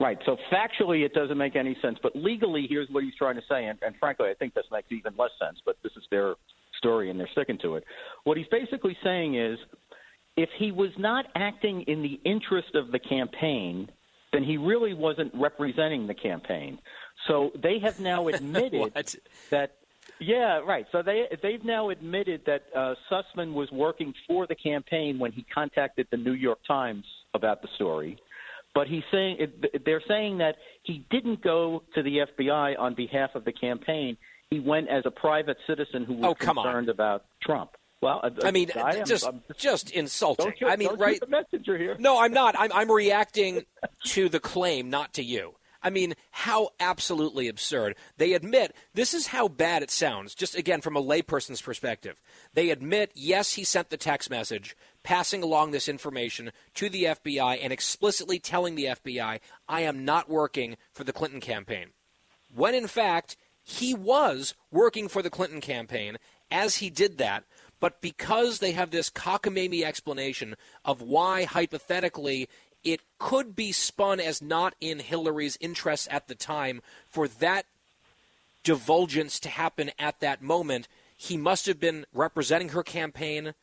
Right. 0.02 0.18
So 0.26 0.36
factually, 0.52 1.04
it 1.06 1.14
doesn't 1.14 1.38
make 1.38 1.54
any 1.54 1.76
sense. 1.80 1.96
But 2.02 2.16
legally, 2.16 2.66
here's 2.68 2.88
what 2.90 3.04
he's 3.04 3.14
trying 3.14 3.36
to 3.36 3.42
say. 3.48 3.66
And, 3.66 3.78
and 3.82 3.94
frankly, 4.00 4.28
I 4.28 4.34
think 4.34 4.52
this 4.52 4.64
makes 4.72 4.90
even 4.90 5.14
less 5.16 5.30
sense. 5.40 5.60
But 5.64 5.76
this 5.84 5.92
is 5.96 6.02
their 6.10 6.34
story, 6.76 7.08
and 7.08 7.20
they're 7.20 7.28
sticking 7.30 7.56
to 7.58 7.76
it. 7.76 7.84
What 8.24 8.36
he's 8.36 8.48
basically 8.48 8.96
saying 9.04 9.36
is, 9.36 9.60
if 10.36 10.48
he 10.58 10.72
was 10.72 10.90
not 10.98 11.26
acting 11.36 11.82
in 11.82 12.02
the 12.02 12.20
interest 12.24 12.74
of 12.74 12.90
the 12.90 12.98
campaign, 12.98 13.88
then 14.32 14.42
he 14.42 14.56
really 14.56 14.92
wasn't 14.92 15.30
representing 15.36 16.08
the 16.08 16.14
campaign. 16.14 16.80
So 17.28 17.52
they 17.62 17.78
have 17.78 18.00
now 18.00 18.26
admitted 18.34 18.92
that. 19.50 19.76
Yeah, 20.18 20.58
right. 20.66 20.86
So 20.90 21.02
they 21.02 21.28
they've 21.44 21.64
now 21.64 21.90
admitted 21.90 22.40
that 22.46 22.64
uh, 22.74 22.94
Sussmann 23.08 23.52
was 23.52 23.70
working 23.70 24.12
for 24.26 24.48
the 24.48 24.56
campaign 24.56 25.20
when 25.20 25.30
he 25.30 25.46
contacted 25.54 26.08
the 26.10 26.16
New 26.16 26.32
York 26.32 26.58
Times 26.66 27.04
about 27.34 27.62
the 27.62 27.68
story. 27.76 28.18
But 28.74 28.86
he's 28.88 29.02
saying 29.10 29.38
they're 29.84 30.02
saying 30.08 30.38
that 30.38 30.56
he 30.82 31.04
didn't 31.10 31.42
go 31.42 31.82
to 31.94 32.02
the 32.02 32.20
FBI 32.38 32.78
on 32.78 32.94
behalf 32.94 33.30
of 33.34 33.44
the 33.44 33.52
campaign. 33.52 34.16
He 34.50 34.60
went 34.60 34.88
as 34.88 35.04
a 35.06 35.10
private 35.10 35.58
citizen 35.66 36.04
who 36.04 36.14
was 36.14 36.24
oh, 36.24 36.34
concerned 36.34 36.88
on. 36.88 36.94
about 36.94 37.24
Trump. 37.42 37.70
Well, 38.00 38.20
uh, 38.22 38.30
I 38.42 38.50
mean, 38.50 38.70
I 38.74 38.96
am, 38.96 39.06
just 39.06 39.26
I'm, 39.26 39.42
just 39.56 39.90
insulting. 39.90 40.46
Don't 40.46 40.58
shoot, 40.58 40.68
I 40.68 40.76
mean, 40.76 40.94
right? 40.96 41.20
the 41.20 41.26
messenger 41.28 41.78
here. 41.78 41.96
No, 41.98 42.20
I'm 42.20 42.32
not. 42.32 42.56
I'm 42.58 42.72
I'm 42.72 42.90
reacting 42.90 43.62
to 44.06 44.28
the 44.28 44.40
claim, 44.40 44.90
not 44.90 45.14
to 45.14 45.22
you. 45.22 45.54
I 45.82 45.90
mean, 45.90 46.14
how 46.30 46.70
absolutely 46.78 47.48
absurd. 47.48 47.96
They 48.16 48.34
admit 48.34 48.74
this 48.94 49.14
is 49.14 49.28
how 49.28 49.48
bad 49.48 49.82
it 49.82 49.90
sounds, 49.90 50.34
just 50.34 50.56
again 50.56 50.80
from 50.80 50.96
a 50.96 51.02
layperson's 51.02 51.62
perspective. 51.62 52.20
They 52.54 52.70
admit, 52.70 53.10
yes, 53.14 53.54
he 53.54 53.64
sent 53.64 53.90
the 53.90 53.96
text 53.96 54.30
message, 54.30 54.76
passing 55.02 55.42
along 55.42 55.70
this 55.70 55.88
information 55.88 56.52
to 56.74 56.88
the 56.88 57.04
FBI 57.04 57.58
and 57.62 57.72
explicitly 57.72 58.38
telling 58.38 58.74
the 58.74 58.86
FBI, 58.86 59.40
I 59.68 59.80
am 59.80 60.04
not 60.04 60.28
working 60.28 60.76
for 60.92 61.04
the 61.04 61.12
Clinton 61.12 61.40
campaign. 61.40 61.88
When 62.54 62.74
in 62.74 62.86
fact, 62.86 63.36
he 63.62 63.94
was 63.94 64.54
working 64.70 65.08
for 65.08 65.22
the 65.22 65.30
Clinton 65.30 65.60
campaign 65.60 66.18
as 66.50 66.76
he 66.76 66.90
did 66.90 67.18
that, 67.18 67.44
but 67.80 68.00
because 68.00 68.58
they 68.58 68.72
have 68.72 68.90
this 68.90 69.10
cockamamie 69.10 69.84
explanation 69.84 70.56
of 70.84 71.00
why, 71.00 71.44
hypothetically, 71.44 72.48
it 72.84 73.00
could 73.18 73.54
be 73.56 73.72
spun 73.72 74.20
as 74.20 74.42
not 74.42 74.74
in 74.80 74.98
Hillary's 74.98 75.56
interests 75.60 76.08
at 76.10 76.28
the 76.28 76.34
time 76.34 76.82
for 77.06 77.28
that 77.28 77.66
divulgence 78.62 79.40
to 79.40 79.48
happen 79.48 79.90
at 79.98 80.20
that 80.20 80.42
moment. 80.42 80.88
He 81.16 81.36
must 81.36 81.66
have 81.66 81.80
been 81.80 82.06
representing 82.12 82.70
her 82.70 82.82
campaign, 82.82 83.54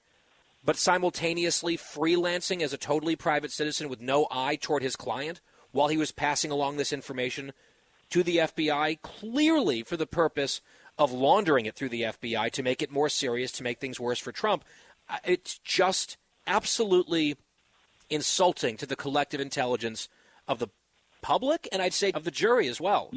but 0.63 0.77
simultaneously 0.77 1.77
freelancing 1.77 2.61
as 2.61 2.73
a 2.73 2.77
totally 2.77 3.15
private 3.15 3.51
citizen 3.51 3.89
with 3.89 4.01
no 4.01 4.27
eye 4.29 4.55
toward 4.55 4.83
his 4.83 4.95
client 4.95 5.41
while 5.71 5.87
he 5.87 5.97
was 5.97 6.11
passing 6.11 6.51
along 6.51 6.77
this 6.77 6.91
information 6.91 7.53
to 8.09 8.23
the 8.23 8.37
FBI, 8.37 9.01
clearly 9.01 9.83
for 9.83 9.97
the 9.97 10.07
purpose 10.07 10.61
of 10.97 11.11
laundering 11.11 11.65
it 11.65 11.75
through 11.75 11.89
the 11.89 12.01
FBI 12.01 12.51
to 12.51 12.63
make 12.63 12.81
it 12.81 12.91
more 12.91 13.07
serious, 13.07 13.51
to 13.53 13.63
make 13.63 13.79
things 13.79 13.99
worse 13.99 14.19
for 14.19 14.31
Trump. 14.31 14.65
Uh, 15.09 15.17
it's 15.23 15.59
just 15.59 16.17
absolutely 16.45 17.37
insulting 18.09 18.75
to 18.77 18.85
the 18.85 18.95
collective 18.95 19.39
intelligence 19.39 20.09
of 20.47 20.59
the 20.59 20.67
public 21.21 21.67
and 21.71 21.81
I'd 21.81 21.93
say 21.93 22.11
of 22.11 22.23
the 22.23 22.31
jury 22.31 22.67
as 22.67 22.81
well. 22.81 23.11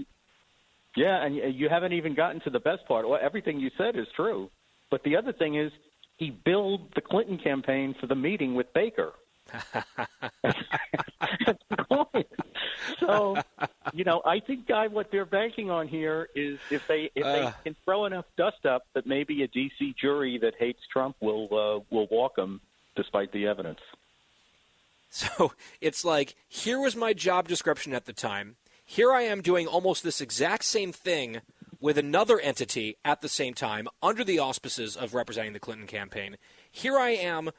Yeah, 0.95 1.25
and 1.25 1.35
you 1.35 1.71
haven't 1.71 1.95
even 1.95 2.15
gotten 2.15 2.41
to 2.43 2.51
the 2.51 2.61
best 2.61 2.87
part. 2.87 3.09
Well, 3.09 3.19
everything 3.21 3.59
you 3.59 3.71
said 3.79 3.97
is 3.97 4.07
true. 4.15 4.51
But 4.91 5.03
the 5.05 5.17
other 5.17 5.33
thing 5.33 5.57
is, 5.57 5.73
he 6.17 6.31
billed 6.31 6.95
the 6.95 7.01
Clinton 7.01 7.39
campaign 7.39 7.95
for 8.01 8.07
the 8.07 8.15
meeting 8.15 8.55
with 8.55 8.73
Baker. 8.73 9.13
so, 13.01 13.37
you 13.93 14.05
know, 14.05 14.23
I 14.25 14.41
think, 14.41 14.67
Guy, 14.67 14.87
what 14.87 15.11
they're 15.11 15.27
banking 15.27 15.71
on 15.71 15.89
here 15.89 16.29
is 16.35 16.59
if 16.71 16.87
they 16.87 17.11
if 17.15 17.25
Uh. 17.25 17.33
they 17.33 17.53
can 17.65 17.77
throw 17.85 18.07
enough 18.07 18.25
dust 18.37 18.65
up 18.67 18.87
that 18.95 19.07
maybe 19.07 19.43
a 19.43 19.49
D.C. 19.49 19.95
jury 20.01 20.39
that 20.39 20.55
hates 20.59 20.81
Trump 20.91 21.17
will 21.21 21.45
uh, 21.53 21.81
will 21.91 22.07
walk 22.11 22.39
him 22.39 22.61
despite 22.97 23.33
the 23.33 23.47
evidence. 23.47 23.81
So 25.15 25.53
it's 25.83 26.07
like, 26.07 26.35
here 26.49 26.81
was 26.81 26.97
my 26.97 27.13
job 27.13 27.47
description 27.47 27.93
at 27.93 28.07
the 28.07 28.15
time. 28.15 28.57
Here 28.83 29.13
I 29.13 29.23
am 29.23 29.43
doing 29.43 29.67
almost 29.67 30.03
this 30.03 30.23
exact 30.23 30.65
same 30.65 30.91
thing 30.91 31.43
with 31.83 31.99
another 31.99 32.39
entity 32.39 32.97
at 33.05 33.21
the 33.21 33.29
same 33.29 33.53
time 33.53 33.89
under 34.01 34.23
the 34.23 34.39
auspices 34.39 34.97
of 34.97 35.15
representing 35.15 35.53
the 35.53 35.61
Clinton 35.61 35.89
campaign. 35.89 36.37
Here 36.71 36.97
I 36.97 37.11
am 37.11 37.51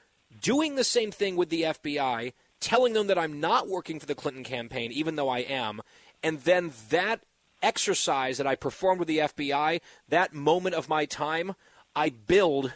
doing 0.41 0.75
the 0.75 0.85
same 0.85 1.11
thing 1.11 1.35
with 1.35 1.49
the 1.49 1.63
FBI, 1.63 2.31
telling 2.61 2.93
them 2.93 3.07
that 3.07 3.17
I'm 3.17 3.41
not 3.41 3.67
working 3.67 3.99
for 3.99 4.05
the 4.05 4.15
Clinton 4.15 4.45
campaign, 4.45 4.93
even 4.93 5.17
though 5.17 5.27
I 5.27 5.39
am. 5.39 5.81
And 6.23 6.39
then 6.39 6.71
that 6.89 7.19
exercise 7.61 8.37
that 8.37 8.47
I 8.47 8.55
performed 8.55 8.99
with 8.99 9.09
the 9.09 9.19
FBI, 9.19 9.81
that 10.07 10.33
moment 10.33 10.75
of 10.75 10.87
my 10.87 11.03
time, 11.03 11.53
I 11.93 12.09
billed 12.09 12.71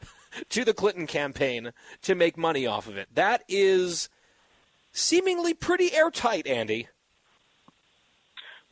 to 0.50 0.64
the 0.64 0.72
Clinton 0.72 1.08
campaign 1.08 1.72
to 2.02 2.14
make 2.14 2.38
money 2.38 2.64
off 2.64 2.86
of 2.86 2.96
it. 2.96 3.08
That 3.12 3.42
is 3.48 4.08
seemingly 4.92 5.52
pretty 5.52 5.92
airtight, 5.92 6.46
Andy. 6.46 6.86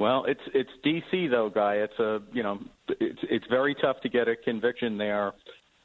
Well, 0.01 0.25
it's 0.27 0.41
it's 0.55 0.71
D.C. 0.83 1.29
though, 1.29 1.51
guy. 1.51 1.75
It's 1.75 1.99
a 1.99 2.21
you 2.33 2.43
know 2.43 2.59
it's 2.89 3.19
it's 3.23 3.45
very 3.51 3.75
tough 3.75 4.01
to 4.03 4.09
get 4.09 4.29
a 4.29 4.35
conviction 4.35 4.97
there 4.97 5.35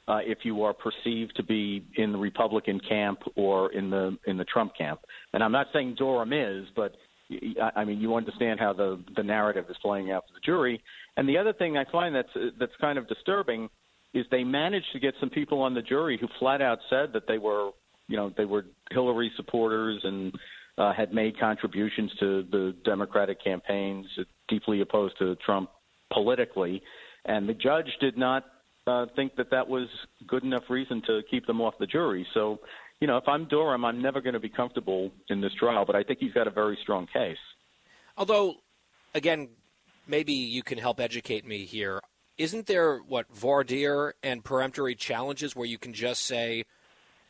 uh, 0.07 0.19
if 0.23 0.39
you 0.43 0.63
are 0.63 0.73
perceived 0.73 1.35
to 1.35 1.43
be 1.43 1.85
in 1.97 2.13
the 2.13 2.17
Republican 2.17 2.79
camp 2.79 3.19
or 3.35 3.73
in 3.73 3.89
the 3.89 4.17
in 4.25 4.37
the 4.37 4.45
Trump 4.45 4.71
camp. 4.77 5.01
And 5.33 5.43
I'm 5.43 5.51
not 5.51 5.67
saying 5.73 5.95
Durham 5.99 6.31
is, 6.31 6.65
but 6.77 6.95
I 7.75 7.83
mean 7.83 7.99
you 7.99 8.15
understand 8.15 8.57
how 8.57 8.71
the 8.71 9.03
the 9.17 9.23
narrative 9.23 9.65
is 9.69 9.75
playing 9.81 10.11
out 10.11 10.23
for 10.29 10.33
the 10.33 10.45
jury. 10.45 10.81
And 11.17 11.27
the 11.27 11.37
other 11.37 11.51
thing 11.51 11.77
I 11.77 11.83
find 11.91 12.15
that's 12.15 12.53
that's 12.57 12.71
kind 12.79 12.97
of 12.97 13.09
disturbing 13.09 13.67
is 14.13 14.25
they 14.31 14.45
managed 14.45 14.93
to 14.93 14.99
get 14.99 15.13
some 15.19 15.29
people 15.29 15.61
on 15.61 15.73
the 15.73 15.81
jury 15.81 16.17
who 16.17 16.27
flat 16.39 16.61
out 16.61 16.79
said 16.89 17.11
that 17.11 17.23
they 17.27 17.37
were 17.37 17.71
you 18.07 18.15
know 18.15 18.31
they 18.37 18.45
were 18.45 18.65
Hillary 18.91 19.29
supporters 19.35 19.99
and 20.05 20.33
uh, 20.77 20.93
had 20.93 21.13
made 21.13 21.39
contributions 21.39 22.11
to 22.19 22.43
the 22.51 22.75
Democratic 22.83 23.43
campaigns, 23.43 24.05
deeply 24.47 24.81
opposed 24.81 25.17
to 25.19 25.35
Trump 25.45 25.69
politically, 26.11 26.81
and 27.25 27.47
the 27.49 27.53
judge 27.53 27.87
did 27.99 28.17
not 28.17 28.45
uh, 28.87 29.05
think 29.15 29.35
that 29.35 29.49
that 29.51 29.67
was 29.67 29.87
good 30.27 30.43
enough 30.43 30.63
reason 30.69 31.01
to 31.07 31.21
keep 31.29 31.47
them 31.47 31.61
off 31.61 31.73
the 31.79 31.87
jury. 31.87 32.25
So, 32.33 32.59
you 32.99 33.07
know, 33.07 33.17
if 33.17 33.27
I'm 33.27 33.45
Durham, 33.47 33.83
I'm 33.83 34.01
never 34.01 34.21
going 34.21 34.33
to 34.33 34.39
be 34.39 34.49
comfortable 34.49 35.11
in 35.29 35.41
this 35.41 35.53
trial, 35.55 35.85
but 35.85 35.95
I 35.95 36.03
think 36.03 36.19
he's 36.19 36.33
got 36.33 36.47
a 36.47 36.51
very 36.51 36.77
strong 36.83 37.07
case. 37.11 37.37
Although, 38.17 38.55
again, 39.13 39.49
maybe 40.07 40.33
you 40.33 40.61
can 40.61 40.77
help 40.77 40.99
educate 40.99 41.45
me 41.45 41.65
here. 41.65 41.99
Isn't 42.37 42.67
there 42.67 42.99
what 42.99 43.25
voir 43.33 43.63
dire 43.63 44.13
and 44.21 44.43
peremptory 44.43 44.95
challenges 44.95 45.55
where 45.55 45.67
you 45.67 45.77
can 45.77 45.93
just 45.93 46.23
say 46.23 46.63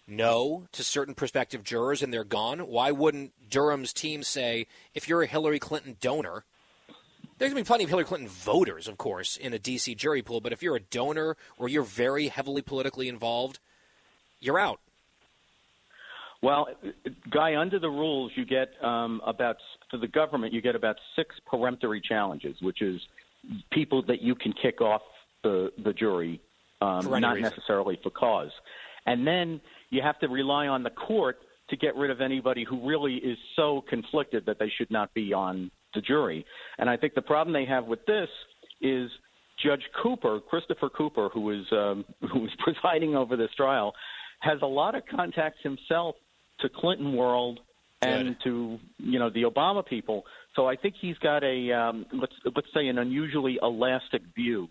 no 0.08 0.68
to 0.72 0.84
certain 0.84 1.14
prospective 1.14 1.64
jurors 1.64 2.02
and 2.02 2.14
they're 2.14 2.24
gone? 2.24 2.60
Why 2.60 2.92
wouldn't 2.92 3.34
Durham's 3.50 3.94
team 3.94 4.24
say 4.24 4.68
if 4.94 5.08
you're 5.10 5.22
a 5.22 5.28
Hillary 5.28 5.60
Clinton 5.60 5.98
donor? 6.00 6.46
There's 7.38 7.52
going 7.52 7.64
to 7.64 7.68
be 7.68 7.68
plenty 7.68 7.84
of 7.84 7.90
Hillary 7.90 8.06
Clinton 8.06 8.30
voters, 8.30 8.88
of 8.88 8.98
course, 8.98 9.36
in 9.36 9.54
a 9.54 9.60
D.C. 9.60 9.96
jury 9.96 10.22
pool, 10.22 10.40
but 10.40 10.54
if 10.54 10.64
you're 10.64 10.78
a 10.78 10.82
donor 10.82 11.36
or 11.58 11.68
you're 11.68 11.84
very 11.84 12.30
heavily 12.30 12.62
politically 12.62 13.10
involved, 13.10 13.60
you're 14.40 14.58
out. 14.58 14.80
Well, 16.42 16.68
Guy, 17.30 17.56
under 17.56 17.80
the 17.80 17.90
rules, 17.90 18.32
you 18.36 18.46
get 18.46 18.70
um, 18.84 19.22
about, 19.26 19.58
for 19.90 19.98
the 19.98 20.08
government, 20.08 20.54
you 20.54 20.62
get 20.62 20.76
about 20.76 20.96
six 21.16 21.36
peremptory 21.46 22.00
challenges, 22.00 22.56
which 22.62 22.82
is 22.82 23.02
people 23.72 24.04
that 24.04 24.22
you 24.22 24.36
can 24.36 24.54
kick 24.54 24.80
off 24.80 25.02
the, 25.44 25.72
the 25.84 25.92
jury, 25.92 26.40
um, 26.82 27.10
not 27.20 27.36
reason. 27.36 27.42
necessarily 27.42 28.00
for 28.02 28.12
cause. 28.12 28.52
And 29.06 29.26
then 29.26 29.62
you 29.90 30.02
have 30.02 30.20
to 30.20 30.28
rely 30.28 30.68
on 30.68 30.84
the 30.84 30.90
court 30.90 31.38
to 31.70 31.76
get 31.76 31.96
rid 31.96 32.12
of 32.12 32.22
anybody 32.22 32.64
who 32.68 32.88
really 32.88 33.16
is 33.16 33.38
so 33.56 33.84
conflicted 33.90 34.46
that 34.46 34.60
they 34.60 34.72
should 34.78 34.92
not 34.92 35.14
be 35.14 35.34
on 35.34 35.72
the 35.94 36.02
jury. 36.02 36.46
And 36.78 36.90
I 36.90 36.98
think 36.98 37.16
the 37.16 37.22
problem 37.22 37.54
they 37.54 37.66
have 37.66 37.86
with 37.86 38.06
this 38.06 38.30
is 38.82 39.10
Judge 39.64 39.84
Cooper, 40.02 40.40
Christopher 40.42 40.90
Cooper, 40.90 41.30
who 41.30 41.52
is 41.52 41.66
um, 41.72 42.06
who 42.32 42.46
is 42.46 42.52
presiding 42.60 43.16
over 43.16 43.36
this 43.36 43.52
trial, 43.56 43.94
has 44.40 44.60
a 44.62 44.68
lot 44.68 44.96
of 44.96 45.04
contacts 45.06 45.60
himself 45.64 46.16
to 46.60 46.70
Clinton 46.70 47.16
world 47.16 47.60
and 48.02 48.36
to 48.44 48.78
you 48.98 49.20
know 49.20 49.30
the 49.30 49.44
Obama 49.44 49.86
people. 49.86 50.26
So 50.56 50.68
I 50.68 50.76
think 50.76 50.96
he's 51.00 51.18
got 51.18 51.44
a 51.44 51.72
um, 51.72 52.06
let's 52.14 52.34
let's 52.56 52.68
say 52.74 52.88
an 52.88 52.98
unusually 52.98 53.58
elastic 53.62 54.22
view 54.36 54.68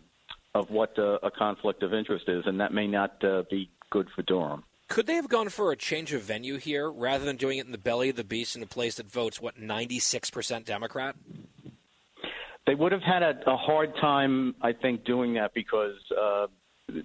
of 0.55 0.71
what 0.71 0.97
uh, 0.99 1.19
a 1.23 1.31
conflict 1.31 1.83
of 1.83 1.93
interest 1.93 2.27
is, 2.29 2.45
and 2.47 2.61
that 2.61 2.73
may 2.73 2.87
not 2.87 3.23
uh, 3.25 3.43
be 3.51 3.69
good 3.95 4.09
for 4.15 4.23
Durham. 4.23 4.65
Could 4.89 5.07
they 5.07 5.15
have 5.15 5.29
gone 5.29 5.49
for 5.51 5.71
a 5.71 5.77
change 5.77 6.13
of 6.13 6.23
venue 6.23 6.59
here 6.59 6.91
rather 6.91 7.25
than 7.25 7.37
doing 7.37 7.59
it 7.59 7.65
in 7.65 7.71
the 7.73 7.79
belly 7.79 8.09
of 8.11 8.17
the 8.17 8.25
beast 8.25 8.57
in 8.57 8.63
a 8.63 8.67
place 8.67 8.97
that 8.97 9.11
votes 9.11 9.41
what 9.41 9.57
ninety 9.59 9.99
six 10.01 10.31
percent 10.31 10.67
Democrat? 10.67 11.15
They 12.67 12.75
would 12.75 12.93
have 12.93 13.03
had 13.03 13.23
a, 13.23 13.35
a 13.47 13.57
hard 13.57 13.95
time, 14.01 14.55
I 14.61 14.73
think, 14.73 15.05
doing 15.05 15.35
that 15.35 15.55
because 15.55 15.95
uh, 16.21 16.47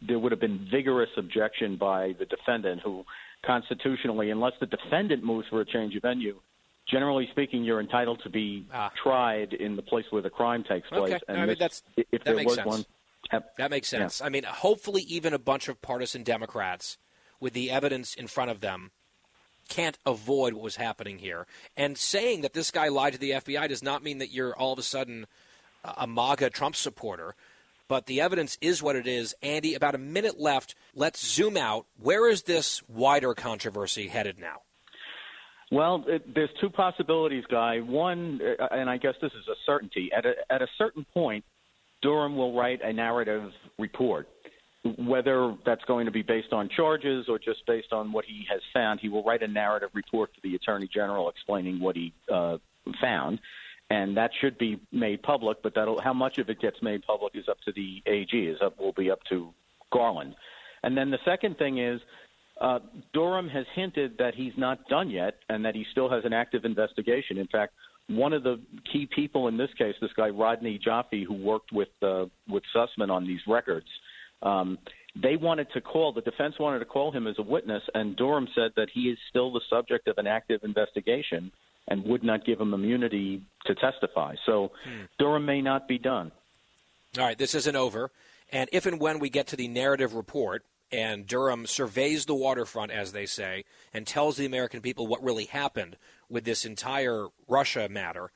there 0.07 0.17
would 0.17 0.31
have 0.31 0.41
been 0.41 0.67
vigorous 0.71 1.09
objection 1.17 1.75
by 1.77 2.15
the 2.17 2.25
defendant, 2.25 2.81
who 2.83 3.05
constitutionally, 3.45 4.31
unless 4.31 4.53
the 4.59 4.65
defendant 4.65 5.23
moves 5.23 5.47
for 5.49 5.61
a 5.61 5.65
change 5.65 5.95
of 5.95 6.01
venue, 6.01 6.39
generally 6.89 7.27
speaking, 7.31 7.63
you're 7.63 7.79
entitled 7.81 8.19
to 8.23 8.29
be 8.29 8.65
tried 9.03 9.53
in 9.53 9.75
the 9.75 9.81
place 9.83 10.05
where 10.09 10.21
the 10.21 10.29
crime 10.29 10.63
takes 10.63 10.87
place. 10.89 11.11
Ah. 11.13 11.15
Okay, 11.15 11.19
And 11.27 11.37
I 11.37 11.39
mean 11.41 11.47
this- 11.49 11.59
that's 11.59 11.83
if 11.95 12.05
that 12.11 12.23
there 12.25 12.35
makes 12.35 12.47
was 12.47 12.55
sense. 12.55 12.67
one, 12.67 12.85
Yep. 13.31 13.57
That 13.57 13.71
makes 13.71 13.91
Yeah. 13.93 13.99
sense. 13.99 14.21
I 14.21 14.29
mean, 14.29 14.43
hopefully, 14.43 15.01
even 15.03 15.33
a 15.33 15.39
bunch 15.39 15.67
of 15.67 15.81
partisan 15.81 16.23
Democrats 16.23 16.97
with 17.39 17.53
the 17.53 17.71
evidence 17.71 18.13
in 18.15 18.27
front 18.27 18.51
of 18.51 18.59
them 18.61 18.91
can't 19.67 19.99
avoid 20.05 20.53
what 20.53 20.63
was 20.63 20.77
happening 20.77 21.19
here. 21.19 21.45
And 21.77 21.97
saying 21.97 22.41
that 22.41 22.53
this 22.53 22.71
guy 22.71 22.87
lied 22.87 23.13
to 23.13 23.19
the 23.19 23.31
FBI 23.33 23.67
does 23.67 23.83
not 23.83 24.01
mean 24.03 24.17
that 24.17 24.31
you're 24.31 24.55
all 24.55 24.73
of 24.73 24.79
a 24.79 24.83
sudden 24.83 25.27
a 25.83 25.93
a 25.99 26.07
MAGA 26.07 26.49
Trump 26.49 26.75
supporter. 26.75 27.35
But 27.87 28.05
the 28.05 28.19
evidence 28.21 28.57
is 28.61 28.83
what 28.83 28.95
it 28.95 29.07
is. 29.07 29.33
Andy, 29.41 29.73
about 29.73 29.95
a 29.95 29.99
minute 29.99 30.39
left. 30.39 30.75
Let's 30.93 31.25
zoom 31.25 31.55
out. 31.57 31.85
Where 31.97 32.27
is 32.29 32.43
this 32.43 32.83
wider 32.87 33.33
controversy 33.33 34.07
headed 34.09 34.37
now? 34.37 34.61
Well, 35.71 36.03
it, 36.07 36.33
there's 36.33 36.49
two 36.59 36.69
possibilities, 36.69 37.43
Guy. 37.49 37.79
One, 37.79 38.41
uh, 38.59 38.67
and 38.71 38.89
I 38.89 38.97
guess 38.97 39.13
this 39.21 39.31
is 39.33 39.47
a 39.47 39.55
certainty. 39.65 40.11
At 40.15 40.25
a, 40.25 40.33
at 40.51 40.61
a 40.61 40.67
certain 40.77 41.05
point, 41.13 41.45
Durham 42.01 42.35
will 42.35 42.55
write 42.55 42.81
a 42.81 42.93
narrative 42.93 43.51
report. 43.77 44.27
Whether 44.97 45.55
that's 45.65 45.83
going 45.85 46.05
to 46.05 46.11
be 46.11 46.21
based 46.21 46.53
on 46.53 46.69
charges 46.69 47.25
or 47.27 47.37
just 47.37 47.65
based 47.67 47.91
on 47.91 48.13
what 48.13 48.23
he 48.25 48.45
has 48.49 48.61
found, 48.73 49.01
he 49.01 49.09
will 49.09 49.23
write 49.23 49.43
a 49.43 49.47
narrative 49.47 49.89
report 49.93 50.33
to 50.35 50.39
the 50.41 50.55
Attorney 50.55 50.87
General 50.91 51.29
explaining 51.29 51.81
what 51.81 51.97
he 51.97 52.13
uh, 52.31 52.57
found. 53.01 53.39
And 53.89 54.15
that 54.17 54.31
should 54.39 54.57
be 54.57 54.79
made 54.91 55.21
public, 55.21 55.61
but 55.63 55.73
that'll, 55.75 55.99
how 55.99 56.13
much 56.13 56.37
of 56.37 56.49
it 56.49 56.61
gets 56.61 56.81
made 56.81 57.03
public 57.03 57.35
is 57.35 57.49
up 57.49 57.57
to 57.65 57.73
the 57.73 58.01
AG, 58.05 58.31
is 58.31 58.59
up, 58.61 58.79
will 58.79 58.93
be 58.93 59.11
up 59.11 59.19
to 59.29 59.53
Garland. 59.91 60.35
And 60.83 60.95
then 60.95 61.11
the 61.11 61.17
second 61.25 61.57
thing 61.57 61.79
is 61.79 61.99
uh, 62.61 62.79
Durham 63.13 63.49
has 63.49 63.65
hinted 63.73 64.17
that 64.19 64.35
he's 64.35 64.53
not 64.57 64.87
done 64.87 65.09
yet 65.09 65.35
and 65.49 65.65
that 65.65 65.75
he 65.75 65.85
still 65.91 66.09
has 66.09 66.23
an 66.23 66.33
active 66.33 66.65
investigation. 66.65 67.37
In 67.37 67.47
fact, 67.47 67.73
one 68.09 68.33
of 68.33 68.43
the 68.43 68.59
key 68.91 69.07
people 69.15 69.47
in 69.47 69.57
this 69.57 69.69
case, 69.77 69.95
this 70.01 70.11
guy 70.17 70.29
Rodney 70.29 70.79
Joffe, 70.85 71.25
who 71.25 71.33
worked 71.33 71.71
with 71.71 71.89
uh, 72.01 72.25
with 72.47 72.63
Sussmann 72.75 73.09
on 73.09 73.25
these 73.25 73.39
records, 73.47 73.87
um, 74.41 74.77
they 75.21 75.35
wanted 75.35 75.67
to 75.73 75.81
call 75.81 76.11
the 76.11 76.21
defense 76.21 76.55
wanted 76.59 76.79
to 76.79 76.85
call 76.85 77.11
him 77.11 77.27
as 77.27 77.35
a 77.37 77.43
witness, 77.43 77.83
and 77.93 78.15
Durham 78.15 78.47
said 78.55 78.71
that 78.75 78.89
he 78.93 79.01
is 79.03 79.17
still 79.29 79.51
the 79.51 79.61
subject 79.69 80.07
of 80.07 80.17
an 80.17 80.27
active 80.27 80.61
investigation 80.63 81.51
and 81.87 82.03
would 82.03 82.23
not 82.23 82.45
give 82.45 82.59
him 82.59 82.73
immunity 82.73 83.41
to 83.65 83.75
testify. 83.75 84.35
So 84.45 84.71
Durham 85.17 85.45
may 85.45 85.61
not 85.61 85.87
be 85.87 85.97
done. 85.97 86.31
All 87.17 87.25
right, 87.25 87.37
this 87.37 87.55
isn't 87.55 87.75
over. 87.75 88.11
And 88.51 88.69
if 88.71 88.85
and 88.85 88.99
when 88.99 89.19
we 89.19 89.29
get 89.29 89.47
to 89.47 89.55
the 89.55 89.67
narrative 89.67 90.13
report 90.13 90.63
and 90.91 91.27
Durham 91.27 91.65
surveys 91.65 92.25
the 92.25 92.35
waterfront, 92.35 92.91
as 92.91 93.11
they 93.11 93.25
say, 93.25 93.65
and 93.93 94.05
tells 94.05 94.37
the 94.37 94.45
American 94.45 94.81
people 94.81 95.07
what 95.07 95.23
really 95.23 95.45
happened 95.45 95.97
with 96.29 96.45
this 96.45 96.65
entire 96.65 97.27
Russia 97.47 97.87
matter, 97.89 98.31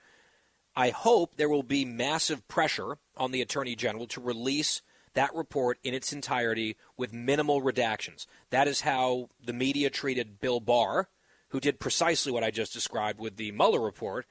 I 0.75 0.89
hope 0.89 1.35
there 1.35 1.49
will 1.49 1.63
be 1.63 1.85
massive 1.85 2.47
pressure 2.47 2.97
on 3.15 3.31
the 3.31 3.41
Attorney 3.41 3.75
General 3.75 4.07
to 4.07 4.21
release 4.21 4.81
that 5.13 5.33
report 5.35 5.77
in 5.83 5.93
its 5.93 6.11
entirety 6.11 6.75
with 6.97 7.13
minimal 7.13 7.61
redactions. 7.61 8.25
That 8.49 8.67
is 8.67 8.81
how 8.81 9.29
the 9.43 9.53
media 9.53 9.89
treated 9.91 10.39
Bill 10.39 10.59
Barr, 10.59 11.09
who 11.49 11.59
did 11.59 11.79
precisely 11.79 12.31
what 12.31 12.43
I 12.43 12.49
just 12.49 12.73
described 12.73 13.19
with 13.19 13.37
the 13.37 13.51
Mueller 13.51 13.79
report. 13.79 14.25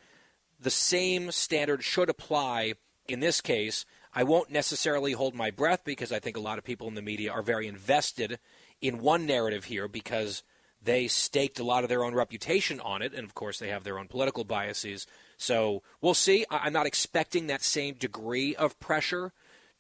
The 0.59 0.71
same 0.71 1.31
standard 1.31 1.85
should 1.85 2.11
apply 2.11 2.75
in 3.07 3.21
this 3.21 3.41
case. 3.41 3.85
I 4.15 4.25
won't 4.25 4.51
necessarily 4.51 5.13
hold 5.13 5.35
my 5.35 5.51
breath 5.51 5.85
because 5.85 6.13
I 6.13 6.19
think 6.19 6.37
a 6.37 6.41
lot 6.41 6.59
of 6.59 6.65
people 6.65 6.89
in 6.89 6.95
the 6.95 7.03
media 7.03 7.33
are 7.33 7.43
very 7.43 7.67
invested 7.67 8.39
in 8.81 9.01
one 9.01 9.27
narrative 9.27 9.65
here 9.65 9.89
because 9.89 10.43
they 10.83 11.07
staked 11.07 11.61
a 11.61 11.65
lot 11.65 11.85
of 11.85 11.89
their 11.89 12.05
own 12.05 12.15
reputation 12.15 12.81
on 12.81 13.03
it, 13.03 13.15
and 13.15 13.25
of 13.25 13.35
course 13.35 13.59
they 13.59 13.69
have 13.69 13.85
their 13.85 13.99
own 13.99 14.09
political 14.09 14.45
biases. 14.45 15.07
So 15.37 15.83
we'll 16.01 16.15
see. 16.15 16.45
I'm 16.51 16.73
not 16.73 16.87
expecting 16.87 17.47
that 17.47 17.63
same 17.63 17.95
degree 17.95 18.55
of 18.57 18.79
pressure 18.81 19.33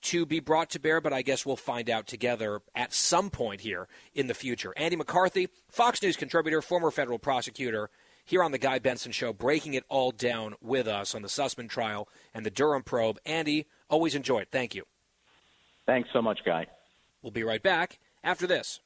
to 0.02 0.26
be 0.26 0.40
brought 0.40 0.70
to 0.70 0.80
bear, 0.80 1.00
but 1.00 1.12
I 1.12 1.22
guess 1.22 1.46
we'll 1.46 1.56
find 1.56 1.88
out 1.88 2.06
together 2.06 2.60
at 2.74 2.92
some 2.92 3.30
point 3.30 3.60
here 3.60 3.88
in 4.14 4.26
the 4.26 4.34
future. 4.34 4.72
Andy 4.76 4.96
McCarthy, 4.96 5.48
Fox 5.68 6.02
News 6.02 6.16
contributor, 6.16 6.60
former 6.60 6.90
federal 6.90 7.18
prosecutor, 7.18 7.90
here 8.24 8.42
on 8.42 8.52
the 8.52 8.58
Guy 8.58 8.78
Benson 8.78 9.12
Show, 9.12 9.32
breaking 9.32 9.74
it 9.74 9.84
all 9.88 10.10
down 10.10 10.54
with 10.60 10.86
us 10.86 11.14
on 11.14 11.22
the 11.22 11.28
Sussmann 11.28 11.68
trial 11.68 12.08
and 12.34 12.46
the 12.46 12.50
Durham 12.50 12.82
probe. 12.82 13.18
Andy, 13.26 13.66
always 13.88 14.14
enjoy 14.14 14.40
it. 14.40 14.48
Thank 14.50 14.74
you. 14.74 14.84
Thanks 15.86 16.08
so 16.12 16.22
much, 16.22 16.40
Guy. 16.44 16.66
We'll 17.22 17.32
be 17.32 17.44
right 17.44 17.62
back 17.62 17.98
after 18.22 18.46
this. 18.46 18.80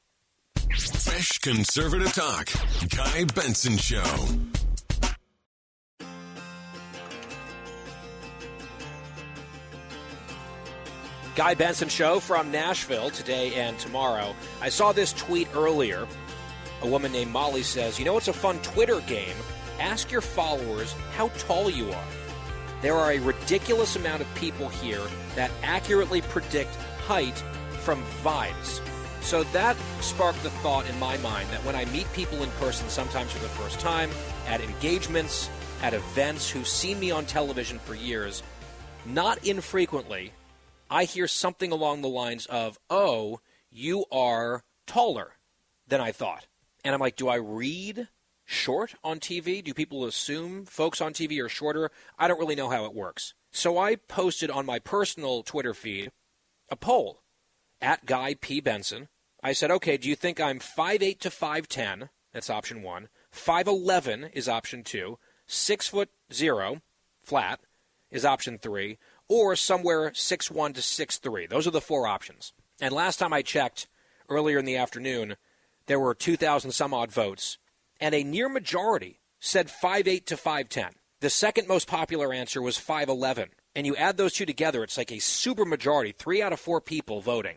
Fresh 0.68 1.38
conservative 1.38 2.12
talk. 2.12 2.48
Guy 2.94 3.24
Benson 3.24 3.76
Show. 3.76 4.02
Guy 11.36 11.54
Benson 11.54 11.90
Show 11.90 12.18
from 12.18 12.50
Nashville 12.50 13.10
today 13.10 13.54
and 13.54 13.78
tomorrow. 13.78 14.34
I 14.62 14.70
saw 14.70 14.92
this 14.92 15.12
tweet 15.12 15.48
earlier. 15.54 16.08
A 16.82 16.86
woman 16.86 17.12
named 17.12 17.30
Molly 17.32 17.62
says, 17.62 17.98
You 17.98 18.04
know, 18.04 18.16
it's 18.16 18.28
a 18.28 18.32
fun 18.32 18.58
Twitter 18.60 19.00
game. 19.02 19.36
Ask 19.78 20.10
your 20.10 20.20
followers 20.20 20.92
how 21.14 21.28
tall 21.38 21.70
you 21.70 21.90
are. 21.90 22.04
There 22.82 22.94
are 22.94 23.12
a 23.12 23.18
ridiculous 23.18 23.96
amount 23.96 24.22
of 24.22 24.34
people 24.34 24.68
here 24.68 25.02
that 25.34 25.50
accurately 25.62 26.20
predict 26.20 26.74
height 27.06 27.36
from 27.80 28.02
vibes. 28.22 28.80
So 29.22 29.42
that 29.44 29.76
sparked 30.00 30.42
the 30.42 30.50
thought 30.50 30.88
in 30.88 30.98
my 31.00 31.16
mind 31.18 31.48
that 31.50 31.64
when 31.64 31.74
I 31.74 31.84
meet 31.86 32.06
people 32.12 32.42
in 32.42 32.50
person, 32.52 32.88
sometimes 32.88 33.32
for 33.32 33.40
the 33.40 33.48
first 33.48 33.80
time, 33.80 34.10
at 34.46 34.60
engagements, 34.60 35.50
at 35.82 35.94
events, 35.94 36.48
who've 36.48 36.68
seen 36.68 37.00
me 37.00 37.10
on 37.10 37.26
television 37.26 37.78
for 37.78 37.94
years, 37.94 38.42
not 39.04 39.44
infrequently, 39.44 40.32
I 40.90 41.04
hear 41.04 41.26
something 41.26 41.72
along 41.72 42.02
the 42.02 42.08
lines 42.08 42.46
of, 42.46 42.78
Oh, 42.88 43.40
you 43.70 44.04
are 44.12 44.62
taller 44.86 45.32
than 45.88 46.00
I 46.00 46.12
thought. 46.12 46.46
And 46.86 46.94
I'm 46.94 47.00
like, 47.00 47.16
Do 47.16 47.26
I 47.26 47.34
read 47.34 48.06
short 48.44 48.94
on 49.02 49.18
TV? 49.18 49.62
Do 49.62 49.74
people 49.74 50.04
assume 50.04 50.66
folks 50.66 51.00
on 51.00 51.12
TV 51.12 51.44
are 51.44 51.48
shorter? 51.48 51.90
I 52.16 52.28
don't 52.28 52.38
really 52.38 52.54
know 52.54 52.70
how 52.70 52.84
it 52.84 52.94
works. 52.94 53.34
So 53.50 53.76
I 53.76 53.96
posted 53.96 54.50
on 54.50 54.64
my 54.66 54.78
personal 54.78 55.42
Twitter 55.42 55.74
feed 55.74 56.12
a 56.68 56.76
poll 56.76 57.22
at 57.80 58.06
Guy 58.06 58.34
P. 58.34 58.60
Benson. 58.60 59.08
I 59.42 59.52
said, 59.52 59.72
okay, 59.72 59.96
do 59.96 60.08
you 60.08 60.14
think 60.14 60.40
I'm 60.40 60.60
5'8 60.60 61.18
to 61.18 61.28
5'10? 61.28 62.08
That's 62.32 62.50
option 62.50 62.82
one. 62.84 63.08
5'11 63.34 64.30
is 64.32 64.48
option 64.48 64.84
two. 64.84 65.18
Six 65.48 65.88
foot 65.88 66.10
zero, 66.32 66.82
flat, 67.24 67.60
is 68.12 68.24
option 68.24 68.58
three. 68.58 68.98
Or 69.28 69.56
somewhere 69.56 70.10
6'1 70.10 70.74
to 70.74 70.80
6'3. 70.80 71.48
Those 71.48 71.66
are 71.66 71.72
the 71.72 71.80
four 71.80 72.06
options. 72.06 72.52
And 72.80 72.94
last 72.94 73.16
time 73.16 73.32
I 73.32 73.42
checked, 73.42 73.88
earlier 74.28 74.58
in 74.58 74.64
the 74.64 74.76
afternoon, 74.76 75.36
there 75.86 76.00
were 76.00 76.14
2,000 76.14 76.72
some 76.72 76.92
odd 76.92 77.12
votes, 77.12 77.58
and 78.00 78.14
a 78.14 78.24
near 78.24 78.48
majority 78.48 79.20
said 79.40 79.68
5'8 79.68 80.26
to 80.26 80.36
5'10. 80.36 80.90
The 81.20 81.30
second 81.30 81.68
most 81.68 81.86
popular 81.86 82.32
answer 82.32 82.60
was 82.60 82.76
5'11. 82.78 83.48
And 83.74 83.86
you 83.86 83.94
add 83.96 84.16
those 84.16 84.32
two 84.32 84.46
together, 84.46 84.82
it's 84.82 84.96
like 84.96 85.12
a 85.12 85.18
super 85.18 85.64
majority, 85.64 86.12
three 86.12 86.40
out 86.40 86.52
of 86.52 86.60
four 86.60 86.80
people 86.80 87.20
voting 87.20 87.56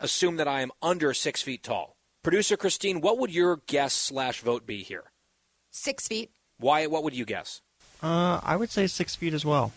assume 0.00 0.36
that 0.36 0.48
I 0.48 0.60
am 0.60 0.70
under 0.82 1.14
six 1.14 1.42
feet 1.42 1.62
tall. 1.62 1.96
Producer 2.22 2.56
Christine, 2.56 3.00
what 3.00 3.18
would 3.18 3.32
your 3.32 3.60
guess 3.66 3.94
slash 3.94 4.40
vote 4.40 4.66
be 4.66 4.82
here? 4.82 5.10
Six 5.70 6.06
feet. 6.06 6.30
Why? 6.58 6.86
What 6.86 7.04
would 7.04 7.14
you 7.14 7.24
guess? 7.24 7.60
Uh, 8.02 8.40
I 8.42 8.56
would 8.56 8.70
say 8.70 8.86
six 8.86 9.16
feet 9.16 9.34
as 9.34 9.44
well. 9.44 9.72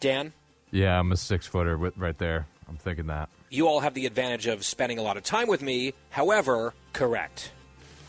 Dan, 0.00 0.32
Yeah, 0.70 0.98
I'm 0.98 1.12
a 1.12 1.16
six 1.16 1.46
footer 1.46 1.76
with 1.76 1.96
right 1.96 2.16
there. 2.18 2.46
I'm 2.68 2.76
thinking 2.76 3.06
that. 3.06 3.28
you 3.50 3.68
all 3.68 3.80
have 3.80 3.94
the 3.94 4.06
advantage 4.06 4.46
of 4.46 4.64
spending 4.64 4.98
a 4.98 5.02
lot 5.02 5.16
of 5.16 5.22
time 5.22 5.48
with 5.48 5.62
me. 5.62 5.94
However, 6.10 6.74
correct. 6.92 7.50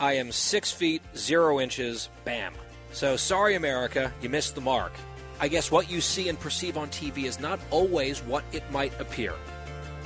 I 0.00 0.14
am 0.14 0.32
six 0.32 0.70
feet 0.72 1.02
zero 1.16 1.60
inches. 1.60 2.08
Bam. 2.24 2.52
So 2.92 3.16
sorry, 3.16 3.54
America, 3.54 4.12
you 4.20 4.28
missed 4.28 4.54
the 4.54 4.60
mark. 4.60 4.92
I 5.40 5.48
guess 5.48 5.70
what 5.70 5.90
you 5.90 6.00
see 6.00 6.28
and 6.28 6.38
perceive 6.40 6.76
on 6.78 6.88
TV 6.88 7.24
is 7.24 7.38
not 7.38 7.60
always 7.70 8.20
what 8.20 8.44
it 8.52 8.62
might 8.70 8.98
appear. 9.00 9.34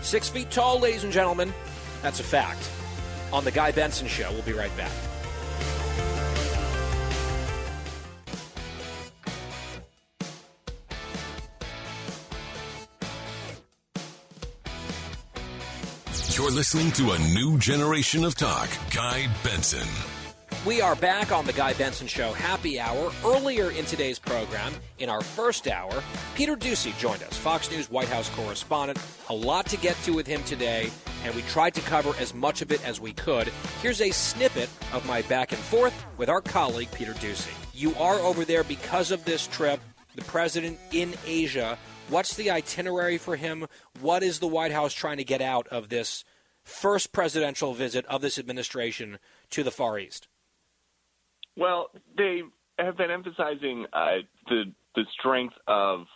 Six 0.03 0.29
feet 0.29 0.51
tall, 0.51 0.81
ladies 0.81 1.05
and 1.05 1.13
gentlemen. 1.13 1.53
That's 2.03 2.19
a 2.21 2.25
fact. 2.25 2.69
On 3.33 3.45
The 3.45 3.51
Guy 3.53 3.71
Benson 3.71 4.09
Show, 4.09 4.31
we'll 4.33 4.43
be 4.43 4.53
right 4.53 4.75
back. 4.77 4.91
You're 16.41 16.51
listening 16.51 16.91
to 16.93 17.11
a 17.11 17.19
new 17.19 17.59
generation 17.59 18.25
of 18.25 18.35
talk. 18.35 18.71
Guy 18.95 19.29
Benson. 19.45 19.87
We 20.65 20.81
are 20.81 20.97
back 20.97 21.33
on 21.33 21.45
the 21.45 21.53
Guy 21.53 21.75
Benson 21.75 22.07
Show 22.07 22.33
happy 22.33 22.81
hour. 22.81 23.13
Earlier 23.23 23.73
in 23.73 23.85
today's 23.85 24.19
program, 24.19 24.73
in 24.99 25.11
our 25.11 25.21
first 25.21 25.69
hour, 25.69 26.03
Peter 26.35 26.57
Doocy 26.57 26.99
joined 26.99 27.23
us, 27.25 27.37
Fox 27.37 27.71
News 27.71 27.91
White 27.91 28.09
House 28.09 28.31
correspondent. 28.31 28.99
A 29.29 29.35
lot 29.35 29.67
to 29.67 29.77
get 29.77 29.97
to 30.05 30.13
with 30.13 30.27
him 30.27 30.43
today, 30.45 30.89
and 31.27 31.35
we 31.35 31.43
tried 31.43 31.75
to 31.75 31.83
cover 31.83 32.15
as 32.19 32.33
much 32.33 32.63
of 32.63 32.73
it 32.73 32.83
as 32.89 33.03
we 33.03 33.13
could. 33.13 33.53
Here's 33.83 34.01
a 34.01 34.11
snippet 34.11 34.71
of 34.95 35.07
my 35.07 35.21
back 35.21 35.53
and 35.53 35.61
forth 35.61 36.07
with 36.17 36.31
our 36.31 36.41
colleague, 36.41 36.91
Peter 36.93 37.13
Doocy. 37.13 37.53
You 37.75 37.95
are 37.97 38.19
over 38.19 38.47
there 38.47 38.65
because 38.65 39.11
of 39.11 39.27
this 39.27 39.47
trip, 39.47 39.79
the 40.15 40.25
president 40.25 40.79
in 40.91 41.13
Asia. 41.27 41.77
What's 42.09 42.35
the 42.35 42.51
itinerary 42.51 43.19
for 43.19 43.37
him? 43.37 43.67
What 44.01 44.23
is 44.23 44.39
the 44.41 44.49
White 44.49 44.73
House 44.73 44.95
trying 44.95 45.19
to 45.19 45.25
get 45.25 45.43
out 45.43 45.69
of 45.69 45.91
this 45.91 46.25
first 46.71 47.13
presidential 47.13 47.75
visit 47.75 48.07
of 48.07 48.23
this 48.23 48.39
administration 48.39 49.19
to 49.51 49.63
the 49.63 49.71
Far 49.71 49.99
East? 49.99 50.29
Well, 51.57 51.91
they 52.17 52.43
have 52.79 52.97
been 52.97 53.11
emphasizing 53.11 53.87
uh, 53.93 54.23
the 54.49 54.65
the 54.95 55.05
strength 55.19 55.55
of 55.69 56.07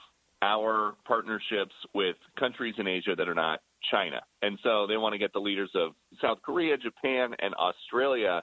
our 0.42 0.94
partnerships 1.06 1.74
with 1.94 2.16
countries 2.38 2.74
in 2.78 2.88
Asia 2.88 3.14
that 3.16 3.28
are 3.28 3.34
not 3.34 3.60
China, 3.90 4.20
and 4.42 4.58
so 4.62 4.86
they 4.86 4.96
want 4.96 5.12
to 5.12 5.18
get 5.18 5.32
the 5.32 5.38
leaders 5.40 5.70
of 5.74 5.92
South 6.20 6.38
Korea, 6.42 6.76
Japan, 6.76 7.34
and 7.38 7.54
Australia 7.54 8.42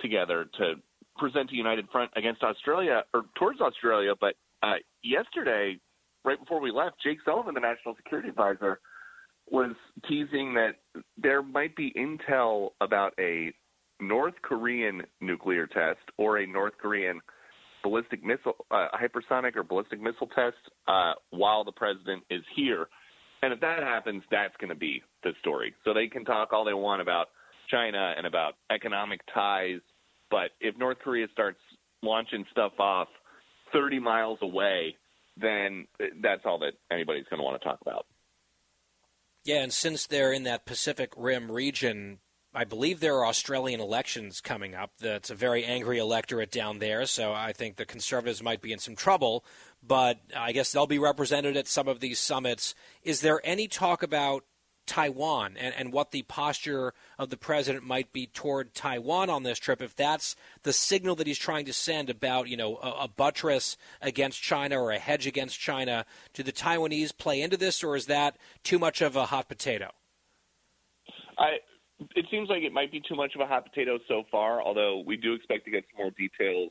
together 0.00 0.46
to 0.58 0.74
present 1.18 1.50
a 1.50 1.54
united 1.54 1.88
front 1.90 2.10
against 2.16 2.42
Australia 2.42 3.04
or 3.14 3.24
towards 3.38 3.60
Australia. 3.60 4.12
But 4.20 4.34
uh, 4.62 4.74
yesterday, 5.02 5.78
right 6.24 6.38
before 6.38 6.60
we 6.60 6.70
left, 6.70 6.96
Jake 7.02 7.18
Sullivan, 7.24 7.54
the 7.54 7.60
national 7.60 7.96
security 7.96 8.28
advisor, 8.28 8.80
was 9.50 9.74
teasing 10.08 10.54
that 10.54 10.76
there 11.16 11.42
might 11.42 11.76
be 11.76 11.92
intel 11.96 12.70
about 12.80 13.12
a 13.18 13.52
North 14.00 14.34
Korean 14.42 15.02
nuclear 15.20 15.66
test 15.66 16.00
or 16.18 16.38
a 16.38 16.46
North 16.46 16.74
Korean 16.80 17.20
ballistic 17.82 18.24
missile, 18.24 18.56
uh, 18.70 18.88
hypersonic 18.94 19.56
or 19.56 19.62
ballistic 19.62 20.00
missile 20.00 20.26
test 20.28 20.56
uh, 20.88 21.12
while 21.30 21.64
the 21.64 21.72
president 21.72 22.22
is 22.30 22.42
here. 22.54 22.88
And 23.42 23.52
if 23.52 23.60
that 23.60 23.82
happens, 23.82 24.22
that's 24.30 24.54
going 24.58 24.70
to 24.70 24.76
be 24.76 25.02
the 25.22 25.32
story. 25.40 25.74
So 25.84 25.94
they 25.94 26.08
can 26.08 26.24
talk 26.24 26.52
all 26.52 26.64
they 26.64 26.74
want 26.74 27.00
about 27.00 27.28
China 27.70 28.14
and 28.16 28.26
about 28.26 28.54
economic 28.70 29.20
ties, 29.32 29.80
but 30.30 30.50
if 30.60 30.76
North 30.76 30.98
Korea 30.98 31.26
starts 31.32 31.58
launching 32.02 32.44
stuff 32.50 32.72
off 32.78 33.08
30 33.72 34.00
miles 34.00 34.38
away, 34.42 34.96
then 35.40 35.86
that's 36.22 36.42
all 36.44 36.58
that 36.60 36.72
anybody's 36.90 37.24
going 37.30 37.38
to 37.38 37.44
want 37.44 37.60
to 37.60 37.68
talk 37.68 37.78
about. 37.82 38.06
Yeah, 39.46 39.62
and 39.62 39.72
since 39.72 40.06
they're 40.06 40.32
in 40.32 40.42
that 40.42 40.66
Pacific 40.66 41.12
Rim 41.16 41.52
region, 41.52 42.18
I 42.52 42.64
believe 42.64 42.98
there 42.98 43.14
are 43.18 43.26
Australian 43.26 43.78
elections 43.78 44.40
coming 44.40 44.74
up. 44.74 44.90
That's 44.98 45.30
a 45.30 45.36
very 45.36 45.64
angry 45.64 45.98
electorate 45.98 46.50
down 46.50 46.80
there, 46.80 47.06
so 47.06 47.32
I 47.32 47.52
think 47.52 47.76
the 47.76 47.86
Conservatives 47.86 48.42
might 48.42 48.60
be 48.60 48.72
in 48.72 48.80
some 48.80 48.96
trouble. 48.96 49.44
But 49.86 50.18
I 50.36 50.50
guess 50.50 50.72
they'll 50.72 50.88
be 50.88 50.98
represented 50.98 51.56
at 51.56 51.68
some 51.68 51.86
of 51.86 52.00
these 52.00 52.18
summits. 52.18 52.74
Is 53.04 53.20
there 53.20 53.40
any 53.44 53.68
talk 53.68 54.02
about 54.02 54.42
Taiwan 54.86 55.56
and, 55.58 55.74
and 55.76 55.92
what 55.92 56.10
the 56.10 56.22
posture 56.22 56.94
of 57.18 57.30
the 57.30 57.36
president 57.36 57.84
might 57.84 58.12
be 58.12 58.26
toward 58.26 58.74
Taiwan 58.74 59.30
on 59.30 59.42
this 59.42 59.58
trip? 59.58 59.82
If 59.82 59.94
that's 59.94 60.36
the 60.62 60.72
signal 60.72 61.16
that 61.16 61.26
he's 61.26 61.38
trying 61.38 61.66
to 61.66 61.72
send 61.72 62.10
about, 62.10 62.48
you 62.48 62.56
know, 62.56 62.76
a, 62.76 63.04
a 63.04 63.08
buttress 63.08 63.76
against 64.00 64.42
China 64.42 64.80
or 64.80 64.90
a 64.90 64.98
hedge 64.98 65.26
against 65.26 65.58
China, 65.58 66.06
do 66.32 66.42
the 66.42 66.52
Taiwanese 66.52 67.16
play 67.16 67.40
into 67.40 67.56
this, 67.56 67.82
or 67.82 67.96
is 67.96 68.06
that 68.06 68.36
too 68.62 68.78
much 68.78 69.00
of 69.00 69.16
a 69.16 69.26
hot 69.26 69.48
potato? 69.48 69.90
I 71.38 71.58
it 72.14 72.26
seems 72.30 72.48
like 72.48 72.62
it 72.62 72.72
might 72.72 72.92
be 72.92 73.00
too 73.06 73.14
much 73.14 73.34
of 73.34 73.40
a 73.40 73.46
hot 73.46 73.64
potato 73.64 73.98
so 74.06 74.24
far, 74.30 74.62
although 74.62 75.02
we 75.06 75.16
do 75.16 75.32
expect 75.32 75.64
to 75.64 75.70
get 75.70 75.84
some 75.90 76.04
more 76.04 76.10
details 76.10 76.70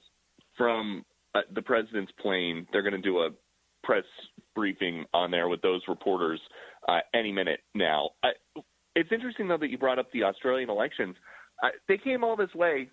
from 0.56 1.04
uh, 1.34 1.42
the 1.54 1.62
president's 1.62 2.12
plane. 2.22 2.68
They're 2.72 2.84
going 2.84 2.94
to 2.94 3.02
do 3.02 3.20
a 3.20 3.30
press 3.84 4.04
briefing 4.56 5.06
on 5.14 5.32
there 5.32 5.48
with 5.48 5.62
those 5.62 5.82
reporters 5.88 6.40
uh, 6.88 7.00
any 7.14 7.32
minute 7.32 7.60
now. 7.74 8.12
I, 8.24 8.30
it's 8.96 9.12
interesting, 9.12 9.48
though, 9.48 9.58
that 9.58 9.70
you 9.70 9.78
brought 9.78 10.00
up 10.00 10.12
the 10.12 10.24
Australian 10.24 10.70
elections. 10.70 11.16
Uh, 11.64 11.70
they 11.88 11.98
came 11.98 12.24
all 12.24 12.36
this 12.36 12.54
way 12.54 12.90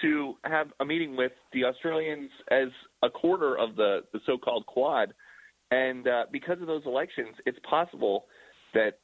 to 0.00 0.34
have 0.44 0.68
a 0.80 0.84
meeting 0.84 1.16
with 1.16 1.32
the 1.52 1.64
Australians 1.64 2.30
as 2.50 2.68
a 3.02 3.10
quarter 3.10 3.58
of 3.58 3.76
the, 3.76 4.00
the 4.12 4.20
so 4.26 4.38
called 4.38 4.66
Quad. 4.66 5.12
And 5.70 6.06
uh, 6.06 6.24
because 6.30 6.60
of 6.60 6.66
those 6.66 6.82
elections, 6.86 7.36
it's 7.46 7.58
possible 7.68 8.26
that 8.74 8.98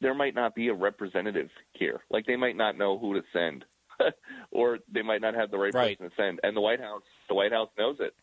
there 0.00 0.14
might 0.14 0.34
not 0.34 0.54
be 0.54 0.68
a 0.68 0.74
representative 0.74 1.48
here. 1.72 2.00
Like 2.10 2.26
they 2.26 2.36
might 2.36 2.56
not 2.56 2.78
know 2.78 2.98
who 2.98 3.14
to 3.14 3.22
send, 3.32 3.64
or 4.50 4.78
they 4.92 5.02
might 5.02 5.20
not 5.20 5.34
have 5.34 5.50
the 5.50 5.58
right, 5.58 5.74
right, 5.74 5.98
person 5.98 6.10
to 6.10 6.16
send. 6.16 6.40
And 6.42 6.56
the 6.56 6.60
White 6.60 6.80
House, 6.80 7.02
the 7.28 7.34
White 7.34 7.52
House 7.52 7.68
knows 7.78 7.96
it. 8.00 8.14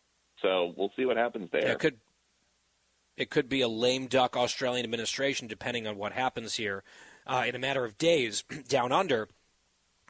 So 0.42 0.72
we'll 0.76 0.92
see 0.96 1.04
what 1.04 1.16
happens 1.16 1.48
there. 1.52 1.62
Yeah, 1.62 1.72
it 1.72 1.78
could 1.78 1.98
it 3.16 3.30
could 3.30 3.48
be 3.48 3.60
a 3.60 3.68
lame 3.68 4.06
duck 4.06 4.36
Australian 4.36 4.84
administration, 4.84 5.46
depending 5.46 5.86
on 5.86 5.96
what 5.96 6.12
happens 6.12 6.54
here 6.54 6.82
uh, 7.26 7.44
in 7.46 7.54
a 7.54 7.58
matter 7.58 7.84
of 7.84 7.98
days 7.98 8.42
down 8.68 8.92
under. 8.92 9.28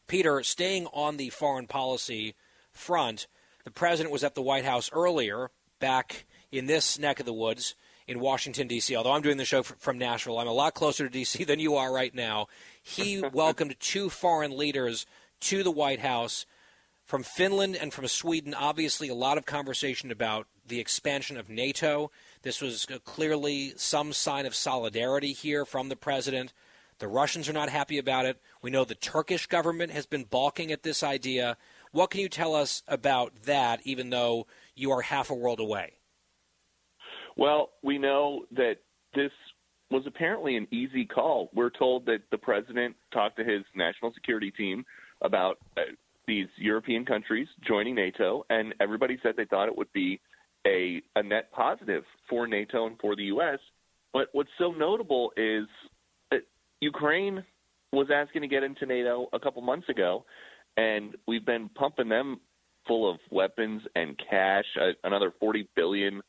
Peter, 0.06 0.42
staying 0.42 0.86
on 0.92 1.16
the 1.16 1.30
foreign 1.30 1.66
policy 1.66 2.34
front, 2.72 3.26
the 3.64 3.70
president 3.70 4.12
was 4.12 4.24
at 4.24 4.34
the 4.34 4.42
White 4.42 4.64
House 4.64 4.90
earlier, 4.92 5.50
back 5.80 6.26
in 6.52 6.66
this 6.66 6.98
neck 6.98 7.20
of 7.20 7.26
the 7.26 7.32
woods 7.32 7.74
in 8.06 8.20
Washington, 8.20 8.68
D.C. 8.68 8.94
Although 8.94 9.12
I'm 9.12 9.22
doing 9.22 9.38
the 9.38 9.44
show 9.44 9.62
from 9.62 9.98
Nashville, 9.98 10.38
I'm 10.38 10.48
a 10.48 10.52
lot 10.52 10.74
closer 10.74 11.04
to 11.04 11.10
D.C. 11.10 11.44
than 11.44 11.58
you 11.60 11.76
are 11.76 11.92
right 11.92 12.14
now. 12.14 12.48
He 12.82 13.22
welcomed 13.32 13.76
two 13.80 14.10
foreign 14.10 14.56
leaders 14.56 15.06
to 15.40 15.62
the 15.62 15.70
White 15.70 16.00
House 16.00 16.46
from 17.04 17.22
Finland 17.22 17.76
and 17.76 17.92
from 17.92 18.06
Sweden. 18.06 18.54
Obviously, 18.54 19.08
a 19.08 19.14
lot 19.14 19.38
of 19.38 19.46
conversation 19.46 20.10
about 20.10 20.46
the 20.66 20.80
expansion 20.80 21.36
of 21.36 21.48
NATO. 21.48 22.10
This 22.44 22.60
was 22.60 22.86
clearly 23.04 23.72
some 23.76 24.12
sign 24.12 24.44
of 24.44 24.54
solidarity 24.54 25.32
here 25.32 25.64
from 25.64 25.88
the 25.88 25.96
president. 25.96 26.52
The 26.98 27.08
Russians 27.08 27.48
are 27.48 27.54
not 27.54 27.70
happy 27.70 27.96
about 27.96 28.26
it. 28.26 28.38
We 28.60 28.70
know 28.70 28.84
the 28.84 28.94
Turkish 28.94 29.46
government 29.46 29.92
has 29.92 30.04
been 30.04 30.24
balking 30.24 30.70
at 30.70 30.82
this 30.82 31.02
idea. 31.02 31.56
What 31.90 32.10
can 32.10 32.20
you 32.20 32.28
tell 32.28 32.54
us 32.54 32.82
about 32.86 33.32
that, 33.46 33.80
even 33.84 34.10
though 34.10 34.46
you 34.74 34.90
are 34.90 35.00
half 35.00 35.30
a 35.30 35.34
world 35.34 35.58
away? 35.58 35.94
Well, 37.34 37.70
we 37.82 37.96
know 37.96 38.44
that 38.52 38.76
this 39.14 39.32
was 39.90 40.02
apparently 40.06 40.56
an 40.56 40.68
easy 40.70 41.06
call. 41.06 41.48
We're 41.54 41.70
told 41.70 42.04
that 42.06 42.24
the 42.30 42.38
president 42.38 42.94
talked 43.10 43.38
to 43.38 43.44
his 43.44 43.62
national 43.74 44.12
security 44.12 44.50
team 44.50 44.84
about 45.22 45.56
uh, 45.78 45.82
these 46.26 46.48
European 46.58 47.06
countries 47.06 47.48
joining 47.66 47.94
NATO, 47.94 48.44
and 48.50 48.74
everybody 48.80 49.18
said 49.22 49.32
they 49.34 49.46
thought 49.46 49.68
it 49.68 49.78
would 49.78 49.92
be 49.94 50.20
a, 50.66 51.02
a 51.16 51.22
net 51.22 51.52
positive 51.52 52.04
for 52.28 52.46
NATO 52.46 52.86
and 52.86 52.98
for 53.00 53.16
the 53.16 53.24
U.S. 53.24 53.58
But 54.12 54.28
what's 54.32 54.50
so 54.58 54.72
notable 54.72 55.32
is 55.36 55.66
that 56.30 56.42
Ukraine 56.80 57.44
was 57.92 58.08
asking 58.14 58.42
to 58.42 58.48
get 58.48 58.62
into 58.62 58.86
NATO 58.86 59.28
a 59.32 59.38
couple 59.38 59.62
months 59.62 59.88
ago, 59.88 60.24
and 60.76 61.16
we've 61.26 61.44
been 61.44 61.68
pumping 61.68 62.08
them 62.08 62.40
full 62.86 63.10
of 63.10 63.18
weapons 63.30 63.82
and 63.94 64.18
cash, 64.30 64.64
uh, 64.80 64.92
another 65.04 65.32
40 65.40 65.68
billion 65.74 66.22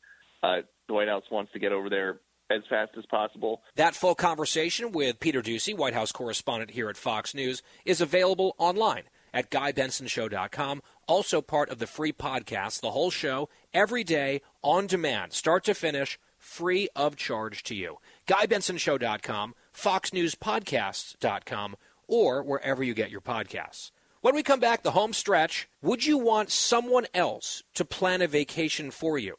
uh, 0.44 0.62
the 0.88 0.94
White 0.94 1.08
House 1.08 1.24
wants 1.32 1.52
to 1.54 1.60
get 1.60 1.72
over 1.72 1.90
there 1.90 2.20
as 2.52 2.62
fast 2.70 2.92
as 2.98 3.06
possible. 3.08 3.62
That 3.76 3.96
full 3.96 4.16
conversation 4.16 4.92
with 4.92 5.20
Peter 5.20 5.42
Doocy, 5.42 5.76
White 5.76 5.94
House 5.94 6.12
correspondent 6.12 6.72
here 6.72 6.90
at 6.90 6.98
Fox 6.98 7.34
News, 7.34 7.64
is 7.86 8.02
available 8.02 8.56
online 8.58 9.04
at 9.34 9.50
GuyBensonShow.com. 9.50 10.82
Also 11.08 11.42
part 11.42 11.70
of 11.70 11.80
the 11.80 11.88
free 11.88 12.12
podcast, 12.12 12.82
the 12.82 12.92
whole 12.92 13.12
show, 13.12 13.50
every 13.74 14.04
day, 14.04 14.42
on 14.64 14.88
demand, 14.88 15.34
start 15.34 15.64
to 15.66 15.74
finish, 15.74 16.20
free 16.38 16.90
of 16.96 17.16
charge 17.16 17.64
to 17.64 17.76
you. 17.76 17.98
GuyBensonShow.com, 18.28 19.56
FoxNewsPodcasts.com, 19.76 21.76
or 22.08 22.44
wherever 22.44 22.84
you 22.84 22.94
get 22.94 23.12
your 23.12 23.22
podcasts. 23.22 23.92
When 24.22 24.34
we 24.34 24.42
come 24.42 24.60
back, 24.60 24.82
the 24.82 24.92
home 24.92 25.14
stretch, 25.14 25.70
would 25.84 26.06
you 26.06 26.18
want 26.18 26.50
someone 26.50 27.06
else 27.14 27.62
to 27.76 27.86
plan 27.86 28.24
a 28.24 28.28
vacation 28.28 28.90
for 28.90 29.20
you? 29.20 29.36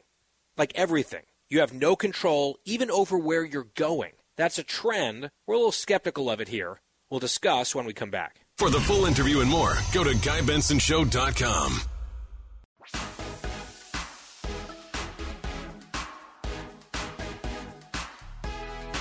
Like 0.57 0.71
everything. 0.75 1.23
You 1.49 1.59
have 1.59 1.73
no 1.73 1.97
control 1.97 2.57
even 2.63 2.89
over 2.89 3.17
where 3.17 3.43
you're 3.43 3.67
going. 3.75 4.13
That's 4.37 4.57
a 4.57 4.63
trend. 4.63 5.29
We're 5.45 5.55
a 5.55 5.57
little 5.57 5.71
skeptical 5.73 6.29
of 6.29 6.39
it 6.39 6.47
here. 6.47 6.79
We'll 7.09 7.19
discuss 7.19 7.75
when 7.75 7.85
we 7.85 7.93
come 7.93 8.11
back. 8.11 8.46
For 8.57 8.71
the 8.71 8.79
full 8.79 9.05
interview 9.05 9.41
and 9.41 9.49
more, 9.51 9.75
go 9.93 10.03
to 10.03 10.09
GuyBensonShow.com. 10.09 11.81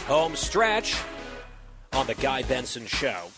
Home 0.06 0.36
stretch 0.36 1.00
on 1.94 2.06
the 2.06 2.14
Guy 2.16 2.42
Benson 2.42 2.84
Show. 2.86 3.28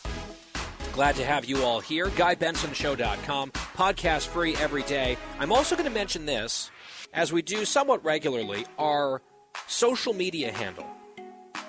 Glad 0.93 1.15
to 1.15 1.25
have 1.25 1.45
you 1.45 1.63
all 1.63 1.79
here. 1.79 2.09
GuyBensonShow.com. 2.09 3.53
Podcast 3.53 4.27
free 4.27 4.57
every 4.57 4.83
day. 4.83 5.17
I'm 5.39 5.53
also 5.53 5.77
going 5.77 5.89
to 5.89 5.95
mention 5.95 6.27
this 6.27 6.73
as 7.15 7.33
we 7.33 7.43
do 7.43 7.65
somewhat 7.65 8.05
regularly, 8.05 8.67
our 8.77 9.23
social 9.69 10.13
media 10.13 10.51
handle. 10.51 10.98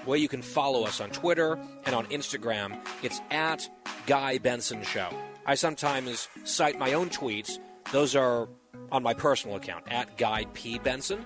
Way 0.10 0.18
you 0.18 0.28
can 0.28 0.42
follow 0.42 0.84
us 0.84 1.00
on 1.00 1.12
Twitter 1.12 1.58
and 1.86 1.96
on 1.96 2.06
Instagram. 2.08 2.78
It's 3.04 3.22
at 3.30 3.70
Guy 4.08 4.40
Benson 4.40 4.84
Show. 4.84 5.10
I 5.46 5.56
sometimes 5.56 6.28
cite 6.44 6.80
my 6.80 6.94
own 6.94 7.10
tweets. 7.10 7.60
Those 7.92 8.16
are 8.16 8.50
on 8.92 9.04
my 9.04 9.14
personal 9.14 9.56
account, 9.56 9.86
at 9.88 10.18
Guy 10.18 10.46
P. 10.54 10.80
Benson. 10.80 11.26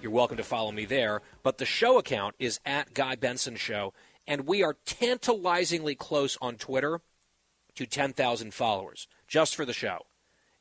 You're 0.00 0.12
welcome 0.12 0.36
to 0.36 0.44
follow 0.44 0.70
me 0.70 0.84
there. 0.84 1.20
But 1.42 1.58
the 1.58 1.66
show 1.66 1.98
account 1.98 2.36
is 2.38 2.60
at 2.64 2.94
Guy 2.94 3.16
Benson 3.16 3.56
Show, 3.56 3.92
and 4.26 4.46
we 4.46 4.62
are 4.62 4.76
tantalizingly 4.86 5.96
close 5.96 6.38
on 6.40 6.56
Twitter 6.56 7.00
to 7.74 7.86
10,000 7.86 8.54
followers 8.54 9.08
just 9.26 9.56
for 9.56 9.64
the 9.64 9.72
show, 9.72 10.06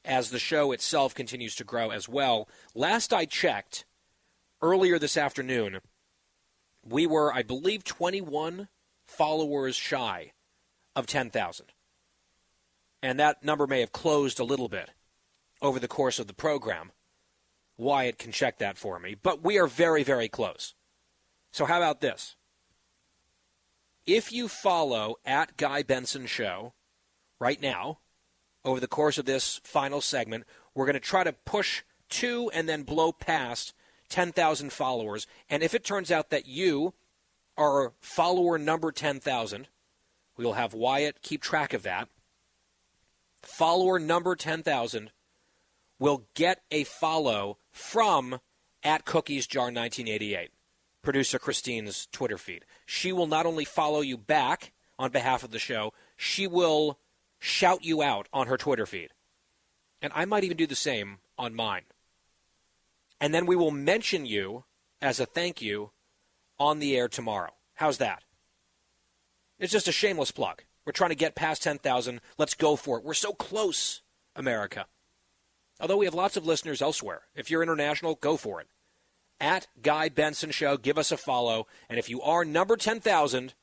as 0.03 0.31
the 0.31 0.39
show 0.39 0.71
itself 0.71 1.13
continues 1.13 1.55
to 1.55 1.63
grow 1.63 1.91
as 1.91 2.09
well. 2.09 2.49
Last 2.73 3.13
I 3.13 3.25
checked, 3.25 3.85
earlier 4.61 4.97
this 4.97 5.15
afternoon, 5.15 5.79
we 6.87 7.07
were, 7.07 7.33
I 7.33 7.43
believe, 7.43 7.83
21 7.83 8.67
followers 9.05 9.75
shy 9.75 10.31
of 10.95 11.07
10,000. 11.07 11.65
And 13.01 13.19
that 13.19 13.43
number 13.43 13.67
may 13.67 13.81
have 13.81 13.91
closed 13.91 14.39
a 14.39 14.43
little 14.43 14.69
bit 14.69 14.91
over 15.61 15.79
the 15.79 15.87
course 15.87 16.19
of 16.19 16.27
the 16.27 16.33
program. 16.33 16.91
Wyatt 17.77 18.17
can 18.17 18.31
check 18.31 18.59
that 18.59 18.77
for 18.77 18.99
me. 18.99 19.15
But 19.21 19.43
we 19.43 19.57
are 19.57 19.67
very, 19.67 20.03
very 20.03 20.29
close. 20.29 20.73
So, 21.51 21.65
how 21.65 21.77
about 21.77 22.01
this? 22.01 22.35
If 24.05 24.31
you 24.31 24.47
follow 24.47 25.15
at 25.25 25.57
Guy 25.57 25.83
Benson 25.83 26.27
Show 26.27 26.73
right 27.39 27.61
now, 27.61 27.99
over 28.63 28.79
the 28.79 28.87
course 28.87 29.17
of 29.17 29.25
this 29.25 29.59
final 29.63 30.01
segment, 30.01 30.45
we're 30.73 30.85
going 30.85 30.93
to 30.93 30.99
try 30.99 31.23
to 31.23 31.33
push 31.33 31.83
to 32.09 32.49
and 32.53 32.67
then 32.67 32.83
blow 32.83 33.11
past 33.11 33.73
10,000 34.09 34.71
followers. 34.71 35.27
And 35.49 35.63
if 35.63 35.73
it 35.73 35.83
turns 35.83 36.11
out 36.11 36.29
that 36.29 36.47
you 36.47 36.93
are 37.57 37.93
follower 37.99 38.57
number 38.57 38.91
10,000, 38.91 39.67
we'll 40.37 40.53
have 40.53 40.73
Wyatt 40.73 41.21
keep 41.21 41.41
track 41.41 41.73
of 41.73 41.83
that. 41.83 42.09
Follower 43.41 43.99
number 43.99 44.35
10,000 44.35 45.11
will 45.99 46.25
get 46.33 46.61
a 46.71 46.83
follow 46.83 47.57
from 47.71 48.39
at 48.83 49.05
Cookies 49.05 49.47
Jar 49.47 49.65
1988, 49.65 50.51
producer 51.01 51.39
Christine's 51.39 52.07
Twitter 52.11 52.37
feed. 52.37 52.65
She 52.85 53.11
will 53.11 53.27
not 53.27 53.45
only 53.45 53.65
follow 53.65 54.01
you 54.01 54.17
back 54.17 54.71
on 54.99 55.11
behalf 55.11 55.43
of 55.43 55.51
the 55.51 55.59
show, 55.59 55.93
she 56.15 56.47
will 56.47 56.99
shout 57.39 57.83
you 57.83 58.01
out 58.01 58.27
on 58.33 58.47
her 58.47 58.57
Twitter 58.57 58.85
feed. 58.85 59.09
And 60.01 60.11
I 60.15 60.25
might 60.25 60.43
even 60.43 60.57
do 60.57 60.67
the 60.67 60.75
same 60.75 61.19
on 61.37 61.55
mine. 61.55 61.83
And 63.19 63.33
then 63.33 63.45
we 63.45 63.55
will 63.55 63.71
mention 63.71 64.25
you 64.25 64.65
as 65.01 65.19
a 65.19 65.25
thank 65.25 65.61
you 65.61 65.91
on 66.59 66.79
the 66.79 66.95
air 66.97 67.07
tomorrow. 67.07 67.51
How's 67.75 67.97
that? 67.97 68.23
It's 69.59 69.71
just 69.71 69.87
a 69.87 69.91
shameless 69.91 70.31
plug. 70.31 70.63
We're 70.85 70.91
trying 70.91 71.09
to 71.09 71.15
get 71.15 71.35
past 71.35 71.63
10,000. 71.63 72.21
Let's 72.37 72.53
go 72.53 72.75
for 72.75 72.97
it. 72.97 73.03
We're 73.03 73.13
so 73.13 73.33
close, 73.33 74.01
America. 74.35 74.85
Although 75.79 75.97
we 75.97 76.05
have 76.05 76.13
lots 76.13 76.37
of 76.37 76.45
listeners 76.45 76.81
elsewhere. 76.81 77.23
If 77.35 77.49
you're 77.49 77.63
international, 77.63 78.15
go 78.15 78.37
for 78.37 78.61
it. 78.61 78.67
At 79.39 79.67
Guy 79.81 80.09
Benson 80.09 80.51
Show, 80.51 80.77
give 80.77 80.97
us 80.97 81.11
a 81.11 81.17
follow. 81.17 81.67
And 81.89 81.99
if 81.99 82.09
you 82.09 82.21
are 82.21 82.45
number 82.45 82.77
10,000, 82.77 83.53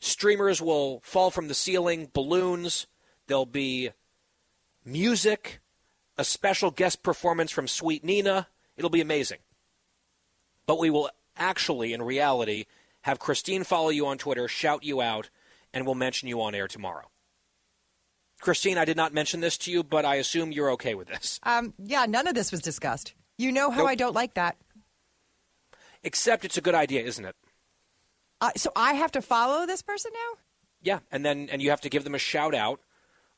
streamers 0.00 0.62
will 0.62 1.00
fall 1.02 1.30
from 1.30 1.48
the 1.48 1.54
ceiling, 1.54 2.08
balloons, 2.12 2.86
there'll 3.26 3.44
be 3.44 3.90
music, 4.84 5.60
a 6.16 6.24
special 6.24 6.70
guest 6.70 7.02
performance 7.02 7.50
from 7.50 7.68
Sweet 7.68 8.04
Nina. 8.04 8.48
It'll 8.76 8.90
be 8.90 9.00
amazing. 9.00 9.38
But 10.66 10.78
we 10.78 10.90
will 10.90 11.10
actually, 11.36 11.92
in 11.92 12.02
reality, 12.02 12.64
have 13.02 13.18
Christine 13.18 13.64
follow 13.64 13.88
you 13.88 14.06
on 14.06 14.18
Twitter, 14.18 14.48
shout 14.48 14.84
you 14.84 15.00
out, 15.00 15.30
and 15.72 15.84
we'll 15.84 15.94
mention 15.94 16.28
you 16.28 16.40
on 16.40 16.54
air 16.54 16.68
tomorrow. 16.68 17.10
Christine, 18.40 18.76
I 18.78 18.84
did 18.84 18.96
not 18.96 19.14
mention 19.14 19.40
this 19.40 19.56
to 19.58 19.70
you, 19.70 19.82
but 19.82 20.04
I 20.04 20.16
assume 20.16 20.50
you're 20.52 20.72
okay 20.72 20.94
with 20.94 21.08
this. 21.08 21.38
Um, 21.44 21.74
yeah, 21.78 22.06
none 22.06 22.26
of 22.26 22.34
this 22.34 22.50
was 22.50 22.60
discussed. 22.60 23.14
You 23.38 23.52
know 23.52 23.70
how 23.70 23.82
Nope. 23.82 23.88
I 23.88 23.94
don't 23.94 24.14
like 24.14 24.34
that. 24.34 24.56
Except 26.02 26.44
it's 26.44 26.56
a 26.56 26.60
good 26.60 26.74
idea, 26.74 27.02
isn't 27.02 27.24
it? 27.24 27.36
Uh, 28.40 28.50
so 28.56 28.72
I 28.74 28.94
have 28.94 29.12
to 29.12 29.22
follow 29.22 29.66
this 29.66 29.82
person 29.82 30.10
now? 30.12 30.38
Yeah, 30.82 30.98
and 31.12 31.24
then 31.24 31.48
and 31.50 31.62
you 31.62 31.70
have 31.70 31.80
to 31.82 31.88
give 31.88 32.02
them 32.02 32.14
a 32.16 32.18
shout 32.18 32.54
out 32.54 32.80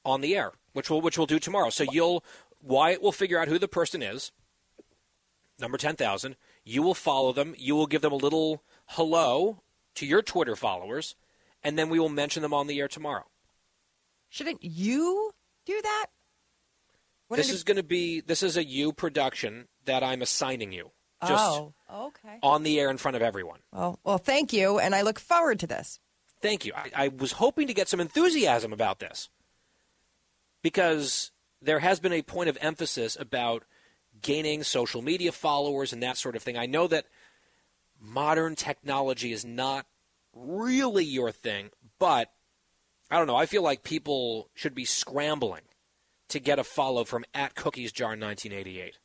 on 0.03 0.23
the 0.23 0.35
air, 0.35 0.53
which 0.73 0.89
we'll 0.89 1.03
which 1.03 1.19
we'll 1.19 1.27
do 1.27 1.39
tomorrow. 1.39 1.69
So 1.69 1.85
you'll 1.93 2.25
Wyatt 2.63 3.03
will 3.03 3.13
figure 3.13 3.39
out 3.39 3.49
who 3.49 3.59
the 3.59 3.69
person 3.69 4.03
is. 4.03 4.33
Number 5.59 5.79
ten 5.79 5.97
thousand. 5.97 6.37
You 6.65 6.83
will 6.83 6.95
follow 6.95 7.33
them. 7.33 7.55
You 7.57 7.77
will 7.77 7.87
give 7.87 8.03
them 8.03 8.13
a 8.13 8.17
little 8.17 8.63
hello 8.87 9.63
to 9.95 10.07
your 10.07 10.23
Twitter 10.23 10.57
followers, 10.57 11.15
and 11.63 11.79
then 11.79 11.89
we 11.89 11.99
will 11.99 12.09
mention 12.09 12.43
them 12.43 12.55
on 12.55 12.67
the 12.67 12.81
air 12.81 12.89
tomorrow. 12.89 13.27
Shouldn't 14.29 14.65
you 14.65 15.33
do 15.65 15.81
that? 15.83 16.07
What 17.29 17.37
this 17.37 17.47
is 17.47 17.53
it- 17.53 17.57
is 17.57 17.65
going 17.65 17.77
to 17.77 17.83
be 17.83 18.21
this 18.21 18.43
is 18.43 18.57
a 18.57 18.65
you 18.65 18.93
production 18.93 19.69
that 19.85 20.03
I'm 20.03 20.23
assigning 20.23 20.73
you 20.73 20.91
just 21.23 21.43
oh, 21.43 21.73
okay. 21.91 22.39
on 22.43 22.65
the 22.65 22.79
air 22.79 22.91
in 22.91 22.99
front 22.99 23.17
of 23.17 23.23
everyone. 23.23 23.61
Well, 23.73 23.99
well, 24.05 24.19
thank 24.19 24.53
you, 24.53 24.79
and 24.79 24.95
I 24.95 25.03
look 25.03 25.19
forward 25.19 25.61
to 25.61 25.67
this. 25.67 26.01
Thank 26.43 26.67
you. 26.67 26.73
I, 26.77 26.91
I 27.05 27.09
was 27.09 27.33
hoping 27.33 27.67
to 27.69 27.75
get 27.75 27.89
some 27.89 28.01
enthusiasm 28.01 28.73
about 28.73 28.99
this 28.99 29.31
because 30.63 31.31
there 31.63 31.79
has 31.79 32.01
been 32.01 32.13
a 32.13 32.23
point 32.23 32.51
of 32.51 32.59
emphasis 32.61 33.17
about 33.19 33.65
gaining 34.25 34.65
social 34.65 35.03
media 35.03 35.31
followers 35.31 35.93
and 35.93 36.03
that 36.03 36.17
sort 36.17 36.35
of 36.35 36.43
thing. 36.43 36.57
I 36.57 36.67
know 36.67 36.89
that 36.89 37.05
modern 38.01 38.57
technology 38.57 39.31
is 39.31 39.45
not 39.45 39.87
really 40.35 41.05
your 41.05 41.31
thing, 41.31 41.71
but 42.01 42.33
I 43.11 43.19
don't 43.19 43.29
know. 43.29 43.37
I 43.37 43.47
feel 43.47 43.63
like 43.63 43.85
people 43.85 44.49
should 44.55 44.75
be 44.75 44.87
scrambling 44.87 45.63
to 46.31 46.41
get 46.41 46.59
a 46.59 46.65
follow 46.65 47.05
from 47.05 47.25
at 47.35 47.55
Cookies 47.55 47.93
Jar 47.93 48.09
1988. 48.09 48.99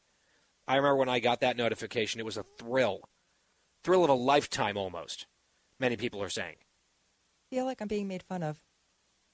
I 0.67 0.75
remember 0.77 0.95
when 0.95 1.09
I 1.09 1.19
got 1.19 1.41
that 1.41 1.57
notification, 1.57 2.19
it 2.19 2.25
was 2.25 2.37
a 2.37 2.45
thrill. 2.57 3.01
Thrill 3.83 4.03
of 4.03 4.09
a 4.09 4.13
lifetime 4.13 4.77
almost, 4.77 5.27
many 5.79 5.97
people 5.97 6.23
are 6.23 6.29
saying. 6.29 6.55
feel 7.49 7.65
like 7.65 7.81
I'm 7.81 7.87
being 7.87 8.07
made 8.07 8.23
fun 8.23 8.41
of. 8.41 8.61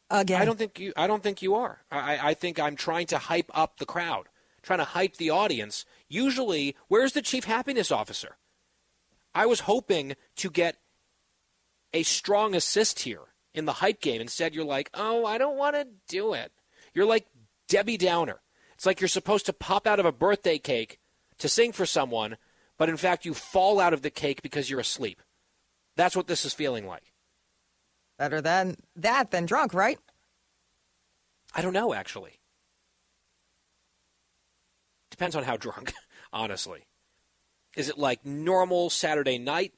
Again. 0.10 0.42
I 0.42 0.46
don't 0.46 0.58
think 0.58 0.80
you. 0.80 0.94
I 0.96 1.08
don't 1.08 1.24
think 1.24 1.42
you 1.42 1.56
are. 1.56 1.82
I, 1.92 2.30
I 2.30 2.34
think 2.36 2.60
I'm 2.60 2.76
trying 2.76 3.08
to 3.08 3.18
hype 3.18 3.50
up 3.54 3.78
the 3.78 3.88
crowd, 3.88 4.30
trying 4.66 4.80
to 4.80 4.86
hype 4.86 5.18
the 5.18 5.30
audience. 5.30 5.86
Usually, 6.10 6.76
where's 6.88 7.14
the 7.14 7.22
chief 7.22 7.46
happiness 7.46 7.92
officer? 7.92 8.38
I 9.34 9.46
was 9.46 9.62
hoping 9.62 10.16
to 10.38 10.50
get 10.50 10.78
a 11.94 12.04
strong 12.04 12.56
assist 12.56 13.00
here 13.00 13.22
in 13.54 13.66
the 13.66 13.74
hype 13.74 14.02
game. 14.02 14.22
Instead, 14.22 14.54
you're 14.54 14.66
like, 14.66 14.90
oh, 14.94 15.26
I 15.26 15.38
don't 15.38 15.58
want 15.58 15.76
to 15.76 15.88
do 16.08 16.34
it. 16.34 16.52
You're 16.94 17.06
like 17.06 17.28
Debbie 17.68 17.98
Downer. 17.98 18.42
It's 18.74 18.86
like 18.86 19.00
you're 19.00 19.08
supposed 19.08 19.46
to 19.46 19.54
pop 19.54 19.88
out 19.88 20.00
of 20.00 20.06
a 20.06 20.12
birthday 20.12 20.58
cake 20.58 21.00
to 21.38 21.48
sing 21.48 21.72
for 21.72 21.86
someone, 21.86 22.38
but 22.78 22.90
in 22.90 22.98
fact, 22.98 23.26
you 23.26 23.34
fall 23.34 23.80
out 23.80 23.94
of 23.94 24.02
the 24.02 24.10
cake 24.10 24.42
because 24.42 24.70
you're 24.70 24.80
asleep. 24.80 25.22
That's 25.96 26.16
what 26.16 26.28
this 26.28 26.44
is 26.44 26.54
feeling 26.54 26.86
like. 26.86 27.14
Better 28.18 28.42
than 28.42 28.78
that 28.96 29.32
than 29.32 29.46
drunk, 29.46 29.74
right? 29.74 30.00
I 31.54 31.62
don't 31.62 31.74
know, 31.74 31.94
actually. 31.94 32.40
Depends 35.16 35.34
on 35.34 35.46
how 35.46 35.56
drunk, 35.56 35.94
honestly. 36.34 36.86
Is 37.78 37.88
it 37.88 37.98
like 37.98 38.26
normal 38.26 38.90
Saturday 38.90 39.38
night 39.38 39.72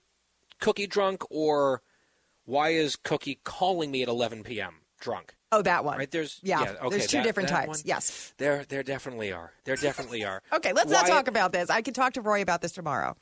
cookie 0.59 0.87
drunk, 0.87 1.21
or 1.29 1.83
why 2.45 2.69
is 2.69 2.95
Cookie 2.95 3.39
calling 3.43 3.91
me 3.91 4.01
at 4.01 4.07
11 4.09 4.41
p.m. 4.41 4.77
drunk? 4.99 5.35
Oh, 5.51 5.61
that 5.61 5.85
one. 5.85 5.99
Right 5.99 6.09
there's 6.09 6.39
yeah. 6.41 6.61
okay, 6.61 6.89
there's 6.89 7.05
two 7.05 7.17
that- 7.17 7.23
different 7.23 7.49
that 7.49 7.55
types. 7.55 7.67
one. 7.67 7.79
Yes. 7.85 8.33
There, 8.37 8.65
there 8.67 8.81
definitely 8.81 9.31
are. 9.31 9.53
There 9.65 9.75
definitely 9.75 10.25
are. 10.25 10.41
Okay, 10.53 10.73
let's 10.73 10.89
not 10.89 11.05
talk 11.05 11.27
about 11.27 11.51
this. 11.51 11.69
I 11.69 11.83
can 11.83 11.93
talk 11.93 12.13
to 12.13 12.21
Roy 12.21 12.41
about 12.41 12.63
this 12.63 12.71
tomorrow. 12.71 13.15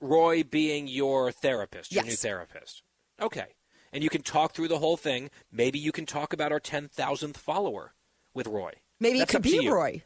Roy 0.00 0.42
being 0.42 0.88
your 0.88 1.30
therapist, 1.30 1.92
your 1.92 2.02
new 2.02 2.10
therapist. 2.10 2.82
Okay. 3.22 3.54
And 3.92 4.02
you 4.02 4.10
can 4.10 4.22
talk 4.22 4.52
through 4.52 4.66
the 4.68 4.78
whole 4.80 4.96
thing. 4.96 5.30
Maybe 5.52 5.78
you 5.78 5.92
can 5.92 6.06
talk 6.06 6.32
about 6.32 6.50
our 6.50 6.58
10,000th 6.60 7.36
follower 7.36 7.94
with 8.34 8.48
Roy. 8.48 8.72
Maybe 8.98 9.20
That's 9.20 9.30
it 9.30 9.36
could 9.36 9.42
be. 9.42 9.68
Roy. 9.68 10.02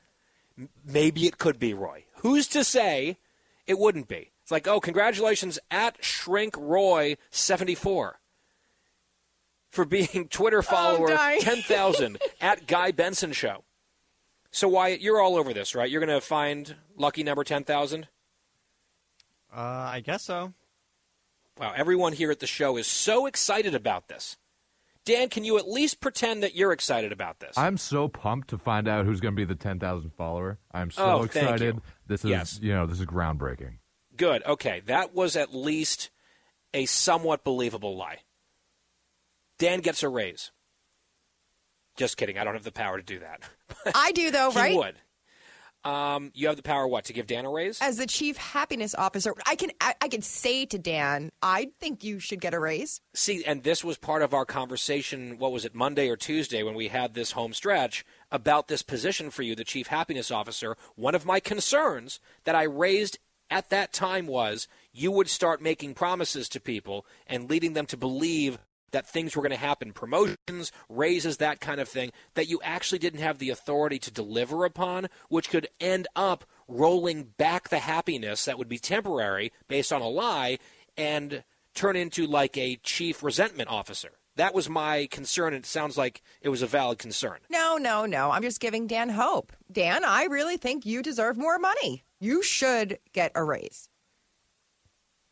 M- 0.59 0.69
Maybe 0.85 1.27
it 1.27 1.39
could 1.39 1.59
be 1.59 1.75
Roy. 1.75 2.05
Who's 2.17 2.47
to 2.49 2.65
say 2.65 3.19
it 3.67 3.79
wouldn't 3.79 4.09
be? 4.09 4.31
It's 4.43 4.51
like, 4.51 4.69
oh, 4.69 4.81
congratulations 4.81 5.59
at 5.71 6.05
Shrink 6.05 6.55
Roy 6.59 7.17
74 7.31 8.19
for 9.71 9.85
being 9.85 10.29
Twitter 10.29 10.63
follower 10.63 11.09
dying. 11.09 11.41
10,000 11.41 12.19
at 12.41 12.67
Guy 12.67 12.91
Benson 12.93 13.33
Show. 13.33 13.65
So, 14.51 14.69
Wyatt, 14.69 15.01
you're 15.01 15.21
all 15.21 15.37
over 15.37 15.53
this, 15.53 15.75
right? 15.75 15.91
You're 15.91 16.05
going 16.05 16.15
to 16.15 16.25
find 16.25 16.77
lucky 16.97 17.23
number 17.25 17.43
10,000? 17.43 18.07
Uh, 19.53 19.59
I 19.59 20.01
guess 20.01 20.23
so. 20.25 20.53
Wow, 21.59 21.73
everyone 21.77 22.13
here 22.13 22.31
at 22.31 22.41
the 22.41 22.47
show 22.47 22.77
is 22.77 22.87
so 22.87 23.27
excited 23.27 23.75
about 23.75 24.09
this. 24.09 24.37
Dan, 25.05 25.29
can 25.29 25.45
you 25.45 25.59
at 25.59 25.69
least 25.69 26.01
pretend 26.01 26.43
that 26.43 26.55
you're 26.55 26.73
excited 26.73 27.13
about 27.13 27.39
this? 27.41 27.57
I'm 27.59 27.77
so 27.77 28.09
pumped 28.09 28.49
to 28.49 28.59
find 28.59 28.89
out 28.89 29.05
who's 29.05 29.21
going 29.21 29.35
to 29.35 29.37
be 29.37 29.45
the 29.45 29.55
10,000 29.55 30.11
follower. 30.17 30.59
I'm 30.73 30.91
so 30.91 31.05
Oh, 31.05 31.19
thank 31.27 31.45
excited. 31.51 31.75
you. 31.77 31.83
This 32.07 32.25
is, 32.25 32.31
Yes. 32.31 32.59
you 32.63 32.73
know, 32.73 32.87
this 32.87 33.01
is 33.01 33.07
groundbreaking. 33.07 33.79
Good. 34.17 34.43
Okay, 34.47 34.81
that 34.87 35.13
was 35.15 35.37
at 35.37 35.55
least 35.55 36.11
a 36.73 36.87
somewhat 36.87 37.45
believable 37.45 37.97
lie. 37.97 38.21
Dan 39.59 39.81
gets 39.81 40.03
a 40.03 40.09
raise. 40.09 40.53
Just 41.97 42.17
kidding. 42.17 42.39
I 42.39 42.45
don't 42.45 42.55
have 42.55 42.65
the 42.65 42.73
power 42.73 42.97
to 42.97 43.03
do 43.05 43.21
that. 43.21 43.41
I 43.95 44.13
do, 44.13 44.31
though, 44.31 44.51
he 44.51 44.59
right? 44.59 44.77
would. 44.77 44.95
Um, 45.85 46.31
you 46.35 46.47
have 46.47 46.57
the 46.57 46.63
power 46.63 46.89
what 46.89 47.05
to 47.07 47.13
give 47.13 47.27
Dan 47.27 47.45
a 47.45 47.51
raise? 47.51 47.79
As 47.81 47.99
the 47.99 48.07
chief 48.07 48.37
happiness 48.37 48.95
officer, 48.95 49.35
I 49.47 49.55
can 49.55 49.71
I, 49.81 49.95
I 50.01 50.09
can 50.09 50.23
say 50.23 50.65
to 50.67 50.79
Dan, 50.79 51.31
I 51.43 51.71
think 51.79 52.03
you 52.03 52.19
should 52.19 52.41
get 52.41 52.55
a 52.55 52.61
raise. 52.61 53.01
See, 53.15 53.45
and 53.45 53.63
this 53.63 53.85
was 53.85 53.99
part 53.99 54.23
of 54.23 54.33
our 54.33 54.47
conversation. 54.47 55.39
What 55.39 55.53
was 55.53 55.65
it, 55.65 55.75
Monday 55.75 56.09
or 56.09 56.17
Tuesday, 56.17 56.63
when 56.63 56.75
we 56.75 56.89
had 56.89 57.15
this 57.15 57.33
home 57.33 57.53
stretch 57.53 58.05
about 58.31 58.69
this 58.69 58.83
position 58.83 59.31
for 59.31 59.43
you, 59.43 59.55
the 59.55 59.65
chief 59.65 59.89
happiness 59.89 60.31
officer? 60.31 60.77
One 60.97 61.15
of 61.15 61.27
my 61.27 61.41
concerns 61.41 62.19
that 62.45 62.55
I 62.55 62.63
raised 62.63 63.19
at 63.51 63.69
that 63.71 63.93
time 63.93 64.27
was 64.27 64.67
you 64.93 65.11
would 65.11 65.29
start 65.29 65.61
making 65.61 65.95
promises 65.95 66.49
to 66.49 66.61
people 66.61 67.05
and 67.27 67.51
leading 67.51 67.75
them 67.75 67.87
to 67.87 67.97
believe 67.97 68.59
that 68.95 69.09
things 69.09 69.35
were 69.35 69.43
going 69.43 69.51
to 69.51 69.57
happen 69.57 69.93
promotions, 69.93 70.71
raises, 70.89 71.39
that 71.39 71.61
kind 71.61 71.81
of 71.81 71.89
thing 71.89 72.13
that 72.35 72.49
you 72.49 72.61
actually 72.63 72.99
didn't 72.99 73.21
have 73.21 73.39
the 73.39 73.51
authority 73.51 73.99
to 73.99 74.11
deliver 74.11 74.65
upon, 74.65 75.09
which 75.29 75.51
could 75.51 75.69
end 75.81 76.07
up 76.15 76.45
rolling 76.69 77.25
back 77.37 77.69
the 77.69 77.81
happiness 77.81 78.45
that 78.45 78.57
would 78.57 78.69
be 78.69 78.79
temporary 78.79 79.53
based 79.67 79.93
on 79.93 80.01
a 80.01 80.09
lie 80.09 80.59
and 80.97 81.43
turn 81.75 81.97
into 81.97 82.25
like 82.25 82.57
a 82.57 82.77
chief 82.77 83.23
resentment 83.23 83.69
officer. 83.69 84.13
That 84.37 84.55
was 84.55 84.69
my 84.69 85.09
concern, 85.11 85.55
and 85.55 85.65
it 85.65 85.69
sounds 85.69 85.97
like 85.97 86.23
it 86.41 86.49
was 86.49 86.63
a 86.63 86.67
valid 86.67 86.99
concern. 86.99 87.39
No, 87.51 87.77
no, 87.77 88.07
no. 88.07 88.31
I'm 88.31 88.43
just 88.43 88.61
giving 88.61 88.87
Dan 88.87 89.09
hope. 89.09 89.53
Dan, 89.71 90.05
I 90.05 90.25
really 90.25 90.57
think 90.57 90.87
you 90.87 91.03
deserve 91.03 91.37
more 91.37 91.59
money. 91.59 92.05
You 92.21 92.43
should 92.43 92.99
get 93.13 93.33
a 93.35 93.43
raise. 93.45 93.89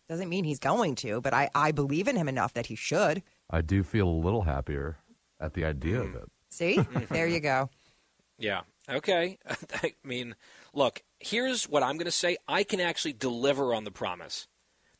Doesn't 0.08 0.28
mean 0.28 0.44
he's 0.44 0.58
going 0.58 0.94
to, 0.96 1.20
but 1.20 1.32
I, 1.32 1.48
I 1.54 1.72
believe 1.72 2.06
in 2.06 2.16
him 2.16 2.28
enough 2.28 2.52
that 2.52 2.66
he 2.66 2.74
should. 2.74 3.22
I 3.52 3.60
do 3.60 3.82
feel 3.82 4.08
a 4.08 4.10
little 4.24 4.42
happier 4.42 4.96
at 5.40 5.54
the 5.54 5.64
idea 5.64 6.00
Hmm. 6.00 6.08
of 6.08 6.22
it. 6.22 6.28
See? 6.48 6.78
there 7.10 7.26
you 7.28 7.40
go. 7.40 7.68
Yeah. 8.38 8.62
Okay. 8.88 9.38
I 9.82 9.94
mean, 10.02 10.34
look, 10.74 11.02
here's 11.20 11.68
what 11.68 11.82
I'm 11.82 11.96
going 11.96 12.06
to 12.06 12.10
say. 12.10 12.36
I 12.48 12.64
can 12.64 12.80
actually 12.80 13.12
deliver 13.12 13.72
on 13.74 13.84
the 13.84 13.90
promise 13.90 14.48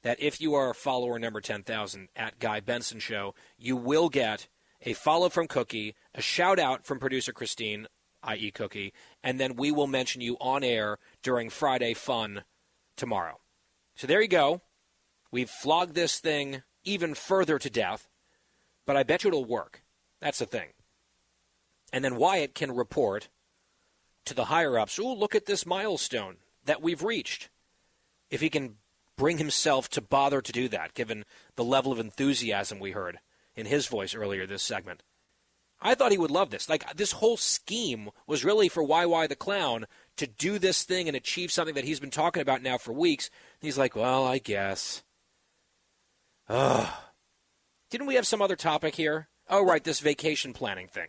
that 0.03 0.21
if 0.21 0.41
you 0.41 0.55
are 0.55 0.71
a 0.71 0.75
follower 0.75 1.19
number 1.19 1.41
10,000 1.41 2.09
at 2.17 2.39
Guy 2.39 2.61
Benson 2.61 3.01
Show, 3.01 3.35
you 3.59 3.77
will 3.77 4.09
get 4.09 4.49
a 4.83 4.93
follow 4.95 5.29
from 5.29 5.47
Cookie, 5.47 5.95
a 6.15 6.21
shout 6.21 6.59
out 6.59 6.85
from 6.85 6.99
producer 6.99 7.33
Christine, 7.33 7.87
i.e., 8.25 8.51
Cookie, 8.51 8.93
and 9.23 9.39
then 9.39 9.55
we 9.57 9.71
will 9.71 9.87
mention 9.87 10.21
you 10.21 10.37
on 10.41 10.65
air 10.65 10.99
during 11.23 11.51
Friday 11.51 11.95
Fun 11.95 12.43
tomorrow. 12.97 13.39
So 13.97 14.07
there 14.07 14.21
you 14.23 14.29
go. 14.29 14.61
We've 15.31 15.51
flogged 15.51 15.95
this 15.95 16.19
thing 16.19 16.63
even 16.85 17.15
further 17.15 17.59
to 17.61 17.71
death, 17.71 18.09
but 18.87 18.97
I 18.97 19.03
bet 19.03 19.25
you 19.25 19.29
it'll 19.29 19.45
work. 19.45 19.83
That's 20.21 20.39
the 20.39 20.47
thing. 20.47 20.69
And 21.93 22.05
then 22.05 22.17
Wyatt 22.17 22.55
can 22.55 22.73
report 22.73 23.29
to 24.25 24.35
the 24.35 24.47
higher 24.47 24.79
ups, 24.79 24.99
ooh, 24.99 25.13
look 25.13 25.35
at 25.35 25.47
this 25.47 25.67
milestone 25.67 26.37
that 26.65 26.81
we've 26.81 27.03
reached. 27.03 27.51
If 28.31 28.41
he 28.41 28.49
can 28.49 28.77
bring 29.17 29.39
himself 29.39 29.89
to 29.91 30.01
bother 30.01 30.41
to 30.41 30.53
do 30.53 30.69
that, 30.69 30.95
given 30.95 31.25
the 31.57 31.65
level 31.65 31.93
of 31.93 31.99
enthusiasm 31.99 32.79
we 32.79 32.93
heard 32.93 33.19
in 33.55 33.67
his 33.67 33.87
voice 33.87 34.15
earlier 34.15 34.47
this 34.47 34.63
segment. 34.63 35.03
I 35.85 35.95
thought 35.95 36.13
he 36.13 36.19
would 36.19 36.31
love 36.31 36.51
this. 36.51 36.69
Like, 36.69 36.97
this 36.97 37.13
whole 37.13 37.37
scheme 37.37 38.11
was 38.27 38.45
really 38.45 38.69
for 38.69 38.85
YY 38.85 39.29
the 39.29 39.37
Clown 39.37 39.87
to 40.17 40.27
do 40.27 40.59
this 40.59 40.85
thing 40.85 41.09
and 41.09 41.17
achieve 41.17 41.51
something 41.51 41.75
that 41.75 41.85
he's 41.85 42.01
been 42.01 42.11
talking 42.11 42.41
about 42.41 42.63
now 42.63 42.79
for 42.79 42.93
weeks. 42.93 43.31
he's 43.61 43.77
like, 43.77 43.97
well, 43.97 44.25
I 44.25 44.39
guess. 44.39 45.03
Ugh. 46.49 46.89
Didn't 47.93 48.07
we 48.07 48.15
have 48.15 48.27
some 48.27 48.41
other 48.41 48.57
topic 48.57 48.95
here? 48.95 49.29
Oh, 49.51 49.63
right, 49.63 49.85
this 49.85 50.01
vacation 50.01 50.55
planning 50.55 50.89
thing. 50.89 51.09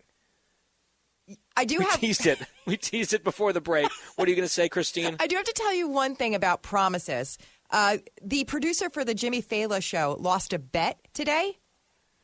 I 1.55 1.63
do 1.63 1.77
we 1.77 1.85
have 1.85 1.97
teased 1.97 2.27
it. 2.27 2.39
We 2.65 2.75
teased 2.75 3.13
it 3.13 3.23
before 3.23 3.53
the 3.53 3.61
break. 3.61 3.89
What 4.15 4.27
are 4.27 4.29
you 4.29 4.35
going 4.35 4.45
to 4.45 4.53
say, 4.53 4.67
Christine? 4.67 5.15
I 5.19 5.27
do 5.27 5.37
have 5.37 5.45
to 5.45 5.53
tell 5.53 5.73
you 5.73 5.87
one 5.87 6.15
thing 6.15 6.35
about 6.35 6.61
promises. 6.61 7.37
Uh, 7.71 7.97
the 8.21 8.43
producer 8.43 8.89
for 8.89 9.05
the 9.05 9.13
Jimmy 9.13 9.39
Fallon 9.39 9.79
show 9.79 10.17
lost 10.19 10.51
a 10.51 10.59
bet 10.59 10.99
today, 11.13 11.57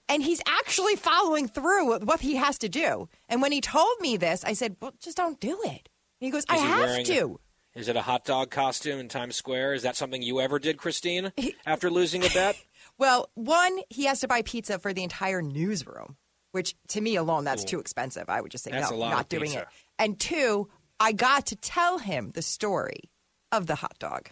and 0.09 0.21
he's 0.21 0.41
actually 0.45 0.97
following 0.97 1.47
through 1.47 1.89
with 1.89 2.03
what 2.03 2.19
he 2.19 2.35
has 2.35 2.57
to 2.59 2.67
do. 2.69 3.07
And 3.29 3.41
when 3.41 3.53
he 3.53 3.61
told 3.61 3.99
me 4.01 4.17
this, 4.17 4.43
I 4.43 4.53
said, 4.53 4.75
"Well, 4.81 4.93
just 4.99 5.15
don't 5.15 5.39
do 5.39 5.59
it." 5.63 5.87
And 6.19 6.27
he 6.27 6.31
goes, 6.31 6.43
"I 6.49 6.57
he 6.57 6.63
have 6.63 7.03
to." 7.05 7.39
Is 7.75 7.87
it 7.87 7.95
a 7.95 8.01
hot 8.01 8.25
dog 8.25 8.49
costume 8.49 8.99
in 8.99 9.07
Times 9.07 9.35
Square? 9.37 9.75
Is 9.75 9.83
that 9.83 9.95
something 9.95 10.21
you 10.21 10.41
ever 10.41 10.59
did, 10.59 10.77
Christine, 10.77 11.31
after 11.65 11.89
losing 11.89 12.25
a 12.25 12.29
bet? 12.29 12.57
Well, 12.99 13.29
one, 13.33 13.79
he 13.89 14.05
has 14.05 14.19
to 14.19 14.27
buy 14.27 14.41
pizza 14.43 14.77
for 14.77 14.93
the 14.93 15.03
entire 15.03 15.41
newsroom, 15.41 16.17
which 16.51 16.75
to 16.89 17.01
me 17.01 17.15
alone, 17.15 17.45
that's 17.45 17.63
Ooh. 17.63 17.67
too 17.67 17.79
expensive. 17.79 18.25
I 18.27 18.41
would 18.41 18.51
just 18.51 18.63
say, 18.63 18.71
That's 18.71 18.91
no, 18.91 18.97
not 18.97 19.29
doing 19.29 19.43
pizza. 19.43 19.61
it. 19.61 19.67
And 19.97 20.19
two, 20.19 20.69
I 20.99 21.13
got 21.13 21.47
to 21.47 21.55
tell 21.55 21.97
him 21.97 22.31
the 22.33 22.41
story 22.41 23.09
of 23.51 23.67
the 23.67 23.75
hot 23.75 23.97
dog. 23.99 24.29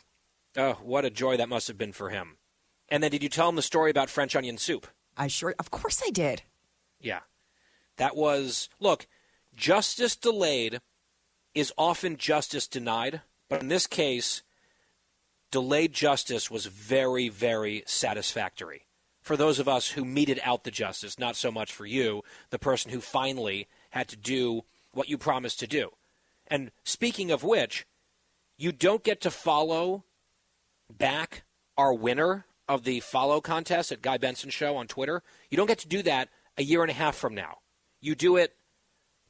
Oh, 0.58 0.74
what 0.84 1.06
a 1.06 1.10
joy 1.10 1.38
that 1.38 1.50
must 1.50 1.68
have 1.68 1.78
been 1.78 1.94
for 1.94 2.10
him. 2.10 2.38
And 2.90 3.02
then 3.02 3.12
did 3.12 3.24
you 3.24 3.30
tell 3.30 3.50
him 3.50 3.56
the 3.56 3.62
story 3.62 3.90
about 3.90 4.10
French 4.10 4.36
onion 4.36 4.58
soup? 4.58 4.88
I 5.16 5.28
sure, 5.28 5.56
of 5.60 5.72
course 5.72 6.02
I 6.06 6.10
did. 6.10 6.44
Yeah. 7.00 7.22
That 7.98 8.16
was, 8.16 8.70
look, 8.80 9.08
justice 9.56 10.16
delayed 10.16 10.80
is 11.56 11.74
often 11.78 12.18
justice 12.18 12.68
denied, 12.68 13.22
but 13.50 13.62
in 13.62 13.68
this 13.70 13.88
case, 13.88 14.44
delayed 15.52 15.94
justice 15.94 16.52
was 16.52 16.66
very, 16.66 17.30
very 17.30 17.84
satisfactory. 17.86 18.86
For 19.22 19.36
those 19.36 19.60
of 19.60 19.68
us 19.68 19.90
who 19.90 20.06
meted 20.06 20.40
out 20.44 20.64
the 20.64 20.72
justice, 20.72 21.20
not 21.20 21.36
so 21.36 21.52
much 21.52 21.72
for 21.72 21.86
you, 21.86 22.24
the 22.50 22.60
person 22.60 22.92
who 22.92 23.02
finally 23.02 23.68
had 23.90 24.08
to 24.10 24.16
do 24.16 24.64
what 24.94 25.10
you 25.10 25.18
promised 25.18 25.60
to 25.60 25.68
do. 25.68 25.92
And 26.48 26.72
speaking 26.84 27.32
of 27.32 27.44
which, 27.44 27.86
you 28.58 28.72
don't 28.72 29.04
get 29.04 29.22
to 29.22 29.32
follow 29.32 30.06
back 30.90 31.44
our 31.78 31.94
winner 31.94 32.46
of 32.68 32.84
the 32.84 33.00
follow 33.02 33.42
contest 33.42 33.92
at 33.92 34.02
Guy 34.02 34.18
Benson 34.18 34.50
Show 34.50 34.76
on 34.76 34.88
Twitter. 34.88 35.24
You 35.50 35.58
don't 35.58 35.68
get 35.68 35.80
to 35.80 35.88
do 35.88 36.02
that 36.04 36.30
a 36.58 36.64
year 36.64 36.82
and 36.82 36.92
a 36.92 36.94
half 36.94 37.16
from 37.16 37.36
now. 37.36 37.60
You 38.02 38.16
do 38.16 38.38
it 38.38 38.56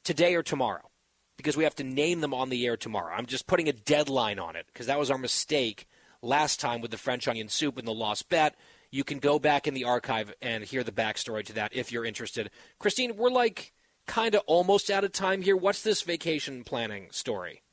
today 0.04 0.36
or 0.36 0.44
tomorrow 0.44 0.90
because 1.38 1.58
we 1.58 1.64
have 1.64 1.76
to 1.76 1.84
name 1.84 2.22
them 2.22 2.34
on 2.34 2.50
the 2.50 2.66
air 2.66 2.78
tomorrow. 2.78 3.14
I'm 3.14 3.26
just 3.26 3.48
putting 3.48 3.68
a 3.68 3.74
deadline 3.74 4.40
on 4.40 4.56
it 4.56 4.66
because 4.68 4.88
that 4.88 5.00
was 5.00 5.12
our 5.12 5.18
mistake 5.18 5.88
last 6.22 6.60
time 6.60 6.82
with 6.82 6.92
the 6.92 6.98
French 6.98 7.28
onion 7.28 7.50
soup 7.50 7.78
and 7.78 7.88
the 7.88 7.94
lost 7.94 8.30
bet. 8.30 8.56
You 8.92 9.04
can 9.04 9.20
go 9.20 9.38
back 9.38 9.68
in 9.68 9.74
the 9.74 9.84
archive 9.84 10.34
and 10.42 10.64
hear 10.64 10.84
the 10.84 10.92
backstory 10.92 11.46
to 11.46 11.54
that 11.54 11.76
if 11.76 11.92
you're 11.92 12.06
interested. 12.06 12.50
Christine, 12.80 13.18
we're 13.18 13.30
like 13.30 13.74
kind 14.08 14.34
of 14.36 14.42
almost 14.48 14.90
out 14.90 15.04
of 15.04 15.12
time 15.12 15.42
here. 15.42 15.58
What's 15.58 15.82
this 15.82 16.02
vacation 16.02 16.64
planning 16.64 17.08
story? 17.12 17.64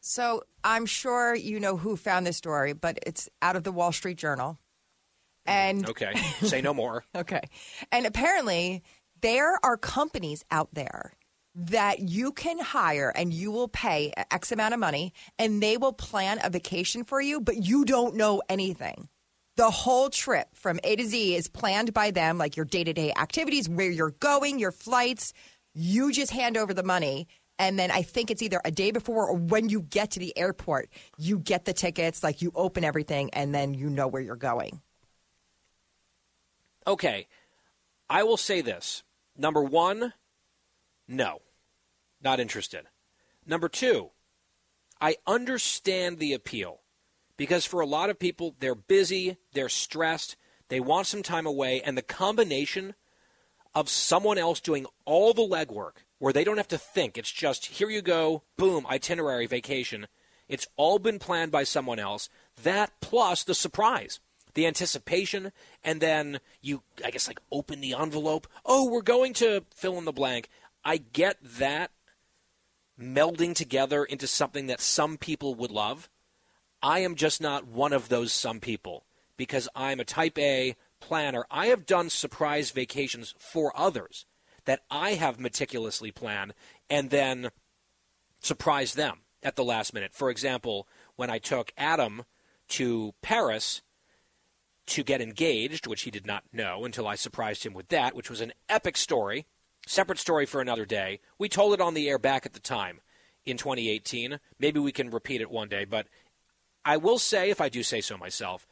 So 0.00 0.42
I'm 0.64 0.86
sure 0.86 1.34
you 1.34 1.60
know 1.60 1.76
who 1.76 1.96
found 1.96 2.26
this 2.26 2.36
story, 2.36 2.72
but 2.72 2.98
it's 3.06 3.28
out 3.42 3.54
of 3.56 3.62
the 3.64 3.72
Wall 3.72 3.92
Street 3.92 4.18
Journal. 4.18 4.58
Mm, 5.46 5.52
and 5.52 5.88
Okay, 5.90 6.14
say 6.42 6.60
no 6.60 6.74
more. 6.74 7.04
okay. 7.14 7.42
And 7.92 8.04
apparently, 8.06 8.82
there 9.20 9.58
are 9.64 9.76
companies 9.76 10.44
out 10.50 10.68
there 10.72 11.12
that 11.56 12.00
you 12.00 12.32
can 12.32 12.58
hire 12.58 13.10
and 13.16 13.32
you 13.32 13.50
will 13.50 13.68
pay 13.68 14.12
X 14.30 14.52
amount 14.52 14.74
of 14.74 14.80
money 14.80 15.14
and 15.38 15.62
they 15.62 15.78
will 15.78 15.92
plan 15.92 16.38
a 16.44 16.50
vacation 16.50 17.02
for 17.02 17.20
you, 17.20 17.40
but 17.40 17.56
you 17.56 17.84
don't 17.84 18.14
know 18.14 18.42
anything. 18.48 19.08
The 19.56 19.70
whole 19.70 20.10
trip 20.10 20.48
from 20.52 20.78
A 20.84 20.96
to 20.96 21.04
Z 21.06 21.34
is 21.34 21.48
planned 21.48 21.94
by 21.94 22.10
them, 22.10 22.36
like 22.36 22.56
your 22.56 22.66
day 22.66 22.84
to 22.84 22.92
day 22.92 23.12
activities, 23.16 23.70
where 23.70 23.90
you're 23.90 24.10
going, 24.10 24.58
your 24.58 24.70
flights. 24.70 25.32
You 25.72 26.12
just 26.12 26.30
hand 26.30 26.58
over 26.58 26.74
the 26.74 26.82
money. 26.82 27.26
And 27.58 27.78
then 27.78 27.90
I 27.90 28.02
think 28.02 28.30
it's 28.30 28.42
either 28.42 28.60
a 28.66 28.70
day 28.70 28.90
before 28.90 29.28
or 29.30 29.34
when 29.34 29.70
you 29.70 29.80
get 29.80 30.10
to 30.12 30.20
the 30.20 30.36
airport, 30.36 30.90
you 31.16 31.38
get 31.38 31.64
the 31.64 31.72
tickets, 31.72 32.22
like 32.22 32.42
you 32.42 32.52
open 32.54 32.84
everything, 32.84 33.30
and 33.32 33.54
then 33.54 33.72
you 33.72 33.88
know 33.88 34.08
where 34.08 34.20
you're 34.20 34.36
going. 34.36 34.82
Okay, 36.86 37.26
I 38.10 38.24
will 38.24 38.36
say 38.36 38.60
this. 38.60 39.02
Number 39.38 39.62
one, 39.62 40.12
no, 41.08 41.40
not 42.22 42.40
interested. 42.40 42.86
Number 43.46 43.68
two, 43.68 44.10
I 45.00 45.16
understand 45.26 46.18
the 46.18 46.32
appeal 46.32 46.80
because 47.36 47.64
for 47.64 47.80
a 47.80 47.86
lot 47.86 48.10
of 48.10 48.18
people, 48.18 48.54
they're 48.58 48.74
busy, 48.74 49.36
they're 49.52 49.68
stressed, 49.68 50.36
they 50.68 50.80
want 50.80 51.06
some 51.06 51.22
time 51.22 51.46
away, 51.46 51.82
and 51.82 51.96
the 51.96 52.02
combination 52.02 52.94
of 53.74 53.88
someone 53.88 54.38
else 54.38 54.60
doing 54.60 54.86
all 55.04 55.34
the 55.34 55.42
legwork 55.42 55.98
where 56.18 56.32
they 56.32 56.44
don't 56.44 56.56
have 56.56 56.68
to 56.68 56.78
think, 56.78 57.18
it's 57.18 57.30
just 57.30 57.66
here 57.66 57.90
you 57.90 58.00
go, 58.00 58.42
boom, 58.56 58.86
itinerary, 58.86 59.46
vacation. 59.46 60.06
It's 60.48 60.66
all 60.76 60.98
been 60.98 61.18
planned 61.18 61.52
by 61.52 61.64
someone 61.64 61.98
else. 61.98 62.28
That 62.62 62.92
plus 63.00 63.44
the 63.44 63.54
surprise 63.54 64.20
the 64.56 64.66
anticipation, 64.66 65.52
and 65.84 66.00
then 66.00 66.40
you, 66.62 66.82
I 67.04 67.10
guess, 67.10 67.28
like 67.28 67.40
open 67.52 67.80
the 67.80 67.94
envelope. 67.94 68.48
Oh, 68.64 68.90
we're 68.90 69.02
going 69.02 69.34
to 69.34 69.64
fill 69.74 69.98
in 69.98 70.06
the 70.06 70.12
blank. 70.12 70.48
I 70.84 70.96
get 70.96 71.36
that 71.42 71.92
melding 73.00 73.54
together 73.54 74.04
into 74.04 74.26
something 74.26 74.66
that 74.66 74.80
some 74.80 75.16
people 75.16 75.54
would 75.54 75.70
love. 75.70 76.08
I 76.82 77.00
am 77.00 77.14
just 77.14 77.40
not 77.40 77.66
one 77.66 77.92
of 77.92 78.08
those 78.08 78.32
some 78.32 78.60
people 78.60 79.04
because 79.36 79.68
I'm 79.74 80.00
a 80.00 80.04
type 80.04 80.38
A 80.38 80.76
planner. 81.00 81.46
I 81.50 81.66
have 81.66 81.86
done 81.86 82.10
surprise 82.10 82.70
vacations 82.70 83.34
for 83.38 83.72
others 83.76 84.26
that 84.64 84.80
I 84.90 85.14
have 85.14 85.38
meticulously 85.38 86.10
planned 86.10 86.54
and 86.88 87.10
then 87.10 87.50
surprise 88.40 88.94
them 88.94 89.20
at 89.42 89.56
the 89.56 89.64
last 89.64 89.94
minute. 89.94 90.14
For 90.14 90.30
example, 90.30 90.88
when 91.16 91.30
I 91.30 91.38
took 91.38 91.72
Adam 91.76 92.24
to 92.68 93.14
Paris 93.22 93.82
to 94.86 95.02
get 95.02 95.20
engaged, 95.20 95.86
which 95.86 96.02
he 96.02 96.10
did 96.10 96.26
not 96.26 96.44
know 96.52 96.84
until 96.84 97.08
I 97.08 97.16
surprised 97.16 97.64
him 97.66 97.74
with 97.74 97.88
that, 97.88 98.14
which 98.14 98.30
was 98.30 98.40
an 98.40 98.52
epic 98.68 98.96
story. 98.96 99.46
Separate 99.86 100.18
story 100.18 100.46
for 100.46 100.60
another 100.60 100.84
day. 100.84 101.20
We 101.38 101.48
told 101.48 101.72
it 101.72 101.80
on 101.80 101.94
the 101.94 102.08
air 102.08 102.18
back 102.18 102.44
at 102.44 102.52
the 102.52 102.60
time 102.60 103.00
in 103.44 103.56
2018. 103.56 104.40
Maybe 104.58 104.80
we 104.80 104.90
can 104.90 105.10
repeat 105.10 105.40
it 105.40 105.50
one 105.50 105.68
day, 105.68 105.84
but 105.84 106.08
I 106.84 106.96
will 106.96 107.18
say, 107.18 107.50
if 107.50 107.60
I 107.60 107.68
do 107.68 107.84
say 107.84 108.00
so 108.00 108.18
myself, 108.18 108.66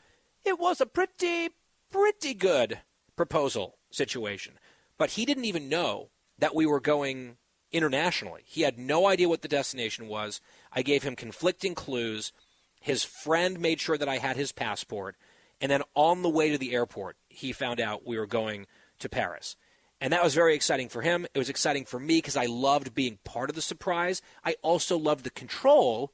it 0.45 0.59
was 0.59 0.81
a 0.81 0.87
pretty, 0.87 1.51
pretty 1.91 2.35
good 2.35 2.81
proposal 3.17 3.77
situation. 3.91 4.55
But 4.99 5.11
he 5.11 5.25
didn't 5.25 5.45
even 5.45 5.69
know 5.69 6.11
that 6.39 6.55
we 6.55 6.67
were 6.67 6.81
going 6.81 7.37
internationally. 7.71 8.43
He 8.45 8.63
had 8.63 8.77
no 8.77 9.07
idea 9.07 9.29
what 9.29 9.43
the 9.43 9.49
destination 9.49 10.09
was. 10.09 10.41
I 10.73 10.83
gave 10.83 11.05
him 11.05 11.15
conflicting 11.15 11.77
clues. 11.77 12.33
His 12.81 13.05
friend 13.05 13.61
made 13.61 13.81
sure 13.81 13.97
that 13.97 14.09
I 14.09 14.19
had 14.19 14.37
his 14.37 14.51
passport. 14.51 15.17
And 15.61 15.71
then 15.71 15.83
on 15.95 16.23
the 16.23 16.29
way 16.29 16.51
to 16.51 16.59
the 16.59 16.75
airport, 16.75 17.17
he 17.29 17.53
found 17.53 17.81
out 17.81 18.07
we 18.07 18.19
were 18.19 18.27
going 18.27 18.67
to 18.99 19.09
Paris. 19.09 19.57
And 20.01 20.13
that 20.13 20.25
was 20.25 20.35
very 20.35 20.55
exciting 20.55 20.89
for 20.89 21.03
him. 21.03 21.27
It 21.35 21.39
was 21.39 21.49
exciting 21.49 21.85
for 21.85 21.99
me 21.99 22.19
because 22.19 22.37
I 22.37 22.47
loved 22.47 22.95
being 22.95 23.19
part 23.25 23.49
of 23.49 23.57
the 23.57 23.63
surprise. 23.63 24.21
I 24.45 24.57
also 24.63 24.99
loved 24.99 25.25
the 25.25 25.31
control 25.31 26.13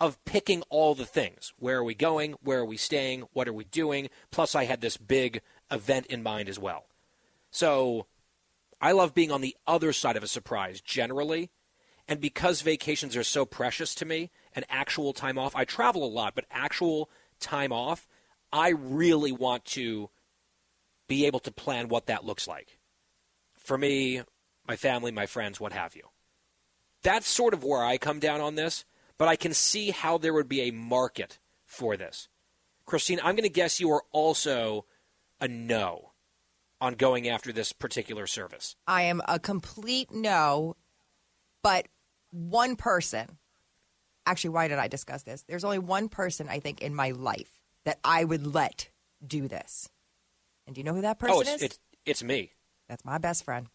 of 0.00 0.22
picking 0.24 0.62
all 0.68 0.94
the 0.94 1.06
things. 1.06 1.52
Where 1.58 1.78
are 1.78 1.84
we 1.84 1.94
going? 1.94 2.34
Where 2.42 2.60
are 2.60 2.64
we 2.64 2.76
staying? 2.76 3.24
What 3.32 3.48
are 3.48 3.52
we 3.52 3.64
doing? 3.64 4.08
Plus, 4.30 4.54
I 4.54 4.64
had 4.64 4.80
this 4.80 4.96
big 4.96 5.40
event 5.70 6.06
in 6.06 6.22
mind 6.22 6.48
as 6.48 6.58
well. 6.58 6.86
So 7.50 8.06
I 8.80 8.92
love 8.92 9.14
being 9.14 9.32
on 9.32 9.40
the 9.40 9.56
other 9.66 9.92
side 9.92 10.16
of 10.16 10.22
a 10.22 10.28
surprise 10.28 10.80
generally. 10.80 11.50
And 12.08 12.20
because 12.20 12.60
vacations 12.60 13.16
are 13.16 13.24
so 13.24 13.44
precious 13.44 13.94
to 13.96 14.04
me 14.04 14.30
and 14.54 14.64
actual 14.68 15.12
time 15.12 15.38
off, 15.38 15.56
I 15.56 15.64
travel 15.64 16.04
a 16.04 16.06
lot, 16.06 16.34
but 16.34 16.44
actual 16.50 17.10
time 17.40 17.72
off, 17.72 18.06
I 18.52 18.68
really 18.68 19.32
want 19.32 19.64
to 19.66 20.10
be 21.08 21.26
able 21.26 21.40
to 21.40 21.50
plan 21.50 21.88
what 21.88 22.06
that 22.06 22.24
looks 22.24 22.46
like. 22.46 22.75
For 23.66 23.76
me, 23.76 24.22
my 24.68 24.76
family, 24.76 25.10
my 25.10 25.26
friends, 25.26 25.58
what 25.58 25.72
have 25.72 25.96
you. 25.96 26.04
That's 27.02 27.26
sort 27.26 27.52
of 27.52 27.64
where 27.64 27.82
I 27.82 27.98
come 27.98 28.20
down 28.20 28.40
on 28.40 28.54
this, 28.54 28.84
but 29.18 29.26
I 29.26 29.34
can 29.34 29.52
see 29.52 29.90
how 29.90 30.18
there 30.18 30.32
would 30.32 30.48
be 30.48 30.60
a 30.62 30.70
market 30.70 31.40
for 31.64 31.96
this. 31.96 32.28
Christine, 32.84 33.18
I'm 33.18 33.34
going 33.34 33.42
to 33.42 33.48
guess 33.48 33.80
you 33.80 33.90
are 33.90 34.04
also 34.12 34.86
a 35.40 35.48
no 35.48 36.12
on 36.80 36.94
going 36.94 37.28
after 37.28 37.52
this 37.52 37.72
particular 37.72 38.28
service. 38.28 38.76
I 38.86 39.02
am 39.02 39.20
a 39.26 39.40
complete 39.40 40.12
no, 40.12 40.76
but 41.64 41.88
one 42.30 42.76
person. 42.76 43.38
Actually, 44.26 44.50
why 44.50 44.68
did 44.68 44.78
I 44.78 44.86
discuss 44.86 45.24
this? 45.24 45.42
There's 45.42 45.64
only 45.64 45.80
one 45.80 46.08
person 46.08 46.48
I 46.48 46.60
think 46.60 46.82
in 46.82 46.94
my 46.94 47.10
life 47.10 47.50
that 47.84 47.98
I 48.04 48.22
would 48.22 48.46
let 48.46 48.90
do 49.26 49.48
this. 49.48 49.88
And 50.68 50.76
do 50.76 50.80
you 50.80 50.84
know 50.84 50.94
who 50.94 51.00
that 51.00 51.16
oh, 51.20 51.26
person 51.26 51.36
oh, 51.36 51.40
it's, 51.40 51.50
is? 51.50 51.62
It's, 51.62 51.78
it's 52.04 52.22
me. 52.22 52.52
That's 52.88 53.04
my 53.04 53.18
best 53.18 53.44
friend. 53.44 53.68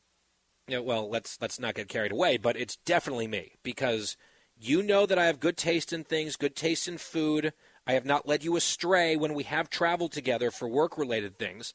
Yeah, 0.68 0.80
well, 0.80 1.10
let's 1.10 1.38
let's 1.42 1.60
not 1.60 1.76
get 1.76 1.90
carried 1.90 2.12
away, 2.12 2.38
but 2.38 2.56
it's 2.56 2.78
definitely 2.78 3.28
me 3.28 3.54
because 3.64 4.16
you 4.58 4.84
know 4.84 5.06
that 5.06 5.18
I 5.18 5.26
have 5.26 5.40
good 5.40 5.58
taste 5.58 5.92
in 5.92 6.04
things, 6.04 6.36
good 6.36 6.56
taste 6.56 6.88
in 6.88 6.98
food. 6.98 7.54
I 7.86 7.94
have 7.94 8.06
not 8.06 8.28
led 8.28 8.44
you 8.44 8.56
astray 8.56 9.16
when 9.16 9.34
we 9.34 9.44
have 9.44 9.70
traveled 9.70 10.12
together 10.12 10.52
for 10.52 10.68
work 10.68 10.98
related 10.98 11.38
things. 11.38 11.74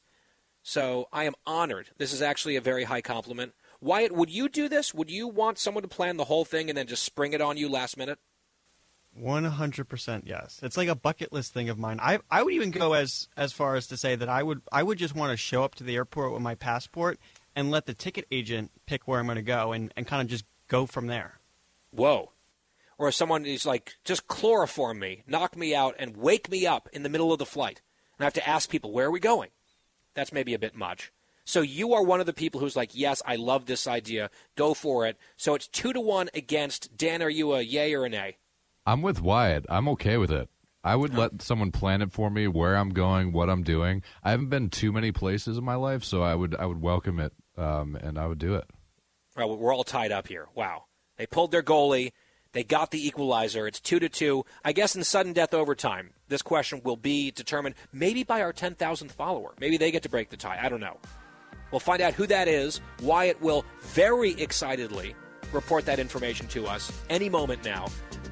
So 0.63 1.07
I 1.13 1.25
am 1.25 1.35
honored. 1.45 1.89
This 1.97 2.13
is 2.13 2.21
actually 2.21 2.55
a 2.55 2.61
very 2.61 2.85
high 2.85 3.01
compliment. 3.01 3.53
Wyatt, 3.79 4.13
would 4.13 4.29
you 4.29 4.49
do 4.49 4.67
this? 4.67 4.93
Would 4.93 5.11
you 5.11 5.27
want 5.27 5.59
someone 5.59 5.83
to 5.83 5.87
plan 5.87 6.17
the 6.17 6.25
whole 6.25 6.45
thing 6.45 6.69
and 6.69 6.77
then 6.77 6.87
just 6.87 7.03
spring 7.03 7.33
it 7.33 7.41
on 7.41 7.57
you 7.57 7.69
last 7.69 7.97
minute? 7.97 8.19
One 9.19 9.45
hundred 9.45 9.89
percent, 9.89 10.25
yes. 10.27 10.59
It's 10.61 10.77
like 10.77 10.89
a 10.89 10.95
bucket 10.95 11.33
list 11.33 11.53
thing 11.53 11.69
of 11.69 11.79
mine. 11.79 11.99
I 11.99 12.19
I 12.29 12.43
would 12.43 12.53
even 12.53 12.69
go 12.69 12.93
as 12.93 13.27
as 13.35 13.51
far 13.51 13.75
as 13.75 13.87
to 13.87 13.97
say 13.97 14.15
that 14.15 14.29
I 14.29 14.43
would 14.43 14.61
I 14.71 14.83
would 14.83 14.99
just 14.99 15.15
want 15.15 15.31
to 15.31 15.37
show 15.37 15.63
up 15.63 15.73
to 15.75 15.83
the 15.83 15.95
airport 15.95 16.33
with 16.33 16.41
my 16.41 16.53
passport 16.53 17.17
and 17.55 17.71
let 17.71 17.87
the 17.87 17.95
ticket 17.95 18.27
agent 18.31 18.69
pick 18.85 19.07
where 19.07 19.19
I'm 19.19 19.25
going 19.25 19.37
to 19.37 19.41
go 19.41 19.71
and, 19.71 19.91
and 19.97 20.05
kind 20.05 20.21
of 20.21 20.27
just 20.27 20.45
go 20.67 20.85
from 20.85 21.07
there. 21.07 21.39
Whoa. 21.89 22.31
Or 22.99 23.07
if 23.07 23.15
someone 23.15 23.45
is 23.47 23.65
like, 23.65 23.95
just 24.03 24.27
chloroform 24.27 24.99
me, 24.99 25.23
knock 25.25 25.57
me 25.57 25.73
out, 25.73 25.95
and 25.97 26.17
wake 26.17 26.51
me 26.51 26.67
up 26.67 26.87
in 26.93 27.01
the 27.01 27.09
middle 27.09 27.33
of 27.33 27.39
the 27.39 27.45
flight. 27.45 27.81
And 28.17 28.23
I 28.23 28.25
have 28.25 28.33
to 28.33 28.47
ask 28.47 28.69
people, 28.69 28.91
where 28.91 29.07
are 29.07 29.11
we 29.11 29.19
going? 29.19 29.49
That's 30.13 30.31
maybe 30.31 30.53
a 30.53 30.59
bit 30.59 30.75
much. 30.75 31.11
So 31.45 31.61
you 31.61 31.93
are 31.93 32.03
one 32.03 32.19
of 32.19 32.25
the 32.27 32.33
people 32.33 32.59
who's 32.59 32.75
like, 32.75 32.91
yes, 32.93 33.21
I 33.25 33.37
love 33.37 33.65
this 33.65 33.87
idea. 33.87 34.29
Go 34.55 34.75
for 34.75 35.07
it. 35.07 35.17
So 35.37 35.55
it's 35.55 35.67
two 35.67 35.93
to 35.93 36.01
one 36.01 36.29
against 36.35 36.95
Dan. 36.97 37.23
Are 37.23 37.29
you 37.29 37.53
a 37.53 37.61
yay 37.61 37.93
or 37.95 38.05
a 38.05 38.09
nay? 38.09 38.37
I'm 38.87 39.01
with 39.01 39.21
Wyatt. 39.21 39.65
I'm 39.67 39.89
okay 39.89 40.15
with 40.15 40.31
it. 40.31 40.47
I 40.81 40.95
would 40.95 41.13
let 41.13 41.41
someone 41.41 41.71
plan 41.73 42.01
it 42.01 42.13
for 42.13 42.29
me, 42.29 42.47
where 42.47 42.77
I'm 42.77 42.91
going, 42.91 43.33
what 43.33 43.49
I'm 43.49 43.61
doing. 43.61 44.01
I 44.23 44.31
haven't 44.31 44.47
been 44.47 44.69
too 44.69 44.93
many 44.93 45.11
places 45.11 45.57
in 45.57 45.65
my 45.65 45.75
life, 45.75 46.05
so 46.05 46.21
I 46.21 46.33
would 46.33 46.55
I 46.55 46.65
would 46.65 46.81
welcome 46.81 47.19
it, 47.19 47.33
um, 47.57 47.97
and 47.97 48.17
I 48.17 48.27
would 48.27 48.39
do 48.39 48.55
it. 48.55 48.63
Well, 49.35 49.57
we're 49.57 49.75
all 49.75 49.83
tied 49.83 50.13
up 50.13 50.29
here. 50.29 50.47
Wow, 50.55 50.85
they 51.17 51.25
pulled 51.25 51.51
their 51.51 51.61
goalie. 51.61 52.13
They 52.53 52.63
got 52.63 52.91
the 52.91 53.05
equalizer. 53.05 53.67
It's 53.67 53.81
two 53.81 53.99
to 53.99 54.07
two. 54.07 54.45
I 54.63 54.71
guess 54.71 54.95
in 54.95 55.03
sudden 55.03 55.33
death 55.33 55.53
overtime, 55.53 56.11
this 56.29 56.41
question 56.41 56.79
will 56.85 56.95
be 56.95 57.29
determined 57.31 57.75
maybe 57.91 58.23
by 58.23 58.41
our 58.41 58.53
10,000th 58.53 59.11
follower. 59.11 59.53
Maybe 59.59 59.75
they 59.75 59.91
get 59.91 60.03
to 60.03 60.09
break 60.09 60.29
the 60.29 60.37
tie. 60.37 60.57
I 60.63 60.69
don't 60.69 60.79
know. 60.79 60.97
We'll 61.71 61.81
find 61.81 62.01
out 62.01 62.13
who 62.13 62.25
that 62.27 62.47
is. 62.47 62.79
Wyatt 63.03 63.41
will 63.41 63.65
very 63.81 64.31
excitedly 64.41 65.13
report 65.51 65.85
that 65.85 65.99
information 65.99 66.47
to 66.47 66.65
us 66.67 66.91
any 67.09 67.29
moment 67.29 67.63
now 67.63 67.87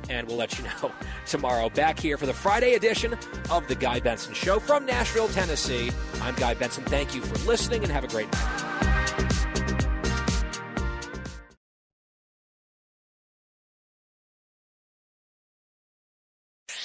and 0.09 0.27
we'll 0.27 0.37
let 0.37 0.57
you 0.57 0.65
know 0.81 0.91
tomorrow. 1.25 1.69
Back 1.69 1.99
here 1.99 2.17
for 2.17 2.25
the 2.25 2.33
Friday 2.33 2.75
edition 2.75 3.17
of 3.49 3.67
The 3.67 3.75
Guy 3.75 3.99
Benson 3.99 4.33
Show 4.33 4.59
from 4.59 4.85
Nashville, 4.85 5.27
Tennessee. 5.29 5.91
I'm 6.21 6.35
Guy 6.35 6.53
Benson. 6.53 6.83
Thank 6.85 7.15
you 7.15 7.21
for 7.21 7.37
listening 7.47 7.83
and 7.83 7.91
have 7.91 8.03
a 8.03 8.07
great 8.07 8.31
night. 8.31 9.24